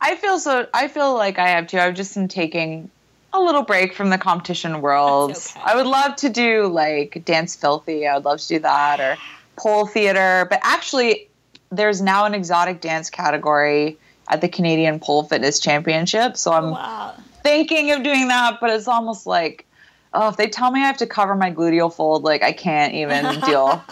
I 0.00 0.16
feel 0.16 0.38
so. 0.38 0.66
I 0.74 0.88
feel 0.88 1.14
like 1.14 1.38
I 1.38 1.48
have 1.50 1.66
too. 1.68 1.78
I've 1.78 1.94
just 1.94 2.14
been 2.14 2.28
taking 2.28 2.90
a 3.32 3.40
little 3.40 3.62
break 3.62 3.94
from 3.94 4.10
the 4.10 4.18
competition 4.18 4.80
world. 4.82 5.30
Okay. 5.32 5.60
I 5.64 5.76
would 5.76 5.86
love 5.86 6.16
to 6.16 6.28
do 6.28 6.66
like 6.66 7.22
dance 7.24 7.54
filthy. 7.56 8.06
I 8.06 8.14
would 8.16 8.24
love 8.24 8.40
to 8.40 8.48
do 8.48 8.58
that 8.60 9.00
or 9.00 9.16
pole 9.56 9.86
theater. 9.86 10.46
But 10.50 10.58
actually, 10.62 11.28
there's 11.70 12.02
now 12.02 12.24
an 12.26 12.34
exotic 12.34 12.80
dance 12.80 13.08
category 13.10 13.96
at 14.28 14.40
the 14.40 14.48
Canadian 14.48 14.98
Pole 15.00 15.22
Fitness 15.22 15.60
Championship. 15.60 16.36
So 16.36 16.52
I'm 16.52 16.64
oh, 16.64 16.72
Wow. 16.72 17.14
Thinking 17.42 17.90
of 17.92 18.02
doing 18.02 18.28
that, 18.28 18.58
but 18.60 18.70
it's 18.70 18.88
almost 18.88 19.26
like, 19.26 19.66
oh, 20.12 20.28
if 20.28 20.36
they 20.36 20.48
tell 20.48 20.70
me 20.70 20.80
I 20.80 20.86
have 20.86 20.98
to 20.98 21.06
cover 21.06 21.34
my 21.34 21.50
gluteal 21.50 21.92
fold, 21.92 22.22
like 22.24 22.42
I 22.42 22.52
can't 22.52 22.94
even 22.94 23.40
deal. 23.46 23.82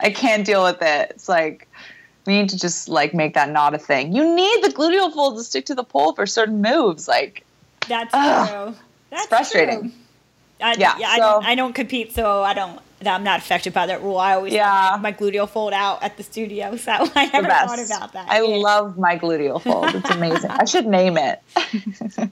I 0.00 0.10
can't 0.10 0.44
deal 0.44 0.62
with 0.62 0.82
it. 0.82 1.10
It's 1.10 1.28
like 1.28 1.68
we 2.26 2.38
need 2.38 2.48
to 2.50 2.58
just 2.58 2.88
like 2.88 3.14
make 3.14 3.34
that 3.34 3.50
not 3.50 3.74
a 3.74 3.78
thing. 3.78 4.14
You 4.14 4.34
need 4.34 4.64
the 4.64 4.68
gluteal 4.68 5.12
fold 5.12 5.36
to 5.38 5.44
stick 5.44 5.66
to 5.66 5.74
the 5.74 5.84
pole 5.84 6.12
for 6.14 6.26
certain 6.26 6.60
moves. 6.60 7.08
Like 7.08 7.44
That's 7.88 8.12
Ugh. 8.12 8.48
true. 8.48 8.82
That's 9.10 9.26
frustrating. 9.26 9.80
true. 9.80 9.90
I, 10.60 10.74
Yeah, 10.74 10.96
yeah, 10.98 11.08
I, 11.10 11.18
don't, 11.18 11.44
I 11.44 11.54
don't 11.54 11.74
compete, 11.74 12.12
so 12.12 12.42
I 12.42 12.54
don't. 12.54 12.80
I'm 13.04 13.24
not 13.24 13.40
affected 13.40 13.74
by 13.74 13.86
that 13.86 14.02
rule. 14.02 14.16
I 14.16 14.34
always 14.34 14.52
Yeah. 14.54 14.90
have 14.92 15.02
my, 15.02 15.10
my 15.10 15.16
gluteal 15.16 15.48
fold 15.48 15.72
out 15.74 16.02
at 16.02 16.16
the 16.16 16.22
studio, 16.22 16.76
so 16.76 16.92
I 17.14 17.26
never 17.26 17.48
thought 17.48 17.78
about 17.84 18.12
that. 18.14 18.30
I 18.30 18.40
Yeah. 18.42 18.56
love 18.56 18.96
my 18.96 19.18
gluteal 19.18 19.60
fold. 19.60 19.94
It's 19.94 20.08
amazing. 20.10 20.50
I 20.50 20.64
should 20.64 20.86
name 20.86 21.18
it. 21.18 21.42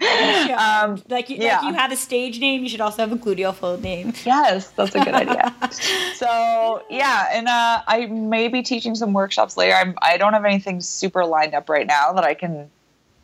Um, 0.54 1.02
like, 1.08 1.30
you, 1.30 1.36
yeah. 1.40 1.58
like 1.60 1.66
you 1.66 1.74
have 1.74 1.92
a 1.92 1.96
stage 1.96 2.38
name, 2.40 2.62
you 2.62 2.68
should 2.68 2.80
also 2.80 3.02
have 3.02 3.12
a 3.12 3.16
gluteal 3.16 3.54
fold 3.54 3.82
name. 3.82 4.12
Yes, 4.24 4.68
that's 4.70 4.94
a 4.94 5.04
good 5.04 5.14
idea. 5.14 5.54
so 6.14 6.82
yeah, 6.90 7.28
and 7.32 7.48
uh, 7.48 7.82
I 7.86 8.06
may 8.06 8.48
be 8.48 8.62
teaching 8.62 8.94
some 8.94 9.12
workshops 9.12 9.56
later. 9.56 9.74
I'm, 9.74 9.94
I 10.00 10.16
don't 10.16 10.32
have 10.32 10.44
anything 10.44 10.80
super 10.80 11.24
lined 11.24 11.54
up 11.54 11.68
right 11.68 11.86
now 11.86 12.12
that 12.12 12.24
I 12.24 12.34
can 12.34 12.70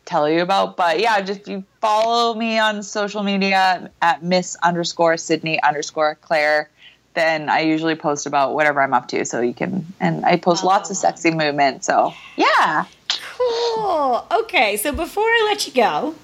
tell 0.05 0.29
you 0.29 0.43
about, 0.43 0.77
but 0.77 1.01
yeah, 1.01 1.21
just 1.21 1.47
you 1.49 1.65
follow 1.81 2.35
me 2.35 2.59
on 2.59 2.83
social 2.83 3.23
media 3.23 3.91
at 4.03 4.23
Miss 4.23 4.57
underscore 4.63 5.17
Sydney 5.17 5.63
underscore 5.63 6.17
Claire. 6.17 6.69
Then 7.15 7.49
I 7.49 7.61
usually 7.61 7.97
post 7.97 8.27
about 8.27 8.55
whatever 8.55 8.81
I'm 8.81 8.95
up 8.95 9.09
to, 9.09 9.25
so 9.25 9.41
you 9.41 9.55
can. 9.55 9.85
And 9.99 10.25
I 10.25 10.37
post 10.37 10.63
lots 10.65 10.91
of 10.91 10.97
sexy 10.97 11.31
movement. 11.33 11.85
So 11.85 12.15
yeah, 12.37 12.85
Cool. 13.37 14.27
Okay, 14.31 14.77
so 14.77 14.93
before 14.93 15.25
I 15.25 15.47
let 15.51 15.67
you 15.67 15.73
go, 15.73 16.15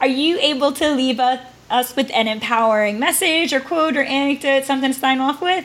are 0.00 0.08
you 0.08 0.38
able 0.40 0.72
to 0.72 0.92
leave 0.94 1.20
us, 1.20 1.40
us 1.70 1.94
with 1.94 2.10
an 2.12 2.28
empowering 2.28 2.98
message 2.98 3.52
or 3.52 3.60
quote 3.60 3.96
or 3.96 4.02
anecdote, 4.02 4.64
something 4.64 4.92
to 4.92 4.98
sign 4.98 5.20
off 5.20 5.40
with? 5.42 5.64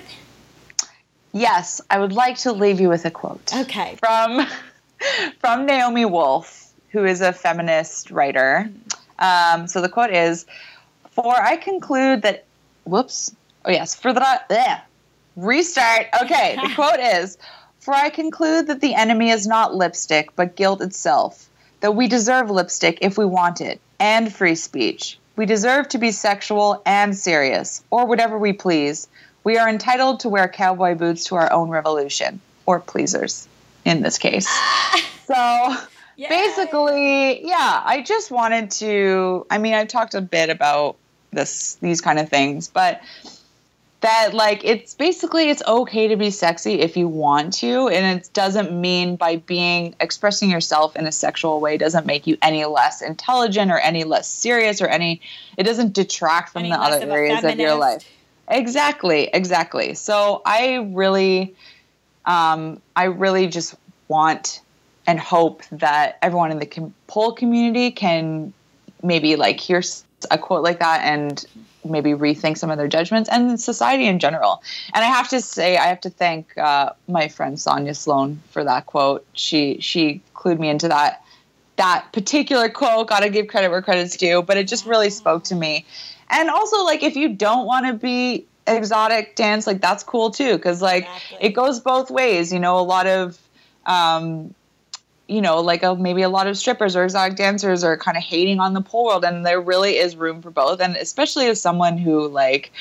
yes, 1.34 1.82
I 1.89 1.99
would 1.99 2.13
like 2.13 2.38
to 2.39 2.51
leave 2.51 2.80
you 2.80 2.89
with 2.89 3.05
a 3.05 3.11
quote. 3.11 3.51
Okay. 3.55 3.95
from 3.99 4.45
from 5.39 5.65
Naomi 5.65 6.05
Wolf, 6.05 6.71
who 6.89 7.05
is 7.05 7.21
a 7.21 7.32
feminist 7.32 8.09
writer. 8.11 8.69
Um, 9.19 9.67
so 9.67 9.82
the 9.82 9.89
quote 9.89 10.11
is, 10.11 10.45
"For 11.11 11.36
I 11.36 11.57
conclude 11.57 12.23
that, 12.23 12.45
whoops, 12.86 13.36
oh 13.68 13.72
yes, 13.72 13.93
for 13.95 14.13
that, 14.13 14.49
bleh. 14.49 14.82
restart. 15.36 16.07
Okay, 16.24 16.57
the 16.61 16.72
quote 16.76 16.99
is, 16.99 17.38
"For 17.80 17.93
I 17.93 18.09
conclude 18.09 18.68
that 18.68 18.82
the 18.82 18.95
enemy 18.95 19.30
is 19.30 19.45
not 19.45 19.76
lipstick, 19.76 20.36
but 20.36 20.55
guilt 20.55 20.82
itself. 20.82 21.47
That 21.82 21.95
we 21.95 22.07
deserve 22.07 22.49
lipstick 22.49 22.99
if 23.01 23.18
we 23.18 23.26
want 23.26 23.61
it, 23.61 23.80
and 23.99 24.34
free 24.34 24.55
speech. 24.55 25.20
We 25.36 25.45
deserve 25.45 25.89
to 25.89 25.99
be 25.99 26.11
sexual 26.11 26.82
and 26.86 27.15
serious, 27.15 27.84
or 27.91 28.05
whatever 28.07 28.38
we 28.39 28.53
please. 28.53 29.07
We 29.43 29.57
are 29.57 29.70
entitled 29.70 30.22
to 30.22 30.30
wear 30.30 30.47
cowboy 30.47 30.95
boots 30.95 31.26
to 31.26 31.36
our 31.36 31.51
own 31.53 31.70
revolution, 31.70 32.39
or 32.65 32.80
pleasers, 32.80 33.47
in 33.86 34.01
this 34.01 34.18
case." 34.18 34.47
So 35.28 35.76
Yay. 36.15 36.30
basically, 36.30 37.45
yeah, 37.45 37.82
I 37.84 38.01
just 38.01 38.32
wanted 38.32 38.72
to. 38.80 39.45
I 39.51 39.57
mean, 39.57 39.74
I've 39.74 39.89
talked 39.89 40.15
a 40.15 40.22
bit 40.22 40.49
about 40.49 40.95
this, 41.32 41.76
these 41.82 41.99
kind 41.99 42.18
of 42.18 42.30
things, 42.30 42.70
but 42.70 43.01
that 44.02 44.34
like 44.34 44.64
it's 44.64 44.93
basically 44.93 45.50
it's 45.50 45.64
okay 45.66 46.10
to 46.10 46.16
be 46.16 46.30
sexy 46.30 46.76
if 46.82 46.98
you 46.98 47.08
want 47.08 47.54
to, 47.54 47.88
and 47.88 48.20
it 48.20 48.30
doesn't 48.34 48.72
mean 48.72 49.16
by 49.16 49.38
being 49.38 49.95
expressing 50.00 50.52
yourself 50.52 50.95
in 50.95 51.08
a 51.08 51.12
sexual 51.12 51.60
way 51.60 51.78
doesn't 51.78 52.06
make 52.06 52.28
you 52.28 52.38
any 52.41 52.64
less 52.66 53.02
intelligent 53.02 53.72
or 53.72 53.80
any 53.80 54.04
less 54.04 54.28
serious 54.28 54.82
or 54.82 54.88
any. 54.88 55.22
It 55.58 55.64
doesn't 55.64 55.93
detract 55.93 56.54
from 56.54 56.62
Any 56.62 56.72
the 56.72 56.78
other 56.78 57.04
of 57.04 57.10
areas 57.10 57.43
of 57.43 57.58
your 57.58 57.76
life. 57.76 58.08
Exactly, 58.48 59.30
exactly. 59.34 59.93
So 59.95 60.41
I 60.45 60.76
really, 60.76 61.56
um, 62.26 62.82
I 62.95 63.06
really 63.06 63.48
just 63.48 63.76
want 64.08 64.62
and 65.06 65.20
hope 65.20 65.64
that 65.72 66.18
everyone 66.22 66.52
in 66.52 66.60
the 66.60 66.66
com- 66.66 66.93
pole 67.08 67.32
community 67.32 67.91
can 67.91 68.54
maybe 69.02 69.36
like 69.36 69.60
hear 69.60 69.82
a 70.30 70.38
quote 70.38 70.64
like 70.64 70.80
that 70.80 71.02
and 71.04 71.45
maybe 71.89 72.11
rethink 72.11 72.57
some 72.57 72.69
of 72.69 72.77
their 72.77 72.88
judgments 72.88 73.29
and 73.29 73.59
society 73.59 74.05
in 74.05 74.19
general. 74.19 74.61
And 74.93 75.03
I 75.03 75.07
have 75.07 75.29
to 75.29 75.41
say, 75.41 75.77
I 75.77 75.88
have 75.88 76.01
to 76.01 76.09
thank 76.09 76.57
uh, 76.57 76.91
my 77.07 77.27
friend 77.27 77.59
Sonia 77.59 77.93
Sloan 77.93 78.41
for 78.51 78.63
that 78.63 78.85
quote. 78.85 79.25
She 79.33 79.79
she 79.81 80.21
clued 80.33 80.59
me 80.59 80.69
into 80.69 80.88
that 80.88 81.23
that 81.77 82.11
particular 82.11 82.69
quote. 82.69 83.07
Got 83.07 83.21
to 83.21 83.29
give 83.29 83.47
credit 83.47 83.69
where 83.69 83.81
credit's 83.81 84.17
due, 84.17 84.41
but 84.41 84.57
it 84.57 84.67
just 84.67 84.85
really 84.85 85.09
spoke 85.09 85.45
to 85.45 85.55
me. 85.55 85.85
And 86.29 86.49
also, 86.49 86.83
like, 86.83 87.03
if 87.03 87.15
you 87.15 87.29
don't 87.29 87.65
want 87.65 87.88
to 87.88 87.93
be 87.93 88.45
exotic 88.67 89.35
dance, 89.35 89.65
like 89.65 89.81
that's 89.81 90.03
cool 90.03 90.31
too, 90.31 90.57
because 90.57 90.81
like 90.81 91.03
Exactly. 91.03 91.38
it 91.41 91.49
goes 91.51 91.79
both 91.79 92.11
ways. 92.11 92.51
You 92.51 92.59
know, 92.59 92.77
a 92.79 92.81
lot 92.81 93.07
of 93.07 93.39
um, 93.85 94.53
you 95.28 95.41
know, 95.41 95.61
like 95.61 95.84
a, 95.84 95.95
maybe 95.95 96.21
a 96.21 96.30
lot 96.30 96.47
of 96.47 96.57
strippers 96.57 96.95
or 96.95 97.03
exotic 97.03 97.38
dancers 97.38 97.84
are 97.84 97.97
kind 97.97 98.17
of 98.17 98.23
hating 98.23 98.59
on 98.59 98.73
the 98.73 98.82
pole 98.82 99.05
world, 99.05 99.25
and 99.25 99.45
there 99.45 99.59
really 99.59 99.97
is 99.97 100.15
room 100.15 100.41
for 100.41 100.51
both. 100.51 100.80
And 100.80 100.95
especially 100.95 101.47
as 101.47 101.59
someone 101.61 101.97
who 101.97 102.28
like 102.28 102.71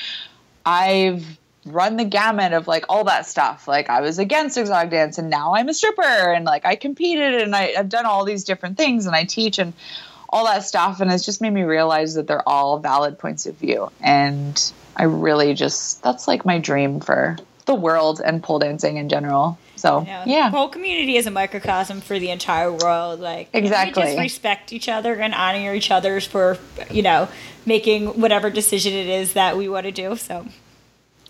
I've 0.65 1.37
run 1.65 1.97
the 1.97 2.05
gamut 2.05 2.53
of 2.53 2.67
like 2.67 2.85
all 2.89 3.03
that 3.05 3.25
stuff. 3.25 3.67
Like 3.67 3.89
I 3.89 4.01
was 4.01 4.19
against 4.19 4.57
exotic 4.57 4.91
dance, 4.91 5.17
and 5.17 5.29
now 5.29 5.55
I'm 5.55 5.69
a 5.69 5.73
stripper, 5.73 6.01
and 6.01 6.45
like 6.45 6.65
I 6.65 6.75
competed, 6.75 7.41
and 7.41 7.55
I, 7.55 7.73
I've 7.77 7.89
done 7.89 8.05
all 8.05 8.25
these 8.25 8.43
different 8.43 8.77
things, 8.77 9.05
and 9.05 9.15
I 9.15 9.23
teach 9.25 9.59
and 9.59 9.73
all 10.29 10.45
that 10.45 10.63
stuff, 10.63 10.99
and 10.99 11.11
it's 11.11 11.25
just 11.25 11.41
made 11.41 11.53
me 11.53 11.63
realize 11.63 12.15
that 12.15 12.27
they're 12.27 12.47
all 12.47 12.79
valid 12.79 13.17
points 13.19 13.45
of 13.45 13.55
view, 13.55 13.91
and 14.01 14.71
I 14.95 15.03
really 15.03 15.53
just 15.53 16.03
that's 16.03 16.27
like 16.27 16.45
my 16.45 16.59
dream 16.59 16.99
for 16.99 17.37
the 17.65 17.75
world 17.75 18.21
and 18.23 18.41
pole 18.41 18.59
dancing 18.59 18.97
in 18.97 19.09
general. 19.09 19.57
So 19.77 20.01
know, 20.01 20.23
yeah. 20.25 20.49
The 20.49 20.57
whole 20.57 20.69
community 20.69 21.17
is 21.17 21.27
a 21.27 21.31
microcosm 21.31 22.01
for 22.01 22.19
the 22.19 22.29
entire 22.31 22.71
world. 22.71 23.19
Like 23.19 23.49
Exactly. 23.53 24.03
We 24.03 24.07
just 24.09 24.19
respect 24.19 24.73
each 24.73 24.89
other 24.89 25.13
and 25.15 25.33
honor 25.33 25.73
each 25.73 25.91
other's 25.91 26.25
for 26.25 26.57
you 26.91 27.01
know 27.03 27.27
making 27.65 28.19
whatever 28.19 28.49
decision 28.49 28.93
it 28.93 29.07
is 29.07 29.33
that 29.33 29.57
we 29.57 29.69
want 29.69 29.85
to 29.85 29.91
do. 29.91 30.15
So 30.15 30.45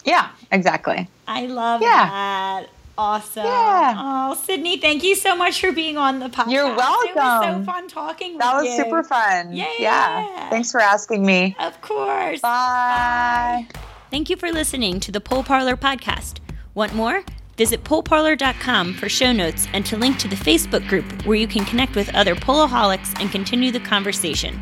Yeah, 0.06 0.30
exactly. 0.52 1.08
I 1.28 1.46
love 1.48 1.82
Yeah. 1.82 2.10
that. 2.10 2.70
Awesome. 3.00 3.46
Yeah. 3.46 3.94
Oh, 3.96 4.34
Sydney, 4.34 4.78
thank 4.78 5.04
you 5.04 5.14
so 5.14 5.36
much 5.36 5.62
for 5.62 5.72
being 5.72 5.98
on 5.98 6.18
the 6.20 6.30
podcast. 6.30 6.52
You're 6.52 6.76
welcome. 6.76 7.10
It 7.12 7.16
was 7.16 7.58
so 7.58 7.64
fun 7.72 7.88
talking 7.88 8.40
That 8.40 8.56
was 8.56 8.66
you. 8.66 8.76
super 8.84 9.04
fun. 9.04 9.54
Yeah. 9.54 9.68
Yeah. 9.78 10.50
Thanks 10.50 10.72
for 10.72 10.80
asking 10.82 11.24
me. 11.24 11.56
Of 11.60 11.80
course. 11.82 12.42
Bye. 12.42 13.68
Thank 14.10 14.32
you 14.32 14.36
for 14.36 14.52
listening 14.52 15.00
to 15.02 15.12
the 15.12 15.22
Pole 15.22 15.44
Parlour 15.44 15.76
podcast. 15.78 16.40
Want 16.74 16.96
more? 16.96 17.22
Visit 17.58 17.84
poleparlour.com 17.84 18.94
for 18.94 19.10
show 19.10 19.32
notes 19.32 19.68
and 19.74 19.84
to 19.88 19.98
link 19.98 20.20
to 20.20 20.28
the 20.28 20.36
Facebook 20.36 20.88
group 20.88 21.26
where 21.26 21.38
you 21.38 21.48
can 21.48 21.66
connect 21.66 21.96
with 21.96 22.14
other 22.14 22.36
poloholics 22.36 23.20
and 23.20 23.32
continue 23.32 23.72
the 23.72 23.80
conversation. 23.80 24.60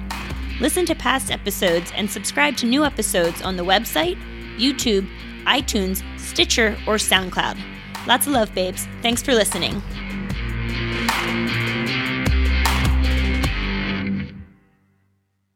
Listen 0.61 0.85
to 0.85 0.95
past 0.95 1.29
episodes 1.29 1.91
and 1.95 2.09
subscribe 2.09 2.55
to 2.55 2.65
new 2.65 2.85
episodes 2.85 3.41
on 3.41 3.57
the 3.57 3.65
website, 3.65 4.17
YouTube, 4.57 5.07
iTunes, 5.43 6.01
Stitcher, 6.17 6.77
or 6.87 6.95
SoundCloud. 6.95 7.59
Lots 8.07 8.27
of 8.27 8.33
love, 8.33 8.55
babes. 8.55 8.87
Thanks 9.01 9.21
for 9.21 9.33
listening. 9.33 9.81